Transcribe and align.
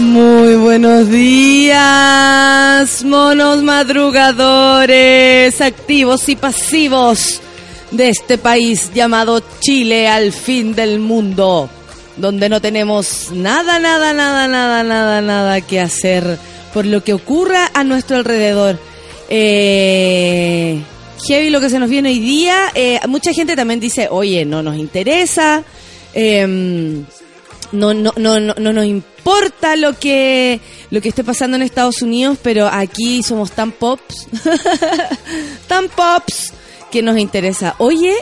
Muy 0.00 0.56
buenos 0.56 1.08
días, 1.10 3.04
monos 3.04 3.62
madrugadores, 3.62 5.60
activos 5.60 6.28
y 6.28 6.36
pasivos 6.36 7.40
de 7.90 8.08
este 8.08 8.38
país 8.38 8.90
llamado 8.94 9.42
Chile 9.60 10.08
al 10.08 10.32
fin 10.32 10.74
del 10.74 10.98
mundo 11.00 11.68
donde 12.16 12.48
no 12.48 12.60
tenemos 12.60 13.30
nada, 13.32 13.78
nada, 13.78 14.12
nada, 14.12 14.48
nada, 14.48 14.82
nada, 14.82 15.20
nada 15.20 15.60
que 15.60 15.80
hacer 15.80 16.38
por 16.72 16.86
lo 16.86 17.02
que 17.02 17.12
ocurra 17.12 17.70
a 17.74 17.84
nuestro 17.84 18.16
alrededor. 18.16 18.78
Eh, 19.28 20.80
heavy 21.26 21.50
lo 21.50 21.60
que 21.60 21.70
se 21.70 21.78
nos 21.78 21.90
viene 21.90 22.10
hoy 22.10 22.20
día. 22.20 22.70
Eh, 22.74 23.00
mucha 23.08 23.32
gente 23.32 23.56
también 23.56 23.80
dice, 23.80 24.08
oye, 24.10 24.44
no 24.44 24.62
nos 24.62 24.76
interesa, 24.76 25.62
em, 26.14 27.04
no, 27.72 27.94
no, 27.94 28.12
no, 28.16 28.40
no, 28.40 28.54
no 28.56 28.72
nos 28.72 28.84
importa 28.84 29.76
lo 29.76 29.98
que, 29.98 30.60
lo 30.90 31.00
que 31.00 31.08
esté 31.08 31.24
pasando 31.24 31.56
en 31.56 31.62
Estados 31.62 32.02
Unidos, 32.02 32.38
pero 32.42 32.68
aquí 32.68 33.22
somos 33.22 33.52
tan 33.52 33.72
pops, 33.72 34.26
tan 35.68 35.88
pops, 35.88 36.52
que 36.90 37.02
nos 37.02 37.18
interesa. 37.18 37.74
Oye, 37.78 38.16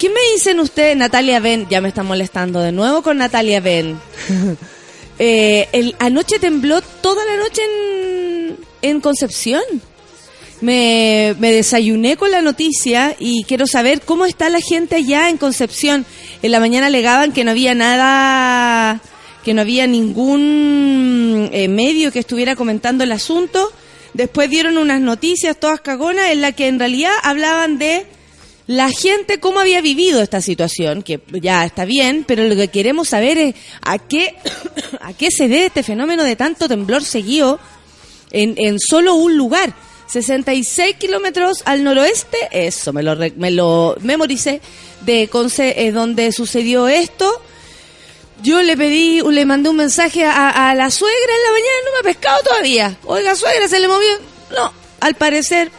¿Qué 0.00 0.08
me 0.08 0.20
dicen 0.32 0.60
ustedes, 0.60 0.96
Natalia 0.96 1.40
Ben? 1.40 1.66
Ya 1.68 1.82
me 1.82 1.88
están 1.88 2.06
molestando 2.06 2.60
de 2.60 2.72
nuevo 2.72 3.02
con 3.02 3.18
Natalia 3.18 3.60
Ben. 3.60 4.00
eh, 5.18 5.68
el, 5.72 5.94
anoche 5.98 6.38
tembló 6.38 6.80
toda 6.80 7.22
la 7.26 7.36
noche 7.36 7.60
en, 7.62 8.56
en 8.80 9.00
Concepción. 9.02 9.60
Me, 10.60 11.34
desayuné 11.38 12.16
con 12.16 12.30
la 12.30 12.42
noticia 12.42 13.16
y 13.18 13.44
quiero 13.44 13.66
saber 13.66 14.02
cómo 14.02 14.26
está 14.26 14.50
la 14.50 14.60
gente 14.60 14.96
allá 14.96 15.30
en 15.30 15.38
Concepción. 15.38 16.04
En 16.42 16.52
la 16.52 16.60
mañana 16.60 16.86
alegaban 16.86 17.32
que 17.32 17.44
no 17.44 17.52
había 17.52 17.74
nada, 17.74 19.00
que 19.44 19.54
no 19.54 19.62
había 19.62 19.86
ningún 19.86 21.48
eh, 21.52 21.68
medio 21.68 22.12
que 22.12 22.18
estuviera 22.18 22.56
comentando 22.56 23.04
el 23.04 23.12
asunto. 23.12 23.72
Después 24.12 24.50
dieron 24.50 24.76
unas 24.76 25.00
noticias 25.00 25.58
todas 25.58 25.80
cagonas 25.80 26.30
en 26.30 26.42
la 26.42 26.52
que 26.52 26.68
en 26.68 26.78
realidad 26.78 27.12
hablaban 27.22 27.78
de 27.78 28.06
la 28.66 28.90
gente 28.90 29.40
cómo 29.40 29.60
había 29.60 29.80
vivido 29.80 30.22
esta 30.22 30.40
situación, 30.40 31.02
que 31.02 31.20
ya 31.42 31.64
está 31.64 31.84
bien, 31.84 32.24
pero 32.26 32.44
lo 32.44 32.54
que 32.54 32.68
queremos 32.68 33.08
saber 33.08 33.38
es 33.38 33.54
a 33.82 33.98
qué, 33.98 34.36
a 35.00 35.12
qué 35.14 35.30
se 35.30 35.48
debe 35.48 35.66
este 35.66 35.82
fenómeno 35.82 36.22
de 36.22 36.36
tanto 36.36 36.68
temblor 36.68 37.02
seguido 37.02 37.58
en, 38.30 38.54
en 38.58 38.78
solo 38.78 39.14
un 39.14 39.36
lugar. 39.36 39.74
66 40.10 40.96
kilómetros 40.96 41.62
al 41.66 41.84
noroeste, 41.84 42.36
eso 42.50 42.92
me 42.92 43.02
lo, 43.02 43.16
me 43.36 43.50
lo 43.50 43.96
memoricé, 44.00 44.60
de 45.02 45.28
Conce, 45.28 45.86
eh, 45.86 45.92
donde 45.92 46.32
sucedió 46.32 46.88
esto. 46.88 47.30
Yo 48.42 48.62
le 48.62 48.76
pedí, 48.76 49.20
le 49.22 49.44
mandé 49.44 49.68
un 49.68 49.76
mensaje 49.76 50.24
a, 50.24 50.70
a 50.70 50.74
la 50.74 50.90
suegra 50.90 51.18
en 51.18 51.42
la 51.44 51.52
mañana, 51.52 51.76
no 51.84 51.92
me 51.92 51.98
ha 51.98 52.12
pescado 52.12 52.42
todavía. 52.42 52.96
Oiga, 53.04 53.34
suegra, 53.34 53.68
se 53.68 53.78
le 53.78 53.86
movió. 53.86 54.08
No, 54.56 54.72
al 55.00 55.14
parecer 55.14 55.70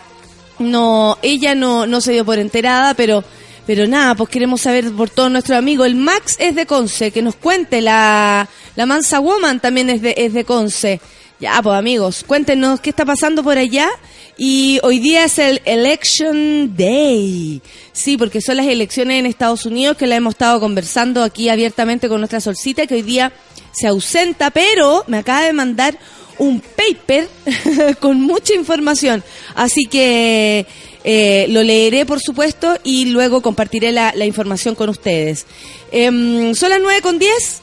no, 0.60 1.18
ella 1.22 1.56
no, 1.56 1.86
no 1.86 2.02
se 2.02 2.14
dio 2.14 2.24
por 2.24 2.40
enterada, 2.40 2.94
pero, 2.94 3.24
pero 3.66 3.88
nada, 3.88 4.16
pues 4.16 4.30
queremos 4.30 4.62
saber 4.62 4.92
por 4.92 5.10
todos 5.10 5.32
nuestros 5.32 5.58
amigos. 5.58 5.88
El 5.88 5.96
Max 5.96 6.38
es 6.40 6.56
de 6.56 6.66
Conce, 6.66 7.12
que 7.12 7.22
nos 7.22 7.36
cuente, 7.36 7.82
la, 7.82 8.48
la 8.76 8.86
Mansa 8.86 9.20
Woman 9.20 9.60
también 9.60 9.90
es 9.90 10.02
de, 10.02 10.14
es 10.18 10.34
de 10.34 10.46
Conce. 10.46 11.02
Ya, 11.40 11.60
pues 11.62 11.76
amigos, 11.76 12.24
cuéntenos 12.26 12.80
qué 12.80 12.92
está 12.92 13.04
pasando 13.04 13.44
por 13.44 13.58
allá. 13.58 13.90
Y 14.38 14.80
hoy 14.84 15.00
día 15.00 15.26
es 15.26 15.40
el 15.40 15.62
Election 15.66 16.76
Day. 16.76 17.62
Sí, 17.92 18.18
porque 18.18 18.42
son 18.42 18.58
las 18.58 18.68
elecciones 18.68 19.20
en 19.20 19.26
Estados 19.26 19.66
Unidos 19.66 19.98
que 19.98 20.08
la 20.08 20.16
hemos 20.16 20.34
estado 20.34 20.60
conversando 20.60 21.24
aquí 21.24 21.50
abiertamente 21.50 22.10
con 22.10 22.20
nuestra 22.20 22.40
solcita, 22.40 22.88
que 22.88 22.96
hoy 22.96 23.02
día 23.02 23.32
se 23.72 23.88
ausenta, 23.88 24.50
pero 24.52 25.04
me 25.08 25.18
acaba 25.18 25.42
de 25.42 25.54
mandar 25.54 25.98
un 26.38 26.62
paper 26.62 27.28
con 28.00 28.22
mucha 28.22 28.54
información. 28.54 29.24
Así 29.56 29.86
que 29.86 30.66
eh, 31.04 31.46
lo 31.50 31.64
leeré, 31.64 32.06
por 32.06 32.20
supuesto, 32.20 32.78
y 32.84 33.06
luego 33.06 33.42
compartiré 33.42 33.92
la, 33.92 34.26
información 34.26 34.76
con 34.76 34.90
ustedes. 34.90 35.46
Em, 35.92 36.54
son 36.56 36.70
las 36.70 36.80
9 36.82 37.02
con 37.02 37.20
10. 37.20 37.62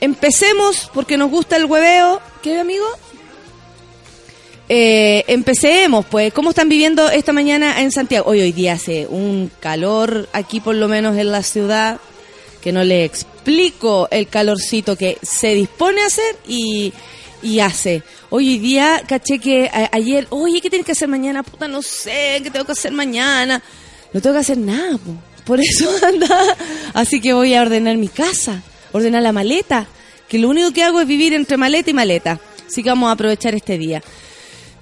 Empecemos 0.00 0.90
porque 0.92 1.16
nos 1.16 1.30
gusta 1.30 1.56
el 1.56 1.66
hueveo. 1.66 2.20
¿Qué, 2.42 2.58
amigo? 2.58 2.84
Eh, 4.68 5.24
empecemos, 5.28 6.06
pues. 6.06 6.32
¿Cómo 6.32 6.50
están 6.50 6.68
viviendo 6.68 7.10
esta 7.10 7.32
mañana 7.32 7.80
en 7.82 7.92
Santiago? 7.92 8.30
Hoy, 8.30 8.40
hoy 8.40 8.52
día 8.52 8.74
hace 8.74 9.06
un 9.06 9.50
calor 9.60 10.28
aquí, 10.32 10.60
por 10.60 10.74
lo 10.74 10.88
menos 10.88 11.16
en 11.16 11.30
la 11.32 11.42
ciudad, 11.42 12.00
que 12.62 12.72
no 12.72 12.82
le 12.84 13.04
explico 13.04 14.08
el 14.10 14.28
calorcito 14.28 14.96
que 14.96 15.18
se 15.22 15.54
dispone 15.54 16.02
a 16.02 16.06
hacer 16.06 16.36
y 16.46 16.92
hace. 17.60 18.02
Hoy 18.36 18.58
día 18.58 19.00
caché 19.06 19.38
que 19.38 19.70
ayer, 19.92 20.26
oye, 20.30 20.60
¿qué 20.60 20.68
tienes 20.68 20.84
que 20.84 20.90
hacer 20.90 21.06
mañana? 21.06 21.44
Puta, 21.44 21.68
no 21.68 21.82
sé, 21.82 22.40
¿qué 22.42 22.50
tengo 22.50 22.64
que 22.64 22.72
hacer 22.72 22.90
mañana? 22.90 23.62
No 24.12 24.20
tengo 24.20 24.34
que 24.34 24.40
hacer 24.40 24.58
nada, 24.58 24.98
por 25.44 25.60
eso 25.60 25.88
anda. 26.04 26.56
Así 26.94 27.20
que 27.20 27.32
voy 27.32 27.54
a 27.54 27.62
ordenar 27.62 27.96
mi 27.96 28.08
casa, 28.08 28.60
ordenar 28.90 29.22
la 29.22 29.30
maleta, 29.30 29.86
que 30.28 30.40
lo 30.40 30.48
único 30.48 30.72
que 30.72 30.82
hago 30.82 31.00
es 31.00 31.06
vivir 31.06 31.32
entre 31.32 31.56
maleta 31.56 31.90
y 31.90 31.94
maleta. 31.94 32.40
Así 32.66 32.82
que 32.82 32.88
vamos 32.88 33.08
a 33.08 33.12
aprovechar 33.12 33.54
este 33.54 33.78
día. 33.78 34.02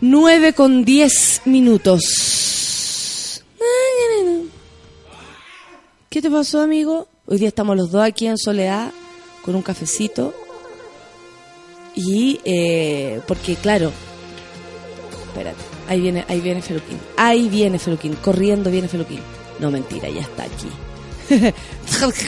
9 0.02 0.52
con 0.54 0.84
10 0.84 1.42
minutos. 1.44 3.40
¿Qué 6.10 6.20
te 6.20 6.28
pasó, 6.28 6.60
amigo? 6.60 7.06
Hoy 7.24 7.38
día 7.38 7.46
estamos 7.46 7.76
los 7.76 7.92
dos 7.92 8.02
aquí 8.02 8.26
en 8.26 8.36
soledad, 8.36 8.90
con 9.44 9.54
un 9.54 9.62
cafecito. 9.62 10.34
Y 11.94 12.40
eh, 12.44 13.20
porque 13.28 13.54
claro, 13.54 13.92
espérate, 15.28 15.62
ahí 15.86 16.00
viene, 16.00 16.24
ahí 16.26 16.40
viene 16.40 16.62
Feluquín, 16.62 16.98
ahí 17.16 17.48
viene 17.48 17.78
Feluquín, 17.78 18.16
corriendo 18.16 18.72
viene 18.72 18.88
Feluquín. 18.88 19.20
No 19.60 19.70
mentira, 19.70 20.08
ya 20.08 20.22
está 20.22 20.42
aquí. 20.42 20.68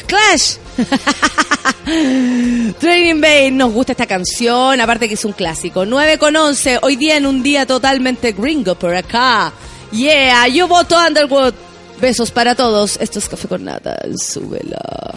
Clash. 0.07 0.59
Training 2.79 3.21
Bay, 3.21 3.51
nos 3.51 3.73
gusta 3.73 3.93
esta 3.93 4.07
canción, 4.07 4.81
aparte 4.81 5.09
que 5.09 5.15
es 5.15 5.25
un 5.25 5.33
clásico. 5.33 5.85
9 5.85 6.19
con 6.19 6.37
11, 6.37 6.81
hoy 6.83 6.97
día 6.97 7.17
en 7.17 7.27
un 7.27 7.43
día 7.43 7.67
totalmente 7.67 8.33
gringo 8.33 8.75
por 8.75 8.95
acá. 8.95 9.53
Yeah, 9.93 10.49
yo 10.49 10.69
voto 10.69 10.97
Underwood. 10.97 11.55
Besos 12.01 12.31
para 12.31 12.55
todos. 12.55 12.99
Esto 13.01 13.19
es 13.19 13.29
Café 13.29 13.49
con 13.49 13.65
Nata, 13.65 13.97
súbela. 14.17 15.15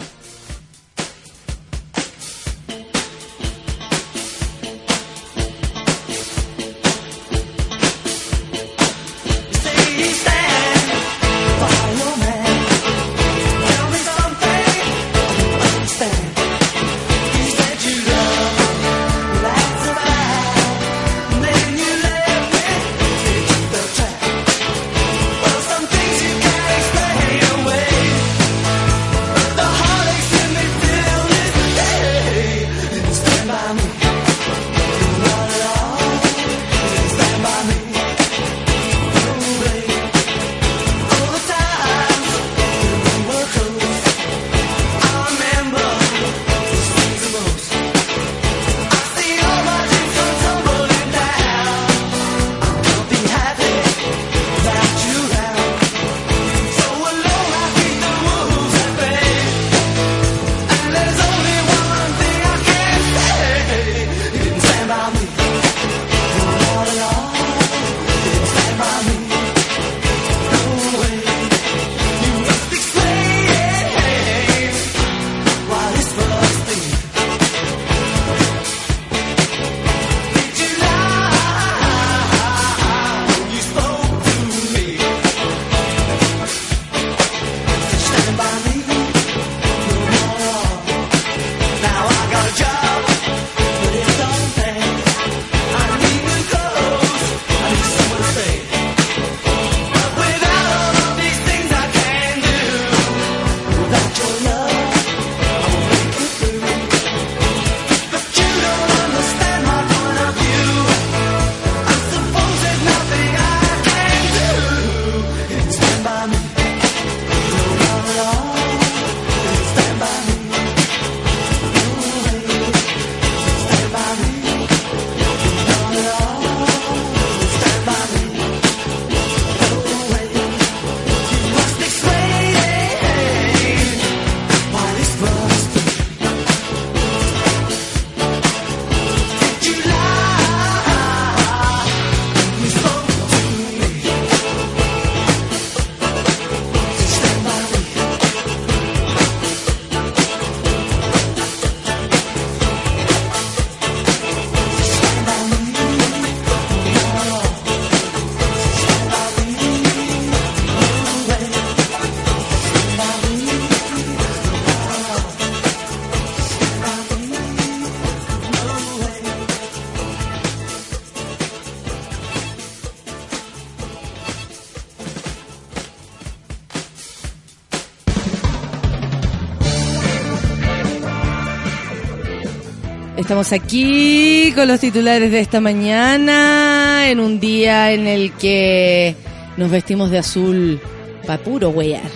Estamos 183.28 183.52
aquí 183.52 184.52
con 184.54 184.66
los 184.68 184.80
titulares 184.80 185.30
de 185.30 185.40
esta 185.40 185.60
mañana, 185.60 187.10
en 187.10 187.20
un 187.20 187.38
día 187.38 187.92
en 187.92 188.06
el 188.06 188.32
que 188.32 189.14
nos 189.58 189.70
vestimos 189.70 190.10
de 190.10 190.16
azul 190.16 190.80
para 191.26 191.44
puro 191.44 191.68
weyar. 191.68 192.10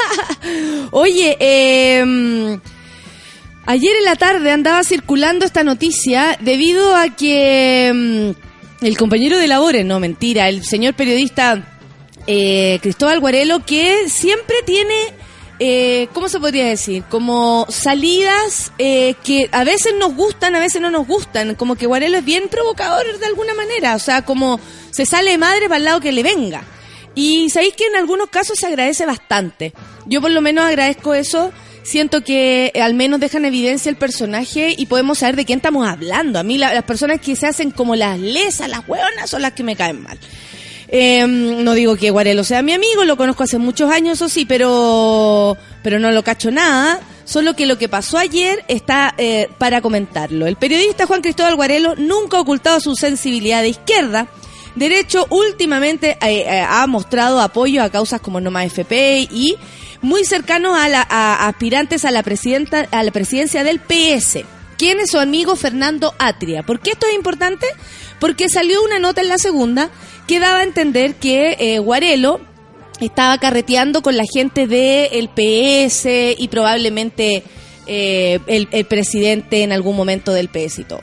Oye, 0.90 1.34
eh, 1.40 2.58
ayer 3.64 3.96
en 3.96 4.04
la 4.04 4.16
tarde 4.16 4.50
andaba 4.50 4.84
circulando 4.84 5.46
esta 5.46 5.64
noticia 5.64 6.36
debido 6.42 6.94
a 6.94 7.08
que 7.08 7.90
mm, 7.94 8.84
el 8.84 8.98
compañero 8.98 9.38
de 9.38 9.48
labores, 9.48 9.86
no 9.86 9.98
mentira, 9.98 10.50
el 10.50 10.62
señor 10.62 10.92
periodista 10.92 11.80
eh, 12.26 12.80
Cristóbal 12.82 13.20
Guarelo, 13.20 13.64
que 13.64 14.10
siempre 14.10 14.56
tiene 14.66 14.94
eh, 15.58 16.08
¿cómo 16.12 16.28
se 16.28 16.38
podría 16.38 16.66
decir? 16.66 17.02
Como 17.10 17.66
salidas 17.68 18.72
eh, 18.78 19.14
que 19.24 19.48
a 19.52 19.64
veces 19.64 19.94
nos 19.98 20.14
gustan, 20.14 20.54
a 20.54 20.60
veces 20.60 20.80
no 20.80 20.90
nos 20.90 21.06
gustan. 21.06 21.54
Como 21.54 21.74
que 21.74 21.86
Guarelo 21.86 22.18
es 22.18 22.24
bien 22.24 22.48
provocador 22.48 23.18
de 23.18 23.26
alguna 23.26 23.54
manera. 23.54 23.96
O 23.96 23.98
sea, 23.98 24.22
como 24.22 24.60
se 24.90 25.06
sale 25.06 25.32
de 25.32 25.38
madre 25.38 25.68
para 25.68 25.78
el 25.78 25.84
lado 25.84 26.00
que 26.00 26.12
le 26.12 26.22
venga. 26.22 26.62
Y 27.14 27.50
sabéis 27.50 27.74
que 27.74 27.86
en 27.86 27.96
algunos 27.96 28.28
casos 28.28 28.58
se 28.58 28.66
agradece 28.66 29.04
bastante. 29.04 29.72
Yo 30.06 30.20
por 30.20 30.30
lo 30.30 30.40
menos 30.40 30.64
agradezco 30.64 31.14
eso. 31.14 31.52
Siento 31.82 32.22
que 32.22 32.70
al 32.80 32.94
menos 32.94 33.18
dejan 33.18 33.44
evidencia 33.44 33.88
el 33.88 33.96
personaje 33.96 34.74
y 34.76 34.86
podemos 34.86 35.18
saber 35.18 35.36
de 35.36 35.44
quién 35.44 35.58
estamos 35.58 35.88
hablando. 35.88 36.38
A 36.38 36.42
mí 36.42 36.58
las 36.58 36.82
personas 36.84 37.20
que 37.20 37.34
se 37.34 37.46
hacen 37.46 37.70
como 37.70 37.96
las 37.96 38.18
lesas, 38.18 38.68
las 38.68 38.86
hueonas, 38.86 39.30
son 39.30 39.42
las 39.42 39.52
que 39.52 39.62
me 39.62 39.74
caen 39.74 40.02
mal. 40.02 40.18
Em, 40.90 41.62
no 41.64 41.74
digo 41.74 41.96
que 41.96 42.10
Guarelo 42.10 42.44
sea 42.44 42.62
mi 42.62 42.72
amigo, 42.72 43.04
lo 43.04 43.18
conozco 43.18 43.42
hace 43.42 43.58
muchos 43.58 43.90
años, 43.90 44.14
eso 44.14 44.28
sí, 44.28 44.46
pero, 44.46 45.56
pero 45.82 45.98
no 45.98 46.10
lo 46.10 46.24
cacho 46.24 46.50
nada. 46.50 47.00
Solo 47.24 47.54
que 47.54 47.66
lo 47.66 47.76
que 47.76 47.90
pasó 47.90 48.16
ayer 48.16 48.64
está 48.68 49.14
eh, 49.18 49.50
para 49.58 49.82
comentarlo. 49.82 50.46
El 50.46 50.56
periodista 50.56 51.06
Juan 51.06 51.20
Cristóbal 51.20 51.56
Guarelo 51.56 51.94
nunca 51.96 52.38
ha 52.38 52.40
ocultado 52.40 52.80
su 52.80 52.94
sensibilidad 52.94 53.60
de 53.60 53.68
izquierda. 53.68 54.28
Derecho 54.76 55.26
últimamente 55.28 56.12
eh, 56.22 56.44
eh, 56.46 56.64
ha 56.66 56.86
mostrado 56.86 57.40
apoyo 57.42 57.82
a 57.82 57.90
causas 57.90 58.22
como 58.22 58.40
No 58.40 58.50
Más 58.50 58.64
FP 58.66 59.28
y 59.30 59.56
muy 60.00 60.24
cercano 60.24 60.74
a, 60.74 60.88
la, 60.88 61.06
a 61.06 61.48
aspirantes 61.48 62.06
a 62.06 62.10
la, 62.12 62.22
presidenta, 62.22 62.88
a 62.90 63.02
la 63.02 63.10
presidencia 63.10 63.62
del 63.62 63.80
PS. 63.80 64.38
¿Quién 64.78 65.00
es 65.00 65.10
su 65.10 65.18
amigo 65.18 65.54
Fernando 65.56 66.14
Atria? 66.18 66.62
¿Por 66.62 66.80
qué 66.80 66.92
esto 66.92 67.06
es 67.08 67.14
importante? 67.14 67.66
Porque 68.20 68.48
salió 68.48 68.82
una 68.82 69.00
nota 69.00 69.20
en 69.20 69.28
la 69.28 69.38
segunda 69.38 69.90
que 70.28 70.38
daba 70.38 70.60
a 70.60 70.62
entender 70.62 71.14
que 71.14 71.56
eh, 71.58 71.78
Guarelo 71.78 72.40
estaba 73.00 73.38
carreteando 73.38 74.02
con 74.02 74.16
la 74.16 74.24
gente 74.30 74.66
del 74.66 75.28
PS 75.30 76.36
y 76.36 76.48
probablemente 76.48 77.42
eh, 77.86 78.38
el, 78.46 78.84
presidente 78.84 79.62
en 79.62 79.72
algún 79.72 79.96
momento 79.96 80.32
del 80.32 80.48
PS 80.48 80.80
y 80.80 80.84
todo. 80.84 81.00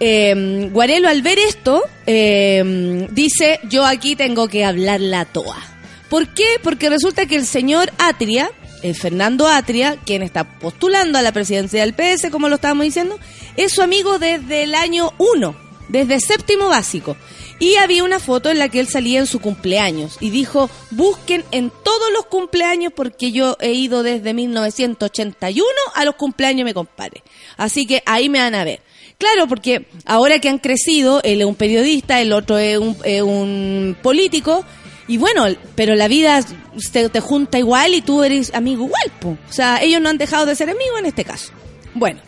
Eh, 0.00 0.68
Guarelo 0.72 1.08
al 1.08 1.22
ver 1.22 1.38
esto 1.38 1.82
em, 2.06 3.06
dice 3.08 3.60
yo 3.68 3.84
aquí 3.84 4.16
tengo 4.16 4.48
que 4.48 4.64
hablar 4.64 5.00
la 5.00 5.26
toa. 5.26 5.62
¿Por 6.08 6.32
qué? 6.32 6.46
Porque 6.62 6.88
resulta 6.88 7.26
que 7.26 7.36
el 7.36 7.46
señor 7.46 7.92
Atria, 7.98 8.50
Fernando 8.94 9.48
Atria, 9.48 9.96
quien 10.06 10.22
está 10.22 10.44
postulando 10.44 11.18
a 11.18 11.22
la 11.22 11.32
presidencia 11.32 11.80
del 11.80 11.94
PS, 11.94 12.30
como 12.30 12.48
lo 12.48 12.54
estábamos 12.54 12.84
diciendo, 12.84 13.18
es 13.56 13.72
su 13.72 13.82
amigo 13.82 14.18
desde 14.18 14.62
el 14.62 14.76
año 14.76 15.12
1, 15.18 15.56
desde 15.88 16.20
séptimo 16.20 16.68
básico. 16.68 17.16
Y 17.58 17.76
había 17.76 18.04
una 18.04 18.18
foto 18.18 18.50
en 18.50 18.58
la 18.58 18.68
que 18.68 18.80
él 18.80 18.86
salía 18.86 19.18
en 19.18 19.26
su 19.26 19.40
cumpleaños 19.40 20.18
y 20.20 20.28
dijo, 20.30 20.68
busquen 20.90 21.42
en 21.52 21.70
todos 21.70 22.12
los 22.12 22.26
cumpleaños 22.26 22.92
porque 22.94 23.32
yo 23.32 23.56
he 23.60 23.72
ido 23.72 24.02
desde 24.02 24.34
1981 24.34 25.66
a 25.94 26.04
los 26.04 26.16
cumpleaños 26.16 26.66
me 26.66 26.74
compare. 26.74 27.22
Así 27.56 27.86
que 27.86 28.02
ahí 28.04 28.28
me 28.28 28.40
van 28.40 28.54
a 28.54 28.64
ver. 28.64 28.82
Claro, 29.16 29.48
porque 29.48 29.86
ahora 30.04 30.38
que 30.38 30.50
han 30.50 30.58
crecido, 30.58 31.22
él 31.22 31.40
es 31.40 31.46
un 31.46 31.54
periodista, 31.54 32.20
el 32.20 32.34
otro 32.34 32.58
es 32.58 32.78
un, 32.78 33.96
político, 34.02 34.62
y 35.08 35.16
bueno, 35.16 35.46
pero 35.74 35.94
la 35.94 36.08
vida 36.08 36.44
te, 36.92 37.08
te, 37.08 37.20
junta 37.20 37.58
igual 37.58 37.94
y 37.94 38.02
tú 38.02 38.22
eres 38.22 38.52
amigo 38.52 38.84
igual. 38.84 39.38
O 39.48 39.52
sea, 39.52 39.82
ellos 39.82 40.02
no 40.02 40.10
han 40.10 40.18
dejado 40.18 40.44
de 40.44 40.54
ser 40.54 40.68
amigos 40.68 40.98
en 40.98 41.06
este 41.06 41.24
caso. 41.24 41.52
Bueno, 41.94 42.20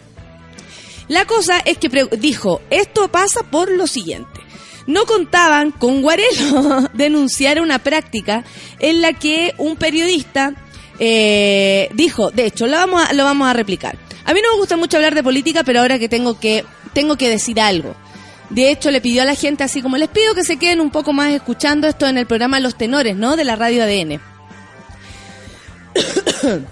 la 1.08 1.26
cosa 1.26 1.58
es 1.58 1.76
que 1.76 1.90
dijo, 2.18 2.62
esto 2.70 3.08
pasa 3.08 3.42
por 3.42 3.70
lo 3.70 3.87
siguiente 3.87 4.48
no 4.88 5.04
contaban 5.04 5.71
con 5.71 6.02
Guarelo 6.02 6.88
denunciar 6.95 7.61
una 7.61 7.78
práctica 7.78 8.42
en 8.80 9.02
la 9.02 9.12
que 9.12 9.54
un 9.59 9.76
periodista 9.76 10.54
eh, 10.99 11.90
dijo, 11.92 12.30
de 12.30 12.47
hecho, 12.47 12.66
lo 12.66 12.78
vamos, 12.78 13.04
a, 13.07 13.12
lo 13.12 13.23
vamos 13.23 13.47
a 13.47 13.52
replicar. 13.52 13.99
A 14.25 14.33
mí 14.33 14.40
no 14.42 14.50
me 14.52 14.59
gusta 14.59 14.78
mucho 14.78 14.97
hablar 14.97 15.14
de 15.14 15.23
política, 15.23 15.62
pero 15.62 15.80
ahora 15.80 15.99
que 15.99 16.09
tengo 16.09 16.40
que, 16.40 16.64
tengo 16.95 17.16
que 17.16 17.28
decir 17.28 17.61
algo. 17.61 17.95
De 18.49 18.71
hecho, 18.71 18.90
le 18.90 19.02
pidió 19.02 19.23
a 19.23 19.26
la 19.26 19.35
gente, 19.35 19.62
así 19.62 19.83
como 19.83 19.99
les 19.99 20.09
pido 20.09 20.35
que 20.35 20.42
se 20.42 20.57
queden 20.57 20.80
un 20.80 20.90
poco 20.90 21.12
más 21.12 21.33
escuchando 21.33 21.87
esto 21.87 22.07
en 22.07 22.16
el 22.16 22.26
programa 22.26 22.59
Los 22.59 22.78
Tenores, 22.78 23.14
¿no? 23.14 23.37
De 23.37 23.45
la 23.45 23.57
radio 23.57 23.85
ADN. 23.85 24.23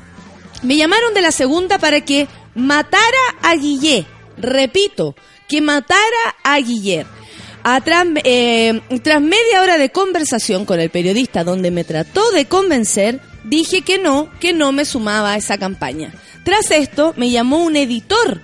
Me 0.62 0.76
llamaron 0.76 1.12
de 1.12 1.20
la 1.20 1.32
segunda 1.32 1.78
para 1.78 2.00
que 2.00 2.28
matara 2.54 3.02
a 3.42 3.54
Guillé. 3.56 4.06
Repito, 4.38 5.14
que 5.48 5.60
matara 5.60 6.00
a 6.42 6.58
Guillet. 7.66 8.20
Eh, 8.24 8.80
tras 9.02 9.20
media 9.20 9.62
hora 9.62 9.78
de 9.78 9.90
conversación 9.90 10.64
con 10.64 10.78
el 10.78 10.90
periodista 10.90 11.42
donde 11.42 11.70
me 11.70 11.84
trató 11.84 12.30
de 12.30 12.46
convencer, 12.46 13.20
dije 13.44 13.82
que 13.82 13.98
no, 13.98 14.30
que 14.40 14.52
no 14.52 14.72
me 14.72 14.84
sumaba 14.84 15.32
a 15.32 15.36
esa 15.36 15.58
campaña. 15.58 16.12
Tras 16.44 16.70
esto, 16.70 17.12
me 17.16 17.30
llamó 17.30 17.64
un 17.64 17.76
editor 17.76 18.40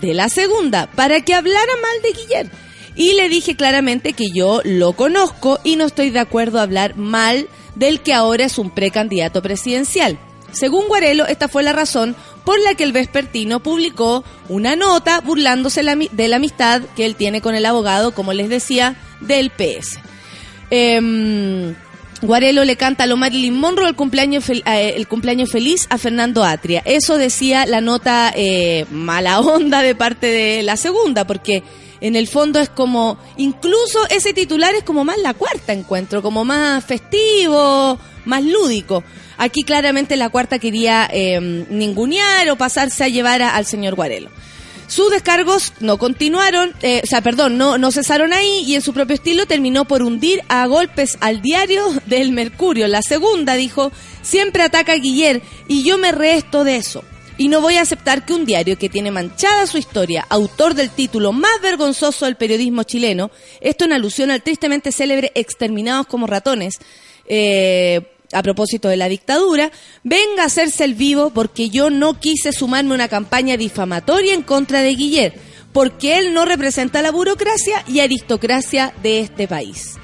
de 0.00 0.14
la 0.14 0.28
segunda 0.28 0.88
para 0.92 1.20
que 1.22 1.34
hablara 1.34 1.72
mal 1.82 2.02
de 2.02 2.20
Guillermo. 2.20 2.52
Y 2.94 3.14
le 3.14 3.28
dije 3.28 3.56
claramente 3.56 4.14
que 4.14 4.30
yo 4.30 4.62
lo 4.64 4.94
conozco 4.94 5.58
y 5.64 5.76
no 5.76 5.84
estoy 5.84 6.10
de 6.10 6.20
acuerdo 6.20 6.58
a 6.58 6.62
hablar 6.62 6.96
mal 6.96 7.48
del 7.74 8.00
que 8.00 8.14
ahora 8.14 8.44
es 8.44 8.58
un 8.58 8.70
precandidato 8.70 9.42
presidencial. 9.42 10.18
Según 10.52 10.88
Guarelo, 10.88 11.26
esta 11.26 11.48
fue 11.48 11.62
la 11.62 11.72
razón 11.72 12.16
por 12.44 12.58
la 12.60 12.74
que 12.74 12.84
el 12.84 12.92
vespertino 12.92 13.60
publicó 13.60 14.24
una 14.48 14.76
nota 14.76 15.20
burlándose 15.20 15.82
de 15.82 16.28
la 16.28 16.36
amistad 16.36 16.82
que 16.94 17.04
él 17.06 17.16
tiene 17.16 17.40
con 17.40 17.54
el 17.54 17.66
abogado, 17.66 18.12
como 18.12 18.32
les 18.32 18.48
decía, 18.48 18.96
del 19.20 19.50
PS. 19.50 19.98
Em, 20.70 21.74
Guarelo 22.22 22.64
le 22.64 22.76
canta 22.76 23.04
a 23.04 23.06
lo 23.06 23.16
Marilyn 23.16 23.58
Monroe 23.58 23.88
el 23.88 23.96
cumpleaños, 23.96 24.48
eh, 24.48 24.62
el 24.96 25.06
cumpleaños 25.06 25.50
feliz 25.50 25.86
a 25.90 25.98
Fernando 25.98 26.44
Atria. 26.44 26.82
Eso 26.84 27.18
decía 27.18 27.66
la 27.66 27.80
nota 27.80 28.32
eh, 28.34 28.86
mala 28.90 29.40
onda 29.40 29.82
de 29.82 29.94
parte 29.94 30.26
de 30.26 30.62
la 30.62 30.76
segunda, 30.76 31.26
porque 31.26 31.62
en 32.00 32.16
el 32.16 32.26
fondo 32.26 32.60
es 32.60 32.68
como, 32.68 33.18
incluso 33.36 34.06
ese 34.10 34.32
titular 34.32 34.74
es 34.74 34.84
como 34.84 35.04
más 35.04 35.18
la 35.18 35.34
cuarta 35.34 35.72
encuentro, 35.72 36.22
como 36.22 36.44
más 36.44 36.84
festivo, 36.84 37.98
más 38.24 38.44
lúdico. 38.44 39.02
Aquí 39.38 39.64
claramente 39.64 40.16
la 40.16 40.30
cuarta 40.30 40.58
quería 40.58 41.08
eh, 41.12 41.40
ningunear 41.40 42.48
o 42.50 42.56
pasarse 42.56 43.04
a 43.04 43.08
llevar 43.08 43.42
al 43.42 43.66
señor 43.66 43.94
Guarelo. 43.94 44.30
Sus 44.88 45.10
descargos 45.10 45.72
no 45.80 45.98
continuaron, 45.98 46.72
eh, 46.80 47.00
o 47.02 47.06
sea, 47.06 47.20
perdón, 47.20 47.58
no, 47.58 47.76
no 47.76 47.90
cesaron 47.90 48.32
ahí 48.32 48.62
y 48.64 48.76
en 48.76 48.82
su 48.82 48.92
propio 48.94 49.14
estilo 49.14 49.46
terminó 49.46 49.84
por 49.84 50.02
hundir 50.02 50.42
a 50.48 50.64
golpes 50.66 51.18
al 51.20 51.42
diario 51.42 51.84
del 52.06 52.32
Mercurio. 52.32 52.86
La 52.86 53.02
segunda 53.02 53.54
dijo, 53.54 53.90
siempre 54.22 54.62
ataca 54.62 54.92
a 54.92 54.96
Guiller 54.96 55.42
y 55.66 55.82
yo 55.82 55.98
me 55.98 56.12
resto 56.12 56.62
de 56.62 56.76
eso. 56.76 57.02
Y 57.38 57.48
no 57.48 57.60
voy 57.60 57.76
a 57.76 57.82
aceptar 57.82 58.24
que 58.24 58.32
un 58.32 58.46
diario 58.46 58.78
que 58.78 58.88
tiene 58.88 59.10
manchada 59.10 59.66
su 59.66 59.76
historia, 59.76 60.24
autor 60.30 60.74
del 60.74 60.88
título 60.88 61.32
más 61.32 61.60
vergonzoso 61.60 62.24
del 62.24 62.36
periodismo 62.36 62.84
chileno, 62.84 63.30
esto 63.60 63.84
en 63.84 63.92
alusión 63.92 64.30
al 64.30 64.42
tristemente 64.42 64.90
célebre 64.90 65.32
Exterminados 65.34 66.06
como 66.06 66.26
ratones, 66.26 66.78
eh, 67.26 68.15
a 68.32 68.42
propósito 68.42 68.88
de 68.88 68.96
la 68.96 69.08
dictadura, 69.08 69.70
venga 70.02 70.42
a 70.42 70.46
hacerse 70.46 70.84
el 70.84 70.94
vivo 70.94 71.30
porque 71.30 71.70
yo 71.70 71.90
no 71.90 72.18
quise 72.18 72.52
sumarme 72.52 72.92
a 72.92 72.94
una 72.94 73.08
campaña 73.08 73.56
difamatoria 73.56 74.34
en 74.34 74.42
contra 74.42 74.80
de 74.80 74.94
Guillet, 74.94 75.34
porque 75.72 76.18
él 76.18 76.34
no 76.34 76.44
representa 76.44 77.02
la 77.02 77.10
burocracia 77.10 77.84
y 77.86 78.00
aristocracia 78.00 78.94
de 79.02 79.20
este 79.20 79.46
país. 79.46 79.96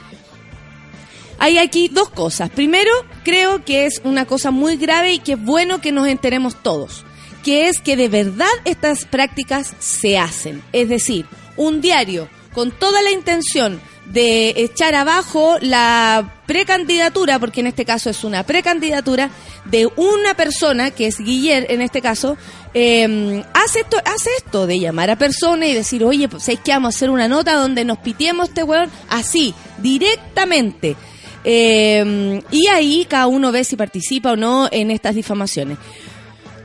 Hay 1.39 1.59
aquí 1.59 1.89
dos 1.89 2.09
cosas. 2.09 2.51
Primero, 2.51 2.93
creo 3.25 3.65
que 3.65 3.87
es 3.87 4.01
una 4.05 4.27
cosa 4.27 4.51
muy 4.51 4.77
grave 4.77 5.15
y 5.15 5.19
que 5.19 5.33
es 5.33 5.43
bueno 5.43 5.81
que 5.81 5.91
nos 5.91 6.07
enteremos 6.07 6.63
todos, 6.63 7.05
que 7.43 7.69
es 7.69 7.81
que 7.81 7.97
de 7.97 8.09
verdad 8.09 8.47
estas 8.65 9.07
prácticas 9.07 9.75
se 9.81 10.19
hacen. 10.19 10.63
Es 10.73 10.89
decir, 10.89 11.27
un 11.57 11.81
diario 11.81 12.29
con 12.53 12.71
toda 12.71 13.03
la 13.03 13.11
intención 13.11 13.81
de 14.07 14.55
echar 14.57 14.95
abajo 14.95 15.57
la 15.61 16.35
precandidatura, 16.47 17.39
porque 17.39 17.61
en 17.61 17.69
este 17.69 17.85
caso 17.85 18.11
es 18.11 18.25
una 18.25 18.45
precandidatura, 18.45 19.31
de 19.65 19.87
una 19.97 20.35
persona, 20.35 20.91
que 20.91 21.07
es 21.07 21.19
Guiller 21.19 21.67
en 21.71 21.83
este 21.83 22.03
caso, 22.03 22.37
eh, 22.75 23.43
hace, 23.55 23.81
esto, 23.81 23.97
hace 24.05 24.31
esto 24.37 24.67
de 24.67 24.81
llamar 24.81 25.11
a 25.11 25.17
personas 25.17 25.69
y 25.69 25.75
decir, 25.75 26.05
oye, 26.05 26.29
pues 26.29 26.49
es 26.49 26.59
que 26.61 26.73
vamos 26.73 26.95
a 26.95 26.97
hacer 26.97 27.11
una 27.11 27.29
nota 27.29 27.55
donde 27.55 27.85
nos 27.85 27.99
pitiemos 27.99 28.49
este 28.49 28.63
weón, 28.63 28.91
así, 29.09 29.55
directamente. 29.79 30.97
Eh, 31.45 32.43
y 32.51 32.67
ahí 32.69 33.07
cada 33.09 33.27
uno 33.27 33.51
ve 33.53 33.65
si 33.65 33.77
participa 33.77 34.33
o 34.33 34.37
no 34.37 34.69
en 34.71 34.91
estas 34.91 35.15
difamaciones. 35.15 35.79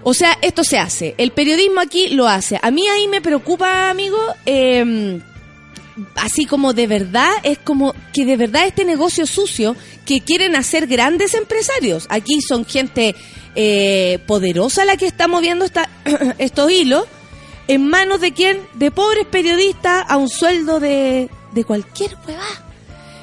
O 0.04 0.14
sea, 0.14 0.38
esto 0.42 0.64
se 0.64 0.80
hace. 0.80 1.16
El 1.18 1.32
periodismo 1.32 1.82
aquí 1.82 2.10
lo 2.10 2.28
hace. 2.28 2.60
A 2.62 2.72
mí 2.72 2.88
ahí 2.88 3.08
me 3.08 3.22
preocupa, 3.22 3.90
amigo, 3.90 4.18
eh, 4.46 5.20
así 6.16 6.46
como 6.46 6.74
de 6.74 6.88
verdad, 6.88 7.32
es 7.44 7.58
como 7.58 7.94
que 8.14 8.26
de 8.26 8.38
verdad 8.38 8.68
este 8.68 8.86
negocio 8.86 9.26
sucio 9.26 9.76
que 10.06 10.22
quieren 10.22 10.56
hacer 10.56 10.88
grandes 10.88 11.34
empresarios. 11.34 12.06
Aquí 12.10 12.42
son 12.42 12.66
gente 12.66 13.16
eh, 13.56 14.20
poderosa 14.28 14.86
la 14.86 14.98
que 14.98 15.08
está 15.08 15.28
moviendo 15.28 15.66
esta, 15.66 15.90
estos 16.38 16.72
hilos. 16.72 17.06
¿En 17.68 17.88
manos 17.88 18.22
de 18.22 18.32
quién? 18.32 18.62
De 18.76 18.92
pobres 18.92 19.26
periodistas 19.26 20.06
a 20.08 20.18
un 20.18 20.30
sueldo 20.30 20.80
de, 20.80 21.30
de 21.52 21.64
cualquier 21.66 22.16
huevá. 22.26 22.48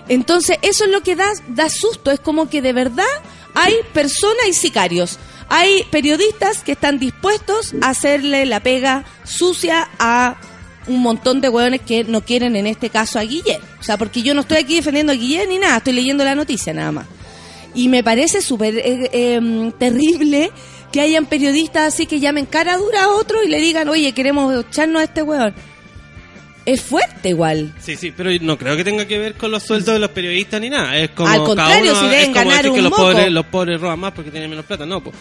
Entonces, 0.09 0.59
eso 0.61 0.85
es 0.85 0.91
lo 0.91 1.03
que 1.03 1.17
da, 1.17 1.31
da 1.49 1.71
susto. 1.71 2.11
Es 2.11 2.21
como 2.21 2.51
que 2.51 2.61
de 2.61 2.75
verdad 2.75 3.07
hay 3.55 3.75
personas 3.95 4.47
y 4.49 4.53
sicarios. 4.53 5.19
Hay 5.49 5.85
periodistas 5.91 6.63
que 6.63 6.73
están 6.73 6.99
dispuestos 6.99 7.75
a 7.81 7.91
hacerle 7.91 8.45
la 8.45 8.61
pega 8.61 9.05
sucia 9.25 9.89
a 9.99 10.37
un 10.87 11.01
montón 11.01 11.41
de 11.41 11.49
hueones 11.49 11.81
que 11.81 12.05
no 12.05 12.21
quieren 12.23 12.57
en 12.57 12.67
este 12.67 12.91
caso 12.91 13.19
a 13.19 13.23
Guillermo. 13.23 13.67
O 13.81 13.83
sea, 13.83 13.97
porque 13.97 14.23
yo 14.23 14.35
no 14.35 14.43
estoy 14.43 14.59
aquí 14.59 14.77
defendiendo 14.77 15.13
a 15.13 15.17
Guillermo 15.17 15.53
ni 15.53 15.59
nada, 15.59 15.79
estoy 15.79 15.93
leyendo 15.93 16.25
la 16.25 16.35
noticia 16.35 16.73
nada 16.73 16.93
más. 16.93 17.07
Y 17.75 17.89
me 17.89 18.05
parece 18.05 18.41
súper 18.41 18.77
eh, 18.79 19.11
eh, 19.13 19.73
terrible 19.79 20.51
que 20.93 21.01
hayan 21.01 21.27
periodistas 21.27 21.93
así 21.93 22.07
que 22.07 22.21
llamen 22.21 22.47
cara 22.47 22.77
dura 22.77 23.05
a 23.05 23.09
otro 23.09 23.43
y 23.43 23.49
le 23.49 23.59
digan, 23.61 23.89
oye, 23.89 24.13
queremos 24.13 24.55
echarnos 24.67 25.01
a 25.01 25.05
este 25.05 25.23
hueón. 25.23 25.55
Es 26.67 26.81
fuerte 26.81 27.31
igual. 27.31 27.75
Sí, 27.79 27.97
sí, 27.97 28.11
pero 28.17 28.31
no 28.41 28.57
creo 28.57 28.77
que 28.77 28.85
tenga 28.85 29.05
que 29.07 29.19
ver 29.19 29.35
con 29.35 29.51
los 29.51 29.63
sueldos 29.65 29.93
de 29.95 29.99
los 29.99 30.11
periodistas 30.11 30.61
ni 30.61 30.71
nada. 30.71 30.97
Es 30.97 31.11
como 31.11 31.29
Al 31.29 31.43
contrario, 31.45 31.93
cada 31.93 31.93
uno, 31.93 32.01
si 32.01 32.07
deben 32.07 32.21
es 32.21 32.27
como 32.29 32.35
ganar 32.35 32.57
decir 32.57 32.73
que 32.73 32.79
un 32.79 32.85
los 32.85 32.91
moco. 32.91 33.03
pobres, 33.03 33.33
los 33.33 33.47
pobres 33.47 33.81
roban 33.81 33.99
más 33.99 34.13
porque 34.13 34.31
tienen 34.31 34.49
menos 34.49 34.65
plata. 34.65 34.87
No, 34.87 35.03
pues 35.03 35.15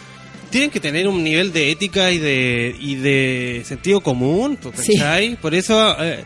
tienen 0.53 0.69
que 0.69 0.79
tener 0.79 1.07
un 1.07 1.23
nivel 1.23 1.51
de 1.51 1.71
ética 1.71 2.11
y 2.11 2.19
de 2.19 2.75
y 2.79 2.95
de 2.95 3.63
sentido 3.65 3.99
común, 4.01 4.57
Sí. 4.77 4.93
¿cachai? 4.97 5.35
Por 5.35 5.53
eso 5.55 5.95
eh, 6.01 6.23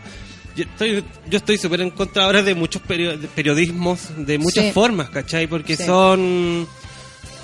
yo 0.56 0.64
estoy 0.66 1.04
yo 1.30 1.38
estoy 1.38 1.58
súper 1.58 1.82
en 1.82 1.90
contra 1.92 2.26
ahora 2.26 2.44
de 2.44 2.54
muchos 2.54 2.82
periodismos 3.36 4.00
de 4.18 4.38
muchas 4.38 4.66
Sí. 4.66 4.72
formas, 4.72 5.10
¿cachai? 5.10 5.48
Porque 5.48 5.76
Sí. 5.78 5.86
son 5.86 6.68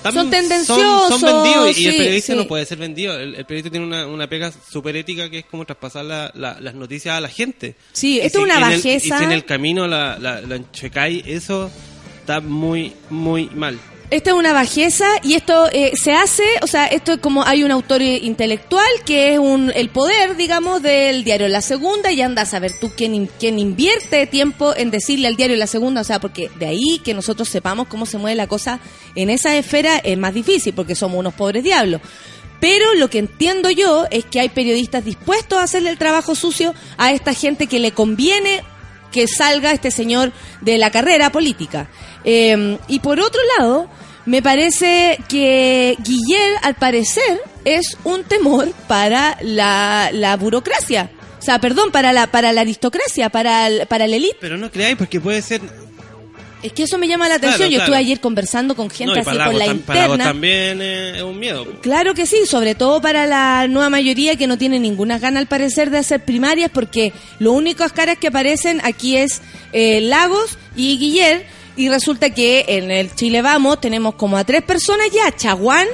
Son 0.02 0.12
Son, 0.12 0.30
tendenciosos, 0.30 1.22
vendidos 1.22 1.78
y 1.78 1.86
el 1.86 1.96
periodista 1.96 2.34
sí. 2.34 2.38
no 2.38 2.46
puede 2.46 2.66
ser 2.66 2.76
vendido. 2.76 3.18
El, 3.18 3.36
el 3.36 3.46
periodista 3.46 3.70
tiene 3.70 3.86
una, 3.86 4.06
una 4.06 4.26
pega 4.28 4.52
súper 4.70 4.96
ética 4.96 5.30
que 5.30 5.38
es 5.38 5.44
como 5.46 5.64
traspasar 5.64 6.04
la- 6.04 6.30
la- 6.34 6.60
las 6.60 6.74
noticias 6.74 7.16
a 7.16 7.22
la 7.22 7.30
gente. 7.30 7.74
Sí, 7.94 8.20
esto 8.20 8.40
es 8.40 8.44
una 8.44 8.56
el- 8.56 8.60
bajeza. 8.60 9.14
y 9.14 9.18
si 9.18 9.24
en 9.24 9.32
el 9.32 9.46
camino 9.46 9.88
la, 9.88 10.18
la, 10.18 10.42
la 10.42 10.60
eso 11.24 11.70
está 12.20 12.40
muy, 12.42 12.92
muy 13.08 13.46
mal. 13.54 13.78
Esta 14.14 14.30
es 14.30 14.36
una 14.36 14.52
bajeza 14.52 15.08
y 15.24 15.34
esto 15.34 15.68
eh, 15.72 15.90
se 16.00 16.12
hace, 16.12 16.44
o 16.62 16.68
sea, 16.68 16.86
esto 16.86 17.14
es 17.14 17.18
como 17.18 17.42
hay 17.42 17.64
un 17.64 17.72
autor 17.72 18.00
intelectual 18.00 18.86
que 19.04 19.32
es 19.32 19.40
un, 19.40 19.72
el 19.74 19.88
poder, 19.88 20.36
digamos, 20.36 20.82
del 20.82 21.24
diario 21.24 21.48
La 21.48 21.60
Segunda 21.60 22.12
y 22.12 22.22
anda 22.22 22.42
a 22.42 22.46
saber 22.46 22.78
tú 22.78 22.92
quién, 22.96 23.28
quién 23.40 23.58
invierte 23.58 24.28
tiempo 24.28 24.72
en 24.76 24.92
decirle 24.92 25.26
al 25.26 25.34
diario 25.34 25.56
La 25.56 25.66
Segunda, 25.66 26.02
o 26.02 26.04
sea, 26.04 26.20
porque 26.20 26.48
de 26.60 26.66
ahí 26.66 27.00
que 27.04 27.12
nosotros 27.12 27.48
sepamos 27.48 27.88
cómo 27.88 28.06
se 28.06 28.16
mueve 28.18 28.36
la 28.36 28.46
cosa 28.46 28.78
en 29.16 29.30
esa 29.30 29.56
esfera 29.56 29.98
es 29.98 30.16
más 30.16 30.32
difícil 30.32 30.74
porque 30.74 30.94
somos 30.94 31.18
unos 31.18 31.34
pobres 31.34 31.64
diablos. 31.64 32.00
Pero 32.60 32.94
lo 32.94 33.10
que 33.10 33.18
entiendo 33.18 33.68
yo 33.68 34.06
es 34.12 34.24
que 34.26 34.38
hay 34.38 34.48
periodistas 34.48 35.04
dispuestos 35.04 35.58
a 35.58 35.64
hacerle 35.64 35.90
el 35.90 35.98
trabajo 35.98 36.36
sucio 36.36 36.72
a 36.98 37.10
esta 37.10 37.34
gente 37.34 37.66
que 37.66 37.80
le 37.80 37.90
conviene 37.90 38.62
que 39.10 39.26
salga 39.26 39.72
este 39.72 39.90
señor 39.90 40.32
de 40.60 40.78
la 40.78 40.92
carrera 40.92 41.30
política. 41.30 41.88
Eh, 42.24 42.78
y 42.88 43.00
por 43.00 43.20
otro 43.20 43.40
lado, 43.58 43.88
me 44.26 44.40
parece 44.42 45.18
que 45.28 45.96
Guillermo, 46.02 46.58
al 46.62 46.74
parecer, 46.74 47.40
es 47.64 47.96
un 48.04 48.24
temor 48.24 48.70
para 48.88 49.36
la, 49.42 50.10
la 50.12 50.36
burocracia. 50.36 51.10
O 51.38 51.42
sea, 51.42 51.58
perdón, 51.58 51.90
para 51.92 52.12
la, 52.12 52.26
para 52.28 52.52
la 52.52 52.62
aristocracia, 52.62 53.28
para 53.28 53.66
el, 53.66 53.86
para 53.86 54.06
la 54.06 54.16
élite. 54.16 54.36
Pero 54.40 54.56
no 54.56 54.70
creáis, 54.70 54.96
porque 54.96 55.20
puede 55.20 55.42
ser. 55.42 55.60
Es 56.62 56.72
que 56.72 56.84
eso 56.84 56.96
me 56.96 57.06
llama 57.06 57.28
la 57.28 57.34
atención. 57.34 57.58
Claro, 57.68 57.70
Yo 57.72 57.76
claro. 57.76 57.84
estuve 57.92 57.96
ayer 57.98 58.20
conversando 58.20 58.74
con 58.74 58.88
gente 58.88 59.14
no, 59.16 59.20
así 59.20 59.36
con 59.38 59.58
la 59.58 59.66
tam- 59.66 59.80
para 59.82 59.98
interna. 60.06 60.24
también 60.24 60.80
eh, 60.80 61.16
es 61.18 61.22
un 61.22 61.38
miedo. 61.38 61.66
Claro 61.82 62.14
que 62.14 62.24
sí, 62.24 62.46
sobre 62.46 62.74
todo 62.74 63.02
para 63.02 63.26
la 63.26 63.68
nueva 63.68 63.90
mayoría 63.90 64.36
que 64.36 64.46
no 64.46 64.56
tiene 64.56 64.80
ninguna 64.80 65.18
gana 65.18 65.40
al 65.40 65.46
parecer 65.46 65.90
de 65.90 65.98
hacer 65.98 66.24
primarias 66.24 66.70
porque 66.72 67.12
lo 67.38 67.52
únicas 67.52 67.92
caras 67.92 68.16
que 68.16 68.28
aparecen 68.28 68.80
aquí 68.82 69.18
es 69.18 69.42
eh, 69.74 70.00
Lagos 70.00 70.56
y 70.74 70.96
Guiller 70.96 71.44
y 71.76 71.88
resulta 71.88 72.30
que 72.30 72.64
en 72.68 72.90
el 72.90 73.14
Chile 73.14 73.42
Vamos 73.42 73.80
tenemos 73.80 74.14
como 74.14 74.36
a 74.36 74.44
tres 74.44 74.62
personas 74.62 75.08
ya, 75.10 75.34
Chaguán, 75.34 75.86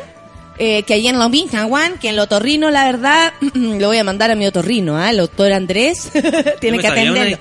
eh, 0.58 0.82
que 0.82 0.94
ahí 0.94 1.08
en 1.08 1.18
Lombín, 1.18 1.48
Chaguán, 1.48 1.98
que 1.98 2.08
en 2.08 2.14
el 2.14 2.20
otorrino 2.20 2.70
la 2.70 2.84
verdad, 2.84 3.32
lo 3.54 3.88
voy 3.88 3.98
a 3.98 4.04
mandar 4.04 4.30
a 4.30 4.34
mi 4.34 4.46
otorrino, 4.46 4.96
¿ah? 4.96 5.10
el 5.10 5.18
doctor 5.18 5.52
Andrés, 5.52 6.10
tiene 6.60 6.78
que 6.78 6.86
atenderlo. 6.86 7.38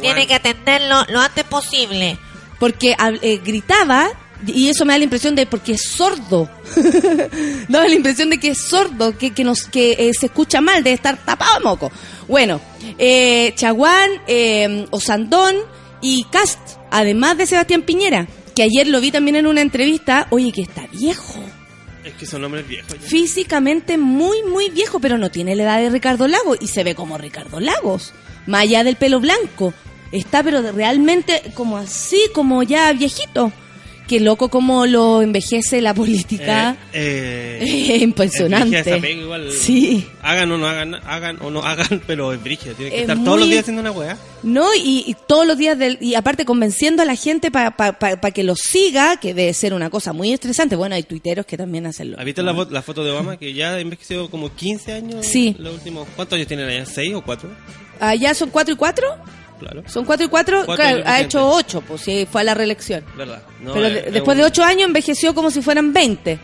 Tiene 0.00 0.26
que 0.26 0.34
atenderlo 0.34 1.04
lo 1.08 1.20
antes 1.20 1.44
posible. 1.44 2.18
porque 2.58 2.96
eh, 3.22 3.40
gritaba 3.44 4.10
y 4.46 4.68
eso 4.68 4.84
me 4.84 4.92
da 4.92 4.98
la 4.98 5.04
impresión 5.04 5.34
de 5.34 5.46
porque 5.46 5.72
es 5.72 5.82
sordo 5.82 6.48
daba 7.68 7.88
la 7.88 7.94
impresión 7.94 8.30
de 8.30 8.38
que 8.38 8.48
es 8.48 8.58
sordo 8.58 9.16
que, 9.16 9.32
que 9.32 9.44
nos 9.44 9.64
que 9.64 9.92
eh, 9.92 10.12
se 10.18 10.26
escucha 10.26 10.60
mal 10.60 10.82
de 10.82 10.92
estar 10.92 11.16
tapado 11.24 11.60
moco 11.62 11.90
bueno 12.28 12.60
eh, 12.98 13.52
Chaguán 13.56 14.10
eh, 14.26 14.86
Osandón 14.90 15.56
y 16.00 16.24
Cast 16.24 16.58
además 16.90 17.36
de 17.38 17.46
Sebastián 17.46 17.82
Piñera 17.82 18.26
que 18.54 18.62
ayer 18.62 18.86
lo 18.86 19.00
vi 19.00 19.10
también 19.10 19.36
en 19.36 19.46
una 19.46 19.60
entrevista 19.60 20.26
oye 20.30 20.52
que 20.52 20.62
está 20.62 20.86
viejo 20.92 21.40
Es 22.04 22.14
que 22.14 22.26
son 22.26 22.44
hombres 22.44 22.66
viejos. 22.68 22.92
ya. 22.92 23.00
físicamente 23.00 23.98
muy, 23.98 24.42
muy 24.42 24.70
viejo, 24.70 25.00
pero 25.00 25.18
no 25.18 25.30
tiene 25.30 25.56
la 25.56 25.64
edad 25.64 25.80
de 25.80 25.90
Ricardo 25.90 26.28
Lagos 26.28 26.58
y 26.60 26.68
se 26.68 26.84
ve 26.84 26.94
como 26.94 27.18
Ricardo 27.18 27.60
Lagos, 27.60 28.12
más 28.46 28.62
allá 28.62 28.84
del 28.84 28.96
pelo 28.96 29.20
blanco. 29.20 29.72
Está 30.12 30.42
pero 30.42 30.60
realmente 30.72 31.42
como 31.54 31.76
así, 31.76 32.20
como 32.32 32.62
ya 32.62 32.92
viejito. 32.92 33.52
Qué 34.06 34.20
loco 34.20 34.50
como 34.50 34.84
lo 34.84 35.22
envejece 35.22 35.80
la 35.80 35.94
política. 35.94 36.76
Eh, 36.92 37.58
eh, 37.62 37.94
Es 37.96 38.02
impresionante. 38.02 38.78
esa 38.78 38.98
pega 39.00 39.20
igual. 39.22 39.50
Sí. 39.50 40.06
Hagan 40.20 40.52
o 40.52 40.58
no 40.58 40.66
hagan, 40.68 40.94
hagan 40.94 41.38
o 41.40 41.50
no 41.50 41.62
hagan, 41.62 42.02
pero 42.06 42.32
es 42.34 42.42
brígida. 42.42 42.74
Tiene 42.74 42.90
que 42.90 42.96
Es 42.96 43.02
estar 43.02 43.24
todos 43.24 43.38
los 43.40 43.48
días 43.48 43.60
haciendo 43.60 43.80
una 43.80 43.92
weá. 43.92 44.18
¿No? 44.42 44.74
Y, 44.74 45.04
y 45.06 45.16
todos 45.26 45.46
los 45.46 45.56
días, 45.56 45.78
del, 45.78 45.96
y 46.02 46.16
aparte 46.16 46.44
convenciendo 46.44 47.02
a 47.02 47.06
la 47.06 47.16
gente 47.16 47.50
para 47.50 48.30
que 48.34 48.44
lo 48.44 48.56
siga, 48.56 49.16
que 49.18 49.32
debe 49.32 49.54
ser 49.54 49.72
una 49.72 49.88
cosa 49.88 50.12
muy 50.12 50.32
estresante. 50.34 50.76
Bueno, 50.76 50.96
hay 50.96 51.04
tuiteros 51.04 51.46
que 51.46 51.56
también 51.56 51.86
hacen 51.86 52.10
lo 52.10 52.18
¿Has 52.18 52.24
visto 52.26 52.42
la, 52.42 52.52
fo- 52.52 52.68
la 52.68 52.82
foto 52.82 53.02
de 53.04 53.10
Obama 53.10 53.38
que 53.38 53.54
ya 53.54 53.70
ha 53.74 53.80
envejecido 53.80 54.28
como 54.28 54.54
15 54.54 54.92
años? 54.92 55.24
Sí. 55.26 55.56
Los 55.58 55.74
últimos, 55.76 56.06
¿Cuántos 56.14 56.36
años 56.36 56.46
tienen 56.48 56.68
allá? 56.68 56.84
¿6 56.84 57.14
o 57.16 57.22
4? 57.22 57.48
Allá 58.00 58.34
son 58.34 58.50
cuatro 58.50 58.74
y 58.74 58.76
cuatro. 58.76 59.06
Claro. 59.58 59.82
Son 59.86 60.04
cuatro 60.04 60.26
y 60.26 60.28
cuatro. 60.28 60.62
Cuatro 60.66 60.84
claro, 60.84 61.02
ha 61.06 61.20
hecho 61.20 61.48
ocho, 61.48 61.80
pues 61.80 62.00
sí, 62.02 62.26
fue 62.30 62.40
a 62.40 62.44
la 62.44 62.54
reelección. 62.54 63.04
¿Verdad? 63.16 63.42
No, 63.60 63.72
Pero 63.72 63.86
es- 63.86 64.06
es 64.06 64.12
después 64.12 64.34
un- 64.36 64.40
de 64.42 64.46
ocho 64.46 64.62
años 64.64 64.86
envejeció 64.86 65.34
como 65.34 65.50
si 65.50 65.62
fueran 65.62 65.92
20. 65.92 66.38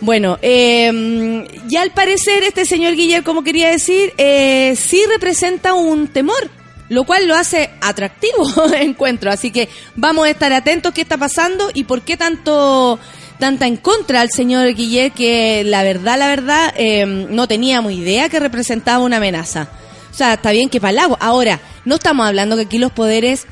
Bueno, 0.00 0.38
eh, 0.42 1.46
ya 1.68 1.82
al 1.82 1.90
parecer 1.92 2.42
este 2.42 2.64
señor 2.66 2.94
Guillermo, 2.94 3.24
como 3.24 3.44
quería 3.44 3.70
decir, 3.70 4.12
eh, 4.18 4.74
sí 4.76 5.00
representa 5.08 5.72
un 5.74 6.08
temor, 6.08 6.50
lo 6.88 7.04
cual 7.04 7.26
lo 7.28 7.34
hace 7.36 7.70
atractivo, 7.80 8.44
encuentro. 8.74 9.30
Así 9.30 9.50
que 9.50 9.68
vamos 9.94 10.26
a 10.26 10.30
estar 10.30 10.52
atentos 10.52 10.92
qué 10.92 11.00
está 11.02 11.16
pasando 11.16 11.70
y 11.72 11.84
por 11.84 12.02
qué 12.02 12.16
tanto 12.16 12.98
tanta 13.38 13.66
en 13.66 13.76
contra 13.76 14.20
al 14.20 14.30
señor 14.30 14.74
Guillermo 14.74 15.14
que 15.16 15.62
la 15.64 15.82
verdad, 15.82 16.18
la 16.18 16.28
verdad, 16.28 16.72
eh, 16.76 17.04
no 17.06 17.46
teníamos 17.48 17.92
idea 17.92 18.28
que 18.28 18.40
representaba 18.40 19.02
una 19.02 19.16
amenaza. 19.18 19.68
O 20.14 20.16
sea, 20.16 20.34
está 20.34 20.52
bien 20.52 20.68
que 20.70 20.80
para 20.80 20.92
Lago. 20.92 21.18
Ahora, 21.20 21.60
no 21.84 21.96
estamos 21.96 22.24
hablando 22.26 22.54
que 22.54 22.62
aquí 22.62 22.78
los 22.78 22.92
poderes 22.92 23.46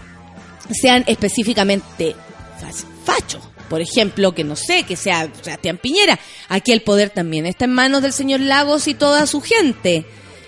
sean 0.70 1.02
específicamente 1.08 2.14
fach- 2.60 2.84
fachos. 3.04 3.42
Por 3.68 3.80
ejemplo, 3.80 4.34
que 4.34 4.44
no 4.44 4.54
sé, 4.54 4.84
que 4.84 4.96
sea 4.96 5.28
Sebastián 5.42 5.78
Piñera. 5.78 6.18
Aquí 6.48 6.72
el 6.72 6.82
poder 6.82 7.10
también 7.10 7.46
está 7.46 7.64
en 7.64 7.72
manos 7.72 8.02
del 8.02 8.12
señor 8.12 8.40
Lagos 8.40 8.86
y 8.86 8.94
toda 8.94 9.26
su 9.26 9.40
gente. 9.40 10.04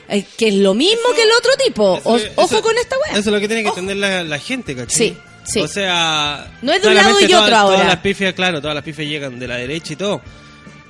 Eh, 0.08 0.24
que 0.36 0.48
es 0.48 0.54
lo 0.54 0.74
mismo 0.74 1.02
que 1.16 1.22
el 1.22 1.30
otro 1.36 1.50
tipo. 1.64 2.00
O- 2.04 2.18
ojo 2.36 2.62
con 2.62 2.76
esta 2.76 2.96
weá. 2.98 3.12
Eso 3.18 3.30
es 3.30 3.34
lo 3.34 3.40
que 3.40 3.48
tiene 3.48 3.62
que 3.62 3.70
Ojo. 3.70 3.80
entender 3.80 3.96
la, 3.96 4.22
la 4.22 4.38
gente, 4.38 4.76
¿cachai? 4.76 4.96
Sí, 5.08 5.16
sí. 5.44 5.60
O 5.60 5.66
sea... 5.68 6.52
No 6.62 6.72
es 6.72 6.82
de 6.82 6.88
un 6.88 6.94
lado 6.94 7.18
y 7.20 7.24
otro 7.24 7.38
todas, 7.38 7.52
ahora. 7.54 7.76
Todas 7.76 7.88
las 7.88 8.00
pifias, 8.00 8.34
claro, 8.34 8.60
todas 8.60 8.74
las 8.74 8.84
pifias 8.84 9.08
llegan 9.08 9.38
de 9.38 9.48
la 9.48 9.56
derecha 9.56 9.94
y 9.94 9.96
todo. 9.96 10.20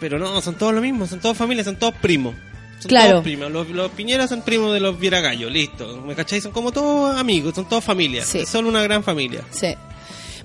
Pero 0.00 0.19
no, 0.19 0.43
son 0.43 0.57
todos 0.57 0.75
lo 0.75 0.81
mismo, 0.83 1.07
son 1.07 1.21
todos 1.21 1.37
familias, 1.37 1.64
son 1.66 1.76
todos 1.76 1.95
primos. 1.95 2.35
Son 2.84 2.88
Claro. 2.88 3.10
todos 3.12 3.24
primos. 3.24 3.50
Los, 3.50 3.68
los 3.70 3.90
Piñeras 3.92 4.28
son 4.28 4.42
primos 4.42 4.72
de 4.74 4.80
los 4.80 4.98
Viragallo, 4.98 5.48
listo. 5.50 6.02
¿Me 6.06 6.14
cachai? 6.14 6.40
Son 6.40 6.52
como 6.52 6.70
todos 6.72 7.16
amigos, 7.18 7.54
son 7.54 7.68
todos 7.68 7.82
familias. 7.84 8.26
Sí. 8.26 8.44
Son 8.46 8.66
una 8.66 8.82
gran 8.82 9.02
familia. 9.02 9.40
Sí. 9.50 9.74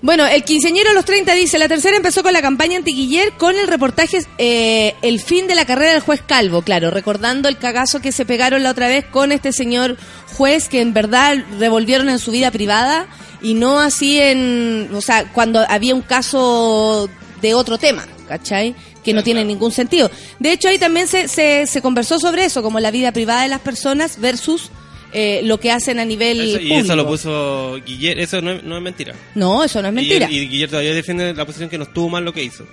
Bueno, 0.02 0.26
el 0.26 0.44
quinceañero 0.46 0.92
a 0.92 0.94
los 0.94 1.04
30 1.04 1.34
dice, 1.34 1.60
la 1.60 1.68
tercera 1.68 1.98
empezó 1.98 2.24
con 2.24 2.32
la 2.32 2.42
campaña 2.42 2.78
anti-Guiller 2.78 3.34
con 3.34 3.58
el 3.58 3.68
reportaje 3.68 4.20
eh, 4.38 4.96
El 5.02 5.20
fin 5.20 5.46
de 5.48 5.56
la 5.56 5.66
carrera 5.66 5.92
del 5.92 6.00
juez 6.00 6.22
Calvo, 6.26 6.62
claro, 6.62 6.90
recordando 6.90 7.50
el 7.50 7.58
cagazo 7.58 8.00
que 8.00 8.14
se 8.14 8.26
pegaron 8.26 8.64
la 8.64 8.72
otra 8.72 8.88
vez 8.88 9.04
con 9.04 9.34
este 9.34 9.52
señor 9.52 9.98
juez 10.38 10.70
que 10.70 10.80
en 10.80 10.94
verdad 10.94 11.38
revolvieron 11.60 12.08
en 12.08 12.18
su 12.20 12.32
vida 12.32 12.50
privada 12.50 13.08
y 13.42 13.56
no 13.56 13.80
así 13.80 14.18
en, 14.22 14.90
o 14.94 15.02
sea, 15.02 15.26
cuando 15.34 15.66
había 15.68 15.96
un 15.96 16.02
caso 16.02 17.10
de 17.42 17.54
otro 17.54 17.78
tema, 17.78 18.08
¿cachai? 18.30 18.76
Que 19.10 19.14
no 19.16 19.24
tiene 19.24 19.46
ningún 19.46 19.72
sentido. 19.72 20.10
De 20.40 20.52
hecho, 20.52 20.68
ahí 20.70 20.78
también 20.80 21.08
se, 21.08 21.28
se, 21.28 21.66
se 21.68 21.82
conversó 21.82 22.20
sobre 22.20 22.46
eso, 22.46 22.62
como 22.64 22.80
la 22.80 22.92
vida 22.92 23.12
privada 23.12 23.44
de 23.44 23.50
las 23.50 23.60
personas 23.62 24.20
versus 24.20 24.70
eh, 25.12 25.42
lo 25.44 25.60
que 25.60 25.72
hacen 25.72 26.00
a 26.00 26.06
nivel 26.06 26.40
Eso- 26.40 26.50
y 26.60 26.68
público. 26.70 26.76
eso 26.86 26.96
lo 26.96 27.08
puso 27.08 27.80
Guillermo, 27.86 28.22
eso 28.24 28.42
no 28.42 28.52
es, 28.52 28.64
no 28.64 28.78
es 28.78 28.84
mentira. 28.84 29.16
No, 29.36 29.64
eso 29.64 29.82
no 29.82 29.88
es 29.88 29.94
mentira. 29.94 30.30
Y, 30.30 30.38
y 30.40 30.48
Guillermo 30.48 30.72
todavía 30.72 30.94
defiende 30.94 31.34
la 31.34 31.46
posición 31.46 31.70
que 31.70 31.78
no 31.78 31.84
estuvo 31.86 32.10
mal 32.10 32.24
lo 32.24 32.32
que 32.34 32.44
hizo. 32.44 32.66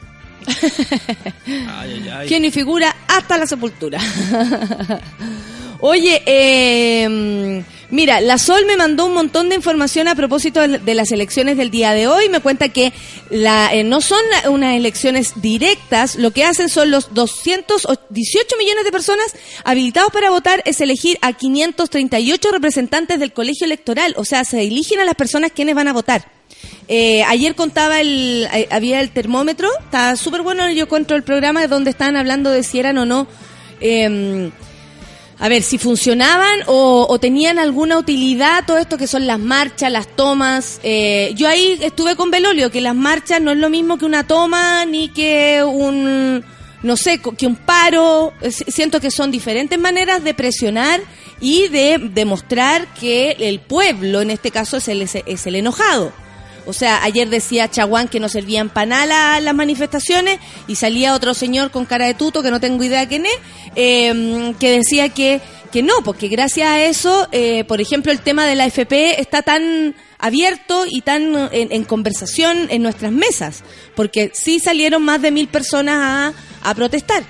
ay, 1.47 1.67
ay, 2.05 2.09
ay. 2.13 2.29
que 2.29 2.39
ni 2.39 2.51
figura 2.51 2.95
hasta 3.09 3.39
la 3.39 3.47
sepultura. 3.47 3.99
Oye, 5.81 6.23
eh, 6.25 7.63
mira, 7.91 8.21
la 8.21 8.39
Sol 8.39 8.65
me 8.67 8.77
mandó 8.77 9.07
un 9.07 9.15
montón 9.15 9.49
de 9.49 9.55
información 9.55 10.09
a 10.09 10.15
propósito 10.15 10.67
de 10.67 10.95
las 10.95 11.13
elecciones 11.13 11.57
del 11.57 11.71
día 11.71 11.93
de 11.93 12.09
hoy. 12.09 12.29
Me 12.29 12.41
cuenta 12.41 12.69
que 12.69 12.93
la, 13.31 13.73
eh, 13.75 13.85
no 13.85 14.01
son 14.01 14.21
unas 14.49 14.77
elecciones 14.77 15.33
directas. 15.41 16.17
Lo 16.17 16.31
que 16.31 16.45
hacen 16.45 16.69
son 16.69 16.91
los 16.91 17.15
218 17.15 18.57
millones 18.59 18.85
de 18.85 18.93
personas 18.93 19.35
habilitados 19.65 20.13
para 20.13 20.31
votar 20.31 20.63
es 20.65 20.81
elegir 20.81 21.19
a 21.23 21.33
538 21.33 22.51
representantes 22.53 23.19
del 23.19 23.33
colegio 23.33 23.65
electoral. 23.65 24.15
O 24.17 24.25
sea, 24.25 24.45
se 24.45 24.63
eligen 24.63 25.01
a 25.01 25.05
las 25.05 25.15
personas 25.15 25.53
quienes 25.53 25.75
van 25.75 25.89
a 25.89 25.93
votar. 25.93 26.37
Eh, 26.89 27.25
ayer 27.25 27.55
contaba 27.55 28.01
el, 28.01 28.49
eh, 28.53 28.69
había 28.71 29.01
el 29.01 29.11
termómetro, 29.11 29.69
está 29.85 30.15
súper 30.15 30.43
bueno, 30.43 30.71
yo 30.71 30.85
encuentro 30.85 31.17
el 31.17 31.25
programa 31.25 31.67
donde 31.67 31.91
estaban 31.91 32.17
hablando 32.17 32.51
de 32.51 32.63
si 32.63 32.79
eran 32.79 32.99
o 32.99 33.07
no, 33.07 33.27
eh, 33.81 34.51
a 35.39 35.49
ver, 35.49 35.63
si 35.63 35.77
funcionaban 35.79 36.61
o, 36.67 37.07
o 37.09 37.19
tenían 37.19 37.59
alguna 37.59 37.99
utilidad 37.99 38.65
todo 38.67 38.79
esto 38.79 38.97
que 38.97 39.07
son 39.07 39.27
las 39.27 39.39
marchas, 39.39 39.93
las 39.93 40.07
tomas. 40.09 40.81
Eh, 40.83 41.33
yo 41.37 41.47
ahí 41.49 41.79
estuve 41.83 42.17
con 42.17 42.31
Belolio, 42.31 42.71
que 42.71 42.81
las 42.81 42.95
marchas 42.95 43.41
no 43.41 43.51
es 43.53 43.59
lo 43.59 43.69
mismo 43.69 43.99
que 43.99 44.07
una 44.07 44.27
toma 44.27 44.85
ni 44.87 45.11
que 45.11 45.63
un, 45.63 46.43
no 46.83 46.97
sé, 46.97 47.21
que 47.21 47.47
un 47.47 47.57
paro. 47.57 48.33
Eh, 48.41 48.51
si- 48.51 48.65
Siento 48.71 48.99
que 49.01 49.11
son 49.11 49.31
diferentes 49.31 49.79
maneras 49.79 50.25
de 50.25 50.33
presionar 50.33 51.01
y 51.41 51.69
de 51.69 51.99
demostrar 52.15 52.87
que 52.95 53.37
el 53.39 53.61
pueblo, 53.61 54.23
en 54.23 54.31
este 54.31 54.51
caso, 54.51 54.79
es 54.79 54.89
el, 54.89 55.03
es 55.03 55.47
el 55.47 55.55
enojado. 55.57 56.13
O 56.67 56.73
sea, 56.73 57.03
ayer 57.05 57.29
decía 57.29 57.71
Chaguán 57.71 58.09
que 58.09 58.21
no 58.21 58.29
servían 58.29 58.69
para 58.69 58.87
nada 58.87 59.41
las 59.41 59.55
manifestaciones 59.55 60.39
y 60.67 60.75
salía 60.75 61.15
otro 61.15 61.33
señor 61.33 61.71
con 61.71 61.87
cara 61.87 62.07
de 62.07 62.15
tuto, 62.15 62.43
que 62.43 62.51
no 62.51 62.61
tengo 62.61 62.83
idea 62.83 63.09
quién 63.09 63.27
es, 63.27 63.39
eh, 63.77 64.55
que 64.59 64.71
decía 64.71 65.09
que, 65.09 65.41
que 65.73 65.83
no, 65.83 66.03
porque 66.05 66.29
gracias 66.29 66.69
a 66.69 66.81
eso, 66.83 67.29
eh, 67.33 67.65
por 67.65 67.81
ejemplo, 67.81 68.13
el 68.13 68.21
tema 68.21 68.47
de 68.47 68.57
la 68.57 68.67
FP 68.67 69.21
está 69.21 69.43
tan 69.43 69.95
abierto 70.19 70.85
y 70.89 71.03
tan 71.03 71.49
en, 71.53 71.73
en 71.73 71.85
conversación 71.85 72.69
en 72.71 72.83
nuestras 72.83 73.13
mesas, 73.13 73.63
porque 73.95 74.33
sí 74.35 74.59
salieron 74.59 75.03
más 75.03 75.23
de 75.23 75.31
mil 75.31 75.49
personas 75.49 76.35
a, 76.63 76.71
a 76.71 76.75
protestar. 76.75 77.23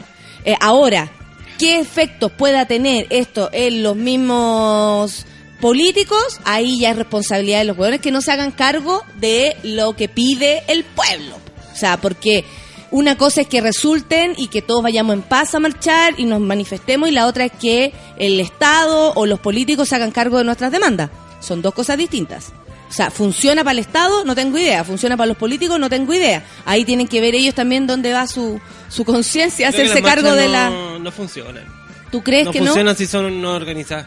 Eh, 0.44 0.56
ahora, 0.60 1.10
¿qué 1.58 1.78
efectos 1.80 2.32
pueda 2.32 2.66
tener 2.66 3.06
esto 3.10 3.50
en 3.52 3.82
los 3.82 3.96
mismos 3.96 5.26
políticos? 5.60 6.40
Ahí 6.44 6.80
ya 6.80 6.90
es 6.90 6.96
responsabilidad 6.96 7.58
de 7.58 7.64
los 7.64 7.78
huevones 7.78 8.00
que 8.00 8.10
no 8.10 8.20
se 8.20 8.32
hagan 8.32 8.50
cargo 8.52 9.02
de 9.18 9.56
lo 9.62 9.96
que 9.96 10.08
pide 10.08 10.62
el 10.68 10.84
pueblo. 10.84 11.36
O 11.72 11.76
sea, 11.76 11.96
porque 11.98 12.44
una 12.90 13.16
cosa 13.18 13.42
es 13.42 13.46
que 13.48 13.60
resulten 13.60 14.34
y 14.36 14.48
que 14.48 14.62
todos 14.62 14.82
vayamos 14.82 15.14
en 15.14 15.22
paz 15.22 15.54
a 15.54 15.60
marchar 15.60 16.14
y 16.18 16.24
nos 16.24 16.40
manifestemos 16.40 17.08
y 17.08 17.12
la 17.12 17.26
otra 17.26 17.46
es 17.46 17.52
que 17.52 17.92
el 18.18 18.40
Estado 18.40 19.12
o 19.14 19.26
los 19.26 19.40
políticos 19.40 19.88
se 19.88 19.96
hagan 19.96 20.10
cargo 20.10 20.38
de 20.38 20.44
nuestras 20.44 20.72
demandas. 20.72 21.10
Son 21.40 21.62
dos 21.62 21.74
cosas 21.74 21.98
distintas. 21.98 22.52
O 22.88 22.92
sea, 22.92 23.10
¿funciona 23.10 23.64
para 23.64 23.72
el 23.72 23.78
Estado? 23.80 24.24
No 24.24 24.34
tengo 24.36 24.56
idea. 24.58 24.84
¿Funciona 24.84 25.16
para 25.16 25.26
los 25.26 25.36
políticos? 25.36 25.78
No 25.80 25.90
tengo 25.90 26.14
idea. 26.14 26.44
Ahí 26.64 26.84
tienen 26.84 27.08
que 27.08 27.20
ver 27.20 27.34
ellos 27.34 27.54
también 27.54 27.86
dónde 27.86 28.12
va 28.12 28.26
su, 28.28 28.60
su 28.88 29.04
conciencia, 29.04 29.68
hacerse 29.68 30.00
cargo 30.02 30.32
de 30.32 30.48
la... 30.48 30.70
No, 30.70 30.98
no 31.00 31.10
funcionan. 31.10 31.64
¿Tú 32.12 32.22
crees 32.22 32.44
No 32.46 32.52
que 32.52 32.60
no? 32.60 32.66
funcionan 32.66 32.96
si 32.96 33.06
son 33.06 33.42
no 33.42 33.54
organizadas. 33.54 34.06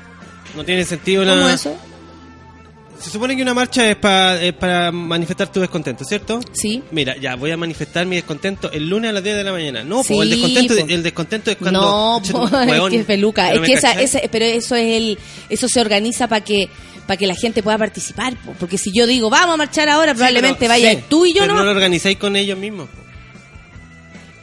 No 0.55 0.63
tiene 0.65 0.83
sentido 0.85 1.23
¿Cómo 1.23 1.35
nada. 1.35 1.53
eso? 1.53 1.75
Se 2.99 3.09
supone 3.11 3.33
que 3.33 3.41
una 3.41 3.53
marcha 3.53 3.89
es 3.89 3.95
para, 3.95 4.41
es 4.43 4.51
para 4.51 4.91
manifestar 4.91 5.49
tu 5.49 5.61
descontento, 5.61 6.03
¿cierto? 6.03 6.41
Sí. 6.51 6.83
Mira, 6.91 7.15
ya 7.15 7.35
voy 7.37 7.49
a 7.51 7.55
manifestar 7.55 8.05
mi 8.05 8.17
descontento 8.17 8.69
el 8.73 8.89
lunes 8.89 9.09
a 9.09 9.13
las 9.13 9.23
10 9.23 9.37
de 9.37 9.43
la 9.45 9.53
mañana. 9.53 9.83
No, 9.85 10.03
Sí, 10.03 10.13
po, 10.13 10.21
el 10.23 10.29
descontento, 10.31 10.75
po. 10.75 10.85
el 10.89 11.03
descontento 11.03 11.51
es 11.51 11.55
cuando. 11.57 11.79
No, 11.81 12.21
Che, 12.25 12.33
po, 12.33 12.39
huevón, 12.43 12.87
es 12.87 12.89
que 12.89 12.99
es 12.99 13.05
peluca. 13.05 13.47
¿pero 13.51 13.63
Es 13.63 13.69
que 13.69 13.75
esa, 13.75 13.91
ese, 13.93 14.29
pero 14.29 14.43
eso 14.43 14.75
es 14.75 14.97
el, 14.97 15.17
eso 15.49 15.69
se 15.69 15.79
organiza 15.79 16.27
para 16.27 16.43
que, 16.43 16.67
para 17.07 17.15
que 17.15 17.25
la 17.25 17.35
gente 17.35 17.63
pueda 17.63 17.77
participar. 17.77 18.35
po. 18.35 18.53
Porque 18.59 18.77
si 18.77 18.91
yo 18.93 19.07
digo, 19.07 19.29
vamos 19.29 19.53
a 19.53 19.57
marchar 19.57 19.87
ahora, 19.87 20.11
Sí, 20.11 20.17
probablemente 20.17 20.57
pero- 20.59 20.69
vaya 20.71 20.91
sí, 20.91 21.03
tú 21.07 21.25
y 21.25 21.33
yo 21.33 21.43
pero 21.43 21.53
no. 21.53 21.59
no 21.59 21.65
lo 21.67 21.71
organizáis 21.71 22.17
con 22.17 22.35
ellos 22.35 22.57
mismos. 22.57 22.89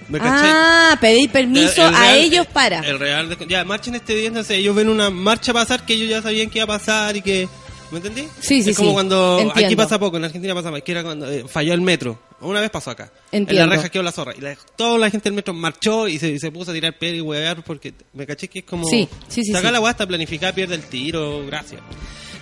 ¿Me 0.08 0.18
cachai? 0.18 0.50
ah, 0.52 0.98
pedir 1.00 1.30
permiso 1.30 1.82
El- 1.82 1.88
el 1.88 1.94
a 1.94 2.00
real- 2.00 2.18
ellos 2.18 2.46
para. 2.46 2.78
El 2.80 2.98
real 2.98 3.36
ya, 3.48 3.64
marchen 3.64 3.94
este 3.96 4.14
día, 4.14 4.28
entonces 4.28 4.58
ellos 4.58 4.74
ven 4.76 4.88
una 4.88 5.10
marcha 5.10 5.52
pasar 5.52 5.84
que 5.84 5.94
ellos 5.94 6.08
ya 6.08 6.22
sabían 6.22 6.48
que 6.50 6.58
iba 6.58 6.64
a 6.64 6.78
pasar 6.78 7.16
y 7.16 7.22
que... 7.22 7.48
¿Me 7.92 7.98
entendí? 7.98 8.22
Sí, 8.40 8.64
sí, 8.64 8.70
Es 8.70 8.76
como 8.76 8.88
sí. 8.90 8.94
cuando... 8.94 9.36
Aquí 9.50 9.60
Entiendo. 9.62 9.76
pasa 9.84 9.96
poco, 9.98 10.16
en 10.16 10.24
Argentina 10.24 10.52
pasa 10.56 10.72
más, 10.72 10.82
que 10.82 10.90
era 10.90 11.04
cuando 11.04 11.30
eh, 11.30 11.44
falló 11.48 11.72
el 11.72 11.80
metro. 11.80 12.18
Una 12.40 12.60
vez 12.60 12.68
pasó 12.70 12.90
acá. 12.90 13.12
Entiendo. 13.30 13.62
En 13.62 13.70
la 13.70 13.76
reja 13.76 13.88
quedó 13.90 14.02
la 14.02 14.10
zorra. 14.10 14.32
Y 14.36 14.40
la- 14.40 14.56
toda 14.76 14.98
la 14.98 15.08
gente 15.08 15.28
del 15.28 15.34
metro 15.34 15.54
marchó 15.54 16.08
y 16.08 16.18
se, 16.18 16.28
y 16.30 16.38
se 16.40 16.50
puso 16.50 16.72
a 16.72 16.74
tirar 16.74 16.98
piedra 16.98 17.16
y 17.18 17.20
huevear 17.20 17.62
porque 17.62 17.94
me 18.12 18.26
caché 18.26 18.48
que 18.48 18.58
es 18.60 18.64
como... 18.64 18.88
Sí, 18.88 19.08
sí, 19.28 19.44
sí, 19.44 19.52
acá 19.54 19.68
sí. 19.68 19.72
la 19.72 19.80
hueá 19.80 19.92
está 19.92 20.04
planificada, 20.04 20.52
pierde 20.52 20.74
el 20.74 20.82
tiro, 20.82 21.46
gracias. 21.46 21.80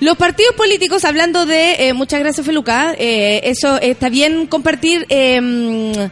Los 0.00 0.16
partidos 0.16 0.54
políticos, 0.56 1.04
hablando 1.04 1.44
de, 1.44 1.88
eh, 1.88 1.92
muchas 1.92 2.20
gracias 2.20 2.44
Feluca, 2.46 2.94
eh, 2.98 3.42
eso 3.44 3.78
está 3.80 4.08
bien 4.08 4.46
compartir 4.46 5.06
eh, 5.10 6.08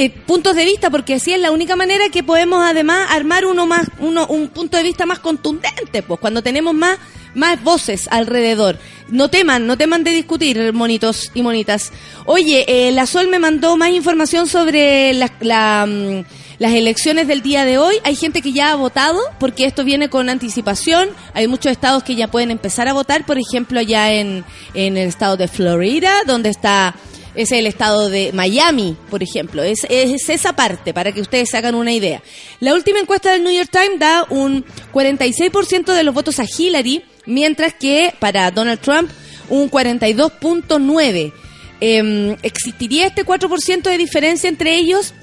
eh, 0.00 0.10
puntos 0.10 0.54
de 0.54 0.64
vista, 0.64 0.90
porque 0.90 1.14
así 1.14 1.32
es 1.32 1.40
la 1.40 1.50
única 1.50 1.74
manera 1.74 2.08
que 2.08 2.22
podemos 2.22 2.62
además 2.64 3.08
armar 3.10 3.44
uno 3.44 3.66
más, 3.66 3.88
uno, 3.98 4.28
un 4.28 4.46
punto 4.46 4.76
de 4.76 4.84
vista 4.84 5.06
más 5.06 5.18
contundente, 5.18 6.04
pues 6.04 6.20
cuando 6.20 6.40
tenemos 6.40 6.72
más, 6.72 7.00
más 7.34 7.60
voces 7.64 8.06
alrededor. 8.12 8.78
No 9.08 9.28
teman, 9.28 9.66
no 9.66 9.76
teman 9.76 10.04
de 10.04 10.12
discutir, 10.12 10.72
monitos 10.72 11.32
y 11.34 11.42
monitas. 11.42 11.90
Oye, 12.26 12.64
eh, 12.68 12.92
la 12.92 13.06
Sol 13.06 13.26
me 13.26 13.40
mandó 13.40 13.76
más 13.76 13.90
información 13.90 14.46
sobre 14.46 15.14
la, 15.14 15.84
mm, 15.84 16.24
las 16.60 16.72
elecciones 16.74 17.26
del 17.26 17.42
día 17.42 17.64
de 17.64 17.78
hoy. 17.78 17.96
Hay 18.04 18.14
gente 18.14 18.40
que 18.40 18.52
ya 18.52 18.70
ha 18.70 18.76
votado, 18.76 19.18
porque 19.40 19.64
esto 19.64 19.82
viene 19.82 20.08
con 20.08 20.28
anticipación. 20.28 21.08
Hay 21.34 21.48
muchos 21.48 21.72
estados 21.72 22.04
que 22.04 22.14
ya 22.14 22.28
pueden 22.28 22.52
empezar 22.52 22.86
a 22.86 22.92
votar, 22.92 23.26
por 23.26 23.36
ejemplo, 23.36 23.80
allá 23.80 24.12
en, 24.12 24.44
en 24.74 24.96
el 24.96 25.08
estado 25.08 25.36
de 25.36 25.48
Florida, 25.48 26.22
donde 26.24 26.50
está 26.50 26.94
es 27.38 27.52
el 27.52 27.68
estado 27.68 28.10
de 28.10 28.32
Miami, 28.32 28.96
por 29.10 29.22
ejemplo. 29.22 29.62
Es, 29.62 29.86
es 29.88 30.28
esa 30.28 30.54
parte, 30.54 30.92
para 30.92 31.12
que 31.12 31.20
ustedes 31.20 31.54
hagan 31.54 31.76
una 31.76 31.92
idea. 31.92 32.20
La 32.58 32.74
última 32.74 32.98
encuesta 32.98 33.30
del 33.30 33.44
New 33.44 33.54
York 33.54 33.70
Times 33.70 34.00
da 34.00 34.26
un 34.28 34.64
46% 34.92 35.94
de 35.94 36.02
los 36.02 36.12
votos 36.12 36.40
a 36.40 36.44
Hillary, 36.44 37.04
mientras 37.26 37.74
que 37.74 38.12
para 38.18 38.50
Donald 38.50 38.80
Trump 38.80 39.08
un 39.48 39.70
42.9%. 39.70 41.32
Em, 41.80 42.36
¿Existiría 42.42 43.06
este 43.06 43.24
4% 43.24 43.82
de 43.82 43.98
diferencia 43.98 44.48
entre 44.48 44.76
ellos? 44.76 45.14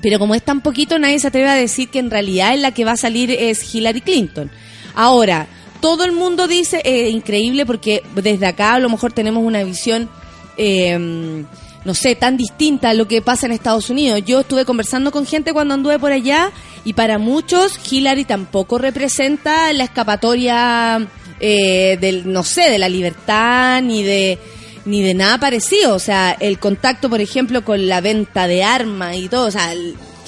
Pero 0.00 0.18
como 0.18 0.34
es 0.34 0.42
tan 0.42 0.62
poquito, 0.62 0.98
nadie 0.98 1.20
se 1.20 1.28
atreve 1.28 1.48
a 1.48 1.54
decir 1.54 1.90
que 1.90 2.00
en 2.00 2.10
realidad 2.10 2.56
la 2.58 2.74
que 2.74 2.84
va 2.84 2.92
a 2.92 2.96
salir 2.96 3.30
es 3.30 3.72
Hillary 3.72 4.00
Clinton. 4.00 4.50
Ahora, 4.96 5.46
todo 5.80 6.04
el 6.04 6.10
mundo 6.10 6.48
dice, 6.48 6.82
eh, 6.84 7.08
increíble, 7.10 7.66
porque 7.66 8.02
desde 8.16 8.46
acá 8.46 8.74
a 8.74 8.80
lo 8.80 8.90
mejor 8.90 9.12
tenemos 9.12 9.44
una 9.44 9.62
visión, 9.62 10.10
eh, 10.56 11.44
no 11.84 11.94
sé, 11.94 12.14
tan 12.14 12.36
distinta 12.36 12.90
a 12.90 12.94
lo 12.94 13.08
que 13.08 13.22
pasa 13.22 13.46
en 13.46 13.52
Estados 13.52 13.90
Unidos. 13.90 14.22
Yo 14.24 14.40
estuve 14.40 14.64
conversando 14.64 15.10
con 15.10 15.26
gente 15.26 15.52
cuando 15.52 15.74
anduve 15.74 15.98
por 15.98 16.12
allá 16.12 16.50
y 16.84 16.92
para 16.92 17.18
muchos 17.18 17.78
Hillary 17.90 18.24
tampoco 18.24 18.78
representa 18.78 19.72
la 19.72 19.84
escapatoria 19.84 21.06
eh, 21.40 21.98
del, 22.00 22.32
no 22.32 22.44
sé, 22.44 22.70
de 22.70 22.78
la 22.78 22.88
libertad 22.88 23.82
ni 23.82 24.02
de 24.02 24.38
ni 24.84 25.02
de 25.02 25.14
nada 25.14 25.38
parecido. 25.38 25.94
O 25.94 25.98
sea, 25.98 26.36
el 26.38 26.58
contacto, 26.58 27.08
por 27.08 27.20
ejemplo, 27.20 27.64
con 27.64 27.88
la 27.88 28.00
venta 28.00 28.46
de 28.46 28.64
armas 28.64 29.16
y 29.16 29.28
todo. 29.28 29.46
O 29.46 29.50
sea, 29.50 29.72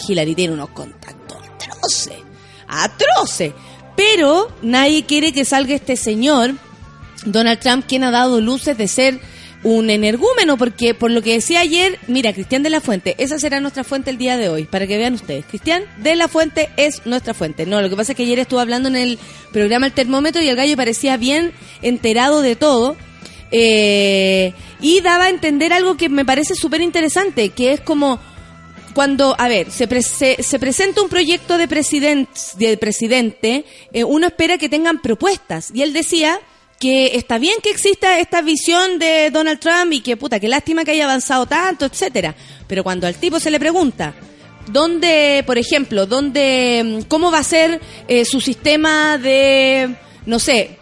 Hillary 0.09 0.35
tiene 0.35 0.55
unos 0.55 0.71
contactos 0.71 1.39
atroces. 1.55 2.19
Atroces. 2.67 3.53
Pero 3.97 4.49
nadie 4.63 5.05
quiere 5.05 5.33
que 5.33 5.45
salga 5.45 5.75
este 5.75 5.97
señor, 5.97 6.55
Donald 7.25 7.61
Trump, 7.61 7.85
quien 7.87 8.03
ha 8.03 8.11
dado 8.11 8.41
luces 8.41 8.77
de 8.77 8.89
ser 8.89 9.21
un 9.64 9.90
energúmeno, 9.90 10.57
porque 10.57 10.94
por 10.94 11.11
lo 11.11 11.22
que 11.22 11.33
decía 11.33 11.61
ayer, 11.61 11.98
mira, 12.07 12.33
Cristian 12.33 12.62
de 12.62 12.70
la 12.70 12.81
Fuente, 12.81 13.14
esa 13.18 13.38
será 13.38 13.61
nuestra 13.61 13.83
fuente 13.83 14.11
el 14.11 14.18
día 14.18 14.37
de 14.37 14.48
hoy, 14.48 14.64
para 14.64 14.87
que 14.87 14.96
vean 14.98 15.14
ustedes. 15.14 15.46
Cristian 15.46 15.83
de 15.98 16.14
la 16.16 16.29
Fuente 16.29 16.68
es 16.77 17.07
nuestra 17.07 17.35
fuente. 17.35 17.64
No, 17.66 17.81
lo 17.81 17.88
que 17.90 17.96
pasa 17.96 18.12
es 18.12 18.16
que 18.16 18.24
ayer 18.24 18.38
estuvo 18.38 18.61
hablando 18.61 18.88
en 18.90 18.96
el 18.96 19.18
programa 19.53 19.87
El 19.87 19.92
Termómetro 19.92 20.42
y 20.42 20.48
el 20.48 20.57
gallo 20.57 20.77
parecía 20.77 21.16
bien 21.16 21.53
enterado 21.83 22.42
de 22.42 22.57
todo. 22.57 22.96
Eh, 23.50 24.53
y 24.81 25.00
daba 25.00 25.24
a 25.24 25.31
entender 25.31 25.72
algo 25.72 25.96
que 25.96 26.09
me 26.09 26.24
parece 26.24 26.55
súper 26.55 26.81
interesante, 26.81 27.48
que 27.50 27.72
es 27.72 27.81
como 27.81 28.18
cuando, 28.94 29.35
a 29.38 29.48
ver, 29.48 29.70
se, 29.70 29.88
pre- 29.88 30.03
se, 30.03 30.42
se 30.42 30.59
presenta 30.59 31.03
un 31.03 31.09
proyecto 31.09 31.57
de, 31.57 31.66
president, 31.68 32.29
de 32.59 32.77
presidente, 32.77 33.64
eh, 33.92 34.05
uno 34.05 34.27
espera 34.27 34.59
que 34.59 34.68
tengan 34.68 35.00
propuestas. 35.00 35.70
Y 35.72 35.83
él 35.83 35.92
decía 35.92 36.38
que 36.79 37.17
está 37.17 37.39
bien 37.39 37.57
que 37.63 37.71
exista 37.71 38.19
esta 38.19 38.43
visión 38.43 38.99
de 38.99 39.31
Donald 39.31 39.61
Trump 39.61 39.93
y 39.93 40.01
que 40.01 40.17
puta, 40.17 40.41
qué 40.41 40.49
lástima 40.49 40.85
que 40.85 40.91
haya 40.93 41.05
avanzado 41.05 41.47
tanto, 41.47 41.85
etcétera. 41.87 42.35
Pero 42.67 42.83
cuando 42.83 43.07
al 43.07 43.15
tipo 43.15 43.41
se 43.41 43.51
le 43.51 43.59
pregunta, 43.59 44.15
dónde, 44.67 45.43
por 45.47 45.59
ejemplo, 45.59 46.07
dónde, 46.07 46.83
mm, 46.85 47.09
cómo 47.09 47.31
va 47.31 47.39
a 47.39 47.45
ser 47.45 47.81
eh, 48.09 48.25
su 48.25 48.41
sistema 48.41 49.19
de, 49.19 49.95
no 50.27 50.39
sé, 50.39 50.79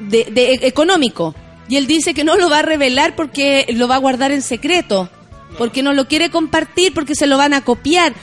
de, 0.00 0.24
de 0.30 0.52
e- 0.52 0.66
económico. 0.66 1.34
Y 1.68 1.76
él 1.76 1.86
dice 1.86 2.14
que 2.14 2.24
no 2.24 2.36
lo 2.36 2.48
va 2.48 2.60
a 2.60 2.62
revelar 2.62 3.16
porque 3.16 3.66
lo 3.70 3.88
va 3.88 3.96
a 3.96 3.98
guardar 3.98 4.32
en 4.32 4.42
secreto, 4.42 5.10
porque 5.58 5.82
no 5.82 5.92
lo 5.92 6.06
quiere 6.06 6.30
compartir, 6.30 6.94
porque 6.94 7.14
se 7.14 7.26
lo 7.26 7.38
van 7.38 7.54
a 7.54 7.64
copiar. 7.64 8.14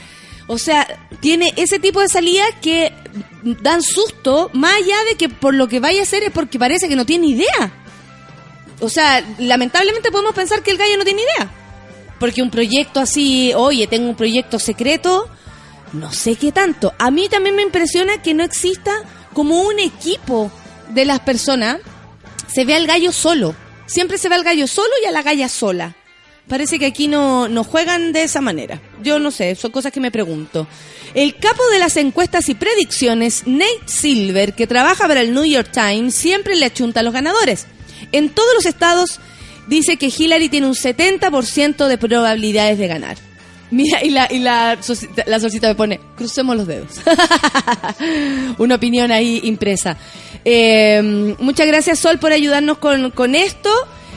O 0.46 0.58
sea, 0.58 0.86
tiene 1.20 1.52
ese 1.56 1.78
tipo 1.78 2.00
de 2.00 2.08
salidas 2.08 2.48
que 2.60 2.92
dan 3.62 3.82
susto, 3.82 4.50
más 4.52 4.74
allá 4.74 4.96
de 5.08 5.16
que 5.16 5.28
por 5.28 5.54
lo 5.54 5.68
que 5.68 5.80
vaya 5.80 6.00
a 6.00 6.02
hacer 6.02 6.22
es 6.22 6.30
porque 6.30 6.58
parece 6.58 6.88
que 6.88 6.96
no 6.96 7.06
tiene 7.06 7.28
idea. 7.28 7.72
O 8.80 8.88
sea, 8.88 9.24
lamentablemente 9.38 10.10
podemos 10.10 10.34
pensar 10.34 10.62
que 10.62 10.70
el 10.70 10.78
gallo 10.78 10.98
no 10.98 11.04
tiene 11.04 11.22
idea. 11.22 11.50
Porque 12.20 12.42
un 12.42 12.50
proyecto 12.50 13.00
así, 13.00 13.52
oye, 13.54 13.86
tengo 13.86 14.08
un 14.08 14.16
proyecto 14.16 14.58
secreto, 14.58 15.28
no 15.92 16.12
sé 16.12 16.36
qué 16.36 16.52
tanto. 16.52 16.92
A 16.98 17.10
mí 17.10 17.28
también 17.28 17.56
me 17.56 17.62
impresiona 17.62 18.20
que 18.22 18.34
no 18.34 18.44
exista 18.44 18.92
como 19.32 19.62
un 19.62 19.78
equipo 19.78 20.50
de 20.90 21.04
las 21.04 21.20
personas. 21.20 21.78
Se 22.46 22.64
ve 22.64 22.74
al 22.74 22.86
gallo 22.86 23.12
solo. 23.12 23.54
Siempre 23.86 24.18
se 24.18 24.28
ve 24.28 24.34
al 24.34 24.44
gallo 24.44 24.66
solo 24.66 24.90
y 25.02 25.06
a 25.06 25.12
la 25.12 25.22
galla 25.22 25.48
sola. 25.48 25.96
Parece 26.48 26.78
que 26.78 26.86
aquí 26.86 27.08
no, 27.08 27.48
no 27.48 27.64
juegan 27.64 28.12
de 28.12 28.22
esa 28.22 28.40
manera. 28.42 28.80
Yo 29.02 29.18
no 29.18 29.30
sé, 29.30 29.54
son 29.54 29.70
cosas 29.70 29.92
que 29.92 30.00
me 30.00 30.10
pregunto. 30.10 30.66
El 31.14 31.36
capo 31.36 31.62
de 31.72 31.78
las 31.78 31.96
encuestas 31.96 32.48
y 32.48 32.54
predicciones, 32.54 33.44
Nate 33.46 33.82
Silver, 33.86 34.54
que 34.54 34.66
trabaja 34.66 35.08
para 35.08 35.22
el 35.22 35.32
New 35.32 35.44
York 35.44 35.70
Times, 35.72 36.14
siempre 36.14 36.54
le 36.56 36.66
achunta 36.66 37.00
a 37.00 37.02
los 37.02 37.14
ganadores. 37.14 37.66
En 38.12 38.28
todos 38.28 38.52
los 38.54 38.66
estados 38.66 39.20
dice 39.68 39.96
que 39.96 40.12
Hillary 40.14 40.50
tiene 40.50 40.66
un 40.66 40.74
70% 40.74 41.86
de 41.86 41.98
probabilidades 41.98 42.78
de 42.78 42.88
ganar. 42.88 43.16
Mira, 43.70 44.04
y 44.04 44.10
la, 44.10 44.28
y 44.30 44.38
la, 44.38 44.78
la 45.26 45.40
solcita 45.40 45.68
me 45.68 45.74
pone, 45.74 46.00
crucemos 46.16 46.56
los 46.56 46.66
dedos. 46.66 46.90
Una 48.58 48.74
opinión 48.74 49.10
ahí 49.10 49.40
impresa. 49.44 49.96
Eh, 50.44 51.34
muchas 51.38 51.66
gracias, 51.66 51.98
Sol, 51.98 52.18
por 52.18 52.32
ayudarnos 52.32 52.78
con, 52.78 53.10
con 53.10 53.34
esto. 53.34 53.70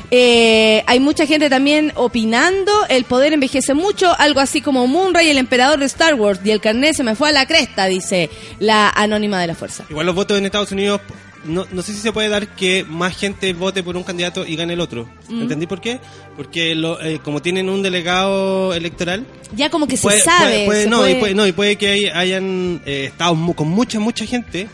Eh, 0.09 0.83
hay 0.87 0.99
mucha 0.99 1.25
gente 1.25 1.49
también 1.49 1.91
opinando. 1.95 2.71
El 2.89 3.03
poder 3.03 3.33
envejece 3.33 3.73
mucho. 3.73 4.13
Algo 4.17 4.39
así 4.39 4.61
como 4.61 4.87
Moonray, 4.87 5.29
el 5.29 5.37
emperador 5.37 5.79
de 5.79 5.85
Star 5.85 6.13
Wars. 6.15 6.39
Y 6.43 6.51
el 6.51 6.61
carnet 6.61 6.95
se 6.95 7.03
me 7.03 7.15
fue 7.15 7.29
a 7.29 7.31
la 7.33 7.45
cresta, 7.45 7.85
dice 7.87 8.29
la 8.59 8.89
anónima 8.89 9.41
de 9.41 9.47
la 9.47 9.55
fuerza. 9.55 9.85
Igual 9.89 10.05
los 10.05 10.15
votos 10.15 10.37
en 10.37 10.45
Estados 10.45 10.71
Unidos, 10.71 11.01
no, 11.43 11.65
no 11.71 11.81
sé 11.81 11.93
si 11.93 11.99
se 11.99 12.11
puede 12.13 12.29
dar 12.29 12.47
que 12.55 12.85
más 12.87 13.17
gente 13.17 13.51
vote 13.53 13.83
por 13.83 13.95
un 13.97 14.03
candidato 14.03 14.45
y 14.45 14.55
gane 14.55 14.73
el 14.73 14.79
otro. 14.79 15.09
Mm. 15.27 15.41
¿Entendí 15.41 15.67
por 15.67 15.81
qué? 15.81 15.99
Porque 16.37 16.73
lo, 16.75 17.01
eh, 17.01 17.19
como 17.23 17.41
tienen 17.41 17.69
un 17.69 17.83
delegado 17.83 18.73
electoral, 18.73 19.25
Ya 19.55 19.69
como 19.69 19.87
que 19.87 19.97
puede, 19.97 20.19
se 20.19 20.23
sabe. 20.23 20.45
puede- 20.45 20.65
puede- 20.65 20.83
se 20.83 20.89
no, 20.89 21.07
Y 21.09 21.15
puede, 21.15 21.35
no, 21.35 21.45
y 21.47 21.51
puede 21.51 21.75
que 21.75 21.87
hay- 21.89 22.05
hayan 22.07 22.81
eh, 22.85 23.05
estados 23.11 23.37
mu- 23.37 23.53
con 23.55 23.67
mucha, 23.69 23.99
mucha 23.99 24.25
gente 24.25 24.67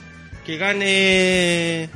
que 0.46 0.58
gane 0.58 1.90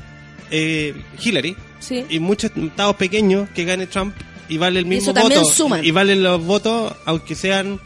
eh, 0.50 0.94
Hillary 1.24 1.56
Sí. 1.80 2.06
y 2.10 2.20
muchos 2.20 2.52
estados 2.56 2.96
pequeños 2.96 3.50
que 3.56 3.64
gane 3.66 3.88
Trump 3.88 4.16
y 4.50 4.58
vale 4.58 4.80
el 4.80 4.86
mismo 4.86 5.14
voto. 5.14 5.46
suman. 5.46 5.84
Y 5.86 5.92
valen 5.92 6.24
los 6.24 6.44
votos, 6.44 6.94
aunque 7.06 7.36
sean. 7.36 7.80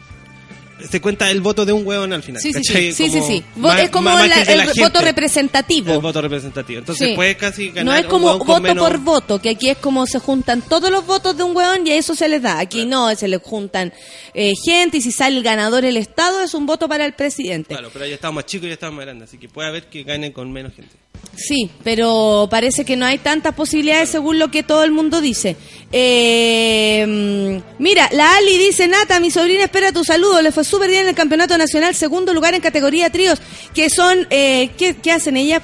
Se 0.90 1.00
cuenta 1.00 1.30
el 1.30 1.40
voto 1.40 1.64
de 1.64 1.72
un 1.72 1.86
hueón 1.86 2.12
al 2.12 2.24
final. 2.24 2.42
Sí, 2.42 2.52
sí, 2.52 2.54
¿cachai? 2.54 2.92
sí. 2.92 3.04
sí, 3.04 3.10
sí, 3.10 3.18
Como 3.20 3.26
sí. 3.28 3.44
Vo- 3.56 3.60
más- 3.68 3.80
es 3.82 3.90
como 3.90 4.10
la- 4.10 4.24
el 4.42 4.58
la 4.58 4.72
voto 4.80 5.00
representativo. 5.00 5.92
El 5.92 6.00
voto 6.00 6.20
representativo. 6.20 6.80
Entonces 6.80 7.10
Sí. 7.10 7.14
puedes 7.14 7.36
casi 7.36 7.68
ganar. 7.68 7.84
No 7.84 7.94
es 7.94 8.06
como 8.06 8.36
voto 8.36 8.60
menos- 8.60 8.88
por 8.88 8.98
voto, 8.98 9.38
que 9.40 9.50
aquí 9.50 9.68
es 9.70 9.76
como 9.78 10.06
se 10.08 10.18
juntan 10.18 10.60
todos 10.62 10.90
los 10.90 11.06
votos 11.06 11.36
de 11.36 11.44
un 11.44 11.56
hueón 11.56 11.86
y 11.86 11.90
a 11.92 11.96
eso 11.96 12.16
se 12.16 12.28
les 12.28 12.42
da. 12.42 12.58
Aquí 12.58 12.84
no, 12.84 13.14
se 13.14 13.28
les 13.28 13.40
juntan 13.40 13.92
eh, 14.34 14.54
gente 14.64 14.96
y 14.96 15.02
si 15.02 15.12
sale 15.12 15.36
el 15.36 15.44
ganador 15.44 15.84
el 15.84 15.96
Estado 15.96 16.40
es 16.42 16.52
un 16.52 16.66
voto 16.66 16.88
para 16.88 17.04
el 17.06 17.12
presidente. 17.12 17.74
Claro, 17.74 17.90
pero 17.92 18.04
ya 18.06 18.14
estamos 18.16 18.36
más 18.36 18.46
chicos 18.46 18.64
y 18.64 18.68
ya 18.68 18.74
estamos 18.74 18.96
más 18.96 19.04
grandes. 19.04 19.28
Así 19.28 19.38
que 19.38 19.48
puede 19.48 19.68
haber 19.68 19.84
que 19.88 20.02
ganen 20.02 20.32
con 20.32 20.50
menos 20.52 20.74
gente. 20.74 20.96
Sí, 21.34 21.70
pero 21.82 22.46
parece 22.50 22.84
que 22.84 22.96
no 22.96 23.06
hay 23.06 23.18
tantas 23.18 23.54
posibilidades 23.54 24.10
según 24.10 24.38
lo 24.38 24.50
que 24.50 24.62
todo 24.62 24.84
el 24.84 24.92
mundo 24.92 25.20
dice. 25.20 25.56
Eh, 25.90 27.60
mira, 27.78 28.08
la 28.12 28.36
Ali 28.36 28.58
dice, 28.58 28.86
Nata, 28.86 29.18
mi 29.18 29.30
sobrina 29.30 29.64
espera 29.64 29.92
tu 29.92 30.04
saludo, 30.04 30.42
le 30.42 30.52
fue 30.52 30.64
súper 30.64 30.90
bien 30.90 31.02
en 31.02 31.08
el 31.08 31.14
Campeonato 31.14 31.56
Nacional, 31.56 31.94
segundo 31.94 32.34
lugar 32.34 32.54
en 32.54 32.60
categoría 32.60 33.10
tríos, 33.10 33.40
que 33.74 33.88
son, 33.88 34.26
eh, 34.30 34.70
¿qué, 34.76 34.94
qué 34.96 35.12
hacen 35.12 35.36
ellas? 35.36 35.62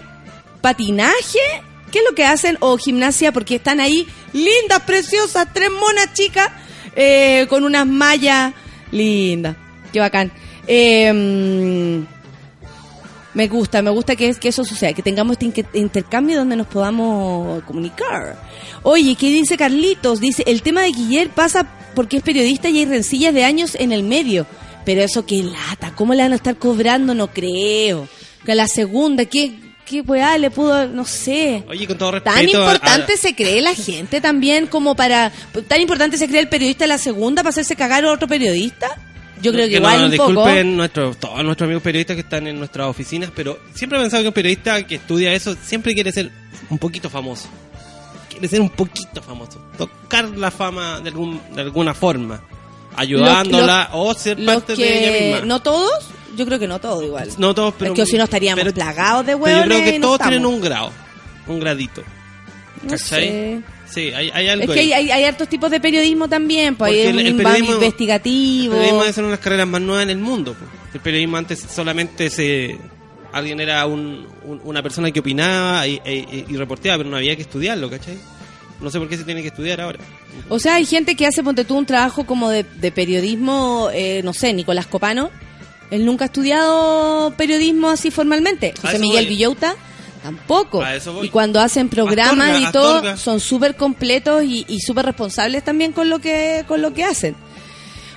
¿Patinaje? 0.62 1.38
¿Qué 1.92 1.98
es 1.98 2.04
lo 2.08 2.14
que 2.14 2.24
hacen? 2.24 2.56
¿O 2.60 2.76
gimnasia? 2.76 3.32
Porque 3.32 3.56
están 3.56 3.80
ahí 3.80 4.06
lindas, 4.32 4.80
preciosas, 4.86 5.48
tres 5.52 5.70
monas 5.70 6.12
chicas, 6.14 6.50
eh, 6.96 7.46
con 7.48 7.64
unas 7.64 7.86
mallas 7.86 8.52
lindas. 8.90 9.56
Qué 9.92 10.00
bacán. 10.00 10.32
Eh, 10.66 12.04
me 13.38 13.46
gusta, 13.46 13.83
me 13.83 13.90
gusta 13.90 14.16
que, 14.16 14.35
que 14.35 14.48
eso 14.48 14.64
suceda, 14.64 14.92
que 14.92 15.01
tengamos 15.03 15.37
este 15.40 15.64
intercambio 15.79 16.37
donde 16.38 16.57
nos 16.57 16.66
podamos 16.66 17.62
comunicar. 17.62 18.42
Oye, 18.83 19.14
¿qué 19.14 19.29
dice 19.29 19.57
Carlitos? 19.57 20.18
Dice, 20.18 20.42
el 20.48 20.61
tema 20.62 20.83
de 20.83 20.88
Guiller 20.90 21.31
pasa 21.31 21.64
porque 21.94 22.16
es 22.16 22.22
periodista 22.24 22.68
y 22.68 22.79
hay 22.81 22.85
rencillas 22.87 23.33
de 23.33 23.44
años 23.44 23.77
en 23.77 23.92
el 23.92 24.03
medio. 24.03 24.44
Pero 24.85 25.03
eso 25.03 25.24
qué 25.24 25.44
lata, 25.44 25.92
¿cómo 25.94 26.14
le 26.14 26.22
van 26.24 26.33
a 26.33 26.37
estar 26.37 26.57
cobrando? 26.57 27.14
No 27.14 27.29
creo. 27.29 28.09
Que 28.44 28.53
a 28.53 28.55
la 28.57 28.66
segunda, 28.66 29.24
¿qué, 29.27 29.53
qué 29.87 30.01
weá 30.01 30.37
le 30.37 30.51
pudo, 30.51 30.88
no 30.88 31.05
sé. 31.05 31.62
Oye, 31.68 31.87
con 31.87 31.96
todo 31.96 32.11
respeto. 32.12 32.35
Tan 32.35 32.48
importante 32.48 33.12
a- 33.12 33.16
se 33.18 33.35
cree 33.37 33.61
la 33.61 33.74
gente 33.74 34.20
también 34.20 34.66
como 34.66 34.96
para... 34.96 35.31
Tan 35.68 35.81
importante 35.81 36.18
se 36.18 36.27
cree 36.27 36.40
el 36.40 36.48
periodista 36.48 36.85
de 36.85 36.88
la 36.88 36.98
segunda 36.98 37.42
para 37.42 37.51
hacerse 37.51 37.77
cagar 37.77 38.05
a 38.05 38.11
otro 38.12 38.27
periodista. 38.27 38.88
Yo 39.42 39.53
creo 39.53 39.68
que, 39.68 39.77
igual 39.77 40.01
no, 40.01 40.07
un 40.07 40.16
poco... 40.16 40.33
disculpen 40.33 40.77
nuestros, 40.77 41.16
todos 41.18 41.44
nuestros 41.44 41.66
amigos 41.66 41.83
periodistas 41.83 42.14
que 42.16 42.22
están 42.22 42.46
en 42.46 42.59
nuestras 42.59 42.87
oficinas, 42.88 43.31
pero 43.35 43.59
siempre 43.74 43.98
he 43.98 44.03
pensado 44.03 44.22
que 44.22 44.29
un 44.29 44.35
periodista 44.35 44.83
que 44.87 44.96
estudia 44.96 45.33
eso 45.33 45.57
siempre 45.62 45.94
quiere 45.94 46.11
ser 46.12 46.31
un 46.70 46.79
poquito 46.79 47.09
famoso. 47.09 47.48
Quiere 48.31 48.48
ser 48.48 48.61
un 48.61 48.70
poquito 48.70 49.22
famoso. 49.22 49.61
Tocar 49.77 50.24
la 50.31 50.51
fama 50.51 51.01
de, 51.01 51.09
algún, 51.11 51.40
de 51.55 51.62
alguna 51.62 51.94
forma. 51.94 52.40
Ayudándola 52.96 53.90
o 53.92 54.12
ser 54.14 54.44
parte 54.44 54.74
de 54.74 54.98
ella 54.98 55.18
que 55.18 55.24
misma. 55.33 55.46
no 55.46 55.62
todos, 55.62 56.09
yo 56.37 56.44
creo 56.46 56.59
que 56.59 56.66
no 56.66 56.81
todos 56.81 57.05
igual. 57.05 57.29
No 57.38 57.55
todos, 57.55 57.74
pero. 57.79 57.92
es 57.92 57.96
que 58.01 58.07
si 58.07 58.16
no 58.16 58.24
estaríamos 58.24 58.64
pero- 58.64 58.74
plagados 58.74 59.24
de 59.24 59.35
hueones. 59.35 59.64
yo 59.64 59.70
creo 59.70 59.85
que 59.85 59.98
no 59.98 60.07
todos 60.07 60.14
estamos. 60.20 60.33
tienen 60.33 60.46
un 60.46 60.61
grado. 60.61 60.92
Un 61.46 61.61
gradito. 61.61 62.03
No 62.83 62.90
¿Cachai? 62.90 63.29
sé. 63.29 63.62
Sí, 63.90 64.12
hay, 64.14 64.31
hay 64.35 64.48
algo 64.48 64.64
Es 64.64 64.70
que 64.70 64.81
hay, 64.81 64.92
hay, 64.92 65.11
hay 65.11 65.24
hartos 65.24 65.48
tipos 65.48 65.70
de 65.70 65.81
periodismo 65.81 66.29
también, 66.29 66.77
pues 66.77 66.92
hay 66.92 67.07
un 67.12 67.18
el- 67.20 67.37
periodismo- 67.37 67.74
investigativo. 67.74 68.74
El 68.74 68.79
periodismo 68.81 69.01
debe 69.03 69.12
ser 69.12 69.24
una 69.24 69.31
de 69.33 69.37
las 69.37 69.44
carreras 69.44 69.66
más 69.68 69.81
nuevas 69.81 70.03
en 70.05 70.11
el 70.11 70.18
mundo. 70.18 70.53
po. 70.55 70.64
El 70.94 71.01
periodismo 71.01 71.37
antes 71.37 71.59
solamente 71.74 72.31
se 72.31 72.79
alguien 73.33 73.61
era 73.61 73.85
un- 73.87 74.27
un- 74.44 74.61
una 74.64 74.83
persona 74.83 75.11
que 75.11 75.20
opinaba 75.20 75.87
y, 75.87 76.01
y- 76.07 76.44
y 76.48 76.57
reporteaba, 76.57 76.98
pero 76.98 77.11
no 77.11 77.16
había 77.16 77.37
que 77.37 77.42
estudiarlo, 77.42 77.90
¿cachai? 77.90 78.16
No 78.81 78.90
sé 78.90 78.98
por 78.98 79.09
qué 79.09 79.16
se 79.16 79.24
tiene 79.24 79.42
que 79.42 79.48
estudiar 79.48 79.81
ahora. 79.81 79.98
O 80.48 80.59
sea, 80.59 80.77
hay 80.77 80.87
gente 80.87 81.14
que 81.16 81.27
hace, 81.27 81.42
ponte 81.42 81.64
tú, 81.64 81.77
un 81.77 81.85
trabajo 81.87 82.24
como 82.27 82.48
de, 82.51 82.62
de 82.64 82.92
periodismo, 82.92 83.88
eh, 83.92 84.20
no 84.24 84.33
sé, 84.33 84.53
Nicolás 84.53 84.87
Copano. 84.87 85.31
Él 85.90 86.05
nunca 86.05 86.24
ha 86.24 86.27
estudiado 86.27 87.33
periodismo 87.37 87.88
así 87.88 88.11
formalmente. 88.11 88.72
José 88.81 88.98
Miguel 88.98 89.24
voy. 89.24 89.35
Villota 89.35 89.74
tampoco. 90.22 90.83
Y 91.22 91.28
cuando 91.28 91.61
hacen 91.61 91.88
programas 91.88 92.48
Astorga, 92.48 92.68
y 92.68 92.72
todo, 92.72 92.94
Astorga. 92.96 93.16
son 93.16 93.40
súper 93.40 93.76
completos 93.76 94.44
y, 94.44 94.64
y 94.68 94.81
súper 94.81 95.07
responsables 95.07 95.64
también 95.64 95.92
con 95.92 96.11
lo 96.11 96.18
que 96.18 96.64
con 96.68 96.83
lo 96.83 96.92
que 96.92 97.04
hacen. 97.04 97.37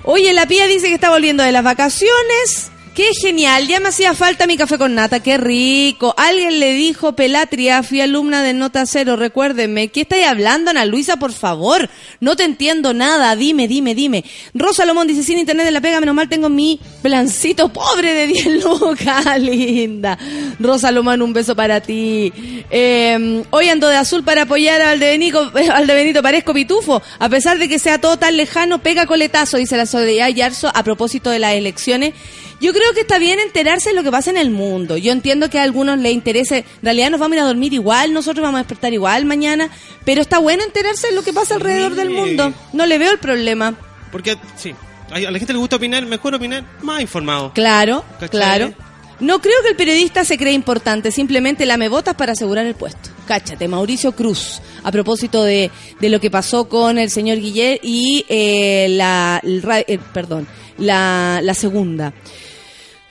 Oye, 0.04 0.34
la 0.34 0.48
pía 0.48 0.66
dice 0.68 0.88
que 0.88 0.96
está 0.96 1.10
volviendo 1.10 1.44
de 1.44 1.52
las 1.52 1.64
vacaciones. 1.64 2.72
Qué 2.94 3.14
genial, 3.14 3.70
ya 3.70 3.80
me 3.80 3.88
hacía 3.88 4.14
falta 4.14 4.46
mi 4.48 4.58
café 4.58 4.78
con 4.78 4.94
nata, 4.96 5.22
qué 5.22 5.38
rico. 5.38 6.14
Alguien 6.18 6.60
le 6.60 6.74
dijo 6.74 7.14
Pelatria, 7.14 7.84
fui 7.84 8.02
alumna 8.02 8.44
de 8.44 8.54
Nota 8.54 8.86
Cero, 8.86 9.16
recuérdenme. 9.16 9.88
¿Qué 9.88 10.02
estáis 10.02 10.28
hablando, 10.28 10.72
Ana 10.72 10.84
Luisa, 10.84 11.16
por 11.16 11.32
favor? 11.32 11.90
No 12.20 12.36
te 12.36 12.44
entiendo 12.44 12.94
nada, 12.94 13.34
dime, 13.38 13.70
dime, 13.70 13.96
dime. 13.96 14.26
Rosa 14.54 14.84
Lomón 14.84 15.08
dice, 15.08 15.24
sin 15.24 15.38
internet 15.38 15.68
en 15.68 15.74
la 15.74 15.80
pega, 15.80 16.02
menos 16.02 16.16
mal 16.16 16.28
tengo 16.28 16.50
mi 16.50 16.82
plancito 17.02 17.70
pobre 17.70 18.14
de 18.14 18.28
10 18.28 18.46
lucas, 18.66 19.40
linda. 19.40 20.18
Rosa 20.60 20.92
Lomón, 20.92 21.22
un 21.22 21.32
beso 21.32 21.56
para 21.56 21.80
ti. 21.80 22.34
Eh, 22.70 23.42
hoy 23.52 23.70
ando 23.70 23.88
de 23.88 23.96
azul 23.96 24.26
para 24.26 24.42
apoyar 24.42 24.82
al 24.82 25.00
de, 25.00 25.14
al 25.74 25.88
de 25.88 25.94
Benito, 25.94 26.22
parezco 26.22 26.54
pitufo. 26.54 27.02
A 27.20 27.30
pesar 27.30 27.58
de 27.58 27.70
que 27.70 27.80
sea 27.80 28.02
todo 28.02 28.18
tan 28.18 28.36
lejano, 28.36 28.84
pega 28.84 29.06
coletazo, 29.06 29.56
dice 29.56 29.78
la 29.78 29.86
Soledad 29.86 30.28
Yarzo 30.28 30.70
a 30.76 30.84
propósito 30.84 31.30
de 31.30 31.40
las 31.40 31.54
elecciones. 31.54 32.14
Yo 32.62 32.74
creo 32.74 32.94
que 32.94 33.02
está 33.02 33.18
bien 33.18 33.40
enterarse 33.40 33.90
de 33.90 33.96
lo 33.96 34.04
que 34.04 34.12
pasa 34.12 34.30
en 34.30 34.38
el 34.38 34.52
mundo. 34.52 34.96
Yo 34.96 35.12
entiendo 35.12 35.50
que 35.50 35.58
a 35.60 35.64
algunos 35.64 35.98
les 35.98 36.14
interese. 36.14 36.60
En 36.60 36.84
realidad 36.84 37.10
nos 37.10 37.20
vamos 37.20 37.34
a 37.34 37.36
ir 37.38 37.42
a 37.42 37.48
dormir 37.48 37.74
igual, 37.74 38.14
nosotros 38.14 38.44
vamos 38.44 38.60
a 38.60 38.64
despertar 38.64 38.94
igual 38.94 39.26
mañana. 39.26 39.70
Pero 40.06 40.22
está 40.22 40.38
bueno 40.38 40.64
enterarse 40.64 41.08
de 41.08 41.14
lo 41.14 41.24
que 41.24 41.34
pasa 41.34 41.56
alrededor 41.56 41.96
del 41.96 42.12
mundo. 42.12 42.54
No 42.72 42.86
le 42.86 43.00
veo 43.00 43.12
el 43.12 43.18
problema. 43.18 43.74
Porque, 44.12 44.38
sí, 44.56 44.76
a 45.12 45.20
la 45.20 45.40
gente 45.40 45.54
le 45.54 45.60
gusta 45.60 45.78
opinar, 45.78 46.06
mejor 46.06 46.36
opinar 46.36 46.64
más 46.84 47.02
informado. 47.02 47.52
Claro, 47.54 48.06
¿Cachai? 48.20 48.30
claro. 48.30 48.74
No 49.20 49.40
creo 49.40 49.62
que 49.62 49.70
el 49.70 49.76
periodista 49.76 50.26
se 50.26 50.38
cree 50.38 50.54
importante, 50.54 51.12
simplemente 51.12 51.66
lame 51.68 51.90
botas 51.90 52.16
para 52.16 52.32
asegurar 52.32 52.66
el 52.66 52.74
puesto. 52.74 53.12
Cáchate, 53.28 53.68
Mauricio 53.68 54.14
Cruz, 54.14 54.62
a 54.84 54.92
propósito 54.92 55.44
de, 55.44 55.70
de 56.00 56.10
lo 56.10 56.20
que 56.20 56.32
pasó 56.32 56.68
con 56.68 56.98
el 56.98 57.12
señor 57.12 57.38
Guillet 57.38 57.80
y 57.84 58.26
eh, 58.30 58.88
la, 58.90 59.40
el 59.44 59.64
eh, 59.88 60.00
perdón, 60.12 60.48
la, 60.80 61.40
la 61.44 61.54
segunda. 61.54 62.14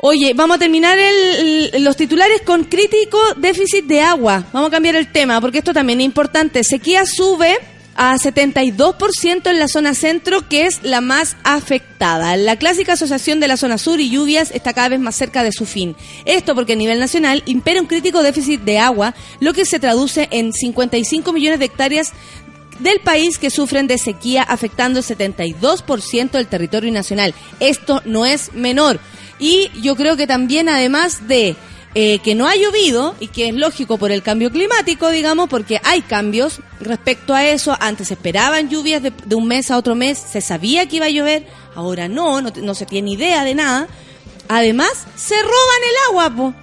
Oye, 0.03 0.33
vamos 0.35 0.57
a 0.57 0.59
terminar 0.59 0.99
el- 0.99 1.85
los 1.85 1.97
titulares 1.97 2.41
con 2.43 2.65
crítico 2.65 3.19
déficit 3.37 3.85
de 3.85 4.01
agua. 4.01 4.47
Vamos 4.53 4.69
a 4.69 4.71
cambiar 4.71 4.97
el 4.97 5.13
tema 5.13 5.41
porque 5.41 5.59
esto 5.59 5.75
también 5.75 6.01
es 6.01 6.07
importante. 6.07 6.65
Sequía 6.65 7.05
sube 7.05 7.59
a 7.97 8.17
72% 8.17 9.51
en 9.51 9.59
la 9.59 9.69
zona 9.69 9.93
centro, 9.95 10.49
que 10.49 10.65
es 10.65 10.83
la 10.83 11.03
más 11.03 11.37
afectada. 11.45 12.35
La 12.39 12.57
clásica 12.57 12.95
asociación 12.95 13.41
de 13.41 13.49
la 13.49 13.59
zona 13.59 13.77
sur 13.77 14.01
y 14.01 14.09
lluvias 14.09 14.51
está 14.53 14.73
cada 14.73 14.89
vez 14.89 15.01
más 15.01 15.17
cerca 15.17 15.43
de 15.43 15.53
su 15.53 15.67
fin. 15.67 15.95
Esto 16.25 16.55
porque 16.55 16.73
a 16.73 16.77
nivel 16.77 16.99
nacional 16.99 17.43
impera 17.45 17.83
un 17.83 17.87
crítico 17.87 18.23
déficit 18.23 18.63
de 18.63 18.79
agua, 18.79 19.15
lo 19.41 19.53
que 19.53 19.67
se 19.67 19.81
traduce 19.81 20.29
en 20.31 20.55
55 20.55 21.31
millones 21.35 21.59
de 21.59 21.67
hectáreas 21.67 22.13
del 22.79 23.01
país 23.01 23.37
que 23.37 23.51
sufren 23.51 23.87
de 23.87 23.99
sequía 23.99 24.43
afectando 24.45 25.01
el 25.01 25.05
72% 25.05 26.39
del 26.39 26.47
territorio 26.47 26.91
nacional. 26.91 27.35
Esto 27.59 28.01
no 28.07 28.25
es 28.25 28.55
menor. 28.55 28.99
Y 29.41 29.71
yo 29.81 29.97
creo 29.97 30.17
que 30.17 30.27
también 30.27 30.69
además 30.69 31.27
de 31.27 31.57
eh, 31.95 32.21
que 32.21 32.37
no 32.37 32.47
ha 32.47 32.55
llovido, 32.55 33.17
y 33.19 33.27
que 33.29 33.49
es 33.49 33.55
lógico 33.55 33.99
por 33.99 34.13
el 34.13 34.23
cambio 34.23 34.53
climático, 34.53 35.11
digamos, 35.11 35.49
porque 35.49 35.81
hay 35.83 36.03
cambios 36.03 36.61
respecto 36.79 37.35
a 37.35 37.45
eso. 37.45 37.77
Antes 37.81 38.09
se 38.09 38.15
esperaban 38.15 38.69
lluvias 38.69 39.03
de, 39.03 39.13
de 39.25 39.35
un 39.35 39.49
mes 39.49 39.73
a 39.73 39.77
otro 39.77 39.97
mes, 39.97 40.19
se 40.19 40.41
sabía 40.41 40.87
que 40.87 40.97
iba 40.97 41.07
a 41.07 41.11
llover, 41.11 41.47
ahora 41.75 42.07
no, 42.07 42.41
no, 42.43 42.53
no 42.63 42.75
se 42.77 42.87
tiene 42.87 43.13
idea 43.13 43.43
de 43.43 43.57
nada. 43.57 43.89
Además, 44.47 44.91
se 45.17 45.35
roban 45.35 45.83
el 45.89 46.11
agua, 46.11 46.37
po 46.37 46.55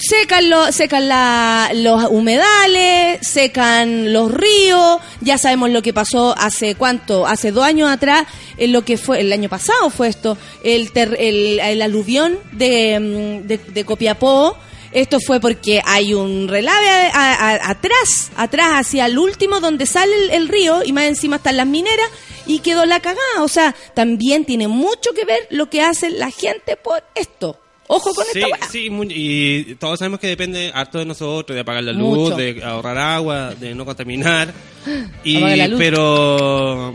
secan, 0.00 0.48
lo- 0.50 0.72
secan 0.72 1.08
la- 1.08 1.70
los 1.74 2.04
humedales, 2.10 3.18
secan 3.26 4.12
los 4.12 4.32
ríos, 4.32 4.98
ya 5.20 5.38
sabemos 5.38 5.70
lo 5.70 5.82
que 5.82 5.92
pasó 5.92 6.34
hace 6.38 6.74
cuánto, 6.74 7.26
hace 7.26 7.52
dos 7.52 7.64
años 7.64 7.90
atrás, 7.90 8.26
en 8.56 8.72
lo 8.72 8.84
que 8.84 8.96
fue, 8.96 9.20
el 9.20 9.32
año 9.32 9.48
pasado 9.48 9.90
fue 9.90 10.08
esto, 10.08 10.36
el, 10.64 10.92
ter- 10.92 11.16
el, 11.18 11.60
el 11.60 11.82
aluvión 11.82 12.38
de, 12.52 12.98
mm, 12.98 13.46
de, 13.46 13.58
de 13.58 13.84
Copiapó, 13.84 14.56
esto 14.92 15.20
fue 15.20 15.38
porque 15.38 15.80
hay 15.84 16.14
un 16.14 16.48
relave 16.48 16.88
a- 16.88 17.10
a- 17.14 17.50
a- 17.50 17.70
atrás, 17.70 18.30
atrás 18.36 18.68
hacia 18.86 19.06
el 19.06 19.18
último 19.18 19.60
donde 19.60 19.86
sale 19.86 20.16
el, 20.24 20.30
el 20.30 20.48
río 20.48 20.82
y 20.84 20.92
más 20.92 21.04
encima 21.04 21.36
están 21.36 21.56
las 21.58 21.66
mineras 21.66 22.08
y 22.46 22.58
quedó 22.60 22.86
la 22.86 23.00
cagada, 23.00 23.42
o 23.42 23.48
sea, 23.48 23.74
también 23.94 24.44
tiene 24.44 24.66
mucho 24.66 25.10
que 25.14 25.24
ver 25.24 25.46
lo 25.50 25.70
que 25.70 25.82
hace 25.82 26.10
la 26.10 26.30
gente 26.30 26.76
por 26.76 27.04
esto. 27.14 27.58
Ojo 27.92 28.14
con 28.14 28.24
Sí, 28.32 28.40
esta 28.40 28.68
sí, 28.70 28.88
y 29.08 29.74
todos 29.74 29.98
sabemos 29.98 30.20
que 30.20 30.28
depende 30.28 30.70
harto 30.72 30.98
de 30.98 31.04
nosotros, 31.06 31.54
de 31.54 31.62
apagar 31.62 31.82
la 31.82 31.92
luz, 31.92 32.18
Mucho. 32.30 32.36
de 32.36 32.62
ahorrar 32.64 32.96
agua, 32.98 33.54
de 33.56 33.74
no 33.74 33.84
contaminar. 33.84 34.52
Y, 35.24 35.38
la 35.40 35.66
luz. 35.66 35.76
pero 35.78 36.94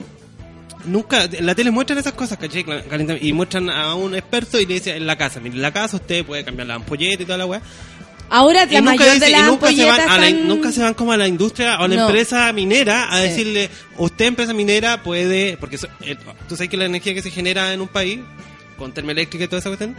nunca, 0.86 1.26
en 1.26 1.46
la 1.46 1.54
tele 1.54 1.72
muestran 1.72 2.00
esas 2.00 2.14
cosas, 2.14 2.38
¿cachai? 2.38 2.66
Y 3.22 3.34
muestran 3.34 3.70
a 3.70 3.94
un 3.96 4.16
experto 4.16 4.58
y 4.60 4.66
le 4.66 4.76
dicen 4.76 4.96
en 4.96 5.06
la 5.06 5.18
casa, 5.18 5.40
mire, 5.42 5.56
en 5.56 5.62
la 5.62 5.74
casa 5.74 5.98
usted 5.98 6.24
puede 6.26 6.46
cambiar 6.46 6.68
la 6.68 6.76
ampolleta 6.76 7.24
y 7.24 7.26
toda 7.26 7.40
la 7.40 7.46
weá. 7.46 7.62
Ahora 8.30 8.66
la 8.66 8.82
mayor 8.82 9.14
dice- 9.16 9.26
de 9.26 9.32
las 9.32 9.46
nunca 9.48 9.72
se, 9.72 9.86
van 9.86 10.00
a 10.02 10.18
la- 10.18 10.28
están- 10.30 10.48
nunca 10.48 10.72
se 10.72 10.82
van 10.82 10.94
como 10.96 11.12
a 11.12 11.18
la 11.18 11.28
industria 11.28 11.78
o 11.80 11.84
a 11.84 11.88
la 11.88 11.96
No. 11.96 12.06
empresa 12.08 12.52
minera 12.54 13.10
a 13.12 13.18
Sí. 13.18 13.24
decirle, 13.28 13.70
usted 13.98 14.26
empresa 14.26 14.54
minera 14.54 15.04
puede, 15.04 15.58
porque 15.58 15.76
eso- 15.76 15.90
eh, 16.02 16.16
tú 16.50 16.56
sabes 16.56 16.70
que 16.70 16.78
la 16.78 16.86
energía 16.86 17.14
que 17.14 17.22
se 17.22 17.30
genera 17.32 17.72
en 17.74 17.82
un 17.82 17.88
país, 17.90 18.20
con 18.78 18.94
termoeléctrica 18.94 19.46
y 19.46 19.48
toda 19.48 19.60
esa 19.60 19.70
cuestión, 19.70 19.96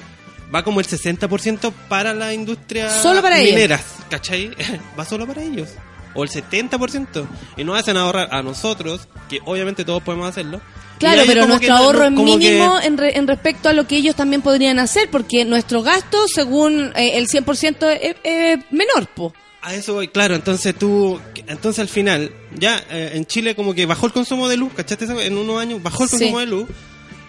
va 0.55 0.63
como 0.63 0.81
el 0.81 0.87
60% 0.87 1.73
para 1.89 2.15
la 2.15 2.33
industria 2.35 2.91
Solo 3.03 3.23
para 3.23 3.39
ellos. 3.41 3.55
mineras, 3.55 3.85
¿cachai? 4.11 4.51
va 4.99 5.05
solo 5.05 5.27
para 5.27 5.43
ellos. 5.43 5.71
O 6.15 6.25
el 6.25 6.31
70%. 6.31 7.27
Y 7.59 7.65
nos 7.65 7.79
hacen 7.79 7.97
ahorrar 7.97 8.29
a 8.35 8.43
nosotros, 8.43 9.07
que 9.29 9.41
obviamente 9.45 9.85
todos 9.85 10.03
podemos 10.03 10.29
hacerlo. 10.29 10.61
Claro, 10.99 11.17
ellos 11.17 11.27
pero 11.35 11.47
nuestro 11.47 11.67
que 11.67 11.71
ahorro 11.73 12.05
es 12.05 12.15
como 12.15 12.39
que- 12.39 12.49
mínimo 12.49 12.79
en, 12.83 12.97
re- 12.97 13.19
en 13.19 13.27
respecto 13.27 13.69
a 13.69 13.75
lo 13.75 13.87
que 13.87 13.97
ellos 13.99 14.15
también 14.15 14.41
podrían 14.41 14.79
hacer, 14.79 15.11
porque 15.11 15.45
nuestro 15.45 15.83
gasto, 15.83 16.17
según 16.35 16.91
eh, 16.97 17.19
el 17.19 17.29
100%, 17.29 17.99
es, 18.01 18.17
es 18.25 18.59
menor, 18.71 19.07
po. 19.15 19.35
A 19.61 19.75
eso 19.75 19.95
voy, 19.95 20.09
claro, 20.09 20.35
entonces 20.37 20.75
tú, 20.79 21.21
entonces 21.49 21.81
al 21.81 21.89
final, 21.89 22.33
ya 22.57 22.81
eh, 22.89 23.11
en 23.15 23.27
Chile 23.27 23.55
como 23.57 23.75
que 23.75 23.85
bajó 23.85 24.07
el 24.07 24.13
consumo 24.13 24.49
de 24.49 24.57
luz, 24.57 24.73
¿cachaste? 24.75 25.05
En 25.27 25.37
unos 25.37 25.61
años 25.61 25.83
bajó 25.83 26.05
el 26.05 26.09
Sí. 26.09 26.17
consumo 26.19 26.39
de 26.41 26.47
luz, 26.47 26.67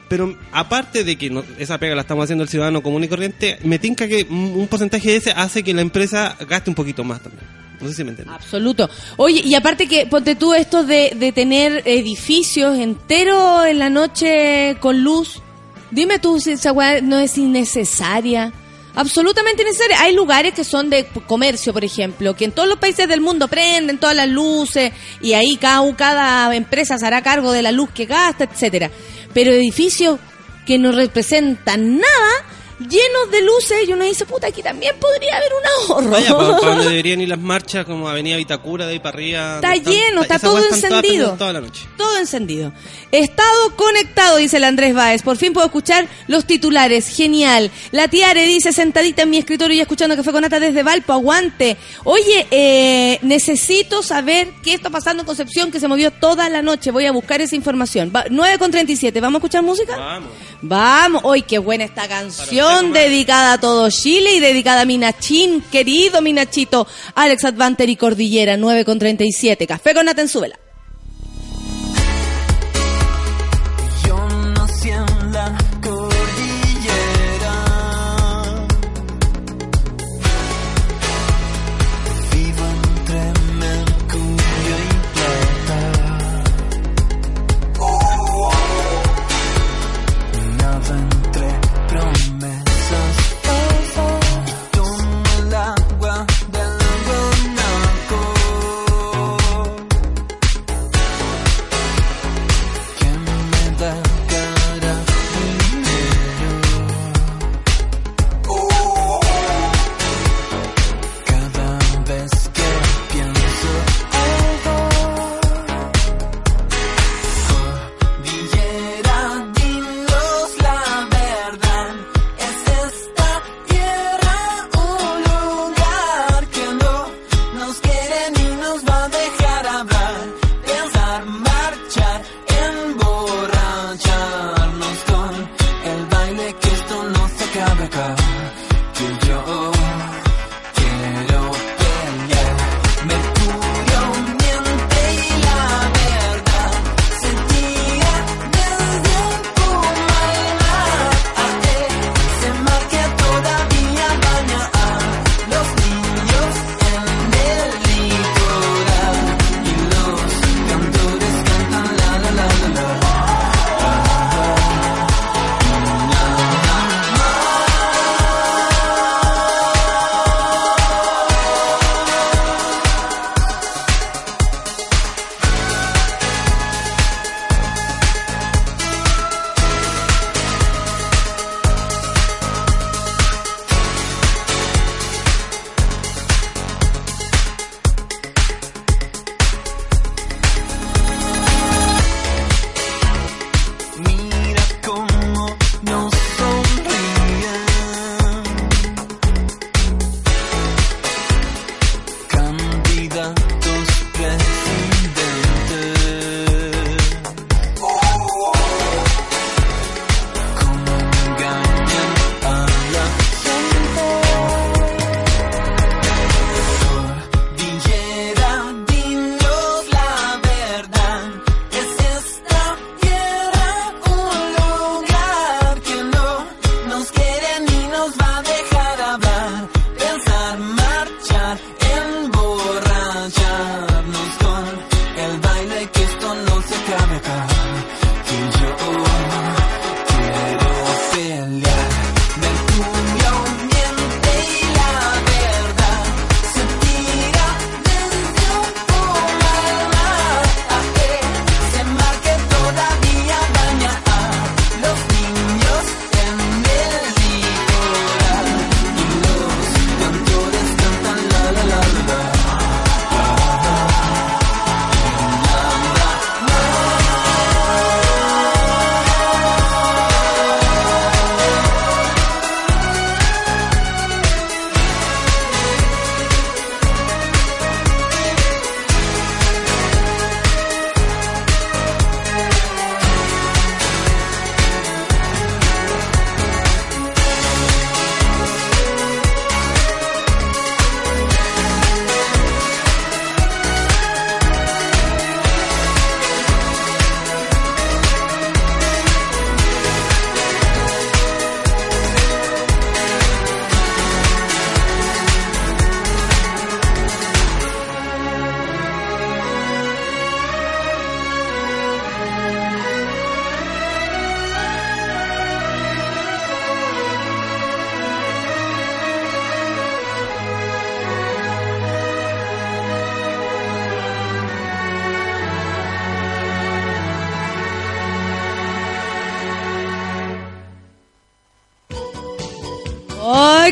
pero 0.10 0.38
aparte 0.52 1.04
de 1.04 1.16
que 1.18 1.30
no- 1.30 1.44
esa 1.58 1.78
pega 1.78 1.96
la 1.96 2.02
estamos 2.02 2.24
haciendo 2.24 2.44
el 2.44 2.50
ciudadano 2.50 2.82
común 2.84 3.04
y 3.04 3.08
corriente, 3.08 3.60
me 3.64 3.80
tinca 3.80 4.08
que 4.08 4.24
un 4.30 4.68
porcentaje 4.68 5.12
de 5.12 5.16
ese 5.18 5.32
hace 5.32 5.64
que 5.64 5.74
la 5.74 5.82
empresa 5.82 6.36
gaste 6.48 6.70
un 6.70 6.76
poquito 6.76 7.04
más 7.04 7.22
también. 7.22 7.44
No 7.80 7.88
sé 7.90 7.94
si 7.94 8.04
me 8.04 8.10
entiendes. 8.10 8.36
Absoluto. 8.36 8.90
Oye, 9.18 9.42
y 9.46 9.54
aparte 9.54 9.88
que, 9.88 10.08
ponte 10.08 10.36
tú 10.36 10.54
esto 10.56 10.84
de, 10.84 11.14
de 11.16 11.32
tener 11.32 11.84
edificios 11.86 12.76
enteros 12.80 13.68
en 13.68 13.78
la 13.78 13.92
noche 13.92 14.78
con 14.80 15.04
luz, 15.04 15.42
dime 15.92 16.18
tú 16.18 16.40
si 16.40 16.54
esa 16.54 16.72
weá 16.72 17.02
no 17.02 17.20
es 17.20 17.38
innecesaria. 17.38 18.52
Absolutamente 18.96 19.62
innecesaria. 19.62 20.02
Hay 20.02 20.16
lugares 20.16 20.56
que 20.56 20.64
son 20.64 20.90
de 20.90 21.06
comercio, 21.28 21.72
por 21.72 21.84
ejemplo, 21.86 22.36
que 22.36 22.46
en 22.46 22.52
todos 22.52 22.68
los 22.68 22.80
países 22.80 23.08
del 23.08 23.22
mundo 23.22 23.48
prenden 23.48 24.00
todas 24.00 24.16
las 24.16 24.28
luces 24.28 24.92
y 25.22 25.34
ahí 25.34 25.56
cada, 25.58 25.96
cada 25.96 26.56
empresa 26.56 26.98
se 26.98 27.06
hará 27.06 27.22
cargo 27.22 27.52
de 27.52 27.62
la 27.62 27.72
luz 27.72 27.92
que 27.94 28.06
gasta, 28.08 28.46
etcétera. 28.46 28.90
Pero 29.34 29.52
edificios 29.52 30.20
que 30.66 30.78
no 30.78 30.92
representan 30.92 31.98
nada, 31.98 32.46
llenos 32.80 33.32
de 33.32 33.42
luces, 33.42 33.88
y 33.88 33.94
uno 33.94 34.04
dice, 34.04 34.26
puta, 34.26 34.48
aquí 34.48 34.62
también 34.62 34.96
podría 35.00 35.38
haber 35.38 35.52
un 35.54 35.92
ahorro. 35.92 36.10
Vaya, 36.10 36.36
para, 36.36 36.76
donde 36.76 36.86
deberían 36.90 37.22
ir 37.22 37.30
las 37.30 37.40
marchas 37.40 37.86
como 37.86 38.08
Avenida 38.08 38.38
Vitacura, 38.38 38.86
de 38.86 38.94
ahí 38.94 39.00
para 39.00 39.16
arriba. 39.16 39.56
Está 39.56 39.76
lleno, 39.76 40.22
está 40.22 40.40
todo 40.40 40.60
encendido. 40.60 41.36
Toda 41.38 41.54
la 41.54 41.62
noche. 41.62 41.88
Todo 41.98 42.18
encendido. 42.18 42.74
Estado 43.12 43.76
conectado, 43.76 44.38
dice 44.38 44.58
el 44.58 44.64
Andrés 44.64 44.94
Báez. 44.94 45.22
Por 45.22 45.38
fin 45.38 45.54
puedo 45.54 45.66
escuchar 45.66 46.08
los 46.28 46.46
titulares. 46.46 47.08
Genial. 47.08 47.72
La 47.92 48.08
Tiare 48.08 48.46
dice, 48.46 48.74
sentadita 48.74 49.24
en 49.24 49.30
mi 49.30 49.38
escritorio 49.38 49.76
y 49.76 49.82
escuchando 49.82 50.16
Café 50.16 50.32
con 50.32 50.42
Nata 50.42 50.60
desde 50.60 50.84
Valpo. 50.84 51.14
Aguante. 51.14 51.78
Oye, 52.04 52.48
eh, 52.52 53.20
necesito 53.22 54.04
saber 54.04 54.50
qué 54.64 54.74
está 54.74 54.90
pasando 54.90 55.22
en 55.22 55.28
Concepción, 55.28 55.72
que 55.72 55.80
se 55.80 55.88
movió 55.88 56.12
toda 56.12 56.50
la 56.50 56.62
noche. 56.62 56.92
Voy 56.92 57.06
a 57.06 57.12
buscar 57.12 57.42
esa 57.42 57.56
información. 57.56 58.12
Va, 58.16 58.26
9 58.30 58.58
con 58.58 58.72
37. 58.72 59.20
¿Vamos 59.20 59.36
a 59.36 59.40
escuchar 59.40 59.64
música? 59.64 59.98
Vamos. 59.98 60.30
Vamos. 60.62 61.22
Hoy 61.26 61.42
qué 61.42 61.60
buena 61.60 61.84
esta 61.84 62.08
Para 62.08 62.24
canción 62.68 62.94
dedicada 62.94 63.54
a 63.54 63.60
todo 63.60 63.90
Chile 63.90 64.36
y 64.36 64.40
dedicada 64.40 64.82
a 64.82 64.86
Minachín, 64.86 65.62
querido 65.72 66.22
Minachito. 66.22 66.88
Alex 67.16 67.46
Advanter 67.46 67.90
y 67.90 67.96
Cordillera, 67.96 68.58
9 68.58 68.86
con 68.86 69.00
37. 69.00 69.68
Café 69.68 69.94
con 69.94 70.06
Nata 70.06 70.22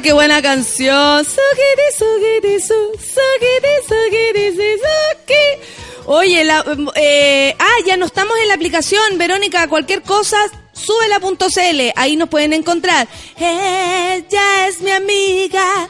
qué 0.06 0.14
buena 0.14 0.40
canción. 0.40 1.26
Oye, 6.06 6.44
la, 6.44 6.64
eh, 6.96 7.56
ah, 7.58 7.78
ya 7.88 7.98
no 7.98 8.06
estamos 8.06 8.38
en 8.40 8.50
la 8.50 8.54
aplicación, 8.54 9.18
Verónica. 9.18 9.68
Cualquier 9.68 10.04
cosa, 10.04 10.38
súbela.cl. 10.74 11.92
Ahí 11.96 12.18
nos 12.18 12.30
pueden 12.30 12.54
encontrar. 12.54 13.08
Ella 13.36 14.68
es 14.68 14.80
mi 14.82 14.92
amiga. 14.92 15.90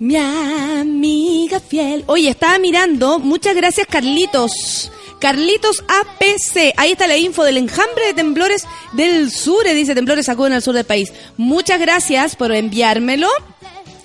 Mi 0.00 0.16
amiga 0.16 1.60
fiel. 1.60 2.02
Oye, 2.08 2.30
estaba 2.30 2.58
mirando. 2.58 3.20
Muchas 3.20 3.54
gracias, 3.54 3.86
Carlitos. 3.88 4.90
Carlitos 5.18 5.84
APC. 5.88 6.74
Ahí 6.76 6.92
está 6.92 7.06
la 7.06 7.16
info 7.16 7.44
del 7.44 7.56
enjambre 7.56 8.06
de 8.06 8.14
temblores 8.14 8.64
del 8.92 9.30
sur. 9.30 9.66
eh, 9.66 9.74
Dice 9.74 9.94
temblores 9.94 10.26
sacuden 10.26 10.52
al 10.52 10.62
sur 10.62 10.74
del 10.74 10.84
país. 10.84 11.12
Muchas 11.36 11.80
gracias 11.80 12.36
por 12.36 12.52
enviármelo. 12.52 13.28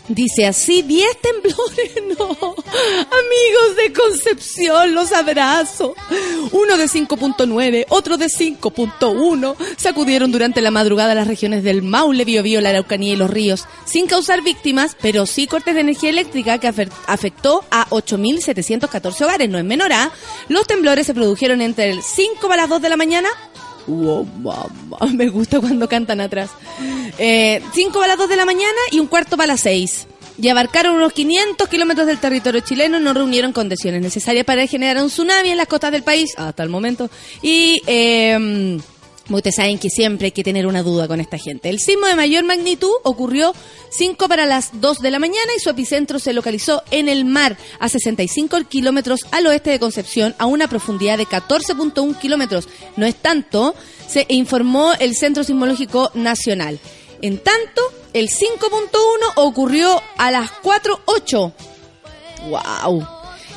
Dice 0.09 0.45
así, 0.45 0.81
10 0.81 1.07
temblores, 1.21 1.93
no. 2.19 2.25
Amigos 2.25 3.75
de 3.77 3.93
Concepción, 3.93 4.93
los 4.93 5.13
abrazo. 5.13 5.95
Uno 6.51 6.75
de 6.77 6.85
5.9, 6.85 7.85
otro 7.87 8.17
de 8.17 8.25
5.1. 8.27 9.55
Sacudieron 9.77 10.31
durante 10.31 10.59
la 10.61 10.71
madrugada 10.71 11.15
las 11.15 11.27
regiones 11.27 11.63
del 11.63 11.83
Maule, 11.83 12.25
Biobío, 12.25 12.59
la 12.59 12.69
Araucanía 12.69 13.13
y 13.13 13.15
los 13.15 13.29
ríos, 13.29 13.65
sin 13.85 14.07
causar 14.07 14.41
víctimas, 14.43 14.97
pero 15.01 15.25
sí 15.25 15.47
cortes 15.47 15.73
de 15.73 15.81
energía 15.81 16.09
eléctrica 16.09 16.57
que 16.57 16.67
afe- 16.67 16.91
afectó 17.07 17.63
a 17.71 17.87
8.714 17.89 19.21
hogares. 19.23 19.49
No 19.49 19.57
es 19.57 19.63
menor, 19.63 19.93
¿ah? 19.93 20.11
Los 20.49 20.67
temblores 20.67 21.07
se 21.07 21.13
produjeron 21.13 21.61
entre 21.61 21.89
el 21.91 22.03
5 22.03 22.47
para 22.49 22.63
las 22.63 22.69
2 22.69 22.81
de 22.81 22.89
la 22.89 22.97
mañana 22.97 23.29
Wow, 23.87 24.27
me 25.13 25.29
gusta 25.29 25.59
cuando 25.59 25.87
cantan 25.87 26.21
atrás. 26.21 26.51
Eh, 27.17 27.61
cinco 27.73 27.99
para 27.99 28.09
las 28.09 28.17
2 28.17 28.29
de 28.29 28.35
la 28.35 28.45
mañana 28.45 28.79
y 28.91 28.99
un 28.99 29.07
cuarto 29.07 29.37
para 29.37 29.47
las 29.47 29.61
6. 29.61 30.07
Y 30.41 30.47
abarcaron 30.49 30.95
unos 30.95 31.13
500 31.13 31.67
kilómetros 31.69 32.07
del 32.07 32.17
territorio 32.17 32.61
chileno, 32.61 32.99
no 32.99 33.13
reunieron 33.13 33.53
condiciones 33.53 34.01
necesarias 34.01 34.45
para 34.45 34.65
generar 34.65 35.03
un 35.03 35.09
tsunami 35.09 35.49
en 35.49 35.57
las 35.57 35.67
costas 35.67 35.91
del 35.91 36.01
país, 36.01 36.33
hasta 36.37 36.63
el 36.63 36.69
momento. 36.69 37.09
Y 37.43 37.81
eh, 37.85 38.79
ustedes 39.29 39.55
saben 39.55 39.79
que 39.79 39.89
siempre 39.89 40.25
hay 40.25 40.31
que 40.31 40.43
tener 40.43 40.67
una 40.67 40.83
duda 40.83 41.07
con 41.07 41.19
esta 41.19 41.37
gente. 41.37 41.69
El 41.69 41.79
sismo 41.79 42.07
de 42.07 42.15
mayor 42.15 42.43
magnitud 42.43 42.91
ocurrió 43.03 43.53
5 43.91 44.27
para 44.27 44.45
las 44.45 44.81
2 44.81 44.99
de 44.99 45.11
la 45.11 45.19
mañana 45.19 45.51
y 45.55 45.59
su 45.59 45.69
epicentro 45.69 46.19
se 46.19 46.33
localizó 46.33 46.83
en 46.91 47.09
el 47.09 47.25
mar, 47.25 47.57
a 47.79 47.89
65 47.89 48.57
kilómetros 48.67 49.21
al 49.31 49.47
oeste 49.47 49.69
de 49.69 49.79
Concepción, 49.79 50.35
a 50.37 50.45
una 50.45 50.67
profundidad 50.67 51.17
de 51.17 51.25
14.1 51.25 52.19
kilómetros. 52.19 52.67
No 52.97 53.05
es 53.05 53.15
tanto, 53.15 53.75
se 54.07 54.25
informó 54.29 54.93
el 54.99 55.15
Centro 55.15 55.43
Sismológico 55.43 56.11
Nacional. 56.13 56.79
En 57.21 57.37
tanto, 57.37 57.81
el 58.13 58.29
5.1 58.29 58.89
ocurrió 59.37 60.01
a 60.17 60.31
las 60.31 60.51
4.8. 60.61 61.53
¡Wow! 62.49 63.07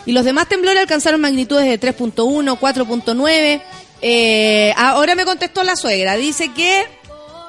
Y 0.06 0.12
los 0.12 0.24
demás 0.24 0.48
temblores 0.48 0.80
alcanzaron 0.80 1.20
magnitudes 1.20 1.64
de 1.64 1.80
3.1, 1.80 2.58
4.9. 2.58 3.62
Eh, 4.02 4.72
ahora 4.76 5.14
me 5.14 5.24
contestó 5.24 5.62
la 5.62 5.76
suegra. 5.76 6.16
Dice 6.16 6.52
que. 6.52 6.84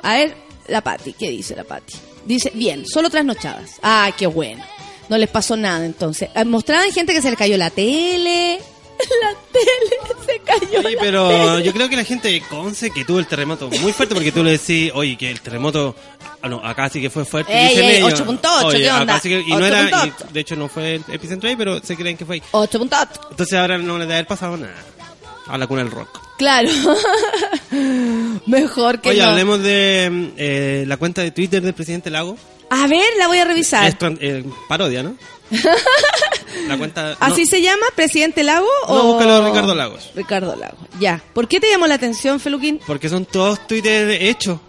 A 0.03 0.13
ver, 0.15 0.35
la 0.67 0.81
Pati. 0.81 1.13
¿Qué 1.13 1.29
dice 1.29 1.55
la 1.55 1.63
Pati? 1.63 1.93
Dice, 2.25 2.51
bien, 2.53 2.85
solo 2.87 3.09
trasnochadas. 3.09 3.71
Ah, 3.81 4.11
qué 4.17 4.27
bueno. 4.27 4.63
No 5.09 5.17
les 5.17 5.29
pasó 5.29 5.55
nada 5.55 5.85
entonces. 5.85 6.29
Eh, 6.35 6.43
Mostraban 6.45 6.91
gente 6.91 7.13
que 7.13 7.21
se 7.21 7.29
le 7.29 7.37
cayó 7.37 7.57
la 7.57 7.69
tele. 7.69 8.59
La 9.21 9.29
tele 9.53 10.25
se 10.25 10.39
cayó. 10.39 10.89
Sí, 10.89 10.95
pero 10.99 11.29
tele. 11.29 11.63
yo 11.63 11.71
creo 11.71 11.87
que 11.87 11.95
la 11.95 12.03
gente 12.03 12.29
de 12.29 12.41
Conce 12.41 12.89
que 12.89 13.05
tuvo 13.05 13.19
el 13.19 13.27
terremoto 13.27 13.69
muy 13.69 13.93
fuerte 13.93 14.15
porque 14.15 14.31
tú 14.31 14.43
le 14.43 14.51
decís, 14.57 14.91
oye, 14.95 15.15
que 15.15 15.29
el 15.29 15.39
terremoto, 15.39 15.95
ah, 16.41 16.49
no, 16.49 16.65
acá 16.65 16.89
sí 16.89 16.99
que 16.99 17.11
fue 17.11 17.23
fuerte. 17.23 17.53
Ey, 17.55 17.69
dicen 17.69 17.85
ey, 17.85 17.95
ellos. 17.97 18.19
8.8, 18.25 18.63
Oye, 18.65 18.77
¿qué 18.79 18.89
acá 18.89 19.01
onda? 19.01 19.19
sí 19.19 19.29
que- 19.29 19.39
y 19.41 19.51
no 19.51 19.63
era, 19.63 19.83
8.8. 19.83 20.13
y 20.29 20.33
de 20.33 20.39
hecho 20.39 20.55
no 20.55 20.67
fue 20.67 20.95
el 20.95 21.03
epicentro 21.11 21.47
ahí, 21.47 21.55
pero 21.55 21.79
se 21.83 21.95
creen 21.95 22.17
que 22.17 22.25
fue 22.25 22.35
ahí. 22.37 22.43
8 22.51 22.79
puntos. 22.79 22.99
Entonces 23.29 23.59
ahora 23.59 23.77
no 23.77 23.93
le 23.99 24.05
debe 24.05 24.15
haber 24.15 24.27
pasado 24.27 24.57
nada 24.57 24.73
a 25.45 25.57
la 25.59 25.67
cuna 25.67 25.83
del 25.83 25.91
rock. 25.91 26.19
Claro. 26.37 26.69
Mejor 28.45 29.01
que 29.01 29.09
Oye, 29.09 29.21
no. 29.21 29.29
hablemos 29.29 29.61
de 29.61 30.31
eh, 30.37 30.85
la 30.87 30.97
cuenta 30.97 31.21
de 31.21 31.31
Twitter 31.31 31.61
del 31.61 31.73
presidente 31.73 32.09
Lago. 32.09 32.37
A 32.69 32.87
ver, 32.87 33.05
la 33.17 33.27
voy 33.27 33.37
a 33.39 33.45
revisar. 33.45 33.87
Es 33.87 33.95
eh, 34.19 34.45
parodia, 34.67 35.03
¿no? 35.03 35.15
la 36.67 36.77
cuenta... 36.77 37.11
no, 37.11 37.17
¿Así 37.21 37.45
se 37.45 37.61
llama? 37.61 37.85
¿Presidente 37.95 38.43
Lago? 38.43 38.67
No, 38.87 38.93
o... 38.93 39.03
búscalo 39.13 39.47
Ricardo 39.47 39.73
Lagos. 39.75 40.11
Ricardo 40.15 40.55
Lago. 40.55 40.77
Ya. 40.99 41.21
¿Por 41.33 41.47
qué 41.47 41.59
te 41.59 41.69
llamó 41.69 41.87
la 41.87 41.95
atención, 41.95 42.39
Feluquín? 42.39 42.79
Porque 42.85 43.09
son 43.09 43.25
todos 43.25 43.65
Twitter 43.67 44.09
hechos. 44.21 44.59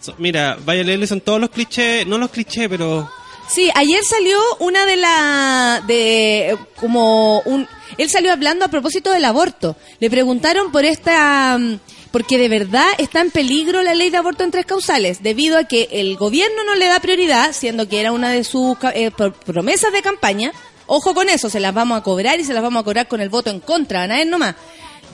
So- 0.00 0.14
mira, 0.18 0.56
vaya 0.64 0.82
a 0.82 0.84
leerle, 0.84 1.06
son 1.06 1.20
todos 1.20 1.40
los 1.40 1.50
clichés, 1.50 2.06
no 2.06 2.18
los 2.18 2.30
clichés, 2.30 2.68
pero... 2.68 3.10
Sí, 3.48 3.70
ayer 3.74 4.04
salió 4.04 4.38
una 4.60 4.84
de 4.86 4.96
la... 4.96 5.82
de 5.86 6.58
como 6.76 7.40
un... 7.40 7.66
Él 7.96 8.10
salió 8.10 8.32
hablando 8.32 8.64
a 8.64 8.68
propósito 8.68 9.10
del 9.10 9.24
aborto. 9.24 9.76
Le 10.00 10.10
preguntaron 10.10 10.70
por 10.70 10.84
esta... 10.84 11.56
mm, 11.58 11.78
Porque 12.12 12.36
de 12.38 12.48
verdad 12.48 12.86
está 12.98 13.20
en 13.20 13.30
peligro 13.30 13.82
la 13.82 13.94
ley 13.94 14.10
de 14.10 14.18
aborto 14.18 14.44
en 14.44 14.50
tres 14.50 14.66
causales, 14.66 15.22
debido 15.22 15.58
a 15.58 15.64
que 15.64 15.88
el 15.92 16.16
gobierno 16.16 16.62
no 16.64 16.74
le 16.74 16.86
da 16.86 17.00
prioridad, 17.00 17.52
siendo 17.52 17.88
que 17.88 18.00
era 18.00 18.12
una 18.12 18.30
de 18.30 18.44
sus 18.44 18.76
eh, 18.94 19.10
pro- 19.10 19.32
promesas 19.32 19.92
de 19.92 20.02
campaña. 20.02 20.52
Ojo 20.86 21.14
con 21.14 21.28
eso, 21.28 21.48
se 21.50 21.60
las 21.60 21.74
vamos 21.74 21.98
a 21.98 22.02
cobrar 22.02 22.38
y 22.40 22.44
se 22.44 22.52
las 22.54 22.62
vamos 22.62 22.80
a 22.82 22.84
cobrar 22.84 23.08
con 23.08 23.20
el 23.20 23.28
voto 23.30 23.50
en 23.50 23.60
contra, 23.60 24.02
a 24.02 24.06
nadie 24.06 24.24
nomás. 24.26 24.54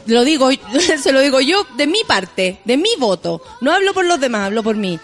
Lo 0.06 0.22
digo, 0.24 0.50
se 1.02 1.12
lo 1.12 1.20
digo 1.20 1.40
yo 1.40 1.66
de 1.76 1.86
mi 1.86 2.00
parte, 2.06 2.58
de 2.64 2.76
mi 2.76 2.90
voto. 2.98 3.40
No 3.60 3.72
hablo 3.72 3.94
por 3.94 4.04
los 4.04 4.20
demás, 4.20 4.46
hablo 4.46 4.62
por 4.62 4.76
mí. 4.76 4.98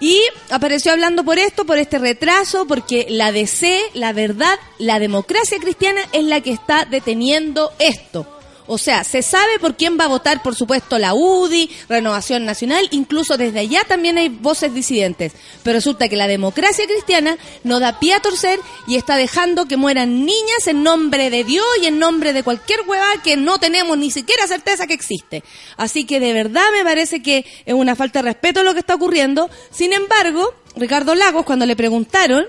Y 0.00 0.20
apareció 0.50 0.92
hablando 0.92 1.24
por 1.24 1.38
esto, 1.38 1.64
por 1.64 1.78
este 1.78 1.98
retraso, 1.98 2.66
porque 2.66 3.06
la 3.08 3.32
DC, 3.32 3.80
la 3.94 4.12
verdad, 4.12 4.58
la 4.78 4.98
democracia 4.98 5.58
cristiana 5.58 6.00
es 6.12 6.24
la 6.24 6.40
que 6.40 6.52
está 6.52 6.84
deteniendo 6.84 7.72
esto. 7.78 8.35
O 8.66 8.78
sea, 8.78 9.04
se 9.04 9.22
sabe 9.22 9.58
por 9.60 9.76
quién 9.76 9.98
va 9.98 10.04
a 10.04 10.08
votar, 10.08 10.42
por 10.42 10.54
supuesto, 10.54 10.98
la 10.98 11.14
UDI, 11.14 11.70
Renovación 11.88 12.44
Nacional, 12.44 12.88
incluso 12.90 13.36
desde 13.36 13.60
allá 13.60 13.82
también 13.86 14.18
hay 14.18 14.28
voces 14.28 14.74
disidentes. 14.74 15.32
Pero 15.62 15.76
resulta 15.76 16.08
que 16.08 16.16
la 16.16 16.26
democracia 16.26 16.86
cristiana 16.86 17.38
no 17.64 17.80
da 17.80 18.00
pie 18.00 18.14
a 18.14 18.20
torcer 18.20 18.58
y 18.86 18.96
está 18.96 19.16
dejando 19.16 19.66
que 19.66 19.76
mueran 19.76 20.24
niñas 20.24 20.66
en 20.66 20.82
nombre 20.82 21.30
de 21.30 21.44
Dios 21.44 21.66
y 21.82 21.86
en 21.86 21.98
nombre 21.98 22.32
de 22.32 22.42
cualquier 22.42 22.80
hueva 22.86 23.06
que 23.22 23.36
no 23.36 23.58
tenemos 23.58 23.96
ni 23.98 24.10
siquiera 24.10 24.46
certeza 24.46 24.86
que 24.86 24.94
existe. 24.94 25.44
Así 25.76 26.04
que 26.04 26.20
de 26.20 26.32
verdad 26.32 26.66
me 26.72 26.84
parece 26.84 27.22
que 27.22 27.44
es 27.64 27.74
una 27.74 27.94
falta 27.96 28.20
de 28.20 28.30
respeto 28.30 28.62
lo 28.62 28.74
que 28.74 28.80
está 28.80 28.94
ocurriendo. 28.94 29.48
Sin 29.70 29.92
embargo, 29.92 30.54
Ricardo 30.76 31.14
Lagos, 31.14 31.44
cuando 31.44 31.66
le 31.66 31.76
preguntaron, 31.76 32.46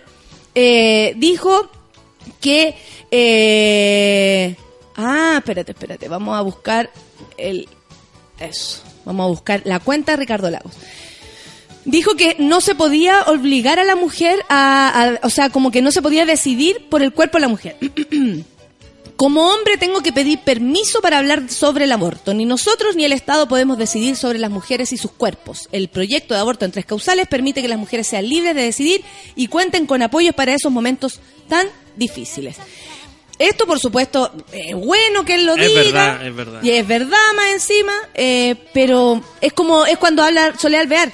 eh, 0.55 1.13
dijo 1.17 1.69
que... 2.41 2.75
eh, 3.11 4.55
ah, 4.97 5.35
espérate, 5.37 5.71
espérate, 5.71 6.07
vamos 6.09 6.37
a 6.37 6.41
buscar 6.41 6.89
el... 7.37 7.67
Eso, 8.39 8.81
vamos 9.05 9.23
a 9.25 9.29
buscar 9.29 9.61
la 9.65 9.79
cuenta 9.79 10.11
de 10.11 10.17
Ricardo 10.17 10.49
Lagos. 10.51 10.73
Dijo 11.85 12.15
que 12.15 12.35
no 12.37 12.59
se 12.59 12.75
podía 12.75 13.21
obligar 13.23 13.79
a 13.79 13.83
la 13.85 13.95
mujer 13.95 14.39
a, 14.49 14.89
a- 15.21 15.25
o 15.25 15.29
sea, 15.29 15.49
como 15.49 15.71
que 15.71 15.81
no 15.81 15.91
se 15.91 16.01
podía 16.01 16.25
decidir 16.25 16.87
por 16.89 17.01
el 17.01 17.13
cuerpo 17.13 17.37
de 17.37 17.41
la 17.41 17.47
mujer. 17.47 17.77
Como 19.15 19.51
hombre 19.51 19.77
tengo 19.77 20.01
que 20.03 20.13
pedir 20.13 20.41
permiso 20.41 21.01
para 21.01 21.17
hablar 21.17 21.49
sobre 21.49 21.85
el 21.85 21.91
aborto. 21.91 22.35
Ni 22.35 22.45
nosotros 22.45 22.95
ni 22.95 23.03
el 23.03 23.13
Estado 23.13 23.47
podemos 23.47 23.79
decidir 23.79 24.15
sobre 24.15 24.37
las 24.37 24.51
mujeres 24.51 24.93
y 24.93 24.97
sus 24.97 25.09
cuerpos. 25.09 25.69
El 25.71 25.87
proyecto 25.87 26.35
de 26.35 26.39
aborto 26.39 26.65
en 26.65 26.71
tres 26.71 26.85
causales 26.85 27.27
permite 27.27 27.63
que 27.63 27.67
las 27.67 27.79
mujeres 27.79 28.05
sean 28.05 28.29
libres 28.29 28.53
de 28.53 28.61
decidir 28.61 29.03
y 29.35 29.47
cuenten 29.47 29.87
con 29.87 30.03
apoyos 30.03 30.35
para 30.35 30.53
esos 30.53 30.71
momentos 30.71 31.19
tan 31.49 31.65
difíciles. 31.95 32.57
Esto, 33.39 33.65
por 33.67 33.79
supuesto, 33.79 34.31
es 34.51 34.73
bueno 34.75 35.23
que 35.23 35.35
él 35.35 35.45
lo 35.45 35.55
Es 35.55 35.67
diga. 35.67 35.81
verdad, 35.83 36.25
es 36.27 36.35
verdad. 36.35 36.63
Y 36.63 36.71
es 36.71 36.87
verdad 36.87 37.17
más 37.35 37.47
encima, 37.53 37.93
eh, 38.15 38.55
pero 38.73 39.21
es 39.41 39.53
como 39.53 39.85
es 39.85 39.97
cuando 39.97 40.23
habla 40.23 40.53
Soledad 40.57 40.81
Alvear. 40.81 41.11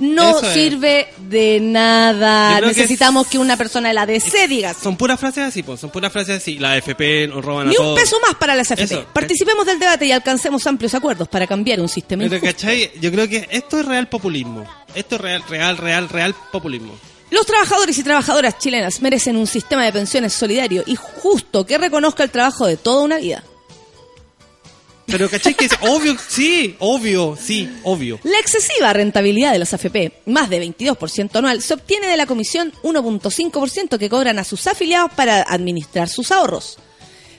No 0.00 0.38
Eso 0.38 0.48
es. 0.48 0.54
sirve 0.54 1.08
de 1.28 1.60
nada. 1.60 2.58
Que 2.58 2.66
Necesitamos 2.66 3.26
es- 3.26 3.30
que, 3.32 3.38
una 3.38 3.56
persona 3.56 3.88
de 3.88 3.94
la 3.94 4.04
DC 4.04 4.48
diga 4.48 4.70
así. 4.70 4.82
Son 4.82 4.96
puras 4.96 5.20
frases 5.20 5.44
así, 5.44 5.62
pues, 5.62 5.78
son 5.78 5.90
puras 5.90 6.10
frases 6.12 6.38
así. 6.38 6.58
La 6.58 6.76
FP 6.76 7.28
nos 7.28 7.44
roban 7.44 7.68
a 7.68 7.70
Ni 7.70 7.76
un 7.76 7.82
todos. 7.84 8.00
peso 8.00 8.18
más 8.20 8.34
para 8.34 8.56
las 8.56 8.68
AFP. 8.72 8.82
Eso. 8.94 9.06
Participemos 9.12 9.64
del 9.64 9.78
debate 9.78 10.06
y 10.06 10.10
alcancemos 10.12 10.66
amplios 10.66 10.92
acuerdos 10.94 11.28
para 11.28 11.46
cambiar 11.46 11.78
un 11.80 11.88
sistema 11.88 12.24
Pero, 12.24 12.34
injusto. 12.36 12.52
¿cachai? 12.56 12.90
Yo 13.00 13.12
creo 13.12 13.28
que 13.28 13.46
esto 13.50 13.78
es 13.78 13.86
real 13.86 14.08
populismo. 14.08 14.66
Esto 14.92 15.14
es 15.16 15.20
real, 15.20 15.44
real, 15.48 15.76
real, 15.76 16.08
real 16.08 16.34
populismo. 16.50 16.98
Los 17.32 17.46
trabajadores 17.46 17.96
y 17.96 18.02
trabajadoras 18.02 18.58
chilenas 18.58 19.00
merecen 19.00 19.36
un 19.36 19.46
sistema 19.46 19.86
de 19.86 19.92
pensiones 19.92 20.34
solidario 20.34 20.84
y 20.86 20.96
justo 20.96 21.64
que 21.64 21.78
reconozca 21.78 22.22
el 22.24 22.30
trabajo 22.30 22.66
de 22.66 22.76
toda 22.76 23.02
una 23.04 23.16
vida. 23.16 23.42
Pero, 25.06 25.30
¿cachai? 25.30 25.54
Que 25.54 25.64
es 25.64 25.72
obvio, 25.80 26.14
sí, 26.18 26.76
obvio, 26.78 27.34
sí, 27.40 27.70
obvio. 27.84 28.20
La 28.22 28.38
excesiva 28.38 28.92
rentabilidad 28.92 29.52
de 29.52 29.60
las 29.60 29.72
AFP, 29.72 30.12
más 30.26 30.50
de 30.50 30.62
22% 30.62 31.34
anual, 31.36 31.62
se 31.62 31.72
obtiene 31.72 32.06
de 32.06 32.18
la 32.18 32.26
comisión 32.26 32.70
1.5% 32.82 33.96
que 33.96 34.10
cobran 34.10 34.38
a 34.38 34.44
sus 34.44 34.66
afiliados 34.66 35.10
para 35.14 35.40
administrar 35.40 36.10
sus 36.10 36.32
ahorros. 36.32 36.76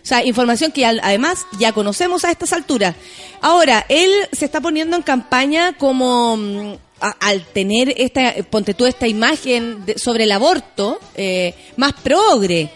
O 0.02 0.06
sea, 0.06 0.26
información 0.26 0.72
que 0.72 0.88
además 0.88 1.46
ya 1.60 1.72
conocemos 1.72 2.26
a 2.26 2.32
estas 2.32 2.52
alturas. 2.52 2.96
Ahora, 3.42 3.86
él 3.90 4.10
se 4.32 4.46
está 4.46 4.60
poniendo 4.60 4.98
en 4.98 5.04
campaña 5.04 5.78
como... 5.78 6.80
al 7.20 7.46
tener 7.46 7.94
esta, 7.98 8.34
ponte 8.50 8.74
tú 8.74 8.86
esta 8.86 9.08
imagen 9.08 9.86
de- 9.86 9.98
sobre 9.98 10.24
el 10.24 10.32
aborto, 10.32 11.00
eh, 11.16 11.54
más 11.78 11.94
progre. 11.94 12.70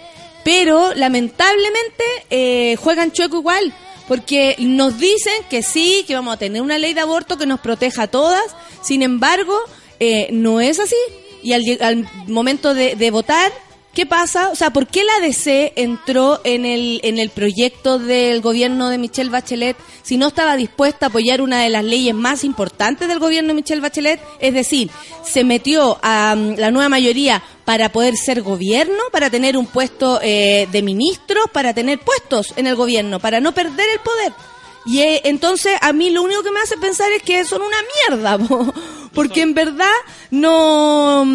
Pero 0.44 0.94
lamentablemente 0.96 2.04
eh, 2.30 2.76
juegan 2.78 3.12
chueco 3.12 3.38
igual, 3.40 3.74
porque 4.08 4.56
nos 4.60 4.98
dicen 4.98 5.34
que 5.50 5.62
sí, 5.62 6.04
que 6.08 6.16
vamos 6.16 6.34
a 6.34 6.38
tener 6.38 6.62
una 6.62 6.78
ley 6.78 6.94
de 6.94 7.02
aborto 7.02 7.38
que 7.38 7.46
nos 7.46 7.60
proteja 7.60 8.04
a 8.04 8.08
todas, 8.08 8.44
sin 8.82 9.02
embargo, 9.02 9.58
eh, 10.00 10.28
no 10.32 10.62
es 10.62 10.80
así. 10.80 10.96
Y 11.44 11.54
al, 11.54 11.64
al 11.82 12.10
momento 12.28 12.74
de, 12.74 12.96
de 12.96 13.12
votar, 13.12 13.52
¿qué 13.98 14.06
pasa? 14.06 14.50
O 14.50 14.56
sea, 14.56 14.70
¿por 14.70 14.86
qué 14.86 15.04
la 15.04 15.26
DC 15.26 15.74
entró 15.76 16.40
en 16.44 16.68
el, 16.68 17.00
en 17.02 17.18
el 17.18 17.32
proyecto 17.32 17.98
del 17.98 18.42
gobierno 18.42 18.90
de 18.90 19.00
Michelle 19.00 19.32
Bachelet 19.32 19.76
si 20.04 20.18
no 20.18 20.28
estaba 20.28 20.56
dispuesta 20.56 21.08
a 21.08 21.10
apoyar 21.10 21.42
una 21.42 21.64
de 21.64 21.70
las 21.70 21.84
leyes 21.84 22.14
más 22.14 22.44
importantes 22.44 23.08
del 23.08 23.18
gobierno 23.18 23.48
de 23.48 23.54
Michelle 23.56 23.82
Bachelet? 23.82 24.22
Es 24.40 24.54
decir, 24.54 24.92
se 25.24 25.44
metió 25.44 25.98
a 26.04 26.36
mm, 26.36 26.58
la 26.60 26.70
nueva 26.70 26.90
mayoría 26.90 27.42
para 27.66 27.92
poder 27.92 28.18
ser 28.18 28.44
gobierno, 28.44 29.02
para 29.12 29.32
tener 29.32 29.58
un 29.58 29.66
puesto 29.66 30.20
eh, 30.22 30.68
de 30.72 30.82
ministros, 30.84 31.46
para 31.52 31.74
tener 31.74 31.98
puestos 31.98 32.54
en 32.56 32.68
el 32.68 32.76
gobierno, 32.76 33.20
para 33.20 33.40
no 33.40 33.52
perder 33.52 33.90
el 33.90 34.00
poder. 34.02 34.32
Y 34.86 35.00
eh, 35.00 35.22
entonces 35.24 35.76
a 35.82 35.92
mí 35.92 36.12
lo 36.12 36.22
único 36.22 36.44
que 36.44 36.52
me 36.52 36.60
hace 36.60 36.78
pensar 36.78 37.12
es 37.14 37.24
que 37.24 37.44
son 37.46 37.64
una 37.64 37.78
mierda, 38.08 38.38
po, 38.48 38.72
porque 39.16 39.42
en 39.42 39.56
verdad 39.56 39.90
no, 40.30 41.26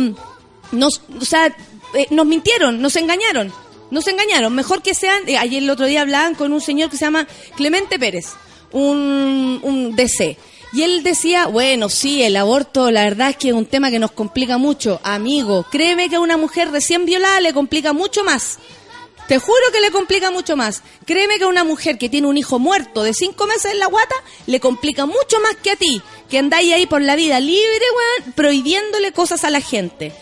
nos, 0.71 1.03
o 1.21 1.25
sea, 1.25 1.53
eh, 1.95 2.07
nos 2.11 2.27
mintieron, 2.27 2.81
nos 2.81 2.97
engañaron, 2.97 3.53
nos 3.91 4.07
engañaron. 4.09 4.55
Mejor 4.55 4.83
que 4.83 4.95
sean, 4.95 5.29
eh, 5.29 5.37
ayer 5.37 5.63
el 5.63 5.71
otro 5.71 5.87
día 5.87 6.03
hablaban 6.03 6.35
con 6.35 6.53
un 6.53 6.61
señor 6.61 6.91
que 6.91 6.97
se 6.97 7.05
llama 7.05 7.27
Clemente 7.57 7.99
Pérez, 7.99 8.27
un, 8.73 9.61
un 9.63 9.97
DC. 9.97 10.37
Y 10.73 10.83
él 10.83 11.03
decía, 11.03 11.47
bueno, 11.47 11.91
sí, 11.91 12.23
el 12.23 12.35
aborto, 12.37 12.91
la 12.91 13.05
verdad 13.05 13.31
es 13.31 13.37
que 13.37 13.49
es 13.49 13.55
un 13.55 13.67
tema 13.67 13.91
que 13.91 13.99
nos 13.99 14.13
complica 14.13 14.57
mucho. 14.57 15.01
Amigo, 15.03 15.67
créeme 15.71 16.09
que 16.09 16.17
a 16.17 16.21
una 16.21 16.39
mujer 16.39 16.71
recién 16.71 17.05
violada 17.05 17.41
le 17.41 17.53
complica 17.53 17.93
mucho 17.93 18.25
más. 18.25 18.59
Te 19.29 19.39
juro 19.39 19.63
que 19.73 19.81
le 19.81 19.91
complica 19.91 20.31
mucho 20.31 20.57
más. 20.57 20.83
Créeme 21.07 21.39
que 21.39 21.45
a 21.45 21.49
una 21.49 21.65
mujer 21.65 21.99
que 21.99 22.09
tiene 22.09 22.27
un 22.27 22.39
hijo 22.39 22.59
muerto 22.59 23.03
de 23.03 23.15
cinco 23.15 23.47
meses 23.47 23.73
en 23.73 23.79
la 23.79 23.87
guata, 23.87 24.15
le 24.47 24.61
complica 24.61 25.07
mucho 25.07 25.41
más 25.43 25.57
que 25.57 25.71
a 25.71 25.77
ti, 25.77 26.03
que 26.29 26.39
andáis 26.39 26.73
ahí 26.73 26.87
por 26.87 27.03
la 27.03 27.17
vida 27.17 27.39
libre, 27.39 27.85
prohibiéndole 28.35 29.13
cosas 29.13 29.45
a 29.45 29.51
la 29.51 29.61
gente. 29.61 30.13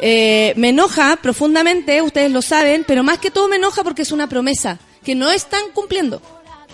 Eh, 0.00 0.52
me 0.56 0.70
enoja 0.70 1.16
profundamente, 1.16 2.02
ustedes 2.02 2.30
lo 2.30 2.42
saben, 2.42 2.84
pero 2.86 3.02
más 3.02 3.18
que 3.18 3.30
todo 3.30 3.48
me 3.48 3.56
enoja 3.56 3.82
porque 3.82 4.02
es 4.02 4.12
una 4.12 4.28
promesa 4.28 4.78
que 5.04 5.14
no 5.14 5.30
están 5.30 5.62
cumpliendo. 5.74 6.22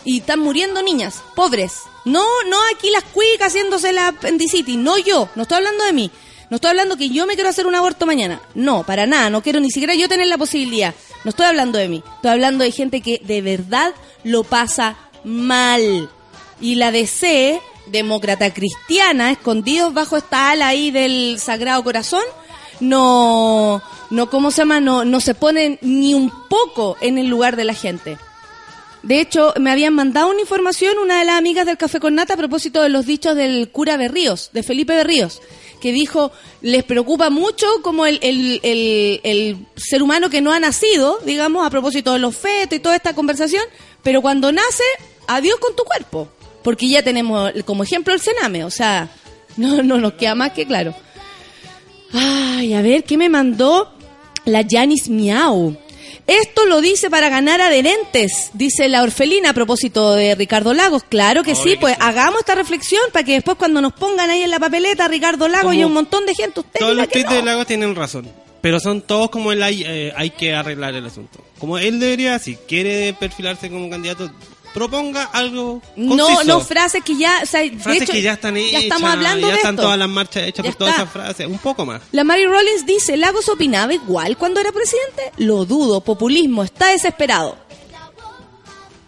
Y 0.04 0.18
están 0.18 0.40
muriendo 0.40 0.82
niñas, 0.82 1.22
pobres. 1.34 1.72
No, 2.04 2.24
no 2.48 2.58
aquí 2.74 2.90
las 2.90 3.04
cuicas 3.04 3.48
haciéndose 3.48 3.92
la 3.92 4.08
apendicitis, 4.08 4.76
no 4.76 4.98
yo, 4.98 5.30
no 5.34 5.42
estoy 5.42 5.58
hablando 5.58 5.84
de 5.84 5.92
mí. 5.94 6.10
No 6.50 6.56
estoy 6.56 6.70
hablando 6.70 6.96
que 6.96 7.08
yo 7.08 7.26
me 7.26 7.34
quiero 7.34 7.48
hacer 7.48 7.66
un 7.66 7.74
aborto 7.74 8.04
mañana. 8.04 8.40
No, 8.54 8.84
para 8.84 9.06
nada, 9.06 9.30
no 9.30 9.42
quiero 9.42 9.60
ni 9.60 9.70
siquiera 9.70 9.94
yo 9.94 10.08
tener 10.08 10.26
la 10.26 10.38
posibilidad. 10.38 10.94
No 11.24 11.30
estoy 11.30 11.46
hablando 11.46 11.78
de 11.78 11.88
mí, 11.88 12.02
estoy 12.16 12.30
hablando 12.32 12.64
de 12.64 12.70
gente 12.70 13.00
que 13.00 13.20
de 13.24 13.40
verdad 13.40 13.94
lo 14.24 14.44
pasa 14.44 14.96
mal. 15.24 16.10
Y 16.60 16.74
la 16.74 16.92
DC, 16.92 17.60
demócrata 17.86 18.52
cristiana, 18.52 19.30
escondidos 19.30 19.94
bajo 19.94 20.16
esta 20.16 20.50
ala 20.50 20.68
ahí 20.68 20.90
del 20.90 21.38
Sagrado 21.40 21.82
Corazón, 21.82 22.22
no, 22.84 23.82
no, 24.10 24.30
¿cómo 24.30 24.50
se 24.50 24.58
llama? 24.58 24.80
No, 24.80 25.04
no 25.04 25.20
se 25.20 25.34
ponen 25.34 25.78
ni 25.82 26.14
un 26.14 26.30
poco 26.48 26.96
en 27.00 27.18
el 27.18 27.26
lugar 27.26 27.56
de 27.56 27.64
la 27.64 27.74
gente. 27.74 28.18
De 29.02 29.20
hecho, 29.20 29.52
me 29.60 29.70
habían 29.70 29.92
mandado 29.92 30.30
una 30.30 30.40
información 30.40 30.96
una 30.96 31.18
de 31.18 31.26
las 31.26 31.36
amigas 31.36 31.66
del 31.66 31.76
Café 31.76 32.00
con 32.00 32.14
Nata 32.14 32.34
a 32.34 32.38
propósito 32.38 32.80
de 32.80 32.88
los 32.88 33.04
dichos 33.04 33.36
del 33.36 33.68
cura 33.70 33.98
Berríos, 33.98 34.48
de 34.54 34.62
Felipe 34.62 34.94
Berríos, 34.94 35.42
que 35.82 35.92
dijo, 35.92 36.32
les 36.62 36.84
preocupa 36.84 37.28
mucho 37.28 37.66
como 37.82 38.06
el, 38.06 38.18
el, 38.22 38.60
el, 38.62 39.20
el 39.22 39.66
ser 39.76 40.02
humano 40.02 40.30
que 40.30 40.40
no 40.40 40.52
ha 40.52 40.58
nacido, 40.58 41.18
digamos, 41.26 41.66
a 41.66 41.70
propósito 41.70 42.14
de 42.14 42.18
los 42.18 42.34
fetos 42.34 42.78
y 42.78 42.80
toda 42.80 42.96
esta 42.96 43.14
conversación, 43.14 43.62
pero 44.02 44.22
cuando 44.22 44.52
nace, 44.52 44.84
adiós 45.26 45.56
con 45.60 45.76
tu 45.76 45.84
cuerpo. 45.84 46.28
Porque 46.62 46.88
ya 46.88 47.02
tenemos 47.02 47.52
como 47.66 47.82
ejemplo 47.82 48.14
el 48.14 48.20
cename, 48.20 48.64
o 48.64 48.70
sea, 48.70 49.10
no, 49.58 49.82
no 49.82 49.98
nos 49.98 50.14
queda 50.14 50.34
más 50.34 50.52
que 50.52 50.64
claro. 50.66 50.94
Ay, 52.14 52.74
a 52.74 52.82
ver, 52.82 53.04
¿qué 53.04 53.16
me 53.16 53.28
mandó 53.28 53.92
la 54.44 54.64
Janis 54.68 55.08
Miau? 55.08 55.76
Esto 56.26 56.64
lo 56.64 56.80
dice 56.80 57.10
para 57.10 57.28
ganar 57.28 57.60
adherentes, 57.60 58.50
dice 58.54 58.88
la 58.88 59.02
orfelina 59.02 59.50
a 59.50 59.52
propósito 59.52 60.14
de 60.14 60.34
Ricardo 60.34 60.72
Lagos. 60.72 61.02
Claro 61.02 61.42
que 61.42 61.54
sí, 61.54 61.76
pues 61.78 61.96
hagamos 62.00 62.40
esta 62.40 62.54
reflexión 62.54 63.02
para 63.12 63.24
que 63.24 63.32
después 63.32 63.58
cuando 63.58 63.82
nos 63.82 63.92
pongan 63.92 64.30
ahí 64.30 64.42
en 64.42 64.50
la 64.50 64.58
papeleta 64.58 65.06
Ricardo 65.06 65.48
Lagos 65.48 65.72
Como 65.72 65.74
y 65.74 65.84
un 65.84 65.92
montón 65.92 66.24
de 66.24 66.34
gente, 66.34 66.60
usted 66.60 66.80
Todos 66.80 66.96
los 66.96 67.08
tweets 67.08 67.28
no. 67.28 67.36
de 67.36 67.42
Lagos 67.42 67.66
tienen 67.66 67.94
razón. 67.94 68.26
Pero 68.62 68.80
son 68.80 69.02
todos 69.02 69.28
como 69.28 69.52
el 69.52 69.62
hay, 69.62 69.82
eh, 69.86 70.12
hay 70.16 70.30
que 70.30 70.54
arreglar 70.54 70.94
el 70.94 71.04
asunto. 71.04 71.44
Como 71.58 71.76
él 71.76 72.00
debería, 72.00 72.38
si 72.38 72.56
quiere 72.56 73.12
perfilarse 73.12 73.68
como 73.68 73.90
candidato, 73.90 74.30
proponga 74.74 75.24
algo 75.32 75.80
No, 75.96 76.16
conciso. 76.26 76.44
no, 76.44 76.60
frases 76.60 77.02
que 77.02 77.16
ya, 77.16 77.38
o 77.42 77.46
sea, 77.46 77.60
de 77.62 77.70
frases 77.78 78.02
hecho, 78.02 78.12
que 78.12 78.20
ya 78.20 78.32
están 78.34 78.56
hechas. 78.58 78.72
Ya 78.72 78.78
estamos 78.80 79.10
hablando 79.10 79.46
ya 79.46 79.52
de 79.52 79.56
están 79.58 79.74
esto. 79.76 79.82
todas 79.84 79.98
las 79.98 80.08
marchas 80.10 80.42
hechas 80.48 80.64
Ya 80.64 80.70
por 80.72 80.78
todas 80.78 80.94
esas 80.96 81.10
frases. 81.10 81.46
Un 81.46 81.58
poco 81.58 81.86
más. 81.86 82.02
La 82.12 82.24
Mary 82.24 82.44
Rollins 82.46 82.84
dice, 82.84 83.16
Lagos 83.16 83.48
opinaba 83.48 83.94
igual 83.94 84.36
cuando 84.36 84.60
era 84.60 84.72
presidente. 84.72 85.32
Lo 85.38 85.64
dudo, 85.64 86.02
populismo, 86.02 86.62
está 86.64 86.88
desesperado. 86.88 87.56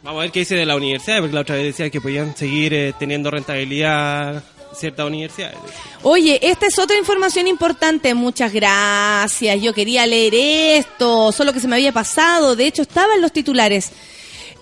Vamos 0.03 0.21
a 0.21 0.23
ver 0.23 0.31
qué 0.31 0.39
dice 0.41 0.55
de 0.55 0.64
la 0.67 0.77
universidad, 0.77 1.19
porque 1.19 1.35
la 1.35 1.41
otra 1.41 1.57
vez 1.57 1.64
decía 1.64 1.91
que 1.91 2.01
podían 2.01 2.37
seguir 2.37 2.73
eh, 2.73 2.95
teniendo 2.97 3.29
rentabilidad 3.31 4.45
ciertas 4.73 5.05
universidades. 5.07 5.57
Oye, 6.03 6.39
esta 6.43 6.67
es 6.67 6.79
otra 6.79 6.97
información 6.97 7.49
importante. 7.49 8.14
Muchas 8.14 8.53
gracias. 8.53 9.61
Yo 9.61 9.73
quería 9.73 10.07
leer 10.07 10.35
esto, 10.35 11.33
solo 11.33 11.53
que 11.53 11.59
se 11.61 11.67
me 11.67 11.75
había 11.77 11.93
pasado. 11.93 12.55
De 12.55 12.67
hecho, 12.67 12.83
estaba 12.83 13.14
en 13.14 13.23
los 13.23 13.33
titulares. 13.33 13.91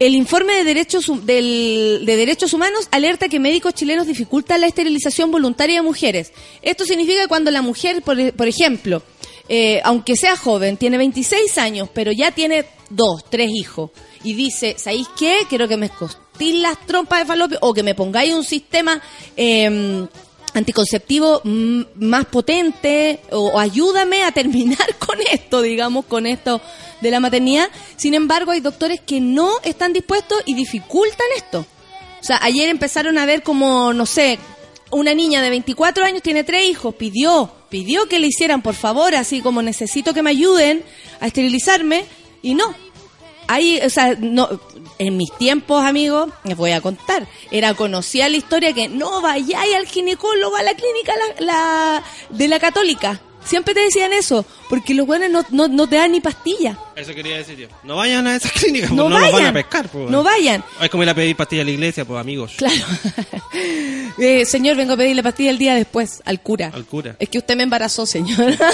El 0.01 0.14
informe 0.14 0.55
de 0.55 0.64
derechos, 0.64 1.07
del- 1.24 2.03
de 2.05 2.16
derechos 2.16 2.53
humanos 2.53 2.88
alerta 2.90 3.28
que 3.28 3.38
médicos 3.38 3.74
chilenos 3.74 4.07
dificultan 4.07 4.61
la 4.61 4.66
esterilización 4.66 5.30
voluntaria 5.30 5.76
de 5.76 5.82
mujeres. 5.82 6.32
Esto 6.62 6.84
significa 6.84 7.22
que 7.22 7.28
cuando 7.28 7.51
la 7.51 7.62
mujer, 7.62 8.03
por, 8.03 8.18
e- 8.18 8.32
por 8.32 8.49
ejemplo, 8.49 9.03
eh, 9.49 9.80
aunque 9.84 10.16
sea 10.16 10.36
joven, 10.36 10.76
tiene 10.76 10.99
26 10.99 11.59
años, 11.59 11.88
pero 11.95 12.11
ya 12.12 12.32
tiene 12.32 12.64
dos, 12.90 13.24
tres 13.30 13.51
hijos, 13.55 13.90
y 14.24 14.34
dice, 14.34 14.74
¿sabéis 14.78 15.07
qué? 15.18 15.38
Quiero 15.49 15.68
que 15.68 15.76
me 15.76 15.86
escostéis 15.86 16.55
las 16.57 16.84
trompas 16.86 17.20
de 17.20 17.26
falopio 17.26 17.59
o 17.61 17.72
que 17.72 17.82
me 17.82 17.95
pongáis 17.95 18.32
un 18.34 18.42
sistema 18.45 19.01
eh, 19.36 20.07
anticonceptivo 20.55 21.40
mm, 21.44 21.82
más 21.96 22.24
potente 22.26 23.20
o, 23.30 23.48
o 23.48 23.59
ayúdame 23.59 24.22
a 24.22 24.32
terminar 24.32 24.94
con 24.98 25.18
esto, 25.30 25.61
digamos, 25.61 26.07
con 26.07 26.26
esto 26.26 26.61
de 27.00 27.11
la 27.11 27.20
maternidad. 27.20 27.68
Sin 27.96 28.14
embargo, 28.14 28.52
hay 28.52 28.61
doctores 28.61 29.00
que 29.00 29.20
no 29.20 29.50
están 29.62 29.92
dispuestos 29.92 30.42
y 30.46 30.55
dificultan 30.55 31.26
esto. 31.36 31.66
O 32.20 32.24
sea, 32.24 32.38
ayer 32.42 32.70
empezaron 32.70 33.18
a 33.18 33.26
ver 33.26 33.42
como, 33.42 33.92
no 33.92 34.07
sé, 34.07 34.38
una 34.90 35.14
niña 35.14 35.42
de 35.42 35.50
24 35.50 36.05
años 36.05 36.22
tiene 36.22 36.44
tres 36.44 36.64
hijos, 36.64 36.94
pidió, 36.94 37.52
pidió 37.68 38.07
que 38.09 38.18
le 38.18 38.28
hicieran, 38.28 38.62
por 38.62 38.74
favor, 38.74 39.14
así 39.14 39.42
como 39.42 39.61
necesito 39.61 40.14
que 40.14 40.22
me 40.22 40.30
ayuden 40.30 40.82
a 41.20 41.26
esterilizarme, 41.26 42.05
y 42.42 42.55
no. 42.55 42.74
Ahí, 43.47 43.78
o 43.84 43.90
sea, 43.90 44.16
no, 44.18 44.49
en 44.99 45.16
mis 45.16 45.30
tiempos, 45.36 45.84
amigos, 45.84 46.30
les 46.45 46.57
voy 46.57 46.72
a 46.72 46.80
contar, 46.80 47.26
era 47.51 47.74
conocía 47.74 48.28
la 48.28 48.36
historia 48.36 48.72
que 48.72 48.88
no 48.88 49.20
vayáis 49.20 49.74
al 49.76 49.86
ginecólogo 49.86 50.57
a 50.57 50.62
la 50.62 50.74
clínica 50.74 51.12
la, 51.38 51.45
la- 51.47 52.03
de 52.30 52.49
la 52.49 52.59
católica. 52.59 53.20
Siempre 53.45 53.74
te 53.74 53.80
decían 53.80 54.12
eso, 54.12 54.45
porque 54.68 54.95
los 54.95 55.07
buenos 55.07 55.30
no, 55.30 55.45
no, 55.51 55.68
no 55.68 55.86
te 55.88 55.97
dan 55.97 56.12
ni 56.12 56.20
pastilla. 56.20 56.78
Eso 56.97 57.14
quería 57.14 57.36
decir 57.36 57.57
yo. 57.59 57.68
No 57.82 57.97
vayan 57.97 58.26
a 58.26 58.36
esas 58.36 58.53
clínicas, 58.61 58.90
No 58.90 59.05
pues 59.05 59.11
no, 59.14 59.20
los 59.20 59.32
vayan. 59.32 59.38
van 59.42 59.47
a 59.47 59.53
pescar. 59.53 59.88
Pues, 59.88 60.11
No 60.11 60.22
vayan. 60.22 60.64
Es 60.80 60.88
como 60.90 61.03
ir 61.03 61.09
a 61.11 61.14
pedir 61.14 61.36
pastillas 61.36 61.62
a 61.62 61.66
la 61.66 61.70
iglesia, 61.72 62.05
pues 62.05 62.20
amigos. 62.20 62.53
Claro. 62.57 62.74
Eh, 64.16 64.45
señor, 64.47 64.76
vengo 64.76 64.92
a 64.92 64.97
pedirle 64.97 65.22
pastilla 65.24 65.51
el 65.51 65.59
día 65.59 65.74
después 65.74 66.22
al 66.24 66.40
cura. 66.40 66.70
Al 66.72 66.84
cura. 66.84 67.16
Es 67.18 67.28
que 67.28 67.38
usted 67.38 67.57
me 67.57 67.64
embarazó, 67.64 68.07
señor. 68.07 68.55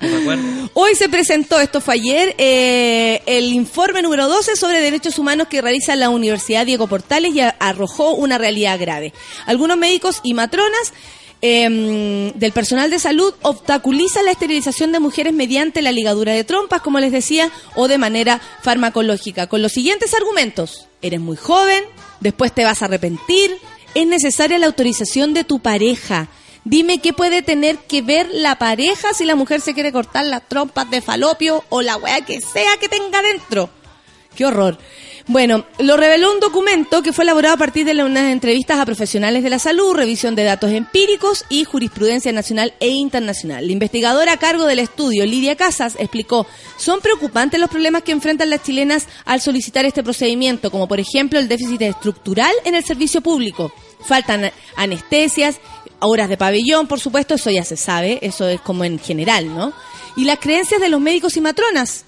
No. 0.00 0.70
Hoy 0.74 0.94
se 0.94 1.08
presentó, 1.08 1.58
esto 1.60 1.80
fue 1.80 1.94
ayer, 1.94 2.34
eh, 2.38 3.22
el 3.26 3.52
informe 3.52 4.02
número 4.02 4.28
12 4.28 4.56
sobre 4.56 4.80
derechos 4.80 5.18
humanos 5.18 5.48
que 5.48 5.60
realiza 5.60 5.96
la 5.96 6.08
Universidad 6.10 6.64
Diego 6.66 6.86
Portales 6.86 7.34
y 7.34 7.40
arrojó 7.40 8.12
una 8.14 8.38
realidad 8.38 8.78
grave. 8.78 9.12
Algunos 9.46 9.76
médicos 9.76 10.20
y 10.22 10.34
matronas 10.34 10.92
eh, 11.40 12.32
del 12.34 12.52
personal 12.52 12.90
de 12.90 12.98
salud 12.98 13.32
obstaculizan 13.42 14.24
la 14.24 14.32
esterilización 14.32 14.92
de 14.92 15.00
mujeres 15.00 15.32
mediante 15.32 15.82
la 15.82 15.92
ligadura 15.92 16.32
de 16.32 16.44
trompas, 16.44 16.80
como 16.82 16.98
les 16.98 17.12
decía, 17.12 17.50
o 17.76 17.88
de 17.88 17.98
manera 17.98 18.40
farmacológica, 18.62 19.46
con 19.46 19.62
los 19.62 19.72
siguientes 19.72 20.14
argumentos. 20.14 20.88
Eres 21.00 21.20
muy 21.20 21.36
joven, 21.36 21.84
después 22.20 22.52
te 22.52 22.64
vas 22.64 22.82
a 22.82 22.86
arrepentir, 22.86 23.56
es 23.94 24.06
necesaria 24.06 24.58
la 24.58 24.66
autorización 24.66 25.32
de 25.32 25.44
tu 25.44 25.60
pareja. 25.60 26.28
Dime 26.64 26.98
qué 26.98 27.12
puede 27.12 27.42
tener 27.42 27.78
que 27.78 28.02
ver 28.02 28.28
la 28.32 28.58
pareja 28.58 29.14
si 29.14 29.24
la 29.24 29.36
mujer 29.36 29.60
se 29.60 29.74
quiere 29.74 29.92
cortar 29.92 30.26
las 30.26 30.46
trompas 30.48 30.90
de 30.90 31.00
falopio 31.00 31.64
o 31.68 31.82
la 31.82 31.96
weá 31.96 32.20
que 32.22 32.40
sea 32.40 32.76
que 32.80 32.88
tenga 32.88 33.22
dentro. 33.22 33.70
Qué 34.34 34.44
horror. 34.44 34.78
Bueno, 35.28 35.66
lo 35.78 35.98
reveló 35.98 36.32
un 36.32 36.40
documento 36.40 37.02
que 37.02 37.12
fue 37.12 37.24
elaborado 37.24 37.54
a 37.54 37.58
partir 37.58 37.84
de 37.84 38.02
unas 38.02 38.32
entrevistas 38.32 38.78
a 38.78 38.86
profesionales 38.86 39.42
de 39.42 39.50
la 39.50 39.58
salud, 39.58 39.92
revisión 39.92 40.34
de 40.34 40.42
datos 40.42 40.70
empíricos 40.70 41.44
y 41.50 41.64
jurisprudencia 41.64 42.32
nacional 42.32 42.72
e 42.80 42.88
internacional. 42.88 43.66
La 43.66 43.72
investigadora 43.72 44.32
a 44.32 44.36
cargo 44.38 44.64
del 44.64 44.78
estudio, 44.78 45.26
Lidia 45.26 45.54
Casas, 45.54 45.96
explicó, 45.98 46.46
son 46.78 47.00
preocupantes 47.00 47.60
los 47.60 47.68
problemas 47.68 48.04
que 48.04 48.12
enfrentan 48.12 48.48
las 48.48 48.62
chilenas 48.62 49.06
al 49.26 49.42
solicitar 49.42 49.84
este 49.84 50.02
procedimiento, 50.02 50.70
como 50.70 50.88
por 50.88 50.98
ejemplo 50.98 51.38
el 51.38 51.46
déficit 51.46 51.82
estructural 51.82 52.52
en 52.64 52.74
el 52.74 52.84
servicio 52.86 53.20
público. 53.20 53.70
Faltan 54.00 54.50
anestesias, 54.76 55.60
horas 56.00 56.30
de 56.30 56.38
pabellón, 56.38 56.86
por 56.86 57.00
supuesto, 57.00 57.34
eso 57.34 57.50
ya 57.50 57.64
se 57.64 57.76
sabe, 57.76 58.18
eso 58.22 58.48
es 58.48 58.62
como 58.62 58.82
en 58.82 58.98
general, 58.98 59.54
¿no? 59.54 59.74
Y 60.16 60.24
las 60.24 60.38
creencias 60.38 60.80
de 60.80 60.88
los 60.88 61.02
médicos 61.02 61.36
y 61.36 61.42
matronas, 61.42 62.06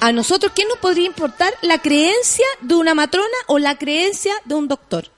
a 0.00 0.12
nosotros, 0.12 0.52
¿qué 0.54 0.64
nos 0.66 0.78
podría 0.78 1.06
importar 1.06 1.52
la 1.62 1.78
creencia 1.78 2.46
de 2.60 2.74
una 2.74 2.94
matrona 2.94 3.36
o 3.46 3.58
la 3.58 3.78
creencia 3.78 4.34
de 4.44 4.54
un 4.54 4.68
doctor? 4.68 5.10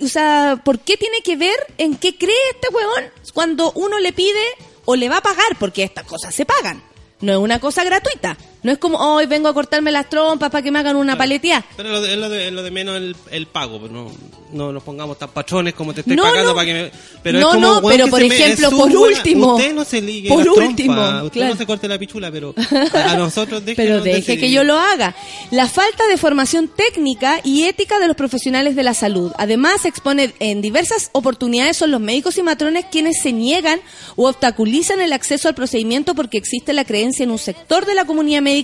O 0.00 0.08
sea, 0.08 0.60
¿por 0.64 0.78
qué 0.78 0.96
tiene 0.96 1.22
que 1.22 1.36
ver 1.36 1.56
en 1.78 1.96
qué 1.96 2.16
cree 2.16 2.36
este 2.52 2.68
huevón 2.68 3.04
cuando 3.34 3.72
uno 3.72 3.98
le 3.98 4.12
pide 4.12 4.44
o 4.84 4.96
le 4.96 5.08
va 5.08 5.18
a 5.18 5.22
pagar? 5.22 5.56
Porque 5.58 5.82
estas 5.82 6.04
cosas 6.04 6.34
se 6.34 6.44
pagan. 6.46 6.82
No 7.20 7.32
es 7.32 7.38
una 7.38 7.58
cosa 7.58 7.82
gratuita. 7.82 8.36
No 8.66 8.72
es 8.72 8.78
como, 8.78 8.98
hoy 8.98 9.26
vengo 9.26 9.46
a 9.48 9.54
cortarme 9.54 9.92
las 9.92 10.10
trompas 10.10 10.50
para 10.50 10.60
que 10.60 10.72
me 10.72 10.80
hagan 10.80 10.96
una 10.96 11.16
paleteada. 11.16 11.64
Pero 11.76 11.90
lo 11.90 12.00
de, 12.00 12.14
es 12.14 12.18
lo 12.18 12.28
de, 12.28 12.50
lo 12.50 12.64
de 12.64 12.72
menos 12.72 12.96
el, 12.96 13.14
el 13.30 13.46
pago, 13.46 13.78
pues 13.78 13.92
no, 13.92 14.10
no 14.52 14.72
nos 14.72 14.82
pongamos 14.82 15.16
tan 15.20 15.30
patrones 15.30 15.72
como 15.72 15.94
te 15.94 16.00
estoy 16.00 16.16
No, 16.16 16.24
pagando 16.24 16.48
no. 16.50 16.54
para 16.56 16.66
que 16.66 16.74
me... 16.74 16.90
Pero 17.22 17.38
No, 17.38 17.48
es 17.50 17.54
como, 17.54 17.66
no, 17.66 17.78
weón, 17.78 17.92
pero 17.92 18.08
por 18.08 18.22
ejemplo, 18.22 18.70
por 18.72 18.90
último, 18.90 19.54
Usted 19.54 19.72
no 19.72 19.84
se 19.84 20.00
ligue 20.00 20.28
por 20.28 20.48
último, 20.48 20.94
usted 21.22 21.30
claro. 21.30 21.52
no 21.52 21.56
se 21.58 21.64
corte 21.64 21.86
la 21.86 21.96
pichula, 21.96 22.32
pero 22.32 22.56
a, 22.92 23.12
a 23.12 23.16
nosotros 23.16 23.62
Pero 23.76 24.00
deje 24.00 24.36
que 24.36 24.50
yo 24.50 24.64
lo 24.64 24.76
haga. 24.76 25.14
La 25.52 25.68
falta 25.68 26.04
de 26.08 26.16
formación 26.16 26.66
técnica 26.66 27.40
y 27.44 27.66
ética 27.66 28.00
de 28.00 28.08
los 28.08 28.16
profesionales 28.16 28.74
de 28.74 28.82
la 28.82 28.94
salud. 28.94 29.30
Además, 29.38 29.82
se 29.82 29.88
expone 29.88 30.34
en 30.40 30.60
diversas 30.60 31.10
oportunidades 31.12 31.76
son 31.76 31.92
los 31.92 32.00
médicos 32.00 32.36
y 32.36 32.42
matrones 32.42 32.86
quienes 32.90 33.20
se 33.22 33.32
niegan 33.32 33.78
o 34.16 34.28
obstaculizan 34.28 35.00
el 35.00 35.12
acceso 35.12 35.46
al 35.46 35.54
procedimiento 35.54 36.16
porque 36.16 36.36
existe 36.36 36.72
la 36.72 36.84
creencia 36.84 37.22
en 37.22 37.30
un 37.30 37.38
sector 37.38 37.86
de 37.86 37.94
la 37.94 38.04
comunidad 38.04 38.42
médica 38.42 38.55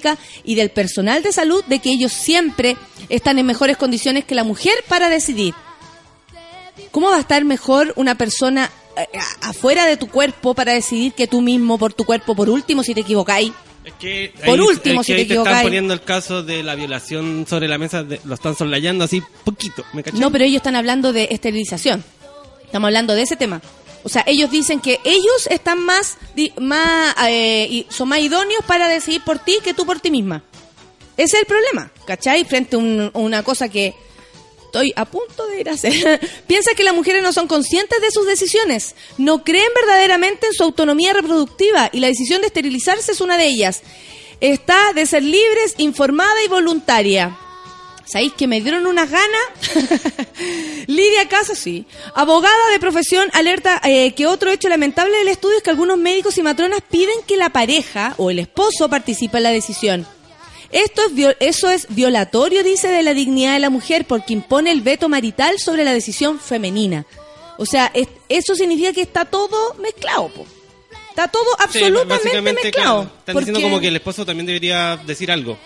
y 0.44 0.54
del 0.54 0.70
personal 0.70 1.22
de 1.22 1.32
salud 1.32 1.62
de 1.66 1.78
que 1.80 1.90
ellos 1.90 2.12
siempre 2.12 2.76
están 3.08 3.38
en 3.38 3.46
mejores 3.46 3.76
condiciones 3.76 4.24
que 4.24 4.34
la 4.34 4.44
mujer 4.44 4.74
para 4.88 5.08
decidir. 5.08 5.54
¿Cómo 6.90 7.10
va 7.10 7.16
a 7.16 7.20
estar 7.20 7.44
mejor 7.44 7.92
una 7.96 8.14
persona 8.16 8.70
eh, 8.96 9.06
afuera 9.42 9.86
de 9.86 9.96
tu 9.96 10.08
cuerpo 10.08 10.54
para 10.54 10.72
decidir 10.72 11.12
que 11.12 11.26
tú 11.26 11.40
mismo 11.40 11.78
por 11.78 11.92
tu 11.92 12.04
cuerpo, 12.04 12.34
por 12.34 12.48
último, 12.50 12.82
si 12.82 12.94
te 12.94 13.00
equivocáis? 13.00 13.52
Es 13.84 13.92
que 13.98 14.32
Por 14.44 14.60
ahí- 14.60 14.66
último, 14.66 15.00
es 15.00 15.06
si 15.06 15.12
que 15.12 15.16
te 15.16 15.20
ahí 15.22 15.26
te 15.28 15.34
están 15.34 15.42
equivocáis. 15.46 15.62
poniendo 15.66 15.94
el 15.94 16.02
caso 16.02 16.42
de 16.42 16.62
la 16.62 16.74
violación 16.74 17.46
sobre 17.48 17.66
la 17.68 17.78
mesa, 17.78 18.04
de- 18.04 18.20
lo 18.24 18.34
están 18.34 18.54
soslayando 18.56 19.04
así 19.04 19.22
poquito, 19.44 19.84
¿me? 19.92 20.02
No, 20.14 20.30
pero 20.30 20.44
ellos 20.44 20.56
están 20.58 20.76
hablando 20.76 21.12
de 21.12 21.28
esterilización. 21.30 22.04
Estamos 22.64 22.86
hablando 22.88 23.14
de 23.14 23.22
ese 23.22 23.36
tema. 23.36 23.60
O 24.04 24.08
sea, 24.08 24.24
ellos 24.26 24.50
dicen 24.50 24.80
que 24.80 25.00
ellos 25.04 25.46
están 25.50 25.78
más, 25.80 26.16
más 26.58 27.14
eh, 27.28 27.86
son 27.88 28.08
más 28.08 28.18
idóneos 28.20 28.64
para 28.66 28.88
decidir 28.88 29.22
por 29.22 29.38
ti 29.38 29.58
que 29.62 29.74
tú 29.74 29.86
por 29.86 30.00
ti 30.00 30.10
misma. 30.10 30.42
Ese 31.16 31.36
es 31.36 31.42
el 31.42 31.46
problema, 31.46 31.90
¿cachai? 32.06 32.44
Frente 32.44 32.76
a 32.76 32.78
un- 32.78 33.10
una 33.14 33.42
cosa 33.44 33.68
que 33.68 33.94
estoy 34.64 34.92
a 34.96 35.04
punto 35.04 35.46
de 35.46 35.60
ir 35.60 35.68
a 35.68 35.74
hacer. 35.74 36.20
Piensa 36.46 36.72
que 36.74 36.82
las 36.82 36.94
mujeres 36.94 37.22
no 37.22 37.32
son 37.32 37.46
conscientes 37.46 38.00
de 38.00 38.10
sus 38.10 38.26
decisiones, 38.26 38.94
no 39.18 39.44
creen 39.44 39.68
verdaderamente 39.80 40.46
en 40.46 40.54
su 40.54 40.64
autonomía 40.64 41.12
reproductiva 41.12 41.90
y 41.92 42.00
la 42.00 42.06
decisión 42.08 42.40
de 42.40 42.46
esterilizarse 42.48 43.12
es 43.12 43.20
una 43.20 43.36
de 43.36 43.46
ellas. 43.46 43.82
Está 44.40 44.92
de 44.94 45.06
ser 45.06 45.22
libres, 45.22 45.74
informada 45.78 46.42
y 46.44 46.48
voluntaria. 46.48 47.36
¿Sabéis 48.04 48.32
que 48.32 48.46
me 48.46 48.60
dieron 48.60 48.86
unas 48.86 49.10
ganas? 49.10 49.40
Lidia 50.86 51.28
Casa, 51.28 51.54
sí. 51.54 51.86
Abogada 52.14 52.70
de 52.72 52.80
profesión 52.80 53.28
alerta 53.32 53.80
eh, 53.84 54.12
que 54.14 54.26
otro 54.26 54.50
hecho 54.50 54.68
lamentable 54.68 55.16
del 55.18 55.28
estudio 55.28 55.56
es 55.58 55.62
que 55.62 55.70
algunos 55.70 55.98
médicos 55.98 56.36
y 56.38 56.42
matronas 56.42 56.80
piden 56.90 57.14
que 57.26 57.36
la 57.36 57.50
pareja 57.50 58.14
o 58.18 58.30
el 58.30 58.38
esposo 58.38 58.88
participe 58.88 59.38
en 59.38 59.42
la 59.44 59.50
decisión. 59.50 60.06
Esto 60.70 61.02
es 61.16 61.36
eso 61.40 61.70
es 61.70 61.86
violatorio, 61.90 62.62
dice, 62.64 62.88
de 62.88 63.02
la 63.02 63.12
dignidad 63.14 63.52
de 63.54 63.60
la 63.60 63.70
mujer 63.70 64.06
porque 64.06 64.32
impone 64.32 64.70
el 64.72 64.80
veto 64.80 65.08
marital 65.08 65.58
sobre 65.58 65.84
la 65.84 65.92
decisión 65.92 66.40
femenina. 66.40 67.04
O 67.58 67.66
sea, 67.66 67.90
es- 67.94 68.08
eso 68.28 68.54
significa 68.54 68.92
que 68.92 69.02
está 69.02 69.24
todo 69.26 69.74
mezclado, 69.74 70.28
po. 70.30 70.46
Está 71.10 71.28
todo 71.28 71.44
absolutamente 71.58 72.40
mezclado. 72.40 73.02
claro, 73.02 73.02
están 73.18 73.36
diciendo 73.36 73.52
porque- 73.52 73.62
como 73.62 73.80
que 73.80 73.88
el 73.88 73.96
esposo 73.96 74.24
también 74.24 74.46
debería 74.46 74.96
decir 75.06 75.30
algo. 75.30 75.58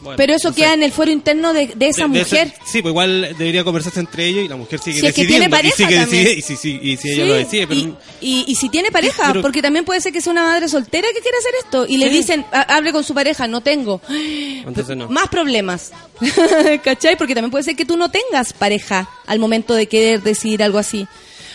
Bueno, 0.00 0.16
Pero 0.16 0.34
eso 0.34 0.48
no 0.50 0.54
sé. 0.54 0.60
queda 0.60 0.74
en 0.74 0.82
el 0.84 0.92
fuero 0.92 1.10
interno 1.10 1.52
de, 1.52 1.66
de 1.74 1.88
esa 1.88 2.06
De- 2.06 2.12
de 2.14 2.18
mujer. 2.20 2.52
sí, 2.64 2.82
pues 2.82 2.92
igual 2.92 3.34
debería 3.36 3.64
conversarse 3.64 3.98
entre 3.98 4.26
ellos 4.26 4.44
y 4.44 4.48
la 4.48 4.54
mujer 4.54 4.78
sigue 4.78 5.00
Si 5.00 5.06
es 5.06 5.12
que 5.12 5.22
decidiendo. 5.22 5.46
tiene 5.48 5.50
pareja 5.50 5.74
y 5.82 5.86
sigue 5.86 5.98
decide- 6.06 6.32
y 6.38 6.42
si, 6.42 6.56
si- 6.56 6.80
y 6.80 6.96
si 6.96 7.08
ella 7.10 7.22
Sí, 7.24 7.28
lo 7.28 7.34
decide, 7.34 7.66
pero 7.66 7.80
y, 7.80 7.94
y- 8.20 8.44
y 8.46 8.54
si 8.54 8.68
tiene 8.68 8.92
pareja, 8.92 9.24
Pero- 9.28 9.42
porque 9.42 9.60
también 9.60 9.84
puede 9.84 10.00
ser 10.00 10.12
que 10.12 10.20
sea 10.20 10.30
una 10.32 10.44
madre 10.44 10.68
soltera 10.68 11.08
que 11.14 11.20
quiera 11.20 11.36
hacer 11.38 11.52
esto 11.64 11.84
y 11.88 11.96
le 11.96 12.08
dicen, 12.10 12.44
"Ha- 12.52 12.76
hable 12.76 12.92
con 12.92 13.02
su 13.02 13.12
pareja, 13.12 13.48
no 13.48 13.60
tengo. 13.60 14.00
entonces 14.08 14.96
no. 14.96 15.08
Más 15.08 15.28
problemas. 15.28 15.90
¿Cachai? 16.84 17.16
Porque 17.16 17.34
también 17.34 17.50
puede 17.50 17.64
ser 17.64 17.74
que 17.76 17.84
tú 17.84 17.96
no 17.96 18.10
tengas 18.10 18.52
pareja 18.52 19.08
al 19.26 19.38
momento 19.38 19.74
de 19.74 19.86
querer 19.88 20.22
decidir 20.22 20.62
algo 20.62 20.78
así. 20.78 21.06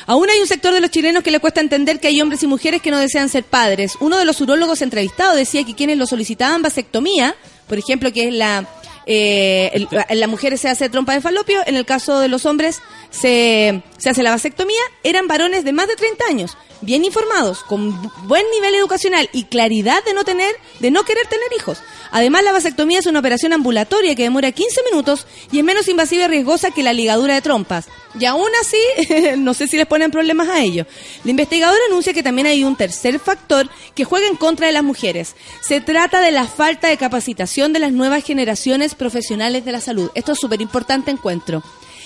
Aún 0.05 0.29
hay 0.29 0.39
un 0.39 0.47
sector 0.47 0.73
de 0.73 0.81
los 0.81 0.91
chilenos 0.91 1.23
que 1.23 1.31
le 1.31 1.39
cuesta 1.39 1.61
entender 1.61 2.01
que 2.01 2.09
hay 2.09 2.19
hombres 2.19 2.43
y 2.43 2.47
mujeres 2.47 2.81
que 2.81 2.91
no 2.91 2.97
desean 2.99 3.29
ser 3.29 3.45
padres. 3.45 3.93
Uno 4.01 4.17
de 4.17 4.25
los 4.25 4.41
urólogos 4.41 4.81
entrevistados 4.81 5.37
decía 5.37 5.63
que 5.63 5.75
quienes 5.75 5.97
lo 5.97 6.05
solicitaban 6.05 6.61
vasectomía, 6.61 7.35
por 7.67 7.77
ejemplo, 7.77 8.11
que 8.11 8.27
es 8.27 8.33
la... 8.33 8.65
eh, 9.05 9.71
el- 9.73 10.19
las 10.19 10.29
mujeres 10.29 10.61
se 10.61 10.69
hace 10.69 10.89
trompa 10.89 11.13
de 11.13 11.21
falopio, 11.21 11.61
en 11.65 11.75
el 11.75 11.85
caso 11.85 12.19
de 12.19 12.27
los 12.27 12.45
hombres 12.45 12.81
se, 13.09 13.81
se 14.03 14.09
hace 14.09 14.21
la 14.21 14.31
vasectomía, 14.31 14.81
eran 15.03 15.27
varones 15.29 15.63
de 15.63 15.71
más 15.71 15.87
de 15.87 15.95
30 15.95 16.25
años, 16.25 16.57
bien 16.81 17.05
informados, 17.05 17.63
con 17.63 17.93
bu- 17.93 18.11
buen 18.27 18.43
nivel 18.51 18.75
educacional 18.75 19.29
y 19.31 19.45
claridad 19.45 20.03
de 20.03 20.13
no 20.13 20.25
tener, 20.25 20.53
de 20.81 20.91
no 20.91 21.05
querer 21.05 21.25
tener 21.27 21.47
hijos. 21.57 21.77
Además, 22.11 22.43
la 22.43 22.51
vasectomía 22.51 22.99
es 22.99 23.05
una 23.05 23.19
operación 23.19 23.53
ambulatoria 23.53 24.13
que 24.13 24.23
demora 24.23 24.51
15 24.51 24.81
minutos 24.91 25.25
y 25.53 25.59
es 25.59 25.63
menos 25.63 25.87
invasiva 25.87 26.25
y 26.25 26.27
riesgosa 26.27 26.71
que 26.71 26.83
la 26.83 26.91
ligadura 26.91 27.33
de 27.35 27.41
trompas. 27.41 27.85
Y 28.19 28.25
aún 28.25 28.49
así, 28.59 28.77
no 29.37 29.53
sé 29.53 29.67
si 29.67 29.77
les 29.77 29.87
ponen 29.87 30.11
problemas 30.11 30.49
a 30.49 30.61
ellos. 30.61 30.85
La 31.23 31.31
investigadora 31.31 31.79
anuncia 31.89 32.13
que 32.13 32.21
también 32.23 32.45
hay 32.47 32.65
un 32.65 32.75
tercer 32.75 33.19
factor 33.19 33.69
que 33.95 34.03
juega 34.03 34.27
en 34.27 34.35
contra 34.35 34.67
de 34.67 34.73
las 34.73 34.83
mujeres. 34.83 35.35
Se 35.61 35.79
trata 35.79 36.19
de 36.19 36.31
la 36.31 36.45
falta 36.45 36.89
de 36.89 36.97
capacitación 36.97 37.71
de 37.71 37.79
las 37.79 37.93
nuevas 37.93 38.23
generaciones 38.25 38.95
profesionales 38.95 39.63
de 39.63 39.71
la 39.71 39.79
salud. 39.79 40.11
Esto 40.13 40.33
es 40.33 40.39
súper 40.39 40.59
importante 40.61 41.09
encuentro. 41.09 41.63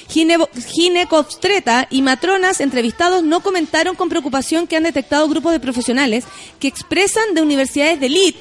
Gine- 0.10 0.48
Ginecobstreta 0.74 1.88
y 1.90 2.02
matronas 2.02 2.62
entrevistados 2.62 3.24
no 3.24 3.42
comentaron 3.42 3.96
con 3.96 4.10
preocupación 4.10 4.68
que 4.68 4.78
han 4.78 4.84
detectado 4.84 5.28
grupos 5.28 5.52
de 5.52 5.60
profesionales 5.60 6.24
que 6.60 6.68
expresan 6.68 7.34
de 7.34 7.42
universidades 7.42 8.00
de 8.00 8.06
elite 8.08 8.40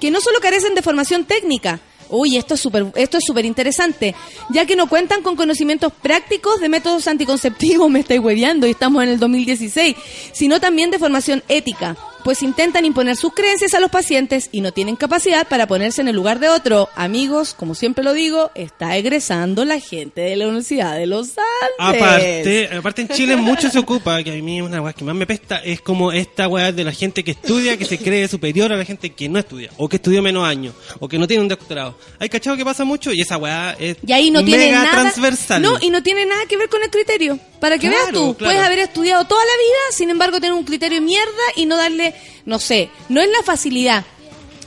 que 0.00 0.10
no 0.10 0.20
solo 0.20 0.40
carecen 0.40 0.74
de 0.74 0.80
formación 0.82 1.24
técnica, 1.24 1.78
uy, 2.08 2.36
esto 2.38 2.54
es 2.54 2.60
súper 2.60 2.86
esto 2.96 3.18
es 3.18 3.24
súper 3.26 3.44
interesante, 3.44 4.14
ya 4.48 4.64
que 4.64 4.74
no 4.74 4.88
cuentan 4.88 5.22
con 5.22 5.36
conocimientos 5.36 5.92
prácticos 5.92 6.58
de 6.60 6.68
métodos 6.70 7.06
anticonceptivos, 7.06 7.90
me 7.90 8.00
estáis 8.00 8.20
hueveando 8.20 8.66
y 8.66 8.70
estamos 8.70 9.02
en 9.02 9.10
el 9.10 9.18
2016, 9.18 9.94
sino 10.32 10.58
también 10.58 10.90
de 10.90 10.98
formación 10.98 11.42
ética, 11.48 11.96
pues 12.24 12.42
intentan 12.42 12.84
imponer 12.84 13.16
sus 13.16 13.32
creencias 13.34 13.74
a 13.74 13.80
los 13.80 13.90
pacientes 13.90 14.48
y 14.52 14.60
no 14.60 14.72
tienen 14.72 14.96
capacidad 14.96 15.46
para 15.48 15.66
ponerse 15.66 16.00
en 16.00 16.08
el 16.08 16.16
lugar 16.16 16.38
de 16.40 16.48
otro. 16.48 16.88
Amigos, 16.96 17.54
como 17.54 17.74
siempre 17.74 18.04
lo 18.04 18.12
digo, 18.12 18.50
está 18.54 18.96
egresando 18.96 19.64
la 19.64 19.80
gente 19.80 20.20
de 20.20 20.36
la 20.36 20.46
Universidad 20.46 20.96
de 20.96 21.06
los 21.06 21.28
Andes. 21.30 22.00
Aparte, 22.00 22.68
aparte 22.76 23.02
en 23.02 23.08
Chile 23.08 23.36
mucho 23.36 23.70
se 23.70 23.78
ocupa, 23.78 24.22
que 24.22 24.30
a 24.32 24.42
mí 24.42 24.60
una 24.60 24.80
weá 24.80 24.92
que 24.92 25.04
más 25.04 25.14
me 25.14 25.26
pesta 25.26 25.58
es 25.58 25.80
como 25.80 26.12
esta 26.12 26.48
weá 26.48 26.72
de 26.72 26.84
la 26.84 26.92
gente 26.92 27.22
que 27.24 27.32
estudia, 27.32 27.76
que 27.76 27.84
se 27.84 27.98
cree 27.98 28.28
superior 28.28 28.72
a 28.72 28.76
la 28.76 28.84
gente 28.84 29.10
que 29.10 29.28
no 29.28 29.38
estudia, 29.38 29.70
o 29.76 29.88
que 29.88 29.96
estudió 29.96 30.22
menos 30.22 30.44
años, 30.46 30.74
o 30.98 31.08
que 31.08 31.18
no 31.18 31.26
tiene 31.26 31.42
un 31.42 31.48
doctorado. 31.48 31.96
¿Hay 32.18 32.28
cachado 32.28 32.56
que 32.56 32.64
pasa 32.64 32.84
mucho? 32.84 33.12
Y 33.12 33.20
esa 33.20 33.36
weá 33.38 33.76
es 33.78 33.96
Y 34.06 34.12
ahí 34.12 34.30
no 34.30 34.44
tiene 34.44 34.66
mega 34.66 34.84
nada. 34.84 34.90
transversal. 35.02 35.62
No, 35.62 35.78
y 35.80 35.90
no 35.90 36.02
tiene 36.02 36.26
nada 36.26 36.44
que 36.46 36.56
ver 36.56 36.68
con 36.68 36.82
el 36.82 36.90
criterio. 36.90 37.38
Para 37.60 37.76
que 37.78 37.88
Claro, 37.88 37.96
veas 38.04 38.12
tú, 38.14 38.34
claro. 38.36 38.52
puedes 38.52 38.66
haber 38.66 38.78
estudiado 38.78 39.24
toda 39.26 39.42
la 39.44 39.52
vida, 39.52 39.78
sin 39.96 40.08
embargo, 40.10 40.40
tener 40.40 40.52
un 40.54 40.64
criterio 40.64 40.98
de 40.98 41.04
mierda 41.04 41.30
y 41.56 41.66
no 41.66 41.76
darle, 41.76 42.09
no 42.46 42.58
sé, 42.58 42.90
no 43.08 43.20
es 43.20 43.28
la 43.28 43.42
facilidad. 43.44 44.04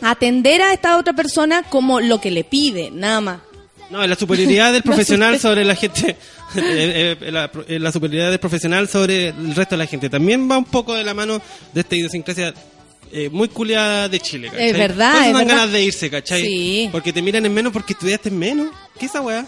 Atender 0.01 0.61
a 0.61 0.73
esta 0.73 0.97
otra 0.97 1.13
persona 1.13 1.63
como 1.63 1.99
lo 2.01 2.19
que 2.19 2.31
le 2.31 2.43
pide, 2.43 2.91
nada 2.91 3.21
más. 3.21 3.39
No, 3.89 4.05
la 4.05 4.15
superioridad 4.15 4.73
del 4.73 4.83
profesional 4.83 5.39
sobre 5.39 5.63
la 5.63 5.75
gente. 5.75 6.17
eh, 6.55 7.17
eh, 7.19 7.31
la, 7.31 7.49
eh, 7.67 7.79
la 7.79 7.91
superioridad 7.91 8.29
del 8.31 8.39
profesional 8.39 8.87
sobre 8.87 9.29
el 9.29 9.55
resto 9.55 9.75
de 9.75 9.77
la 9.77 9.85
gente. 9.85 10.09
También 10.09 10.49
va 10.49 10.57
un 10.57 10.65
poco 10.65 10.93
de 10.93 11.03
la 11.03 11.13
mano 11.13 11.41
de 11.73 11.81
esta 11.81 11.95
idiosincrasia 11.95 12.53
muy 13.31 13.47
culiada 13.47 14.09
de 14.09 14.19
Chile, 14.19 14.49
¿cachai? 14.49 14.69
Es 14.71 14.77
verdad, 14.77 15.11
Por 15.11 15.21
eso 15.21 15.27
es 15.29 15.33
dan 15.33 15.45
verdad. 15.45 15.55
ganas 15.57 15.71
de 15.71 15.83
irse, 15.83 16.09
¿cachai? 16.09 16.41
Sí. 16.41 16.89
Porque 16.91 17.13
te 17.13 17.21
miran 17.21 17.45
en 17.45 17.53
menos 17.53 17.71
porque 17.71 17.93
estudiaste 17.93 18.31
menos. 18.31 18.69
¿Qué 18.97 19.05
es 19.05 19.11
esa 19.11 19.21
weá? 19.21 19.45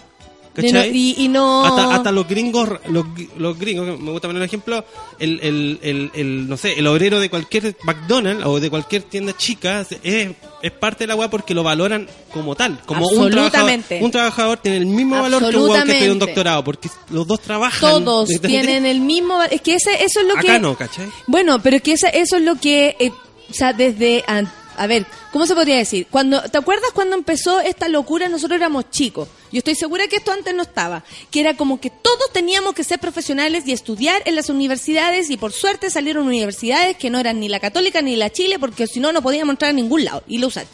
Y, 0.92 1.14
y 1.18 1.28
no... 1.28 1.64
Hasta, 1.64 1.94
hasta 1.94 2.12
los 2.12 2.26
gringos, 2.26 2.68
los, 2.88 3.04
los 3.36 3.58
gringos, 3.58 3.98
me 4.00 4.10
gusta 4.10 4.28
poner 4.28 4.40
un 4.42 4.46
ejemplo, 4.46 4.84
el, 5.18 5.40
el, 5.42 5.78
el, 5.82 6.10
el, 6.14 6.48
no 6.48 6.56
sé, 6.56 6.78
el 6.78 6.86
obrero 6.86 7.20
de 7.20 7.28
cualquier 7.30 7.76
McDonald's 7.84 8.44
o 8.46 8.58
de 8.60 8.70
cualquier 8.70 9.02
tienda 9.02 9.36
chica 9.36 9.86
es, 10.02 10.28
es 10.62 10.72
parte 10.72 11.04
de 11.04 11.08
la 11.08 11.14
weá 11.16 11.28
porque 11.30 11.54
lo 11.54 11.62
valoran 11.62 12.08
como 12.32 12.54
tal, 12.54 12.80
como 12.86 13.06
un 13.08 13.30
trabajador. 13.30 13.80
Un 14.00 14.10
trabajador 14.10 14.58
tiene 14.58 14.78
el 14.78 14.86
mismo 14.86 15.20
valor 15.20 15.40
que 15.50 15.56
un 15.56 15.62
weón 15.70 15.84
que 15.86 15.92
estudia 15.92 16.12
un 16.12 16.18
doctorado, 16.18 16.64
porque 16.64 16.88
los 17.10 17.26
dos 17.26 17.40
trabajan. 17.40 17.80
Todos 17.80 18.28
tienen 18.40 18.86
el 18.86 19.00
mismo... 19.00 19.42
Es 19.42 19.60
que 19.60 19.74
ese, 19.74 20.04
eso 20.04 20.20
es 20.20 20.26
lo 20.26 20.34
que... 20.34 20.48
Acá 20.50 20.58
no, 20.58 20.76
¿cachai? 20.76 21.06
Bueno, 21.26 21.62
pero 21.62 21.76
es 21.76 21.82
que 21.82 21.92
eso 21.92 22.06
es 22.12 22.42
lo 22.42 22.56
que, 22.56 22.96
eh, 22.98 23.10
o 23.50 23.52
sea, 23.54 23.72
desde, 23.72 24.24
an- 24.26 24.50
a 24.76 24.86
ver, 24.86 25.06
¿cómo 25.32 25.46
se 25.46 25.54
podría 25.54 25.76
decir? 25.76 26.06
Cuando, 26.10 26.42
¿te 26.42 26.58
acuerdas 26.58 26.90
cuando 26.94 27.16
empezó 27.16 27.60
esta 27.60 27.88
locura? 27.88 28.28
Nosotros 28.28 28.56
éramos 28.56 28.90
chicos. 28.90 29.28
Yo 29.52 29.58
estoy 29.58 29.74
segura 29.74 30.06
que 30.08 30.16
esto 30.16 30.32
antes 30.32 30.54
no 30.54 30.62
estaba. 30.62 31.04
Que 31.30 31.40
era 31.40 31.56
como 31.56 31.80
que 31.80 31.90
todos 31.90 32.32
teníamos 32.32 32.74
que 32.74 32.84
ser 32.84 32.98
profesionales 32.98 33.64
y 33.66 33.72
estudiar 33.72 34.22
en 34.24 34.36
las 34.36 34.48
universidades 34.48 35.30
y 35.30 35.36
por 35.36 35.52
suerte 35.52 35.90
salieron 35.90 36.26
universidades 36.26 36.96
que 36.96 37.10
no 37.10 37.18
eran 37.18 37.40
ni 37.40 37.48
la 37.48 37.60
católica 37.60 38.02
ni 38.02 38.16
la 38.16 38.30
Chile 38.30 38.58
porque 38.58 38.86
si 38.86 39.00
no, 39.00 39.12
no 39.12 39.22
podíamos 39.22 39.54
entrar 39.54 39.70
a 39.70 39.74
ningún 39.74 40.04
lado. 40.04 40.22
Y 40.26 40.38
la 40.38 40.46
USACH. 40.46 40.68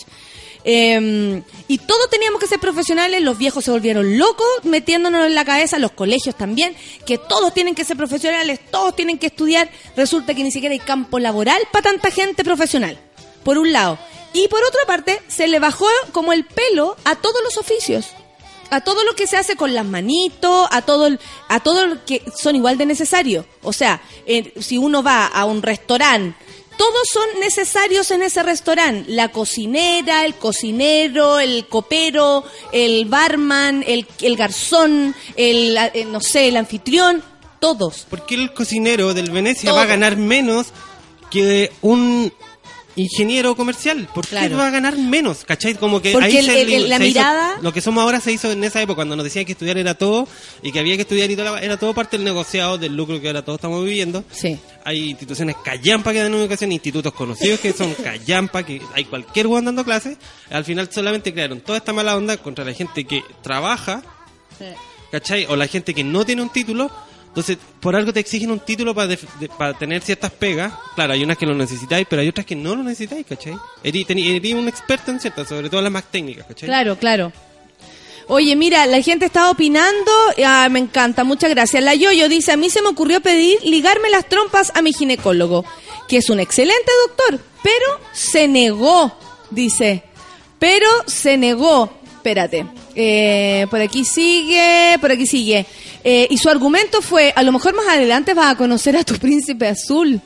Eh, 0.64 1.42
y 1.68 1.78
todos 1.78 2.09
teníamos 2.11 2.40
que 2.40 2.46
ser 2.46 2.61
profesionales, 2.61 3.20
los 3.22 3.36
viejos 3.36 3.64
se 3.64 3.70
volvieron 3.70 4.18
locos 4.18 4.46
metiéndonos 4.62 5.26
en 5.26 5.34
la 5.34 5.44
cabeza, 5.44 5.78
los 5.78 5.92
colegios 5.92 6.36
también, 6.36 6.74
que 7.05 7.18
todos 7.18 7.53
tienen 7.53 7.74
que 7.74 7.84
ser 7.84 7.96
profesionales, 7.96 8.61
todos 8.70 8.94
tienen 8.94 9.18
que 9.18 9.26
estudiar. 9.26 9.70
Resulta 9.96 10.34
que 10.34 10.44
ni 10.44 10.53
siquiera 10.53 10.72
hay 10.72 10.78
campo 10.78 11.18
laboral 11.18 11.61
para 11.72 11.90
tanta 11.90 12.11
gente 12.11 12.44
profesional, 12.44 12.98
por 13.45 13.59
un 13.59 13.72
lado. 13.72 13.99
Y 14.32 14.49
por 14.49 14.62
otra 14.64 14.80
parte, 14.86 15.20
se 15.28 15.47
le 15.47 15.59
bajó 15.59 15.86
como 16.12 16.32
el 16.32 16.45
pelo 16.45 16.97
a 17.05 17.16
todos 17.16 17.43
los 17.45 17.59
oficios. 17.59 18.09
A 18.70 18.80
todo 18.80 19.05
lo 19.05 19.14
que 19.14 19.26
se 19.26 19.36
hace 19.36 19.55
con 19.55 19.74
las 19.74 19.84
manitos, 19.84 20.66
a 20.70 20.80
todo, 20.80 21.11
a 21.49 21.61
todo 21.61 21.86
lo 21.86 22.05
que 22.07 22.22
son 22.34 22.57
igual 22.57 22.78
de 22.78 22.86
necesarios. 22.86 23.45
O 23.62 23.74
sea, 23.74 24.01
eh, 24.26 24.55
si 24.61 24.78
uno 24.78 25.03
va 25.03 25.26
a 25.26 25.45
un 25.45 25.61
restaurante 25.61 26.34
todos 26.76 27.09
son 27.12 27.40
necesarios 27.40 28.11
en 28.11 28.22
ese 28.22 28.43
restaurante. 28.43 29.11
La 29.12 29.30
cocinera, 29.30 30.24
el 30.24 30.34
cocinero, 30.34 31.38
el 31.38 31.66
copero, 31.68 32.45
el 32.72 33.05
barman, 33.05 33.84
el, 33.86 34.07
el 34.20 34.36
garzón, 34.36 35.14
el, 35.36 35.76
eh, 35.76 36.05
no 36.07 36.20
sé, 36.20 36.49
el 36.49 36.57
anfitrión, 36.57 37.22
todos. 37.61 38.07
¿Por 38.09 38.26
qué 38.26 38.34
el 38.34 38.53
cocinero 38.53 39.14
del 39.14 39.30
Venecia 39.30 39.70
Todo. 39.70 39.76
va 39.76 39.82
a 39.84 39.86
ganar 39.86 40.16
menos 40.16 40.68
que 41.30 41.70
un 41.82 42.32
ingeniero 42.97 43.55
comercial? 43.57 44.09
¿Por 44.14 44.24
qué 44.24 44.30
Claro. 44.30 44.57
va 44.59 44.66
a 44.66 44.70
ganar 44.70 44.97
menos? 44.99 45.45
¿Cachai? 45.45 45.74
Como 45.74 46.03
que 46.03 46.12
Porque 46.12 46.26
ahí 46.26 46.36
el- 46.38 46.45
se, 46.47 46.61
el- 46.62 46.72
el- 46.72 46.88
la 46.88 46.99
se 46.99 47.07
hizo- 47.07 47.18
mirada- 47.20 47.59
lo 47.62 47.72
que 47.72 47.80
somos 47.80 48.03
ahora 48.03 48.20
se 48.20 48.32
hizo 48.32 48.51
en 48.53 48.62
esa 48.64 48.80
época 48.82 48.97
cuando 48.97 49.16
nos 49.16 49.24
decían 49.24 49.45
que 49.45 49.53
estudiar 49.53 49.78
era 49.78 49.95
todo 49.95 50.28
y 50.62 50.72
que 50.72 50.78
había 50.78 50.97
que 50.97 51.03
estudiar 51.03 51.30
y 51.30 51.36
todo 51.36 51.57
era 51.59 51.76
todo 51.78 51.95
parte 51.95 52.16
del 52.18 52.24
negociado, 52.24 52.76
del 52.78 52.95
lucro 52.95 53.20
que 53.20 53.28
ahora 53.28 53.43
todos 53.45 53.59
estamos 53.59 53.84
viviendo. 53.84 54.24
Sí. 54.30 54.59
Hay 54.84 55.11
instituciones 55.11 55.57
callampa 55.64 56.12
que 56.12 56.18
dan 56.18 56.34
educación, 56.34 56.72
institutos 56.72 57.12
conocidos 57.12 57.61
que 57.61 57.72
son 57.72 57.95
callampa, 57.95 58.62
que 58.64 58.82
hay 58.95 59.05
cualquier 59.05 59.47
weón 59.47 59.64
dando 59.64 59.84
clases. 59.84 60.18
Al 60.51 60.64
final 60.64 60.88
solamente 60.93 61.32
crearon 61.32 61.61
toda 61.61 61.78
esta 61.78 61.93
mala 61.93 62.16
onda 62.16 62.36
contra 62.36 62.64
la 62.64 62.72
gente 62.74 63.05
que 63.05 63.22
trabaja 63.43 64.03
¿cachai? 65.11 65.47
O 65.47 65.57
la 65.57 65.66
gente 65.66 65.95
que 65.95 66.05
no 66.05 66.24
tiene 66.24 66.43
un 66.43 66.51
título. 66.51 66.90
Entonces, 67.33 67.57
por 67.80 67.97
algo 67.97 68.12
te 68.12 68.20
exigen 68.20 68.51
un 68.51 68.61
título 68.61 68.95
para 68.95 69.72
tener 69.78 70.03
ciertas 70.03 70.30
pegas. 70.33 70.70
Claro, 70.95 71.14
hay 71.14 71.24
unas 71.24 71.39
que 71.39 71.47
lo 71.47 71.55
necesitáis, 71.55 72.07
pero 72.09 72.20
hay 72.20 72.28
otras 72.28 72.45
que 72.45 72.55
no 72.55 72.76
lo 72.76 72.83
necesitáis, 72.83 73.24
¿cachai? 73.26 73.55
Eres 73.83 74.05
un 74.53 74.68
experto 74.68 75.11
en 75.11 75.18
ciertas, 75.18 75.49
sobre 75.49 75.70
todo 75.70 75.80
las 75.80 75.91
más 75.91 76.05
técnicas, 76.05 76.47
¿cachai? 76.47 76.68
Claro, 76.68 76.99
claro. 76.99 77.33
Oye, 78.28 78.55
mira, 78.55 78.85
la 78.85 79.01
gente 79.01 79.24
está 79.24 79.51
opinando. 79.51 80.12
Ah, 80.45 80.68
me 80.70 80.78
encanta, 80.78 81.24
muchas 81.24 81.49
gracias. 81.49 81.83
La 81.83 81.95
Yoyo 81.95 82.28
dice, 82.28 82.53
a 82.53 82.59
mí 82.59 82.68
se 82.68 82.83
me 82.83 82.89
ocurrió 82.89 83.22
pedir 83.22 83.59
ligarme 83.64 84.11
las 84.11 84.28
trompas 84.28 84.70
a 84.74 84.83
mi 84.83 84.93
ginecólogo, 84.93 85.64
que 86.09 86.18
es 86.18 86.28
un 86.28 86.39
excelente 86.39 86.93
doctor, 87.07 87.41
pero 87.62 88.01
se 88.12 88.47
negó, 88.47 89.16
dice. 89.51 90.03
Pero 90.59 90.87
se 91.07 91.39
negó. 91.39 92.01
Espérate. 92.22 92.64
Eh, 92.94 93.66
por 93.68 93.80
aquí 93.80 94.04
sigue, 94.04 94.96
por 95.00 95.10
aquí 95.10 95.26
sigue. 95.26 95.66
Eh, 96.04 96.28
y 96.30 96.38
su 96.38 96.48
argumento 96.48 97.02
fue, 97.02 97.32
a 97.34 97.42
lo 97.42 97.50
mejor 97.50 97.74
más 97.74 97.88
adelante 97.88 98.32
vas 98.32 98.52
a 98.52 98.56
conocer 98.56 98.96
a 98.96 99.02
tu 99.02 99.16
príncipe 99.18 99.66
azul. 99.66 100.20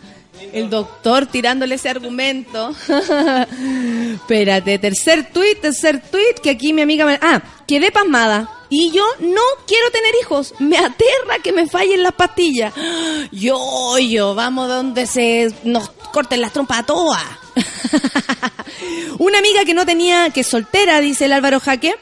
El 0.52 0.68
doctor 0.68 1.24
tirándole 1.24 1.76
ese 1.76 1.88
argumento. 1.88 2.74
Espérate, 4.12 4.78
tercer 4.78 5.32
tuit, 5.32 5.58
tercer 5.62 6.02
tuit, 6.02 6.38
que 6.42 6.50
aquí 6.50 6.74
mi 6.74 6.82
amiga 6.82 7.06
me... 7.06 7.18
Ah, 7.22 7.42
quedé 7.66 7.90
pasmada. 7.90 8.50
Y 8.68 8.90
yo 8.90 9.06
no 9.20 9.40
quiero 9.66 9.90
tener 9.90 10.14
hijos. 10.20 10.52
Me 10.58 10.76
aterra 10.76 11.38
que 11.42 11.52
me 11.52 11.66
fallen 11.66 12.02
las 12.02 12.12
pastillas. 12.12 12.74
Yo, 13.32 13.98
yo, 13.98 14.34
vamos 14.34 14.68
donde 14.68 15.06
se 15.06 15.50
nos 15.64 15.88
corten 16.12 16.42
las 16.42 16.52
trompas 16.52 16.80
a 16.80 16.82
todas. 16.82 17.45
Una 19.18 19.38
amiga 19.38 19.64
que 19.64 19.74
no 19.74 19.86
tenía, 19.86 20.30
que 20.30 20.44
soltera, 20.44 21.00
dice 21.00 21.24
el 21.26 21.32
Álvaro 21.32 21.60
Jaque, 21.60 21.94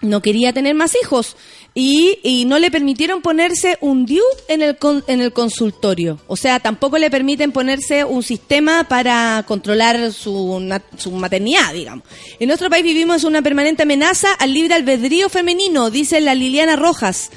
no 0.00 0.22
quería 0.22 0.52
tener 0.52 0.74
más 0.74 0.92
hijos 1.02 1.36
y, 1.74 2.18
y 2.22 2.44
no 2.44 2.58
le 2.58 2.70
permitieron 2.70 3.20
ponerse 3.20 3.78
un 3.80 4.06
DIU 4.06 4.22
en 4.48 4.62
el, 4.62 4.76
con- 4.78 5.04
en 5.08 5.20
el 5.20 5.32
consultorio. 5.32 6.20
O 6.28 6.36
sea, 6.36 6.60
tampoco 6.60 6.98
le 6.98 7.10
permiten 7.10 7.52
ponerse 7.52 8.04
un 8.04 8.22
sistema 8.22 8.84
para 8.84 9.44
controlar 9.46 10.12
su, 10.12 10.80
su 10.96 11.10
maternidad, 11.12 11.72
digamos. 11.72 12.04
En 12.38 12.46
nuestro 12.48 12.70
país 12.70 12.84
vivimos 12.84 13.24
una 13.24 13.42
permanente 13.42 13.82
amenaza 13.82 14.32
al 14.34 14.52
libre 14.52 14.74
albedrío 14.74 15.28
femenino, 15.28 15.90
dice 15.90 16.20
la 16.20 16.34
Liliana 16.34 16.76
Rojas. 16.76 17.30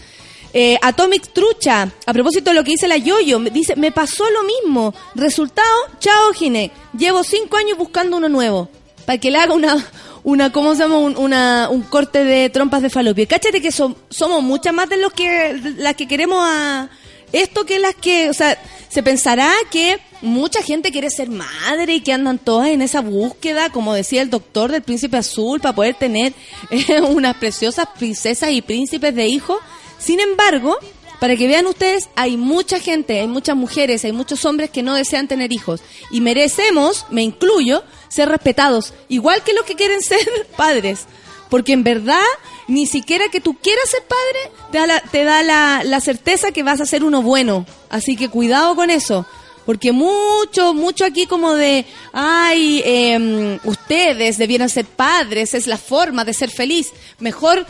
Eh, 0.54 0.78
Atomic 0.82 1.32
Trucha, 1.34 1.90
a 2.06 2.14
propósito 2.14 2.50
de 2.50 2.56
lo 2.56 2.64
que 2.64 2.72
dice 2.72 2.88
la 2.88 2.98
Yoyo, 2.98 3.40
me 3.40 3.50
dice, 3.50 3.76
me 3.76 3.92
pasó 3.92 4.30
lo 4.30 4.44
mismo. 4.44 4.94
Resultado, 5.16 5.68
chao 6.00 6.34
Gine, 6.34 6.72
llevo 6.98 7.24
cinco 7.24 7.58
años 7.58 7.78
buscando 7.78 8.18
uno 8.18 8.28
nuevo. 8.30 8.70
Para 9.06 9.18
que 9.18 9.32
le 9.32 9.38
haga 9.38 9.54
una, 9.54 9.78
una 10.24 10.52
¿cómo 10.52 10.76
se 10.76 10.82
llama? 10.84 10.98
Un, 10.98 11.18
una, 11.18 11.70
un 11.72 11.82
corte 11.84 12.24
de 12.26 12.50
trompas 12.50 12.82
de 12.82 12.90
falopio. 12.90 13.28
Cáchate 13.28 13.62
que 13.62 13.70
som- 13.72 13.96
somos 14.10 14.44
muchas 14.44 14.74
más 14.74 14.90
de 14.90 14.98
los 14.98 15.14
que, 15.14 15.58
las 15.78 15.96
que 15.96 16.08
queremos 16.08 16.40
a 16.42 16.90
esto 17.32 17.66
que 17.66 17.80
las 17.80 17.96
que, 17.96 18.30
o 18.30 18.34
sea, 18.34 18.62
se 18.90 19.02
pensará 19.04 19.50
que 19.72 20.00
mucha 20.22 20.62
gente 20.62 20.92
quiere 20.92 21.10
ser 21.10 21.30
madre 21.30 21.94
y 21.96 22.02
que 22.02 22.12
andan 22.12 22.38
todas 22.38 22.68
en 22.68 22.82
esa 22.82 23.00
búsqueda, 23.00 23.70
como 23.70 23.94
decía 23.94 24.22
el 24.22 24.30
doctor 24.30 24.70
del 24.70 24.82
príncipe 24.82 25.16
azul, 25.16 25.62
para 25.62 25.74
poder 25.74 25.96
tener 25.96 26.34
eh, 26.72 27.00
unas 27.02 27.38
preciosas 27.38 27.88
princesas 27.98 28.52
y 28.52 28.62
príncipes 28.62 29.16
de 29.16 29.28
hijos. 29.28 29.58
Sin 30.02 30.20
embargo, 30.20 30.78
para 31.22 31.36
que 31.36 31.48
vean 31.48 31.68
ustedes, 31.68 32.10
hay 32.16 32.36
mucha 32.36 32.80
gente, 32.80 33.20
hay 33.20 33.28
muchas 33.28 33.56
mujeres, 33.56 34.04
hay 34.04 34.12
muchos 34.12 34.44
hombres 34.44 34.72
que 34.72 34.82
no 34.82 34.96
desean 34.96 35.28
tener 35.28 35.54
hijos. 35.54 35.82
Y 36.10 36.20
merecemos, 36.20 37.06
me 37.12 37.22
incluyo, 37.22 37.84
ser 38.08 38.28
respetados, 38.28 38.96
igual 39.08 39.44
que 39.44 39.54
los 39.54 39.64
que 39.64 39.76
quieren 39.76 40.02
ser 40.02 40.48
padres. 40.58 41.06
Porque 41.48 41.74
en 41.74 41.84
verdad, 41.84 42.24
ni 42.68 42.88
siquiera 42.88 43.26
que 43.32 43.40
tú 43.40 43.54
quieras 43.54 43.88
ser 43.88 44.02
padre, 44.04 44.58
te 44.72 44.78
da, 44.80 44.88
la, 44.88 45.02
te 45.02 45.24
da 45.24 45.84
la, 45.84 46.02
certeza 46.02 46.52
que 46.52 46.64
vas 46.64 46.82
a 46.82 46.88
ser 46.88 47.04
uno 47.04 47.22
bueno. 47.22 47.68
Así 47.90 48.16
que 48.16 48.30
cuidado 48.30 48.76
con 48.76 48.90
eso. 48.90 49.28
Porque 49.66 49.92
mucho, 49.92 50.74
mucho 50.74 51.06
aquí 51.06 51.28
como 51.28 51.54
de, 51.54 51.86
ay, 52.14 52.82
em, 52.84 53.60
ustedes 53.64 54.40
debieran 54.40 54.70
ser 54.70 54.86
padres, 54.86 55.54
es 55.54 55.68
la 55.68 55.78
forma 55.78 56.26
de 56.26 56.34
ser 56.34 56.50
feliz. 56.50 56.92
Mejor 57.20 57.68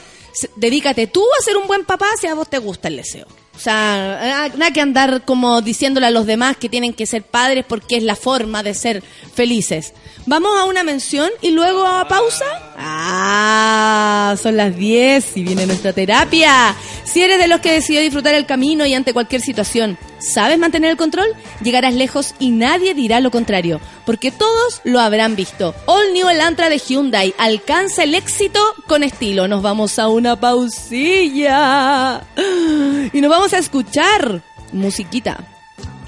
dedícate 0.55 1.07
tú 1.07 1.23
a 1.39 1.43
ser 1.43 1.57
un 1.57 1.67
buen 1.67 1.86
papá 1.86 2.07
si 2.19 2.27
a 2.27 2.34
vos 2.34 2.49
te 2.49 2.57
gusta 2.57 2.88
el 2.88 2.97
deseo. 2.97 3.27
O 3.55 3.59
sea, 3.59 4.47
eh, 4.47 4.51
nada 4.57 4.71
que 4.71 4.82
andar 4.82 5.23
como 5.25 5.61
diciéndole 5.61 6.07
a 6.07 6.11
los 6.11 6.25
demás 6.25 6.57
que 6.57 6.69
tienen 6.69 6.93
que 6.93 7.05
ser 7.05 7.21
padres 7.21 7.65
porque 7.67 7.97
es 7.97 8.03
la 8.03 8.15
forma 8.15 8.63
de 8.63 8.73
ser 8.73 9.03
felices. 9.36 9.93
Vamos 10.25 10.51
a 10.57 10.65
una 10.65 10.84
mención 10.84 11.29
y 11.41 11.51
luego 11.51 11.86
a 11.86 12.07
pausa. 12.07 12.45
Ah, 12.77 14.36
son 14.41 14.57
las 14.57 14.75
10 14.75 15.38
y 15.38 15.43
viene 15.43 15.65
nuestra 15.65 15.93
terapia. 15.93 16.75
Si 17.03 17.21
eres 17.21 17.39
de 17.39 17.47
los 17.47 17.59
que 17.59 17.73
decidió 17.73 18.01
disfrutar 18.01 18.34
el 18.34 18.45
camino 18.45 18.86
y 18.86 18.93
ante 18.93 19.13
cualquier 19.13 19.41
situación, 19.41 19.97
¿sabes 20.22 20.57
mantener 20.57 20.91
el 20.91 20.97
control? 20.97 21.28
Llegarás 21.61 21.93
lejos 21.93 22.34
y 22.39 22.51
nadie 22.51 22.93
dirá 22.93 23.19
lo 23.19 23.32
contrario, 23.32 23.82
porque 24.05 24.32
todos 24.32 24.82
lo 24.84 24.99
habrán 24.99 25.36
visto. 25.36 25.76
All 25.86 26.13
New 26.13 26.30
Elantra 26.30 26.69
de 26.69 26.78
Hyundai 26.80 27.34
alcanza 27.38 28.03
el 28.03 28.15
éxito 28.15 28.59
con 28.88 29.03
estilo. 29.03 29.47
Nos 29.47 29.61
vamos 29.61 29.99
a 29.99 30.07
una 30.07 30.39
pausilla 30.39 32.22
y 33.13 33.22
nos 33.22 33.30
vamos 33.30 33.53
a 33.53 33.57
escuchar 33.57 34.41
musiquita 34.72 35.43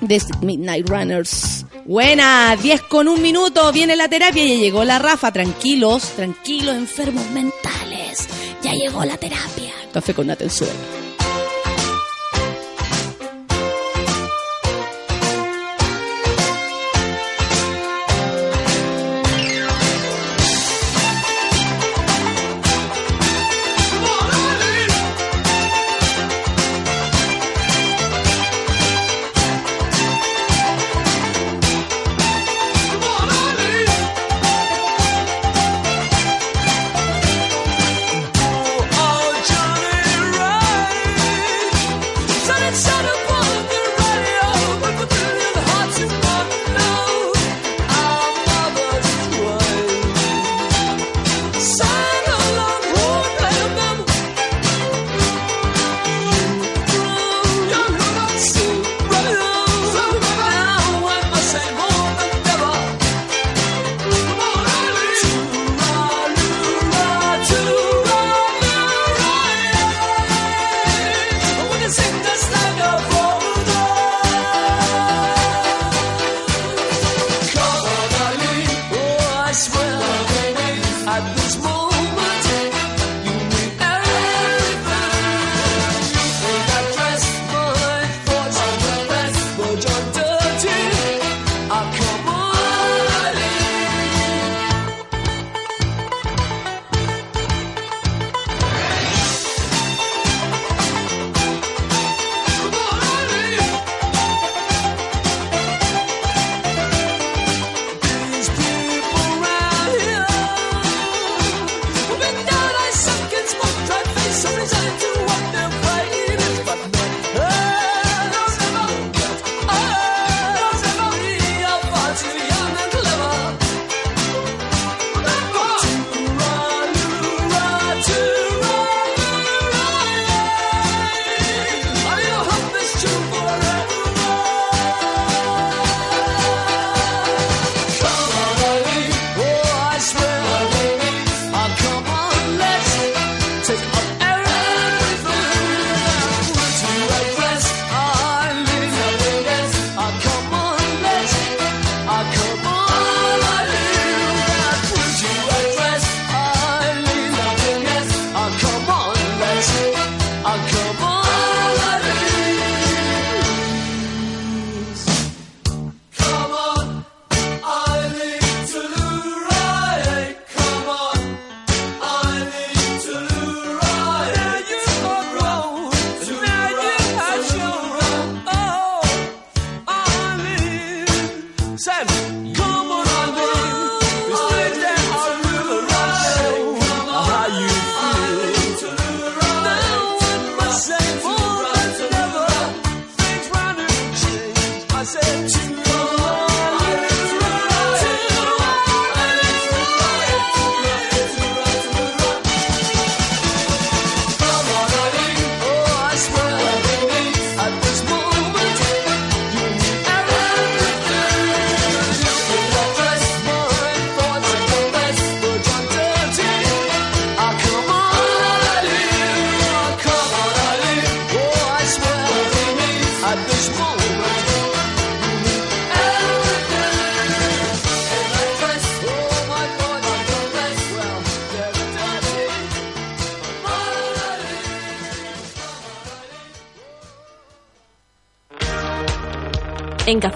de 0.02 0.22
Midnight 0.42 0.88
Runners. 0.88 1.66
Buena, 1.86 2.56
10 2.56 2.82
con 2.84 3.08
un 3.08 3.22
minuto, 3.22 3.72
viene 3.74 3.96
la 3.96 4.08
terapia, 4.08 4.46
ya 4.46 4.56
llegó 4.56 4.86
la 4.86 5.00
Rafa, 5.00 5.34
tranquilos, 5.34 6.12
tranquilos, 6.16 6.76
enfermos 6.76 7.30
mentales, 7.32 8.28
ya 8.62 8.72
llegó 8.72 9.04
la 9.04 9.18
terapia. 9.18 9.74
Café 9.92 10.14
con 10.14 10.30
atención. 10.30 11.03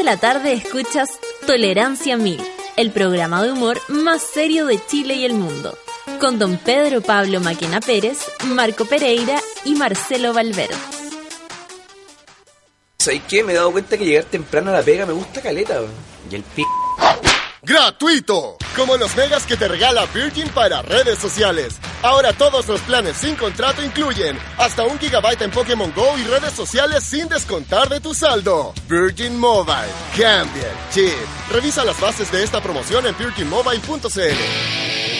de 0.00 0.04
la 0.04 0.16
tarde 0.16 0.54
escuchas 0.54 1.10
Tolerancia 1.46 2.16
Mil, 2.16 2.40
el 2.78 2.90
programa 2.90 3.42
de 3.42 3.52
humor 3.52 3.78
más 3.88 4.22
serio 4.22 4.64
de 4.64 4.80
Chile 4.86 5.12
y 5.12 5.26
el 5.26 5.34
mundo, 5.34 5.76
con 6.18 6.38
don 6.38 6.56
Pedro 6.56 7.02
Pablo 7.02 7.38
Maquena 7.40 7.80
Pérez, 7.80 8.18
Marco 8.46 8.86
Pereira 8.86 9.38
y 9.66 9.74
Marcelo 9.74 10.32
Valverde. 10.32 10.74
¿Sabes 12.98 13.20
qué? 13.28 13.44
Me 13.44 13.52
he 13.52 13.56
dado 13.56 13.72
cuenta 13.72 13.98
que 13.98 14.06
llegar 14.06 14.24
temprano 14.24 14.70
a 14.70 14.74
la 14.78 14.82
pega 14.82 15.04
me 15.04 15.12
gusta 15.12 15.42
caleta. 15.42 15.82
Y 16.30 16.34
el 16.34 16.44
p... 16.44 16.64
¡Gratuito! 17.62 18.56
Como 18.74 18.96
los 18.96 19.14
megas 19.16 19.44
que 19.44 19.56
te 19.56 19.68
regala 19.68 20.06
Virgin 20.14 20.48
para 20.48 20.80
redes 20.80 21.18
sociales. 21.18 21.78
Ahora 22.02 22.32
todos 22.32 22.66
los 22.68 22.80
planes 22.80 23.18
sin 23.18 23.36
contrato 23.36 23.84
incluyen 23.84 24.38
hasta 24.56 24.84
un 24.84 24.98
gigabyte 24.98 25.42
en 25.42 25.50
Pokémon 25.50 25.92
Go 25.94 26.16
y 26.16 26.24
redes 26.24 26.54
sociales 26.54 27.04
sin 27.04 27.28
descontar 27.28 27.90
de 27.90 28.00
tu 28.00 28.14
saldo. 28.14 28.72
Virgin 28.88 29.38
Mobile. 29.38 29.92
Cambia 30.16 30.62
el 30.62 30.94
chip. 30.94 31.12
Revisa 31.50 31.84
las 31.84 32.00
bases 32.00 32.32
de 32.32 32.42
esta 32.42 32.62
promoción 32.62 33.06
en 33.06 33.16
virginmobile.cl. 33.18 35.19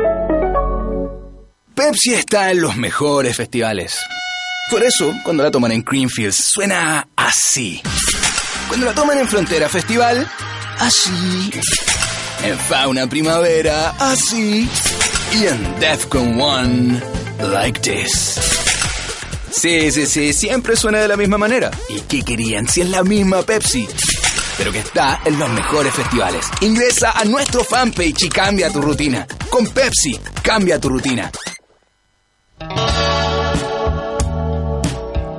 Pepsi 1.83 2.13
está 2.13 2.51
en 2.51 2.61
los 2.61 2.77
mejores 2.77 3.35
festivales. 3.35 3.97
Por 4.69 4.83
eso, 4.83 5.15
cuando 5.23 5.41
la 5.41 5.49
toman 5.49 5.71
en 5.71 5.83
Greenfields, 5.83 6.35
suena 6.35 7.07
así. 7.15 7.81
Cuando 8.67 8.85
la 8.85 8.93
toman 8.93 9.17
en 9.17 9.27
Frontera 9.27 9.67
Festival, 9.67 10.29
así. 10.77 11.49
En 12.43 12.55
Fauna 12.59 13.07
Primavera, 13.07 13.95
así. 13.97 14.69
Y 15.33 15.47
en 15.47 15.79
Defcon 15.79 16.39
One, 16.39 17.01
like 17.51 17.79
this. 17.79 18.39
Sí, 19.49 19.91
sí, 19.91 20.05
sí, 20.05 20.33
siempre 20.33 20.75
suena 20.75 20.99
de 20.99 21.07
la 21.07 21.17
misma 21.17 21.39
manera. 21.39 21.71
¿Y 21.89 22.01
qué 22.01 22.21
querían 22.21 22.67
si 22.67 22.81
es 22.81 22.89
la 22.89 23.01
misma 23.03 23.41
Pepsi? 23.41 23.87
Pero 24.55 24.71
que 24.71 24.79
está 24.79 25.21
en 25.25 25.39
los 25.39 25.49
mejores 25.49 25.95
festivales. 25.95 26.45
Ingresa 26.61 27.13
a 27.19 27.25
nuestro 27.25 27.63
fanpage 27.63 28.21
y 28.21 28.29
cambia 28.29 28.69
tu 28.69 28.83
rutina. 28.83 29.25
Con 29.49 29.65
Pepsi, 29.65 30.19
cambia 30.43 30.79
tu 30.79 30.89
rutina. 30.89 31.31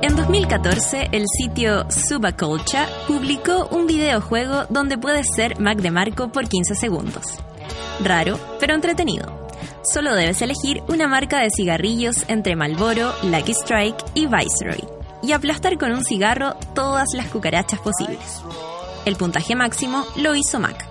En 0.01 0.15
2014, 0.17 1.09
el 1.11 1.25
sitio 1.27 1.89
Subaculture 1.89 2.85
publicó 3.07 3.67
un 3.71 3.87
videojuego 3.87 4.65
donde 4.69 4.97
puedes 4.97 5.27
ser 5.33 5.59
Mac 5.59 5.77
de 5.77 5.91
Marco 5.91 6.29
por 6.29 6.47
15 6.47 6.75
segundos. 6.75 7.25
Raro, 8.03 8.37
pero 8.59 8.73
entretenido. 8.73 9.47
Solo 9.83 10.13
debes 10.13 10.41
elegir 10.41 10.81
una 10.87 11.07
marca 11.07 11.39
de 11.39 11.49
cigarrillos 11.49 12.25
entre 12.27 12.55
Marlboro, 12.55 13.13
Lucky 13.23 13.53
Strike 13.53 14.03
y 14.13 14.27
Viceroy, 14.27 14.83
y 15.21 15.31
aplastar 15.31 15.77
con 15.77 15.91
un 15.91 16.03
cigarro 16.03 16.55
todas 16.73 17.09
las 17.13 17.27
cucarachas 17.27 17.79
posibles. 17.79 18.41
El 19.05 19.15
puntaje 19.15 19.55
máximo 19.55 20.05
lo 20.15 20.35
hizo 20.35 20.59
Mac. 20.59 20.85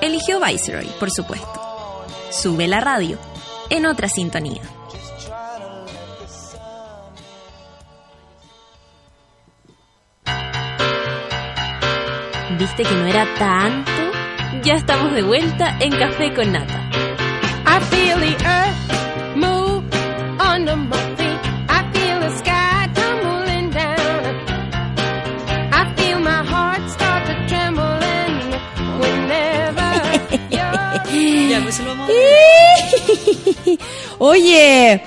Eligió 0.00 0.40
Viceroy, 0.40 0.86
por 0.98 1.10
supuesto. 1.10 2.04
Sube 2.30 2.66
la 2.66 2.80
radio, 2.80 3.18
en 3.70 3.86
otra 3.86 4.08
sintonía. 4.08 4.62
¿Viste 12.58 12.82
que 12.84 12.94
no 12.94 13.06
era 13.06 13.26
tanto? 13.38 13.90
Ya 14.62 14.74
estamos 14.74 15.12
de 15.12 15.22
vuelta 15.22 15.76
en 15.80 15.90
Café 15.92 16.32
con 16.32 16.52
Nata. 16.52 16.88
I 17.66 17.80
feel 17.90 18.16
the 18.18 18.36
earth 18.46 18.76
move 19.36 19.82
under 20.38 20.76
my 20.76 20.96
feet. 21.16 21.40
I 21.68 21.82
feel 21.92 22.20
the 22.20 22.30
sky 22.38 22.88
tumbling 22.94 23.70
down. 23.70 24.36
I 25.72 25.92
feel 25.96 26.20
my 26.20 26.44
heart 26.44 26.88
start 26.90 27.26
to 27.26 27.34
tremble 27.48 27.82
and 27.82 28.54
whenever 29.00 30.20
you're 30.50 31.50
Ya, 31.50 31.60
pues 31.62 31.74
se 31.74 31.82
lo 31.82 31.88
vamos 31.90 32.10
Oye, 34.18 35.02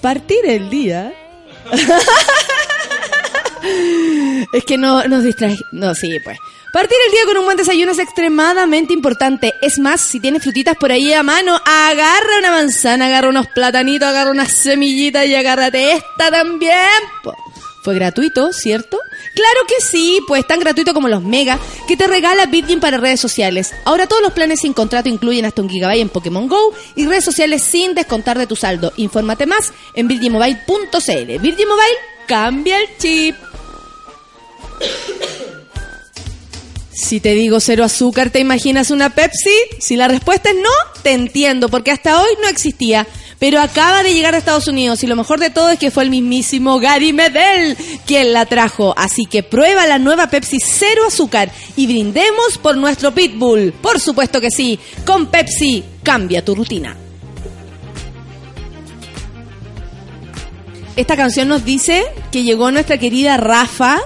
partir 0.00 0.44
el 0.46 0.68
día. 0.70 1.12
es 4.52 4.64
que 4.64 4.78
no 4.78 5.06
nos 5.08 5.24
distrae. 5.24 5.58
No, 5.72 5.94
sí, 5.94 6.18
pues. 6.22 6.38
Partir 6.72 6.98
el 7.06 7.12
día 7.12 7.24
con 7.24 7.38
un 7.38 7.44
buen 7.46 7.56
desayuno 7.56 7.92
es 7.92 7.98
extremadamente 7.98 8.92
importante. 8.92 9.54
Es 9.62 9.78
más, 9.78 10.00
si 10.00 10.20
tienes 10.20 10.42
frutitas 10.42 10.76
por 10.76 10.92
ahí 10.92 11.12
a 11.12 11.22
mano, 11.22 11.58
agarra 11.64 12.38
una 12.38 12.50
manzana, 12.50 13.06
agarra 13.06 13.30
unos 13.30 13.46
platanitos, 13.46 14.06
agarra 14.06 14.30
unas 14.30 14.52
semillitas 14.52 15.26
y 15.26 15.34
agárrate 15.34 15.92
esta 15.92 16.30
también. 16.30 16.74
Fue 17.82 17.94
gratuito, 17.94 18.52
¿cierto? 18.52 18.98
Claro 19.34 19.60
que 19.68 19.82
sí, 19.82 20.18
pues 20.26 20.46
tan 20.46 20.60
gratuito 20.60 20.92
como 20.92 21.08
los 21.08 21.22
mega 21.22 21.58
que 21.86 21.96
te 21.96 22.06
regala 22.06 22.44
Virgin 22.46 22.80
para 22.80 22.98
redes 22.98 23.20
sociales. 23.20 23.72
Ahora 23.84 24.06
todos 24.06 24.20
los 24.22 24.32
planes 24.32 24.60
sin 24.60 24.72
contrato 24.72 25.08
incluyen 25.08 25.44
hasta 25.44 25.62
un 25.62 25.70
gigabyte 25.70 26.02
en 26.02 26.08
Pokémon 26.08 26.48
Go 26.48 26.74
y 26.94 27.06
redes 27.06 27.24
sociales 27.24 27.62
sin 27.62 27.94
descontar 27.94 28.38
de 28.38 28.46
tu 28.46 28.56
saldo. 28.56 28.92
Infórmate 28.96 29.46
más 29.46 29.72
en 29.94 30.08
virginmobile.cl. 30.08 31.38
Virgin 31.40 31.68
Mobile, 31.68 31.98
cambia 32.26 32.80
el 32.80 32.88
chip. 32.98 33.36
Si 37.06 37.20
te 37.20 37.34
digo 37.34 37.60
cero 37.60 37.84
azúcar, 37.84 38.30
¿te 38.30 38.40
imaginas 38.40 38.90
una 38.90 39.10
Pepsi? 39.10 39.54
Si 39.78 39.94
la 39.94 40.08
respuesta 40.08 40.50
es 40.50 40.56
no, 40.56 40.70
te 41.02 41.12
entiendo, 41.12 41.68
porque 41.68 41.92
hasta 41.92 42.20
hoy 42.20 42.30
no 42.42 42.48
existía. 42.48 43.06
Pero 43.38 43.60
acaba 43.60 44.02
de 44.02 44.12
llegar 44.12 44.34
a 44.34 44.38
Estados 44.38 44.66
Unidos 44.66 45.04
y 45.04 45.06
lo 45.06 45.14
mejor 45.14 45.38
de 45.38 45.50
todo 45.50 45.70
es 45.70 45.78
que 45.78 45.92
fue 45.92 46.02
el 46.02 46.10
mismísimo 46.10 46.80
Gary 46.80 47.12
Medel 47.12 47.76
quien 48.06 48.32
la 48.32 48.46
trajo. 48.46 48.92
Así 48.96 49.26
que 49.26 49.44
prueba 49.44 49.86
la 49.86 50.00
nueva 50.00 50.30
Pepsi 50.30 50.58
cero 50.58 51.02
azúcar 51.06 51.52
y 51.76 51.86
brindemos 51.86 52.58
por 52.60 52.76
nuestro 52.76 53.14
Pitbull. 53.14 53.72
Por 53.74 54.00
supuesto 54.00 54.40
que 54.40 54.50
sí. 54.50 54.76
Con 55.04 55.26
Pepsi, 55.26 55.84
cambia 56.02 56.44
tu 56.44 56.56
rutina. 56.56 56.96
Esta 60.96 61.14
canción 61.14 61.46
nos 61.46 61.64
dice 61.64 62.04
que 62.32 62.42
llegó 62.42 62.72
nuestra 62.72 62.98
querida 62.98 63.36
Rafa 63.36 64.00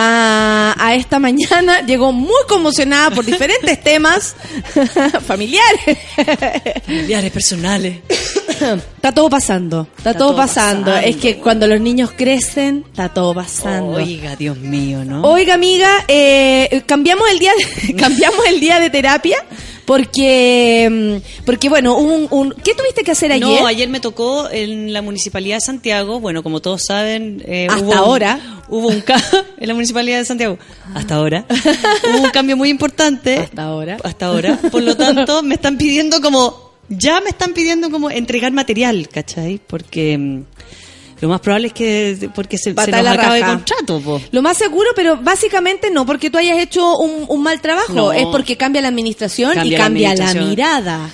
a, 0.00 0.74
a 0.78 0.94
esta 0.94 1.18
mañana. 1.18 1.80
Llegó 1.86 2.12
muy 2.12 2.42
conmocionada 2.48 3.10
por 3.10 3.24
diferentes 3.24 3.80
temas 3.82 4.36
familiares. 5.26 5.98
Familiares, 6.84 7.30
personales. 7.32 7.98
Está 8.58 9.12
todo 9.14 9.30
pasando, 9.30 9.86
está, 9.96 10.12
todo, 10.14 10.28
todo 10.30 10.36
pasando. 10.38 10.86
pasando. 10.86 11.08
Es 11.08 11.16
que 11.16 11.36
cuando 11.38 11.68
los 11.68 11.80
niños 11.80 12.10
crecen, 12.16 12.84
está 12.88 13.08
todo 13.08 13.32
pasando. 13.32 13.92
Oiga, 13.92 14.34
Dios 14.34 14.58
mío, 14.58 15.04
¿no? 15.04 15.22
Oiga, 15.22 15.54
amiga, 15.54 16.04
eh, 16.08 16.82
cambiamos 16.84 17.30
el 17.30 17.38
día, 17.38 17.52
de- 17.86 17.94
cambiamos 17.94 18.44
el 18.48 18.58
día 18.58 18.80
de 18.80 18.90
terapia 18.90 19.38
porque, 19.88 20.86
mm, 21.24 21.44
porque 21.46 21.70
bueno, 21.70 21.96
un, 21.96 22.28
un- 22.30 22.50
¿qué 22.62 22.74
tuviste 22.74 23.02
que 23.02 23.10
hacer 23.12 23.32
ayer? 23.32 23.60
No, 23.62 23.66
ayer 23.66 23.88
me 23.88 24.00
tocó 24.00 24.48
en 24.50 24.92
la 24.92 25.00
Municipalidad 25.00 25.56
de 25.56 25.60
Santiago, 25.62 26.20
bueno, 26.20 26.42
como 26.42 26.60
todos 26.60 26.82
saben... 26.86 27.42
eh, 27.46 27.66
Hasta 27.70 27.82
hubo 27.82 27.90
un- 27.92 27.96
ahora. 27.96 28.62
hubo 28.68 28.88
un 28.88 29.00
cambio 29.00 29.26
en 29.58 29.66
la 29.66 29.72
Municipalidad 29.72 30.18
de 30.18 30.26
Santiago. 30.26 30.58
Hasta 30.94 31.14
ahora. 31.14 31.46
hubo 32.14 32.22
un 32.22 32.30
cambio 32.30 32.54
muy 32.56 32.68
importante. 32.68 33.38
Hasta 33.38 33.62
ahora. 33.62 33.96
Hasta 34.04 34.26
ahora. 34.26 34.58
Por 34.70 34.82
lo 34.82 34.94
tanto, 34.94 35.42
me 35.42 35.54
están 35.54 35.78
pidiendo 35.78 36.20
como... 36.20 36.68
Ya 36.90 37.20
me 37.22 37.30
están 37.30 37.52
pidiendo 37.54 37.90
como 37.90 38.10
entregar 38.10 38.52
material, 38.52 39.08
¿cachai? 39.08 39.58
Porque... 39.66 40.42
Lo 41.20 41.28
más 41.28 41.40
probable 41.40 41.68
es 41.68 41.72
que 41.72 42.30
porque 42.34 42.58
se, 42.58 42.74
se 42.74 42.90
nos 42.90 43.02
la 43.02 43.14
raja. 43.14 43.46
contrato, 43.46 44.00
po. 44.00 44.20
Lo 44.30 44.42
más 44.42 44.56
seguro, 44.56 44.90
pero 44.94 45.16
básicamente 45.16 45.90
no 45.90 46.06
porque 46.06 46.30
tú 46.30 46.38
hayas 46.38 46.58
hecho 46.58 46.96
un, 46.98 47.24
un 47.28 47.42
mal 47.42 47.60
trabajo, 47.60 47.92
No. 47.92 48.12
es 48.12 48.26
porque 48.26 48.56
cambia 48.56 48.80
la 48.82 48.88
administración 48.88 49.54
Cambia 49.54 49.76
y 49.76 49.80
cambia 49.80 50.14
la, 50.14 50.34
mirada. 50.34 51.10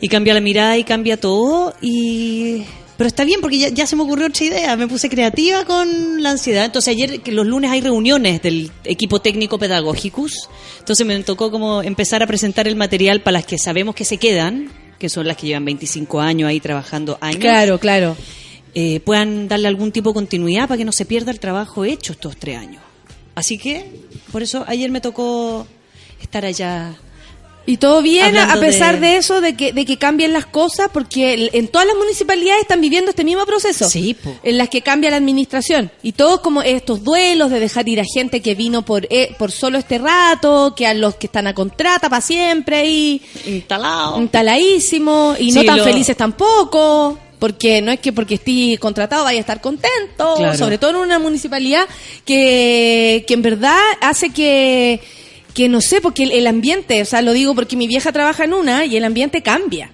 Y 0.00 0.08
cambia 0.08 0.34
la 0.34 0.40
mirada 0.40 0.78
y 0.78 0.84
cambia 0.84 1.18
todo 1.18 1.74
y... 1.80 2.62
Pero 2.96 3.08
está 3.08 3.24
bien 3.24 3.40
porque 3.40 3.56
ya, 3.56 3.68
ya 3.70 3.86
se 3.86 3.96
me 3.96 4.02
ocurrió 4.02 4.26
otra 4.26 4.44
idea, 4.44 4.76
me 4.76 4.86
puse 4.86 5.08
creativa 5.08 5.64
con 5.64 6.22
la 6.22 6.32
ansiedad. 6.32 6.66
Entonces 6.66 6.92
ayer, 6.94 7.22
que 7.22 7.32
los 7.32 7.46
lunes 7.46 7.70
hay 7.70 7.80
reuniones 7.80 8.42
del 8.42 8.70
equipo 8.84 9.20
técnico 9.22 9.58
pedagógicos, 9.58 10.50
entonces 10.80 11.06
me 11.06 11.18
tocó 11.22 11.50
como 11.50 11.82
empezar 11.82 12.22
a 12.22 12.26
presentar 12.26 12.68
el 12.68 12.76
material 12.76 13.22
para 13.22 13.38
las 13.38 13.46
que 13.46 13.56
sabemos 13.56 13.94
que 13.94 14.04
se 14.04 14.18
quedan, 14.18 14.70
que 14.98 15.08
son 15.08 15.26
las 15.26 15.38
que 15.38 15.46
llevan 15.46 15.64
25 15.64 16.20
años 16.20 16.50
ahí 16.50 16.60
trabajando 16.60 17.16
años. 17.22 17.40
Claro, 17.40 17.78
claro. 17.78 18.18
Eh, 18.74 19.00
puedan 19.00 19.48
darle 19.48 19.68
algún 19.68 19.92
tipo 19.92 20.10
de 20.10 20.14
continuidad 20.14 20.68
para 20.68 20.78
que 20.78 20.84
no 20.84 20.92
se 20.92 21.04
pierda 21.04 21.30
el 21.30 21.40
trabajo 21.40 21.84
hecho 21.84 22.12
estos 22.12 22.36
tres 22.36 22.58
años. 22.58 22.82
Así 23.34 23.58
que, 23.58 23.90
por 24.32 24.42
eso 24.42 24.64
ayer 24.66 24.90
me 24.90 25.00
tocó 25.00 25.66
estar 26.20 26.44
allá. 26.44 26.94
Y 27.66 27.76
todo 27.76 28.00
bien 28.02 28.24
Hablando 28.26 28.54
a 28.54 28.60
pesar 28.60 28.98
de- 28.98 29.06
de... 29.08 29.16
eso, 29.18 29.40
de 29.40 29.54
que, 29.54 29.72
de 29.72 29.84
que 29.84 29.96
cambien 29.98 30.32
las 30.32 30.46
cosas, 30.46 30.88
porque 30.92 31.50
en 31.52 31.68
todas 31.68 31.86
las 31.86 31.94
municipalidades 31.96 32.62
están 32.62 32.80
viviendo 32.80 33.10
este 33.10 33.22
mismo 33.22 33.44
proceso. 33.46 33.88
Sí, 33.88 34.14
po. 34.14 34.34
En 34.42 34.58
las 34.58 34.70
que 34.70 34.80
cambia 34.82 35.10
la 35.10 35.18
administración. 35.18 35.90
Y 36.02 36.12
todos 36.12 36.40
como 36.40 36.62
estos 36.62 37.04
duelos 37.04 37.50
de 37.50 37.60
dejar 37.60 37.88
ir 37.88 38.00
a 38.00 38.04
gente 38.04 38.40
que 38.40 38.54
vino 38.54 38.82
por, 38.84 39.06
eh, 39.10 39.36
por 39.38 39.52
solo 39.52 39.78
este 39.78 39.98
rato, 39.98 40.74
que 40.74 40.86
a 40.86 40.94
los 40.94 41.14
que 41.16 41.26
están 41.26 41.46
a 41.46 41.54
contrata 41.54 42.08
para 42.08 42.22
siempre 42.22 42.76
ahí, 42.78 43.22
Instalado. 43.46 44.20
instaladísimo, 44.20 45.36
y 45.38 45.52
no 45.52 45.62
tan 45.62 45.76
lo- 45.78 45.84
felices 45.84 46.16
tampoco. 46.16 47.18
Porque 47.40 47.82
no 47.82 47.90
es 47.90 47.98
que 47.98 48.12
porque 48.12 48.34
estés 48.34 48.78
contratado 48.78 49.24
vaya 49.24 49.38
a 49.38 49.40
estar 49.40 49.60
contento, 49.60 50.34
Claro. 50.36 50.56
sobre 50.56 50.78
todo 50.78 50.90
en 50.90 50.96
una 50.98 51.18
municipalidad 51.18 51.84
que, 52.24 53.24
que 53.26 53.34
en 53.34 53.42
verdad 53.42 53.78
hace 54.00 54.30
que, 54.30 55.00
que 55.54 55.68
no 55.68 55.80
sé, 55.80 56.00
porque 56.00 56.22
el, 56.22 56.32
el 56.32 56.46
ambiente, 56.46 57.02
o 57.02 57.04
sea, 57.04 57.22
lo 57.22 57.32
digo 57.32 57.54
porque 57.54 57.76
mi 57.76 57.88
vieja 57.88 58.12
trabaja 58.12 58.44
en 58.44 58.54
una 58.54 58.84
y 58.84 58.96
el 58.96 59.04
ambiente 59.04 59.42
cambia. 59.42 59.90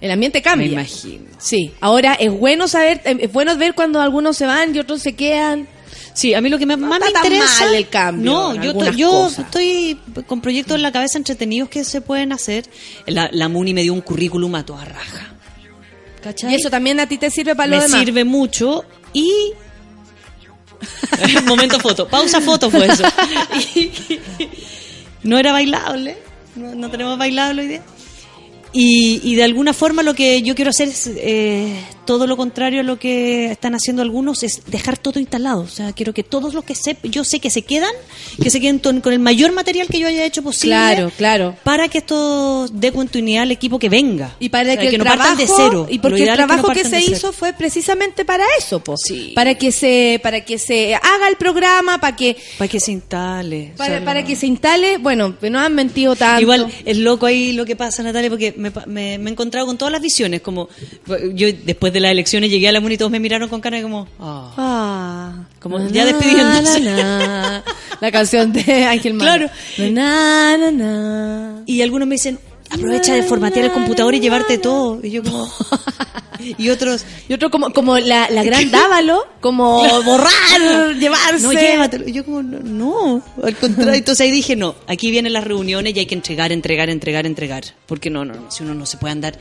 El 0.00 0.10
ambiente 0.10 0.42
cambia. 0.42 0.66
Me 0.66 0.72
imagino. 0.74 1.24
Sí, 1.38 1.72
ahora 1.80 2.14
es 2.14 2.30
bueno 2.32 2.68
saber, 2.68 3.00
eh, 3.04 3.16
es 3.20 3.32
bueno 3.32 3.56
ver 3.56 3.74
cuando 3.74 4.00
algunos 4.00 4.36
se 4.36 4.46
van 4.46 4.74
y 4.74 4.78
otros 4.78 5.00
se 5.02 5.14
quedan. 5.14 5.66
Sí, 6.14 6.34
a 6.34 6.40
mí 6.40 6.48
lo 6.50 6.58
que 6.58 6.66
me, 6.66 6.76
más 6.76 6.98
me 7.00 7.06
interesa. 7.08 7.64
mal 7.64 7.74
el 7.76 7.88
cambio 7.88 8.30
No, 8.32 8.54
yo, 8.56 8.90
yo 8.92 9.10
cosas. 9.10 9.44
estoy 9.44 9.96
con 10.26 10.40
proyectos 10.40 10.74
en 10.76 10.82
la 10.82 10.90
cabeza 10.90 11.16
entretenidos 11.16 11.68
que 11.68 11.84
se 11.84 12.00
pueden 12.00 12.32
hacer. 12.32 12.64
La, 13.06 13.28
la 13.32 13.48
Muni 13.48 13.72
me 13.72 13.82
dio 13.82 13.92
un 13.94 14.00
currículum 14.00 14.52
a 14.56 14.66
toda 14.66 14.84
raja. 14.84 15.34
¿Cachai? 16.22 16.52
Y 16.52 16.56
eso 16.56 16.70
también 16.70 16.98
a 17.00 17.06
ti 17.08 17.18
te 17.18 17.30
sirve 17.30 17.54
para 17.54 17.68
lo 17.68 17.76
me 17.76 17.82
demás. 17.82 18.00
sirve 18.00 18.24
mucho 18.24 18.84
y 19.12 19.32
momento 21.46 21.78
foto 21.80 22.06
pausa 22.08 22.40
foto 22.40 22.70
fue 22.70 22.86
eso 22.86 23.02
Y- 23.74 23.90
no 25.24 25.38
era 25.38 25.52
bailable 25.52 26.16
no, 26.54 26.74
no 26.74 26.90
tenemos 26.90 27.18
bailable 27.18 27.62
hoy 27.62 27.68
día 27.68 27.82
y, 28.72 29.20
y 29.24 29.34
de 29.34 29.44
alguna 29.44 29.72
forma 29.72 30.02
lo 30.02 30.14
que 30.14 30.42
yo 30.42 30.54
quiero 30.54 30.70
hacer 30.70 30.88
es 30.88 31.06
eh, 31.16 31.82
todo 32.08 32.26
lo 32.26 32.38
contrario 32.38 32.80
a 32.80 32.82
lo 32.84 32.98
que 32.98 33.50
están 33.52 33.74
haciendo 33.74 34.00
algunos 34.00 34.42
es 34.42 34.62
dejar 34.64 34.96
todo 34.96 35.20
instalado 35.20 35.60
o 35.60 35.68
sea 35.68 35.92
quiero 35.92 36.14
que 36.14 36.22
todos 36.22 36.54
los 36.54 36.64
que 36.64 36.74
sé, 36.74 36.96
yo 37.02 37.22
sé 37.22 37.38
que 37.38 37.50
se 37.50 37.60
quedan 37.60 37.92
que 38.42 38.48
se 38.48 38.62
queden 38.62 38.78
con 38.78 39.12
el 39.12 39.18
mayor 39.18 39.52
material 39.52 39.88
que 39.88 39.98
yo 40.00 40.08
haya 40.08 40.24
hecho 40.24 40.42
posible 40.42 40.74
Claro, 40.74 41.12
claro. 41.18 41.54
para 41.64 41.88
que 41.88 41.98
esto 41.98 42.66
dé 42.72 42.92
continuidad 42.92 43.42
al 43.42 43.50
equipo 43.50 43.78
que 43.78 43.90
venga 43.90 44.34
Y 44.40 44.48
para 44.48 44.70
O 44.70 44.72
sea, 44.72 44.80
que, 44.80 44.88
el 44.88 44.96
no 44.96 45.04
trabajo, 45.04 45.28
partan 45.28 45.46
de 45.46 45.52
cero 45.54 45.86
y 45.90 45.98
porque 45.98 46.16
el 46.16 46.22
ideal 46.22 46.40
es 46.40 46.46
no 46.46 46.54
trabajo 46.54 46.72
que, 46.72 46.84
se 46.88 47.00
hizo 47.02 47.30
fue 47.32 47.52
precisamente 47.52 48.24
para 48.24 48.44
eso, 48.58 48.80
po. 48.80 48.94
Sí. 48.96 49.32
Para 49.34 49.56
que 49.56 49.70
se 49.70 50.18
para 50.22 50.42
que 50.46 50.58
se 50.58 50.94
haga 50.94 51.28
el 51.28 51.36
programa, 51.36 52.00
para 52.00 52.16
que 52.16 52.38
para 52.56 52.68
que 52.68 52.80
se 52.80 52.92
instale 52.92 53.72
o 53.74 53.76
para, 53.76 53.96
sea, 53.96 54.04
para 54.06 54.20
no- 54.22 54.26
que 54.26 54.34
se 54.34 54.46
instale, 54.46 54.96
bueno, 54.96 55.34
no 55.42 55.58
han 55.58 55.74
mentido 55.74 56.16
tanto. 56.16 56.40
Igual 56.40 56.72
es 56.86 56.96
loco 56.96 57.26
ahí 57.26 57.52
lo 57.52 57.66
que 57.66 57.76
pasa, 57.76 58.02
Natalia, 58.02 58.30
porque 58.30 58.54
me, 58.56 58.70
me- 58.86 59.18
me 59.18 59.28
he 59.28 59.32
encontrado 59.32 59.66
con 59.66 59.76
todas 59.76 59.92
las 59.92 60.00
visiones. 60.00 60.40
Como 60.40 60.68
yo 61.34 61.48
después 61.64 61.92
de 61.92 61.97
las 62.00 62.10
elecciones 62.12 62.50
llegué 62.50 62.68
a 62.68 62.72
la 62.72 62.80
MUNI 62.80 62.94
y 62.94 62.98
todos 62.98 63.10
me 63.10 63.20
miraron 63.20 63.48
con 63.48 63.60
cara 63.60 63.76
de 63.76 63.82
como, 63.82 64.06
ah, 64.20 64.52
Ah, 64.56 65.32
como 65.60 65.78
na, 65.78 65.88
ya 65.90 66.04
despidiéndose. 66.04 66.80
na, 66.80 66.96
na. 66.96 67.64
La 68.00 68.12
canción 68.12 68.52
de 68.52 68.84
Ángel 68.84 69.14
Mario. 69.14 69.48
Claro. 69.76 69.92
Na, 69.92 70.56
na, 70.56 70.70
na. 70.70 71.62
Y 71.66 71.82
algunos 71.82 72.06
me 72.08 72.14
dicen, 72.16 72.38
aprovecha 72.70 73.14
de 73.14 73.22
formatear 73.22 73.66
el 73.66 73.72
computador 73.72 74.14
y 74.14 74.20
llevarte 74.20 74.58
todo. 74.58 75.00
Y 75.02 75.10
yo 75.10 75.22
como... 75.22 75.48
y 76.40 76.68
otros, 76.70 77.04
Y 77.28 77.32
otro 77.34 77.50
como, 77.50 77.72
como 77.72 77.98
la, 77.98 78.30
la 78.30 78.44
gran 78.44 78.70
Dávalo, 78.70 79.26
como 79.40 79.82
borrar, 80.04 80.94
llevarse. 80.98 81.42
no, 81.42 81.52
llévatelo. 81.52 82.08
Y 82.08 82.12
yo 82.12 82.24
como, 82.24 82.42
no, 82.42 82.58
no, 82.60 83.22
al 83.42 83.56
contrario. 83.56 83.94
Entonces 83.98 84.24
ahí 84.24 84.30
dije, 84.30 84.54
no, 84.54 84.74
aquí 84.86 85.10
vienen 85.10 85.32
las 85.32 85.44
reuniones 85.44 85.96
y 85.96 85.98
hay 86.00 86.06
que 86.06 86.14
entregar, 86.14 86.52
entregar, 86.52 86.90
entregar, 86.90 87.26
entregar. 87.26 87.64
Porque 87.86 88.10
no, 88.10 88.24
no, 88.24 88.34
no, 88.34 88.50
si 88.50 88.62
uno 88.62 88.74
no 88.74 88.86
se 88.86 88.96
puede 88.98 89.12
andar... 89.12 89.38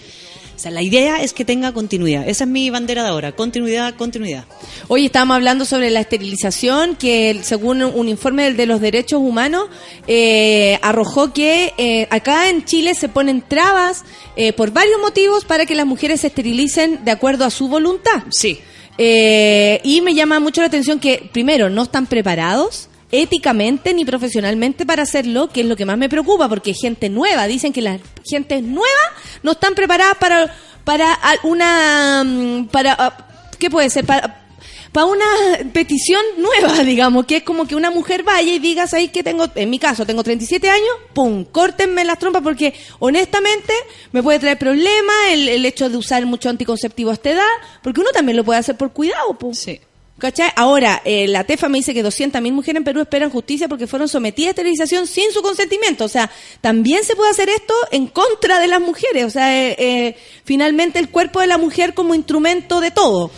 O 0.58 0.60
sea, 0.60 0.72
la 0.72 0.82
idea 0.82 1.22
es 1.22 1.34
que 1.34 1.46
tenga 1.46 1.72
continuidad. 1.72 2.28
Esa 2.28 2.46
es 2.46 2.50
mi 2.50 2.72
bandera 2.72 3.04
de 3.04 3.10
ahora. 3.10 3.32
Continuidad, 3.32 3.94
continuidad. 3.94 4.46
Hoy 4.88 5.06
estábamos 5.06 5.36
hablando 5.36 5.66
sobre 5.66 5.92
la 5.92 6.00
esterilización, 6.00 6.96
que 6.96 7.42
según 7.44 7.84
un 7.84 8.10
informe 8.10 8.52
de 8.52 8.66
los 8.66 8.82
derechos 8.82 9.22
humanos, 9.22 9.70
eh, 10.08 10.80
arrojó 10.82 11.32
que 11.32 11.74
eh, 11.78 12.08
acá 12.10 12.50
en 12.50 12.66
Chile 12.66 12.96
se 12.96 13.08
ponen 13.08 13.44
trabas 13.48 14.04
eh, 14.36 14.52
por 14.52 14.72
varios 14.72 15.00
motivos 15.00 15.46
para 15.46 15.68
que 15.68 15.76
las 15.76 15.86
mujeres 15.86 16.22
se 16.22 16.28
esterilicen 16.28 17.06
de 17.06 17.12
acuerdo 17.12 17.46
a 17.46 17.52
su 17.52 17.68
voluntad. 17.68 18.24
Sí. 18.32 18.60
Y 18.98 20.02
me 20.02 20.16
llama 20.16 20.40
mucho 20.40 20.62
la 20.62 20.68
atención 20.68 21.00
que, 21.00 21.30
primero, 21.32 21.70
no 21.70 21.84
están 21.84 22.08
preparados 22.08 22.90
éticamente 23.12 23.94
ni 23.94 24.06
profesionalmente 24.06 24.86
para 24.86 25.04
hacerlo, 25.04 25.50
que 25.50 25.62
es 25.62 25.68
lo 25.68 25.76
que 25.76 25.86
más 25.86 25.98
me 25.98 26.10
preocupa, 26.10 26.50
porque 26.50 26.74
gente 26.74 27.10
nueva, 27.10 27.48
dicen 27.48 27.74
que 27.74 27.82
las 27.82 28.02
gentes 28.26 28.64
nuevas 28.64 29.12
no 29.44 29.52
están 29.52 29.76
preparadas 29.76 30.18
para, 30.18 30.54
para 30.84 31.18
una, 31.44 32.24
mm, 32.26 32.68
para, 32.68 32.96
ah, 32.98 33.28
¿qué 33.58 33.70
puede 33.70 33.90
ser? 33.90 34.06
Para, 34.06 34.44
para 34.92 35.06
una 35.06 35.26
petición 35.74 36.22
nueva, 36.38 36.84
digamos, 36.84 37.26
que 37.26 37.38
es 37.38 37.44
como 37.44 37.66
que 37.66 37.76
una 37.76 37.92
mujer 37.92 38.24
vaya 38.24 38.54
y 38.54 38.60
diga, 38.60 38.86
ahí 38.92 39.08
que 39.10 39.24
tengo, 39.24 39.46
en 39.56 39.70
mi 39.70 39.80
caso, 39.80 40.06
tengo 40.06 40.24
37 40.24 40.70
años, 40.70 40.90
pum, 41.14 41.46
córtenme 41.46 42.04
las 42.04 42.20
trompas 42.20 42.42
porque 42.42 42.74
honestamente 43.00 43.74
me 44.12 44.22
puede 44.22 44.40
traer 44.40 44.58
problemas 44.58 45.16
el, 45.30 45.48
el 45.48 45.66
hecho 45.66 45.90
de 45.90 45.98
usar 45.98 46.26
mucho 46.26 46.50
anticonceptivo 46.50 47.12
a 47.12 47.14
esta 47.14 47.30
edad, 47.30 47.44
porque 47.82 48.02
uno 48.02 48.10
también 48.12 48.36
lo 48.36 48.44
puede 48.44 48.60
hacer 48.60 48.76
por 48.76 48.92
cuidado, 48.92 49.38
pues. 49.38 49.60
Sí. 49.60 49.80
¿Cachai? 50.20 50.50
Ahora, 50.56 51.02
eh, 51.06 51.28
la 51.28 51.44
TEFA 51.44 51.70
me 51.70 51.78
dice 51.78 51.94
que 51.94 52.04
200.000 52.04 52.52
mujeres 52.52 52.78
en 52.78 52.84
Perú 52.84 53.02
esperan 53.02 53.30
justicia 53.30 53.68
porque 53.68 53.86
fueron 53.86 54.08
sometidas 54.10 54.48
a 54.48 54.52
esterilización 54.52 55.06
sin 55.06 55.32
su 55.32 55.44
consentimiento. 55.44 56.06
O 56.06 56.08
sea, 56.08 56.32
también 56.60 57.04
se 57.04 57.16
puede 57.16 57.30
hacer 57.30 57.50
esto 57.50 57.74
en 57.92 58.08
contra 58.08 58.60
de 58.60 58.68
las 58.68 58.82
mujeres. 58.82 59.26
O 59.26 59.30
sea, 59.30 59.56
eh, 59.56 59.76
eh, 59.78 60.18
finalmente 60.44 60.98
el 60.98 61.10
cuerpo 61.10 61.40
de 61.40 61.46
la 61.48 61.60
mujer 61.60 61.94
como 61.94 62.16
instrumento 62.16 62.82
de 62.82 62.90
todo. 62.90 63.30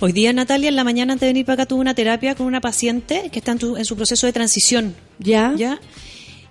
Hoy 0.00 0.12
día, 0.12 0.32
Natalia, 0.34 0.68
en 0.68 0.76
la 0.76 0.84
mañana 0.84 1.14
antes 1.14 1.26
de 1.26 1.32
venir 1.32 1.46
para 1.46 1.54
acá, 1.62 1.66
tuve 1.66 1.80
una 1.80 1.94
terapia 1.94 2.34
con 2.34 2.46
una 2.46 2.60
paciente 2.60 3.30
que 3.32 3.38
está 3.38 3.52
en, 3.52 3.60
su- 3.60 3.76
en 3.78 3.84
su 3.86 3.96
proceso 3.96 4.26
de 4.26 4.32
transición. 4.34 4.94
¿Ya? 5.18 5.54
¿Ya? 5.56 5.80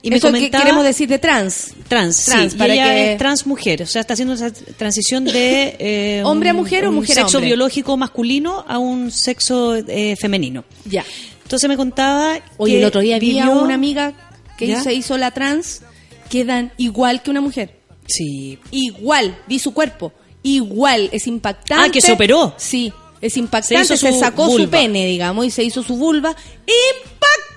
Y 0.01 0.13
Eso 0.13 0.31
que 0.31 0.49
queremos 0.49 0.83
decir 0.85 1.09
de 1.09 1.19
trans. 1.19 1.71
Trans, 1.89 2.23
Trans, 2.25 2.53
sí, 2.53 2.57
para 2.57 2.73
ella 2.73 2.85
que- 2.85 3.11
es 3.13 3.17
trans 3.17 3.45
mujer, 3.45 3.81
o 3.83 3.85
sea, 3.85 3.99
está 4.01 4.13
haciendo 4.13 4.33
esa 4.33 4.49
transición 4.51 5.25
de 5.25 5.75
eh, 5.79 6.21
¿Hombre 6.25 6.49
a 6.49 6.53
un- 6.53 6.59
mujer 6.59 6.85
o 6.87 6.91
mujer 6.91 7.19
a 7.19 7.21
sexo 7.23 7.37
hombre? 7.39 7.47
biológico 7.49 7.97
masculino 7.97 8.63
a 8.67 8.77
un 8.77 9.11
sexo 9.11 9.75
eh, 9.75 10.15
femenino. 10.17 10.63
Ya. 10.85 11.03
Entonces 11.43 11.67
me 11.67 11.75
contaba 11.75 12.39
Oye, 12.57 12.73
que 12.73 12.79
el 12.79 12.85
otro 12.85 13.01
día 13.01 13.19
vi 13.19 13.39
a 13.39 13.49
una 13.49 13.73
amiga 13.73 14.13
que 14.57 14.67
¿Ya? 14.67 14.81
se 14.83 14.93
hizo 14.93 15.17
la 15.17 15.31
trans, 15.31 15.81
quedan 16.29 16.71
igual 16.77 17.21
que 17.21 17.31
una 17.31 17.41
mujer. 17.41 17.79
Sí. 18.07 18.57
Igual, 18.71 19.37
vi 19.47 19.59
su 19.59 19.73
cuerpo. 19.73 20.13
Igual, 20.43 21.09
es 21.11 21.27
impactante. 21.27 21.85
Ah, 21.87 21.91
que 21.91 21.99
se 22.01 22.13
operó. 22.13 22.53
Sí, 22.57 22.93
es 23.19 23.35
impactante. 23.35 23.83
Se 23.85 23.97
Se, 23.97 24.05
hizo 24.07 24.13
su 24.13 24.19
sacó 24.19 24.49
su 24.49 24.69
pene, 24.69 25.05
digamos, 25.07 25.45
y 25.45 25.51
se 25.51 25.63
hizo 25.63 25.83
su 25.83 25.97
vulva. 25.97 26.29
Impactante. 26.29 27.48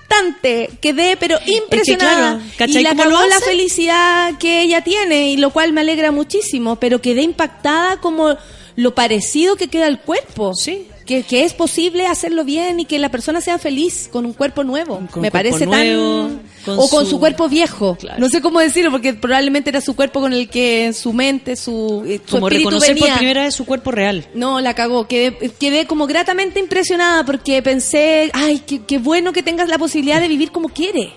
Quedé, 0.81 1.17
pero 1.17 1.37
impresionada. 1.45 2.37
claro, 2.37 2.51
¿cachai 2.57 2.81
y 2.81 2.83
lo 2.83 2.89
acabó 2.89 3.25
la 3.25 3.39
felicidad 3.39 4.37
que 4.37 4.61
ella 4.61 4.81
tiene, 4.81 5.31
y 5.31 5.37
lo 5.37 5.51
cual 5.51 5.73
me 5.73 5.81
alegra 5.81 6.11
muchísimo, 6.11 6.77
pero 6.77 6.99
quedé 7.01 7.21
impactada 7.21 7.97
como 7.97 8.37
lo 8.75 8.95
parecido 8.95 9.55
que 9.55 9.67
queda 9.67 9.87
el 9.87 9.99
cuerpo. 9.99 10.53
Sí. 10.55 10.87
Que, 11.05 11.23
que 11.23 11.43
es 11.43 11.53
posible 11.53 12.07
hacerlo 12.07 12.45
bien 12.45 12.79
y 12.79 12.85
que 12.85 12.97
la 12.97 13.09
persona 13.09 13.41
sea 13.41 13.57
feliz 13.57 14.07
con 14.09 14.25
un 14.25 14.31
cuerpo 14.31 14.63
nuevo. 14.63 14.95
Con 15.11 15.21
me 15.21 15.29
cuerpo 15.29 15.31
parece 15.31 15.65
nuevo, 15.65 16.27
tan... 16.27 16.41
con 16.63 16.79
o 16.79 16.87
con 16.87 17.03
su... 17.03 17.11
su- 17.11 17.19
cuerpo 17.19 17.49
viejo. 17.49 17.97
Claro. 17.99 18.19
No 18.19 18.29
sé 18.29 18.41
cómo 18.41 18.59
decirlo, 18.61 18.89
porque 18.89 19.13
probablemente 19.13 19.69
era 19.69 19.81
su 19.81 19.95
cuerpo 19.97 20.21
con 20.21 20.31
el 20.31 20.47
que 20.49 20.93
su 20.93 21.11
mente, 21.11 21.57
su, 21.57 22.03
eh, 22.07 22.21
su 22.25 22.35
como 22.35 22.47
espíritu 22.47 22.69
reconocer 22.69 22.95
venía. 22.95 23.09
por 23.09 23.17
primera 23.17 23.43
vez 23.43 23.53
su 23.53 23.65
cuerpo 23.65 23.91
real. 23.91 24.25
No, 24.33 24.61
la 24.61 24.73
cagó. 24.75 25.07
Quedé, 25.07 25.35
quedé 25.59 25.87
como 25.87 26.07
gratamente 26.07 26.59
impresionada 26.61 27.25
porque 27.25 27.61
pensé, 27.61 28.29
ay, 28.33 28.59
qué, 28.65 28.85
qué 28.85 28.97
bueno 28.97 29.33
que 29.33 29.43
tengas 29.43 29.67
la 29.67 29.77
posibilidad 29.77 30.21
de 30.21 30.29
vivir 30.29 30.51
como 30.51 30.69
quiere. 30.69 31.11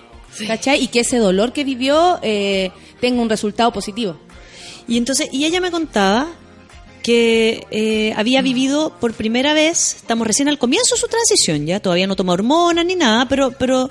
¿Cachai? 0.47 0.83
Y 0.83 0.87
que 0.89 0.99
ese 0.99 1.17
dolor 1.17 1.53
que 1.53 1.63
vivió 1.63 2.19
eh, 2.21 2.71
tenga 2.99 3.21
un 3.21 3.29
resultado 3.29 3.71
positivo. 3.71 4.17
Y 4.87 4.97
entonces, 4.97 5.29
y 5.31 5.45
ella 5.45 5.59
me 5.61 5.71
contaba 5.71 6.27
que 7.03 7.65
eh, 7.71 8.13
había 8.17 8.41
vivido 8.41 8.93
por 8.99 9.13
primera 9.13 9.53
vez, 9.53 9.95
estamos 9.95 10.27
recién 10.27 10.47
al 10.49 10.57
comienzo 10.57 10.95
de 10.95 11.01
su 11.01 11.07
transición, 11.07 11.65
ya 11.65 11.79
todavía 11.79 12.07
no 12.07 12.15
toma 12.15 12.33
hormonas 12.33 12.85
ni 12.85 12.95
nada, 12.95 13.27
pero 13.27 13.51
pero 13.51 13.89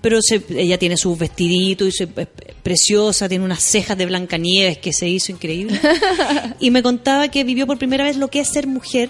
pero 0.00 0.20
se- 0.20 0.42
ella 0.50 0.78
tiene 0.78 0.96
sus 0.98 1.18
vestiditos 1.18 1.88
y 1.88 1.92
se- 1.92 2.04
es 2.04 2.28
preciosa, 2.62 3.28
tiene 3.28 3.44
unas 3.44 3.62
cejas 3.62 3.96
de 3.96 4.06
Blancanieves 4.06 4.78
que 4.78 4.92
se 4.92 5.08
hizo 5.08 5.32
increíble. 5.32 5.80
y 6.60 6.70
me 6.70 6.82
contaba 6.82 7.28
que 7.28 7.42
vivió 7.44 7.66
por 7.66 7.78
primera 7.78 8.04
vez 8.04 8.16
lo 8.16 8.28
que 8.28 8.40
es 8.40 8.48
ser 8.48 8.66
mujer, 8.66 9.08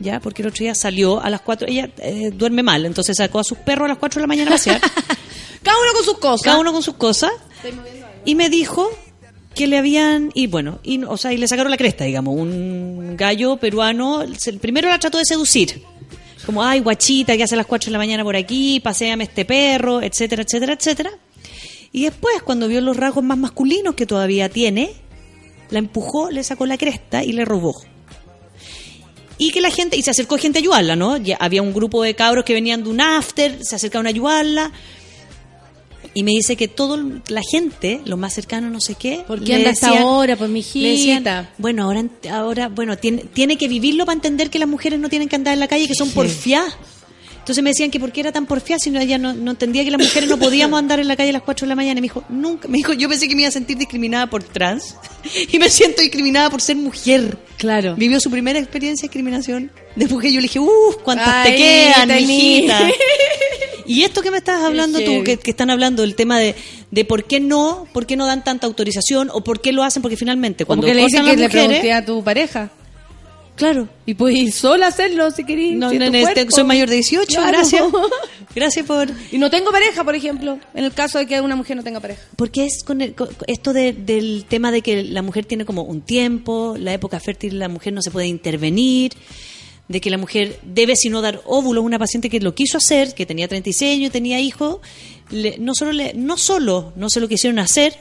ya, 0.00 0.20
porque 0.20 0.42
el 0.42 0.48
otro 0.48 0.64
día 0.64 0.74
salió 0.74 1.20
a 1.22 1.30
las 1.30 1.40
4, 1.42 1.68
ella 1.68 1.90
eh, 1.98 2.30
duerme 2.32 2.62
mal, 2.62 2.84
entonces 2.86 3.16
sacó 3.16 3.38
a 3.38 3.44
sus 3.44 3.58
perros 3.58 3.86
a 3.86 3.88
las 3.88 3.98
4 3.98 4.18
de 4.18 4.22
la 4.22 4.26
mañana 4.26 4.50
a 4.50 4.54
pasear. 4.54 4.80
Cada 5.62 5.78
uno 5.80 5.92
con 5.94 6.04
sus 6.04 6.18
cosas. 6.18 6.42
Cada 6.42 6.58
uno 6.58 6.72
con 6.72 6.82
sus 6.82 6.94
cosas. 6.94 7.30
Y 8.24 8.34
me 8.34 8.48
dijo 8.50 8.88
que 9.56 9.66
le 9.66 9.78
habían, 9.78 10.30
y 10.34 10.46
bueno, 10.46 10.78
y, 10.84 11.02
o 11.02 11.16
sea, 11.16 11.32
y 11.32 11.38
le 11.38 11.48
sacaron 11.48 11.70
la 11.70 11.78
cresta, 11.78 12.04
digamos, 12.04 12.36
un 12.36 13.16
gallo 13.16 13.56
peruano, 13.56 14.24
primero 14.60 14.88
la 14.88 14.98
trató 14.98 15.18
de 15.18 15.24
seducir. 15.24 15.82
Como, 16.44 16.62
ay, 16.62 16.80
guachita, 16.80 17.36
que 17.36 17.42
hace 17.42 17.56
las 17.56 17.66
4 17.66 17.86
de 17.86 17.92
la 17.92 17.98
mañana 17.98 18.22
por 18.22 18.36
aquí, 18.36 18.78
paséame 18.80 19.24
este 19.24 19.44
perro, 19.44 20.02
etcétera, 20.02 20.42
etcétera, 20.42 20.74
etcétera. 20.74 21.10
Y 21.90 22.04
después, 22.04 22.42
cuando 22.42 22.68
vio 22.68 22.80
los 22.82 22.96
rasgos 22.96 23.24
más 23.24 23.38
masculinos 23.38 23.94
que 23.94 24.06
todavía 24.06 24.48
tiene, 24.50 24.92
la 25.70 25.78
empujó, 25.78 26.30
le 26.30 26.44
sacó 26.44 26.66
la 26.66 26.76
cresta 26.76 27.24
y 27.24 27.32
le 27.32 27.44
robó. 27.44 27.74
Y 29.38 29.50
que 29.50 29.60
la 29.60 29.70
gente, 29.70 29.96
y 29.96 30.02
se 30.02 30.10
acercó 30.10 30.36
gente 30.36 30.58
a 30.58 30.60
ayudarla, 30.60 30.96
¿no? 30.96 31.16
Ya 31.16 31.36
había 31.40 31.62
un 31.62 31.72
grupo 31.72 32.02
de 32.02 32.14
cabros 32.14 32.44
que 32.44 32.54
venían 32.54 32.84
de 32.84 32.90
un 32.90 33.00
after, 33.00 33.58
se 33.64 33.74
acercaron 33.74 34.06
a 34.06 34.10
ayudarla. 34.10 34.70
Y 36.16 36.22
me 36.22 36.30
dice 36.30 36.56
que 36.56 36.66
toda 36.66 36.96
la 37.28 37.42
gente, 37.42 38.00
lo 38.06 38.16
más 38.16 38.32
cercano, 38.32 38.70
no 38.70 38.80
sé 38.80 38.94
qué. 38.94 39.22
¿Por 39.26 39.44
qué 39.44 39.56
anda 39.56 39.68
hasta 39.68 39.98
ahora? 39.98 40.34
Pues, 40.34 40.48
le 40.48 40.88
decían, 40.88 41.18
mijita. 41.18 41.50
bueno, 41.58 41.82
ahora, 41.82 42.06
ahora 42.30 42.68
bueno, 42.70 42.96
tiene, 42.96 43.24
tiene 43.24 43.58
que 43.58 43.68
vivirlo 43.68 44.06
para 44.06 44.14
entender 44.14 44.48
que 44.48 44.58
las 44.58 44.66
mujeres 44.66 44.98
no 44.98 45.10
tienen 45.10 45.28
que 45.28 45.36
andar 45.36 45.52
en 45.52 45.60
la 45.60 45.68
calle, 45.68 45.86
que 45.86 45.94
son 45.94 46.08
porfiadas. 46.12 46.74
Entonces 47.46 47.62
me 47.62 47.68
decían 47.68 47.90
que 47.90 48.00
por 48.00 48.12
qué 48.12 48.20
era 48.20 48.32
tan 48.32 48.46
porfiada, 48.46 48.80
si 48.80 48.90
no, 48.90 48.98
ella 48.98 49.18
no, 49.18 49.34
no 49.34 49.50
entendía 49.50 49.84
que 49.84 49.90
las 49.90 50.00
mujeres 50.00 50.26
no 50.26 50.38
podíamos 50.38 50.78
andar 50.78 51.00
en 51.00 51.06
la 51.06 51.16
calle 51.16 51.28
a 51.28 51.32
las 51.34 51.42
4 51.42 51.66
de 51.66 51.68
la 51.68 51.76
mañana. 51.76 51.98
Y 51.98 52.00
me 52.00 52.06
dijo, 52.06 52.24
nunca, 52.30 52.66
me 52.66 52.78
dijo, 52.78 52.94
yo 52.94 53.10
pensé 53.10 53.28
que 53.28 53.34
me 53.34 53.42
iba 53.42 53.50
a 53.50 53.52
sentir 53.52 53.76
discriminada 53.76 54.26
por 54.30 54.42
trans 54.42 54.96
y 55.52 55.58
me 55.58 55.68
siento 55.68 56.00
discriminada 56.00 56.48
por 56.48 56.62
ser 56.62 56.76
mujer. 56.76 57.36
Claro. 57.58 57.94
Vivió 57.94 58.20
su 58.20 58.30
primera 58.30 58.58
experiencia 58.58 59.02
de 59.02 59.08
discriminación 59.08 59.70
de 59.94 60.06
mujer. 60.08 60.32
Yo 60.32 60.40
le 60.40 60.46
dije, 60.46 60.60
uff, 60.60 60.96
¿cuántas 61.04 61.44
te 61.44 61.56
quedan, 61.56 62.08
mijita? 62.08 62.88
Y 63.86 64.02
esto 64.02 64.22
que 64.22 64.30
me 64.30 64.38
estás 64.38 64.62
hablando 64.62 64.98
tú, 65.00 65.22
que, 65.24 65.38
que 65.38 65.50
están 65.50 65.70
hablando 65.70 66.02
del 66.02 66.14
tema 66.14 66.38
de, 66.38 66.54
de 66.90 67.04
por 67.04 67.24
qué 67.24 67.40
no, 67.40 67.86
por 67.92 68.06
qué 68.06 68.16
no 68.16 68.26
dan 68.26 68.44
tanta 68.44 68.66
autorización 68.66 69.30
o 69.32 69.42
por 69.42 69.60
qué 69.60 69.72
lo 69.72 69.82
hacen, 69.84 70.02
porque 70.02 70.16
finalmente 70.16 70.64
cuando 70.64 70.86
Como 70.86 70.92
que 70.92 71.00
le 71.00 71.04
dicen 71.06 71.20
que 71.22 71.26
las 71.28 71.36
le 71.38 71.46
mujeres, 71.46 71.66
pregunté 71.68 71.92
a 71.92 72.04
tu 72.04 72.22
pareja. 72.24 72.70
claro, 73.56 73.88
Y 74.04 74.14
puedes 74.14 74.36
ir 74.38 74.52
sola 74.52 74.86
a 74.86 74.88
hacerlo 74.90 75.30
si 75.30 75.44
querés. 75.44 75.72
no, 75.76 75.90
si 75.90 75.98
nene, 75.98 76.22
este, 76.22 76.50
soy 76.50 76.64
mayor 76.64 76.88
de 76.88 76.96
18, 76.96 77.26
Claro. 77.26 77.48
gracias. 77.52 77.82
Gracias 78.54 78.86
por... 78.86 79.06
Y 79.32 79.36
no 79.36 79.50
tengo 79.50 79.70
pareja, 79.70 80.02
por 80.02 80.14
ejemplo, 80.14 80.58
en 80.72 80.84
el 80.84 80.92
caso 80.94 81.18
de 81.18 81.26
que 81.26 81.38
una 81.42 81.56
mujer 81.56 81.76
no 81.76 81.82
tenga 81.84 82.00
pareja. 82.00 82.22
Porque 82.36 82.64
es 82.64 82.82
con, 82.84 83.02
el- 83.02 83.14
con 83.14 83.28
esto 83.46 83.74
de- 83.74 83.92
del 83.92 84.46
tema 84.48 84.70
de 84.72 84.80
que 84.80 85.02
la 85.04 85.20
mujer 85.20 85.44
tiene 85.44 85.66
como 85.66 85.82
un 85.82 86.00
tiempo, 86.00 86.74
la 86.78 86.94
época 86.94 87.20
fértil 87.20 87.58
la 87.58 87.68
mujer 87.68 87.92
no 87.92 88.00
se 88.00 88.10
puede 88.10 88.28
intervenir, 88.28 89.12
de 89.88 90.00
que 90.00 90.10
la 90.10 90.18
mujer 90.18 90.58
debe 90.64 90.96
sino 90.96 91.20
dar 91.22 91.40
óvulos. 91.44 91.84
Una 91.84 91.98
paciente 91.98 92.28
que 92.30 92.40
lo 92.40 92.54
quiso 92.54 92.78
hacer, 92.78 93.14
que 93.14 93.26
tenía 93.26 93.46
36 93.48 93.94
años 93.98 94.08
y 94.08 94.10
tenía 94.10 94.40
hijos, 94.40 94.78
le- 95.30 95.58
no 95.58 95.74
solo 95.74 95.92
le, 95.92 96.12
no 96.14 96.36
solo 96.36 96.92
no 96.96 97.08
se 97.10 97.20
lo 97.20 97.28
quisieron 97.28 97.58
hacer, 97.58 97.96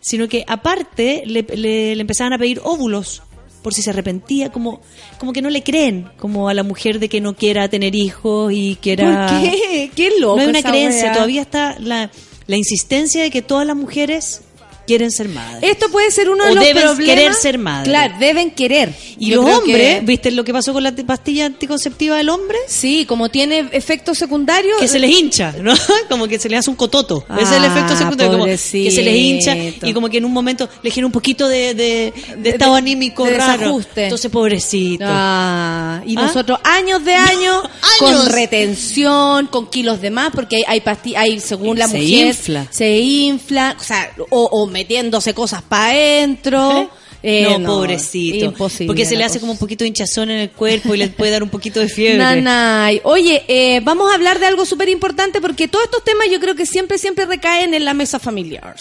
sino 0.00 0.28
que 0.28 0.44
aparte 0.46 1.22
le, 1.26 1.42
le- 1.42 1.94
le 1.96 2.00
empezaban 2.00 2.32
a 2.32 2.38
pedir 2.38 2.60
óvulos 2.64 3.22
por 3.62 3.74
si 3.74 3.82
se 3.82 3.90
arrepentía, 3.90 4.50
como, 4.52 4.80
como 5.18 5.32
que 5.32 5.42
no 5.42 5.50
le 5.50 5.62
creen 5.64 6.08
como 6.18 6.48
a 6.48 6.54
la 6.54 6.62
mujer 6.62 7.00
de 7.00 7.08
que 7.08 7.20
no 7.20 7.34
quiera 7.34 7.68
tener 7.68 7.94
hijos 7.96 8.52
y 8.54 8.76
quiera... 8.80 9.26
¿Por 9.28 9.40
qué? 9.42 9.90
Qué 9.94 10.12
loco. 10.20 10.36
No 10.36 10.42
hay 10.42 10.48
una 10.48 10.62
creencia, 10.62 11.04
wea. 11.06 11.12
todavía 11.12 11.42
está 11.42 11.76
la, 11.80 12.10
la 12.46 12.56
insistencia 12.56 13.20
de 13.22 13.30
que 13.30 13.42
todas 13.42 13.66
las 13.66 13.76
mujeres 13.76 14.42
quieren 14.88 15.12
ser 15.12 15.28
madres. 15.28 15.70
Esto 15.70 15.88
puede 15.90 16.10
ser 16.10 16.28
uno 16.30 16.44
de 16.44 16.54
los 16.56 16.64
deben 16.64 16.82
problemas. 16.82 17.14
querer 17.14 17.34
ser 17.34 17.58
madre. 17.58 17.90
Claro, 17.90 18.14
deben 18.18 18.50
querer. 18.50 18.92
y 19.18 19.30
Yo 19.30 19.42
los 19.42 19.58
hombres, 19.58 20.00
que- 20.00 20.06
¿viste 20.06 20.30
lo 20.32 20.42
que 20.44 20.52
pasó 20.52 20.72
con 20.72 20.82
la 20.82 20.92
pastilla 20.92 21.46
anticonceptiva 21.46 22.16
del 22.16 22.28
hombre? 22.30 22.58
Sí, 22.66 23.04
como 23.06 23.28
tiene 23.28 23.68
efectos 23.72 24.18
secundarios. 24.18 24.78
Que 24.80 24.88
se 24.88 24.98
les 24.98 25.10
hincha, 25.10 25.52
¿no? 25.62 25.72
Como 26.08 26.26
que 26.26 26.38
se 26.38 26.48
les 26.48 26.60
hace 26.60 26.70
un 26.70 26.76
cototo. 26.76 27.24
Ese 27.34 27.42
es 27.42 27.50
el 27.52 27.64
Ah, 27.64 27.66
efecto 27.66 27.96
secundario. 27.96 28.32
Como 28.32 28.44
que 28.46 28.56
se 28.58 29.02
les 29.02 29.14
hincha 29.16 29.56
y 29.56 29.92
como 29.92 30.08
que 30.08 30.18
en 30.18 30.24
un 30.24 30.32
momento 30.32 30.68
le 30.82 30.90
genera 30.90 31.06
un 31.06 31.12
poquito 31.12 31.46
de, 31.48 31.74
de, 31.74 32.12
de 32.38 32.50
estado 32.50 32.72
de- 32.72 32.78
anímico 32.78 33.24
de 33.24 33.36
raro. 33.36 33.58
desajuste. 33.58 34.04
Entonces, 34.04 34.30
pobrecito. 34.30 35.04
Ah, 35.06 36.00
y 36.06 36.16
¿Ah? 36.16 36.22
nosotros 36.22 36.58
años 36.64 37.04
de 37.04 37.14
años 37.14 37.62
con 37.98 38.26
retención, 38.72 39.46
con 39.48 39.68
kilos 39.68 40.00
de 40.00 40.10
más, 40.10 40.30
porque 40.32 40.56
hay, 40.66 40.82
hay 40.86 41.14
hay 41.16 41.40
según 41.40 41.78
la 41.78 41.88
Se 41.88 41.98
mujer 41.98 42.26
infla. 42.28 42.66
se 42.70 42.98
infla, 42.98 43.76
o 43.78 43.82
sea, 43.82 44.10
o, 44.30 44.44
o 44.44 44.66
metiéndose 44.78 45.34
cosas 45.34 45.60
para 45.62 45.90
adentro. 45.90 46.88
Eh, 47.22 47.58
no, 47.58 47.66
pobrecito. 47.66 48.44
imposible 48.44 48.86
Porque 48.86 49.04
se 49.04 49.16
le 49.16 49.24
hace 49.24 49.34
cosa. 49.34 49.40
como 49.40 49.52
un 49.52 49.58
poquito 49.58 49.84
de 49.84 49.88
hinchazón 49.88 50.30
en 50.30 50.38
el 50.40 50.50
cuerpo 50.50 50.94
y 50.94 50.98
le 50.98 51.08
puede 51.08 51.32
dar 51.32 51.42
un 51.42 51.48
poquito 51.48 51.80
de 51.80 51.88
fiebre. 51.88 52.18
Nanay. 52.18 53.00
Oye, 53.04 53.44
eh, 53.48 53.80
vamos 53.82 54.10
a 54.10 54.14
hablar 54.14 54.38
de 54.38 54.46
algo 54.46 54.64
súper 54.64 54.88
importante 54.88 55.40
porque 55.40 55.66
todos 55.66 55.86
estos 55.86 56.04
temas 56.04 56.28
yo 56.30 56.38
creo 56.38 56.54
que 56.54 56.66
siempre, 56.66 56.98
siempre 56.98 57.26
recaen 57.26 57.74
en 57.74 57.84
la 57.84 57.94
mesa 57.94 58.18
familiar. 58.18 58.76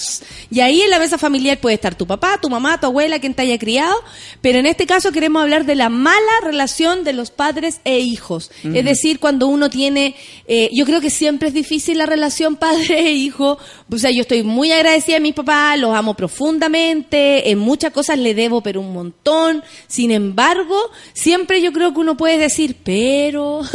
Y 0.52 0.60
ahí 0.60 0.82
en 0.82 0.90
la 0.90 1.00
mesa 1.00 1.18
familiar 1.18 1.60
puede 1.60 1.76
estar 1.76 1.96
tu 1.96 2.06
papá, 2.06 2.40
tu 2.42 2.50
mamá, 2.50 2.80
tu 2.80 2.88
abuela, 2.88 3.20
quien 3.20 3.34
te 3.34 3.42
haya 3.42 3.58
criado, 3.58 3.96
pero 4.42 4.60
en 4.60 4.66
este 4.66 4.86
caso 4.86 5.12
queremos 5.12 5.42
hablar 5.42 5.66
de 5.66 5.76
la 5.76 5.90
mala 5.90 6.18
relación 6.44 7.04
de 7.04 7.14
los 7.14 7.32
padres 7.32 7.82
e 7.86 8.00
hijos. 8.00 8.52
Es 8.64 8.86
decir, 8.86 9.20
cuando 9.20 9.48
uno 9.48 9.70
tiene, 9.70 10.16
eh, 10.48 10.70
yo 10.74 10.86
creo 10.86 11.02
que 11.02 11.10
siempre 11.10 11.50
es 11.50 11.54
difícil 11.54 11.98
la 11.98 12.06
relación 12.06 12.56
padre 12.58 13.00
e 13.00 13.12
hijo. 13.14 13.58
O 13.92 13.98
sea, 13.98 14.12
yo 14.12 14.22
estoy 14.22 14.44
muy 14.44 14.72
agradecida 14.72 15.18
a 15.18 15.22
mis 15.22 15.34
papás, 15.34 15.80
los 15.80 15.96
amo 15.96 16.14
profundamente, 16.14 17.50
en 17.50 17.60
muchas 17.60 17.92
cosas 17.92 18.20
le 18.28 18.34
debo, 18.34 18.62
pero 18.62 18.82
un 18.82 18.94
montón. 18.94 19.64
Sin 19.88 20.12
embargo, 20.12 20.76
siempre 21.14 21.62
yo 21.62 21.72
creo 21.74 21.94
que 21.94 22.00
uno 22.00 22.18
puede 22.18 22.38
decir, 22.38 22.76
pero... 22.84 23.62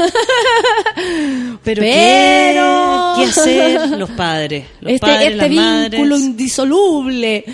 Pero, 1.65 1.83
Pero- 1.83 3.15
¿qué, 3.17 3.25
qué 3.25 3.31
hacer 3.31 3.89
los 3.99 4.11
padres? 4.11 4.65
Los 4.81 4.95
este 4.95 5.07
padres, 5.07 5.27
este 5.29 5.37
las 5.37 5.49
vínculo 5.49 6.17
madres. 6.17 6.21
indisoluble 6.23 7.45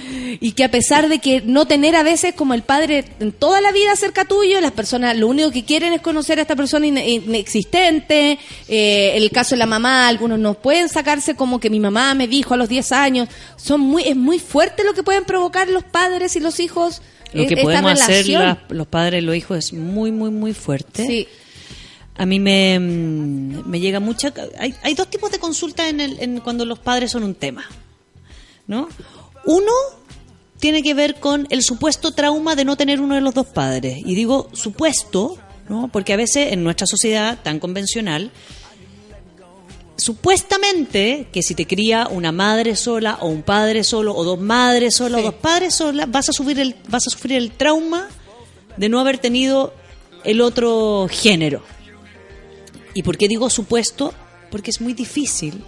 y 0.40 0.52
que 0.52 0.64
a 0.64 0.70
pesar 0.70 1.08
de 1.08 1.18
que 1.18 1.42
no 1.42 1.66
tener 1.66 1.94
a 1.96 2.02
veces 2.02 2.34
como 2.34 2.54
el 2.54 2.62
padre 2.62 3.04
en 3.20 3.32
toda 3.32 3.60
la 3.60 3.70
vida 3.72 3.94
cerca 3.96 4.24
tuyo, 4.24 4.60
las 4.60 4.72
personas 4.72 5.16
lo 5.16 5.28
único 5.28 5.50
que 5.50 5.64
quieren 5.64 5.92
es 5.92 6.00
conocer 6.00 6.38
a 6.38 6.42
esta 6.42 6.56
persona 6.56 6.86
ine- 6.86 7.06
inexistente. 7.08 8.38
Eh, 8.68 9.12
el 9.16 9.30
caso 9.30 9.50
de 9.54 9.58
la 9.58 9.66
mamá, 9.66 10.08
algunos 10.08 10.38
no 10.38 10.54
pueden 10.54 10.88
sacarse 10.88 11.34
como 11.34 11.60
que 11.60 11.70
mi 11.70 11.80
mamá 11.80 12.14
me 12.14 12.26
dijo 12.28 12.54
a 12.54 12.56
los 12.56 12.68
10 12.68 12.92
años. 12.92 13.28
Son 13.56 13.80
muy 13.80 14.04
es 14.04 14.16
muy 14.16 14.38
fuerte 14.38 14.84
lo 14.84 14.94
que 14.94 15.02
pueden 15.02 15.24
provocar 15.24 15.68
los 15.68 15.84
padres 15.84 16.34
y 16.36 16.40
los 16.40 16.60
hijos. 16.60 16.87
Lo 17.32 17.46
que 17.46 17.54
esta 17.54 17.62
podemos 17.62 17.92
hacer 18.00 18.26
la- 18.28 18.62
los 18.70 18.86
padres 18.86 19.22
y 19.22 19.26
los 19.26 19.36
hijos 19.36 19.58
es 19.58 19.72
muy, 19.72 20.10
muy, 20.12 20.30
muy 20.30 20.52
fuerte. 20.54 21.06
Sí. 21.06 21.28
A 22.16 22.26
mí 22.26 22.40
me, 22.40 22.78
mm, 22.78 23.68
me 23.68 23.78
llega 23.80 24.00
mucha... 24.00 24.32
Hay, 24.58 24.74
hay 24.82 24.94
dos 24.94 25.08
tipos 25.08 25.30
de 25.30 25.38
consultas 25.38 25.88
en 25.88 26.00
el, 26.00 26.18
en 26.20 26.40
cuando 26.40 26.64
los 26.64 26.78
padres 26.78 27.10
son 27.12 27.22
un 27.22 27.34
tema. 27.34 27.64
¿no? 28.66 28.88
Uno 29.44 29.72
tiene 30.58 30.82
que 30.82 30.94
ver 30.94 31.16
con 31.16 31.46
el 31.50 31.62
supuesto 31.62 32.12
trauma 32.12 32.56
de 32.56 32.64
no 32.64 32.76
tener 32.76 33.00
uno 33.00 33.14
de 33.14 33.20
los 33.20 33.34
dos 33.34 33.46
padres. 33.46 33.98
Y 34.04 34.14
digo 34.14 34.48
supuesto, 34.52 35.38
¿no? 35.68 35.88
porque 35.92 36.12
a 36.12 36.16
veces 36.16 36.52
en 36.52 36.64
nuestra 36.64 36.86
sociedad 36.86 37.38
tan 37.42 37.60
convencional, 37.60 38.30
supuestamente 39.98 41.28
que 41.32 41.42
si 41.42 41.54
te 41.54 41.66
cría 41.66 42.08
una 42.10 42.32
madre 42.32 42.76
sola 42.76 43.18
o 43.20 43.28
un 43.28 43.42
padre 43.42 43.84
solo 43.84 44.14
o 44.14 44.24
dos 44.24 44.38
madres 44.40 44.94
solas 44.96 45.20
o 45.20 45.24
dos 45.24 45.34
padres 45.34 45.74
solas, 45.74 46.10
vas 46.10 46.28
a 46.28 46.32
sufrir 46.32 46.60
el, 46.60 46.76
vas 46.88 47.06
a 47.06 47.10
sufrir 47.10 47.36
el 47.36 47.50
trauma 47.52 48.08
de 48.76 48.88
no 48.88 49.00
haber 49.00 49.18
tenido 49.18 49.74
el 50.24 50.40
otro 50.40 51.08
género. 51.10 51.62
¿Y 52.94 53.02
por 53.02 53.16
qué 53.18 53.28
digo 53.28 53.50
supuesto? 53.50 54.14
Porque 54.50 54.70
es 54.70 54.80
muy 54.80 54.94
difícil 54.94 55.62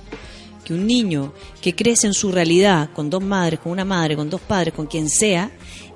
que 0.64 0.74
un 0.74 0.86
niño 0.86 1.32
que 1.60 1.74
crece 1.74 2.06
en 2.06 2.14
su 2.14 2.32
realidad 2.32 2.90
con 2.94 3.10
dos 3.10 3.22
madres, 3.22 3.60
con 3.60 3.72
una 3.72 3.84
madre, 3.84 4.16
con 4.16 4.30
dos 4.30 4.40
padres, 4.40 4.72
con 4.74 4.86
quien 4.86 5.08
sea, 5.08 5.50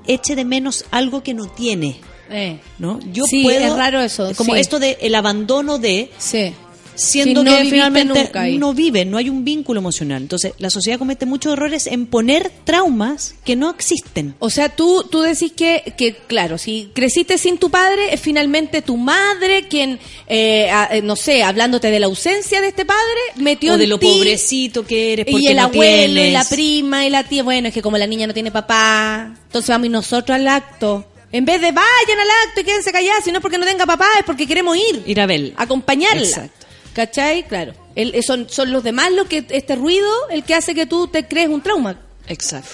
eche 0.07 0.37
de 0.37 0.45
menos 0.45 0.85
algo 0.91 1.23
que 1.23 1.35
no 1.35 1.47
tiene. 1.47 2.01
Eh. 2.31 2.59
¿no? 2.79 2.99
Yo 3.13 3.25
Sí, 3.27 3.43
puedo, 3.43 3.59
es 3.61 3.77
raro 3.77 4.01
eso, 4.01 4.33
Como 4.37 4.55
sí. 4.55 4.61
esto 4.61 4.79
de 4.79 4.97
el 5.03 5.15
abandono 5.15 5.79
de 5.79 6.11
Sí. 6.19 6.55
Siendo 6.95 7.41
Sí, 7.41 7.45
no 7.45 7.57
que 7.59 7.65
finalmente 7.71 8.15
nunca 8.15 8.47
no 8.49 8.75
vive, 8.75 9.05
no 9.05 9.17
hay 9.19 9.29
un 9.29 9.45
vínculo 9.45 9.81
emocional. 9.81 10.23
Entonces, 10.23 10.53
la 10.59 10.71
sociedad 10.71 10.99
comete 10.99 11.27
muchos 11.27 11.53
errores 11.55 11.87
en 11.87 12.07
poner 12.07 12.51
traumas 12.65 13.35
que 13.45 13.57
no 13.57 13.71
existen. 13.71 14.35
O 14.39 14.51
sea, 14.51 14.69
tú, 14.69 15.05
tú 15.11 15.21
decís 15.23 15.53
que, 15.53 15.95
que, 15.97 16.15
claro, 16.15 16.59
si 16.59 16.91
creciste 16.95 17.39
sin 17.39 17.59
tu 17.59 17.71
padre, 17.71 18.15
es 18.15 18.21
finalmente 18.21 18.83
tu 18.83 18.97
madre 18.97 19.67
quien, 19.69 19.99
eh, 20.29 20.71
a- 20.71 20.89
eh, 20.93 21.03
no 21.03 21.17
sé, 21.17 21.43
hablándote 21.43 21.91
de 21.91 22.01
la 22.01 22.07
ausencia 22.07 22.61
de 22.61 22.69
este 22.69 22.85
padre, 22.85 23.01
metió 23.37 23.75
O 23.75 23.77
de 23.79 23.85
en 23.85 23.91
lo 23.91 23.99
pobrecito 24.01 24.87
que 24.87 25.13
eres 25.15 25.27
porque 25.27 25.43
Y 25.45 25.47
el 25.49 25.57
no 25.57 25.63
abuelo 25.65 26.21
y 26.21 26.31
la 26.31 26.45
prima 26.45 27.07
y 27.07 27.11
la 27.11 27.25
tía, 27.25 27.43
bueno, 27.43 27.69
es 27.69 27.75
que 27.75 27.83
como 27.83 27.99
la 27.99 28.07
niña 28.07 28.27
no 28.27 28.35
tiene 28.35 28.51
papá, 28.51 29.33
entonces 29.47 29.69
vamos 29.69 29.87
y 29.87 29.91
nosotros 29.91 30.35
al 30.37 30.47
acto. 30.49 31.07
En 31.33 31.45
vez 31.45 31.61
de 31.61 31.73
vayan 31.73 32.21
al 32.21 32.29
acto 32.49 32.61
y 32.61 32.65
quédense 32.65 32.93
calladas, 32.93 33.25
si 33.25 33.33
no 33.33 33.39
es 33.39 33.43
porque 33.43 33.59
no 33.59 33.67
tenga 33.67 33.85
papá, 33.87 34.07
es 34.21 34.25
porque 34.25 34.47
queremos 34.47 34.77
ir. 34.77 35.03
Ir 35.05 35.21
a 35.21 35.27
ver. 35.27 35.53
Acompañarla. 35.57 36.23
Exacto. 36.23 36.64
¿Cachai? 36.95 37.47
Claro. 37.47 37.75
El- 37.95 38.15
eh, 38.15 38.23
son, 38.23 38.49
son 38.49 38.73
los 38.73 38.83
demás 38.83 39.13
lo 39.13 39.27
que, 39.27 39.45
este 39.51 39.77
ruido, 39.77 40.09
el 40.31 40.43
que 40.45 40.55
hace 40.55 40.75
que 40.75 40.87
tú 40.87 41.07
te 41.09 41.27
crees 41.27 41.49
un 41.49 41.61
trauma. 41.63 42.01
Exacto. 42.29 42.71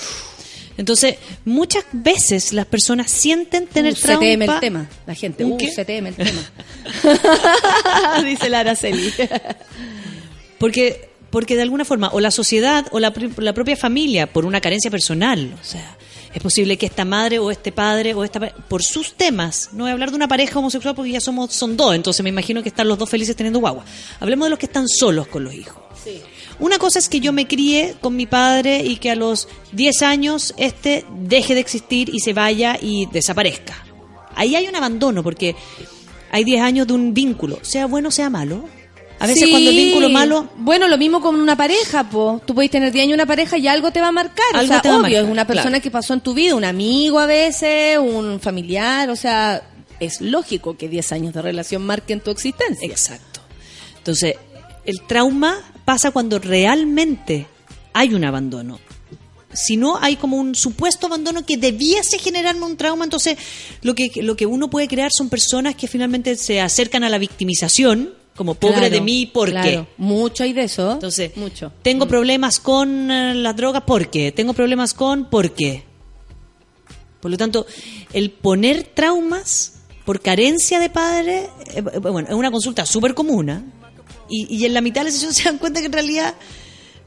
Entonces, 0.77 1.17
muchas 1.45 1.85
veces 1.93 2.53
las 2.55 2.65
personas 2.65 3.11
sienten 3.11 3.67
tener 3.67 3.93
Uh, 3.93 3.97
se 3.97 4.03
trauma. 4.03 4.21
teme 4.21 4.45
el 4.47 4.61
tema, 4.61 4.87
la 5.07 5.15
gente. 5.15 5.45
¿Un 5.45 5.53
Uh, 5.53 5.57
qué? 5.59 5.71
se 5.73 5.85
teme 5.85 6.11
el 6.11 6.15
tema. 6.15 6.41
Dice 8.25 8.49
la 8.49 8.61
Araceli. 8.61 9.13
Porque, 10.59 11.11
porque 11.31 11.57
de 11.57 11.63
alguna 11.63 11.85
forma, 11.85 12.09
o 12.13 12.21
la 12.21 12.31
sociedad 12.31 12.87
o 12.93 13.01
la, 13.01 13.13
la 13.39 13.53
propia 13.55 13.77
familia, 13.77 14.27
por 14.27 14.45
una 14.47 14.61
carencia 14.61 14.91
personal, 14.91 15.55
o 15.61 15.65
sea, 15.65 15.97
es 16.33 16.43
posible 16.43 16.77
que 16.77 16.87
esta 16.87 17.05
madre 17.05 17.39
o 17.39 17.51
este 17.51 17.73
padre 17.73 18.15
o 18.15 18.23
esta 18.23 18.41
por 18.69 18.83
sus 18.83 19.15
temas, 19.15 19.71
no 19.73 19.85
voy 19.85 19.91
a 19.91 19.93
hablar 19.93 20.11
de 20.11 20.17
una 20.17 20.29
pareja 20.29 20.59
homosexual 20.59 20.95
porque 20.95 21.11
ya 21.11 21.21
somos 21.21 21.53
son 21.53 21.77
dos, 21.77 21.95
entonces 21.95 22.23
me 22.23 22.29
imagino 22.31 22.63
que 22.63 22.69
están 22.69 22.89
los 22.89 22.99
dos 22.99 23.11
felices 23.11 23.35
teniendo 23.35 23.59
guagua. 23.59 23.85
Hablemos 24.21 24.47
de 24.47 24.51
los 24.51 24.59
que 24.59 24.67
están 24.67 24.87
solos 24.89 25.27
con 25.27 25.45
los 25.45 25.55
hijos. 25.55 25.83
Una 26.59 26.79
cosa 26.79 26.99
es 26.99 27.09
que 27.09 27.21
yo 27.21 27.33
me 27.33 27.47
crié 27.47 27.97
con 28.01 28.17
mi 28.17 28.27
padre 28.27 28.85
y 28.85 28.97
que 28.97 29.11
a 29.11 29.17
los 29.17 29.49
10 29.73 30.03
años 30.03 30.55
este 30.57 31.05
deje 31.21 31.55
de 31.55 31.61
existir 31.61 32.11
y 32.13 32.21
se 32.21 32.33
vaya 32.33 32.79
y 32.81 33.07
desaparezca. 33.07 33.85
Ahí 34.35 34.55
hay 34.55 34.69
un 34.69 34.77
abandono 34.77 35.23
porque 35.23 35.57
hay 36.31 36.45
10 36.45 36.63
años 36.63 36.87
de 36.87 36.93
un 36.93 37.13
vínculo, 37.13 37.59
sea 37.63 37.87
bueno 37.87 38.11
sea 38.11 38.31
malo. 38.31 38.69
A 39.21 39.27
veces 39.27 39.45
Sí. 39.45 39.51
cuando 39.51 39.71
el 39.71 39.77
vínculo 39.77 40.09
malo, 40.09 40.49
Bueno, 40.57 40.89
lo 40.89 40.99
mismo 40.99 41.21
con 41.21 41.37
una 41.41 41.55
pareja, 41.57 42.09
po. 42.09 42.41
Tú 42.45 42.55
puedes 42.55 42.71
tener 42.71 42.91
10 42.91 43.05
años 43.05 43.15
una 43.15 43.27
pareja 43.27 43.57
y 43.59 43.69
algo 43.69 43.93
te 43.93 44.01
va 44.01 44.09
a 44.09 44.13
marcar. 44.13 44.47
Algo 44.55 44.65
o 44.65 44.67
sea, 44.67 44.83
te 44.83 44.89
va 44.89 44.95
a 44.95 44.99
obvio, 44.99 45.03
marcar, 45.11 45.25
es 45.25 45.31
una 45.31 45.47
persona 45.47 45.69
claro. 45.71 45.83
que 45.83 45.91
pasó 45.91 46.15
en 46.15 46.21
tu 46.21 46.35
vida, 46.35 46.55
un 46.55 46.65
amigo 46.65 47.19
a 47.19 47.27
veces, 47.27 47.99
un 47.99 48.41
familiar, 48.41 49.09
o 49.11 49.17
sea, 49.17 49.63
es 50.01 50.21
lógico 50.21 50.77
que 50.77 50.89
10 50.89 51.13
años 51.13 51.35
de 51.35 51.43
relación 51.43 51.85
marquen 51.85 52.21
tu 52.21 52.31
existencia. 52.31 52.87
Exacto. 52.89 53.41
Entonces, 53.99 54.37
el 54.87 55.03
trauma 55.03 55.59
pasa 55.85 56.11
cuando 56.11 56.39
realmente 56.39 57.47
hay 57.93 58.15
un 58.15 58.25
abandono. 58.25 58.81
Si 59.53 59.77
no, 59.77 59.99
hay 60.01 60.17
como 60.17 60.37
un 60.39 60.55
supuesto 60.55 61.09
abandono 61.09 61.45
que 61.45 61.57
debiese 61.57 62.19
generarme 62.19 62.65
un 62.65 62.77
trauma. 62.77 63.05
Entonces, 63.05 63.37
lo 63.83 63.95
que, 63.95 64.11
lo 64.23 64.37
que 64.37 64.47
uno 64.47 64.71
puede 64.71 64.89
crear 64.89 65.11
son 65.13 65.29
personas 65.29 65.75
que 65.75 65.89
finalmente 65.89 66.37
se 66.37 66.61
acercan 66.61 67.05
a 67.05 67.11
la 67.11 67.19
victimización, 67.19 68.15
como 68.37 68.55
pobre 68.55 68.77
Claro, 68.77 68.91
de 68.91 69.01
mí, 69.01 69.27
¿por 69.27 69.51
claro. 69.51 69.69
qué? 69.69 69.87
Mucho 69.99 70.45
hay 70.45 70.53
de 70.53 70.65
eso. 70.65 70.93
Entonces, 70.93 71.37
Mucho. 71.37 71.73
tengo 71.83 72.07
problemas 72.07 72.59
con 72.61 73.11
eh, 73.11 73.35
las 73.35 73.57
drogas, 73.57 73.83
¿por 73.83 74.09
qué? 74.09 74.33
Tengo 74.33 74.53
problemas 74.53 74.95
con, 74.95 75.27
¿por 75.29 75.53
qué? 75.53 75.85
Por 77.21 77.31
lo 77.31 77.37
tanto, 77.37 77.67
el 78.13 78.31
poner 78.31 78.85
traumas 78.95 79.81
por 80.05 80.21
carencia 80.21 80.79
de 80.81 80.89
padre, 80.89 81.51
eh, 81.75 81.85
eh, 81.93 81.99
bueno, 81.99 82.29
es 82.29 82.35
una 82.35 82.51
consulta 82.51 82.87
súper 82.87 83.15
común, 83.15 83.73
y, 84.29 84.57
y 84.57 84.65
en 84.65 84.75
la 84.75 84.81
mitad 84.81 85.03
de 85.03 85.07
la 85.07 85.11
sesión 85.13 85.35
se 85.35 85.45
dan 85.45 85.59
cuenta 85.59 85.81
que 85.81 85.87
en 85.87 85.93
realidad 85.93 86.35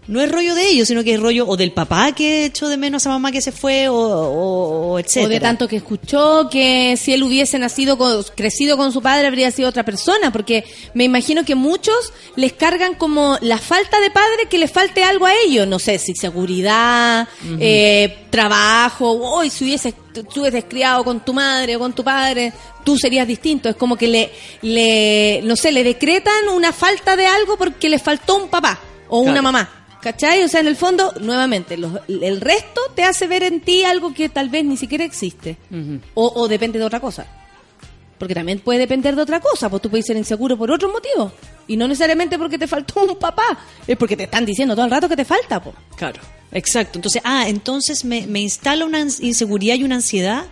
no 0.08 0.22
es 0.22 0.32
rollo 0.32 0.54
de 0.56 0.68
ellos, 0.70 0.88
sino 0.88 1.04
que 1.04 1.14
es 1.14 1.20
rollo 1.20 1.48
o 1.48 1.56
del 1.56 1.72
papá 1.72 2.12
que 2.12 2.46
echó 2.46 2.68
de 2.68 2.78
menos 2.78 3.06
a 3.06 3.10
mamá 3.10 3.32
que 3.32 3.42
se 3.42 3.52
fue, 3.52 3.88
o, 3.90 3.96
o, 3.96 4.92
o 4.94 5.00
etcétera. 5.00 5.26
O 5.26 5.30
de 5.30 5.40
tanto 5.40 5.68
que 5.68 5.78
escuchó 5.78 6.50
que 6.52 6.98
si 6.98 7.14
él 7.14 7.24
hubiese 7.24 7.58
nacido, 7.60 7.98
con- 7.98 8.24
crecido 8.36 8.76
con 8.78 8.92
su 8.92 9.02
padre, 9.02 9.28
habría 9.28 9.50
sido 9.52 9.70
otra 9.70 9.84
persona. 9.84 10.32
Porque 10.32 10.64
me 10.94 11.04
imagino 11.06 11.46
que 11.46 11.56
muchos 11.56 11.96
les 12.36 12.54
cargan 12.54 12.96
como 12.96 13.38
la 13.42 13.58
falta 13.58 14.00
de 14.02 14.12
padre 14.12 14.48
que 14.50 14.58
les 14.58 14.72
falte 14.72 15.04
algo 15.04 15.26
a 15.26 15.34
ellos. 15.46 15.68
No 15.68 15.80
sé, 15.80 15.98
si 16.00 16.14
seguridad, 16.16 17.28
eh, 17.60 18.26
trabajo. 18.30 19.10
Hoy 19.12 19.50
si 19.50 19.64
hubieses, 19.64 19.94
tú 20.34 20.42
hubieses 20.42 20.66
criado 20.66 21.04
con 21.04 21.24
tu 21.24 21.34
madre 21.34 21.76
o 21.76 21.80
con 21.80 21.94
tu 21.94 22.04
padre, 22.04 22.52
tú 22.84 22.98
serías 22.98 23.28
distinto. 23.28 23.70
Es 23.70 23.76
como 23.76 23.96
que 23.96 24.08
le, 24.08 24.32
le, 24.62 25.42
no 25.44 25.56
sé, 25.56 25.72
le 25.72 25.84
decretan 25.84 26.50
una 26.54 26.74
falta 26.74 27.16
de 27.16 27.26
algo 27.26 27.58
porque 27.58 27.90
le 27.90 28.00
faltó 28.00 28.36
un 28.36 28.50
papá 28.50 28.80
o 29.08 29.20
una 29.20 29.42
mamá. 29.42 29.83
¿Cachai? 30.04 30.44
O 30.44 30.48
sea, 30.50 30.60
en 30.60 30.68
el 30.68 30.76
fondo, 30.76 31.14
nuevamente, 31.22 31.78
los- 31.78 31.94
el 32.10 32.42
resto 32.42 32.82
te 32.94 33.04
hace 33.04 33.26
ver 33.26 33.44
en 33.44 33.62
ti 33.62 33.84
algo 33.86 34.14
que 34.14 34.28
tal 34.30 34.50
vez 34.50 34.66
ni 34.66 34.76
siquiera 34.78 35.06
existe. 35.06 35.58
o, 36.14 36.32
o 36.36 36.48
depende 36.48 36.78
de 36.78 36.86
otra 36.86 37.00
cosa. 37.00 37.26
Porque 38.20 38.36
también 38.36 38.60
puede 38.60 38.80
depender 38.80 39.16
de 39.16 39.22
otra 39.22 39.40
cosa. 39.40 39.70
Pues 39.70 39.82
tú 39.82 39.90
puedes 39.90 40.06
ser 40.06 40.16
inseguro 40.18 40.58
por 40.58 40.70
otros 40.72 40.92
motivos. 40.92 41.32
Y 41.68 41.78
no 41.78 41.88
necesariamente 41.88 42.38
porque 42.38 42.58
te 42.58 42.68
faltó 42.68 43.04
un 43.04 43.18
papá. 43.18 43.44
Es 43.88 43.98
porque 43.98 44.16
te 44.18 44.24
están 44.24 44.46
diciendo 44.46 44.76
todo 44.76 44.86
el 44.86 44.92
rato 44.92 45.10
que 45.10 45.16
te 45.16 45.26
falta. 45.26 45.62
Pues. 45.64 45.76
Claro, 45.96 46.20
exacto. 46.52 46.98
Entonces, 47.00 47.22
ah, 47.26 47.46
entonces 47.48 48.06
me, 48.06 48.28
me 48.28 48.42
instala 48.42 48.86
una 48.86 49.00
inseguridad 49.00 49.76
y 49.76 49.84
una 49.84 49.96
ansiedad 49.96 50.46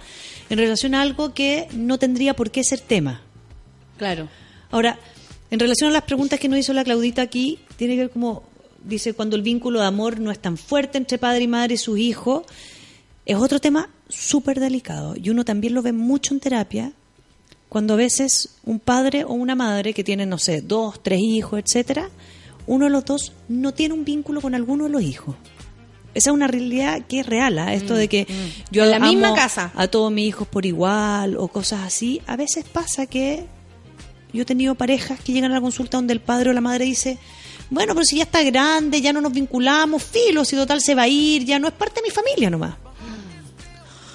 en 0.49 0.57
relación 0.57 0.95
a 0.95 1.01
algo 1.01 1.33
que 1.33 1.67
no 1.73 1.97
tendría 1.99 2.33
por 2.35 2.51
qué 2.51 2.63
ser 2.63 2.79
tema. 2.79 3.21
Claro. 3.97 4.27
Ahora, 4.69 4.97
en 5.49 5.59
relación 5.59 5.89
a 5.89 5.93
las 5.93 6.03
preguntas 6.03 6.39
que 6.39 6.49
nos 6.49 6.59
hizo 6.59 6.73
la 6.73 6.83
Claudita 6.83 7.21
aquí, 7.21 7.59
tiene 7.77 7.95
que 7.95 8.01
ver 8.01 8.09
como, 8.09 8.43
dice, 8.83 9.13
cuando 9.13 9.35
el 9.35 9.41
vínculo 9.41 9.79
de 9.79 9.85
amor 9.85 10.19
no 10.19 10.31
es 10.31 10.39
tan 10.39 10.57
fuerte 10.57 10.97
entre 10.97 11.17
padre 11.17 11.43
y 11.43 11.47
madre 11.47 11.75
y 11.75 11.77
sus 11.77 11.97
hijos, 11.99 12.43
es 13.25 13.35
otro 13.37 13.59
tema 13.59 13.89
súper 14.09 14.59
delicado. 14.59 15.15
Y 15.15 15.29
uno 15.29 15.45
también 15.45 15.73
lo 15.73 15.81
ve 15.81 15.93
mucho 15.93 16.33
en 16.33 16.39
terapia, 16.39 16.91
cuando 17.69 17.93
a 17.93 17.97
veces 17.97 18.55
un 18.65 18.79
padre 18.79 19.23
o 19.23 19.33
una 19.33 19.55
madre 19.55 19.93
que 19.93 20.03
tienen, 20.03 20.29
no 20.29 20.37
sé, 20.37 20.61
dos, 20.61 21.01
tres 21.01 21.21
hijos, 21.21 21.59
etcétera, 21.63 22.09
uno 22.67 22.85
de 22.85 22.91
los 22.91 23.05
dos 23.05 23.31
no 23.47 23.73
tiene 23.73 23.93
un 23.93 24.03
vínculo 24.05 24.41
con 24.41 24.55
alguno 24.55 24.85
de 24.85 24.89
los 24.89 25.01
hijos. 25.01 25.35
Esa 26.13 26.31
es 26.31 26.33
una 26.33 26.47
realidad 26.47 27.05
que 27.07 27.21
es 27.21 27.25
real, 27.25 27.57
¿ah? 27.57 27.73
esto 27.73 27.95
de 27.95 28.09
que 28.09 28.27
yo 28.69 28.81
Mm, 28.83 28.85
En 28.85 28.91
la 28.91 28.97
amo 28.97 29.07
misma 29.07 29.33
casa. 29.33 29.71
a 29.75 29.87
todos 29.87 30.11
mis 30.11 30.27
hijos 30.27 30.45
por 30.45 30.65
igual 30.65 31.37
o 31.37 31.47
cosas 31.47 31.81
así. 31.85 32.21
A 32.27 32.35
veces 32.35 32.65
pasa 32.65 33.05
que 33.05 33.45
yo 34.33 34.41
he 34.41 34.45
tenido 34.45 34.75
parejas 34.75 35.21
que 35.21 35.31
llegan 35.31 35.51
a 35.51 35.55
la 35.55 35.61
consulta 35.61 35.97
donde 35.97 36.11
el 36.11 36.19
padre 36.19 36.49
o 36.49 36.53
la 36.53 36.59
madre 36.59 36.83
dice, 36.83 37.17
bueno, 37.71 37.93
pero 37.95 38.05
si 38.05 38.17
ya 38.17 38.23
está 38.23 38.43
grande, 38.43 39.01
ya 39.01 39.11
no 39.13 39.19
nos 39.21 39.31
vinculamos, 39.33 40.03
filo, 40.03 40.45
si 40.45 40.55
total 40.55 40.79
se 40.81 40.93
va 40.93 41.03
a 41.03 41.07
ir, 41.07 41.43
ya 41.45 41.57
no 41.57 41.67
es 41.67 41.73
parte 41.73 42.01
de 42.01 42.07
mi 42.07 42.11
familia 42.11 42.49
nomás. 42.51 42.75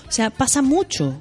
O 0.09 0.13
sea, 0.13 0.31
pasa 0.31 0.63
mucho 0.63 1.19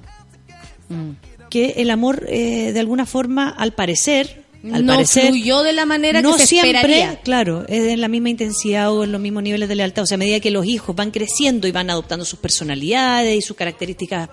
que 1.50 1.76
el 1.78 1.90
amor, 1.90 2.26
eh, 2.30 2.72
de 2.74 2.80
alguna 2.80 3.06
forma, 3.06 3.50
al 3.50 3.74
parecer, 3.74 4.44
al 4.72 4.86
no 4.86 4.94
parecer, 4.94 5.28
fluyó 5.28 5.64
de 5.64 5.74
la 5.74 5.86
manera 5.86 6.22
no 6.22 6.34
que 6.34 6.40
se 6.40 6.48
siempre, 6.48 6.76
esperaría. 6.80 7.20
claro, 7.22 7.66
es 7.68 7.84
en 7.88 8.02
la 8.02 8.08
misma 8.08 8.30
intensidad 8.30 8.92
o 8.92 9.04
en 9.04 9.12
los 9.12 9.22
mismos 9.22 9.44
niveles 9.44 9.70
de 9.70 9.76
lealtad. 9.76 10.04
O 10.04 10.06
sea, 10.06 10.16
a 10.16 10.18
medida 10.20 10.40
que 10.40 10.52
los 10.52 10.66
hijos 10.66 10.96
van 10.96 11.12
creciendo 11.12 11.68
y 11.68 11.72
van 11.72 11.90
adoptando 11.90 12.26
sus 12.26 12.40
personalidades 12.40 13.38
y 13.38 13.42
sus 13.42 13.56
características 13.56 14.30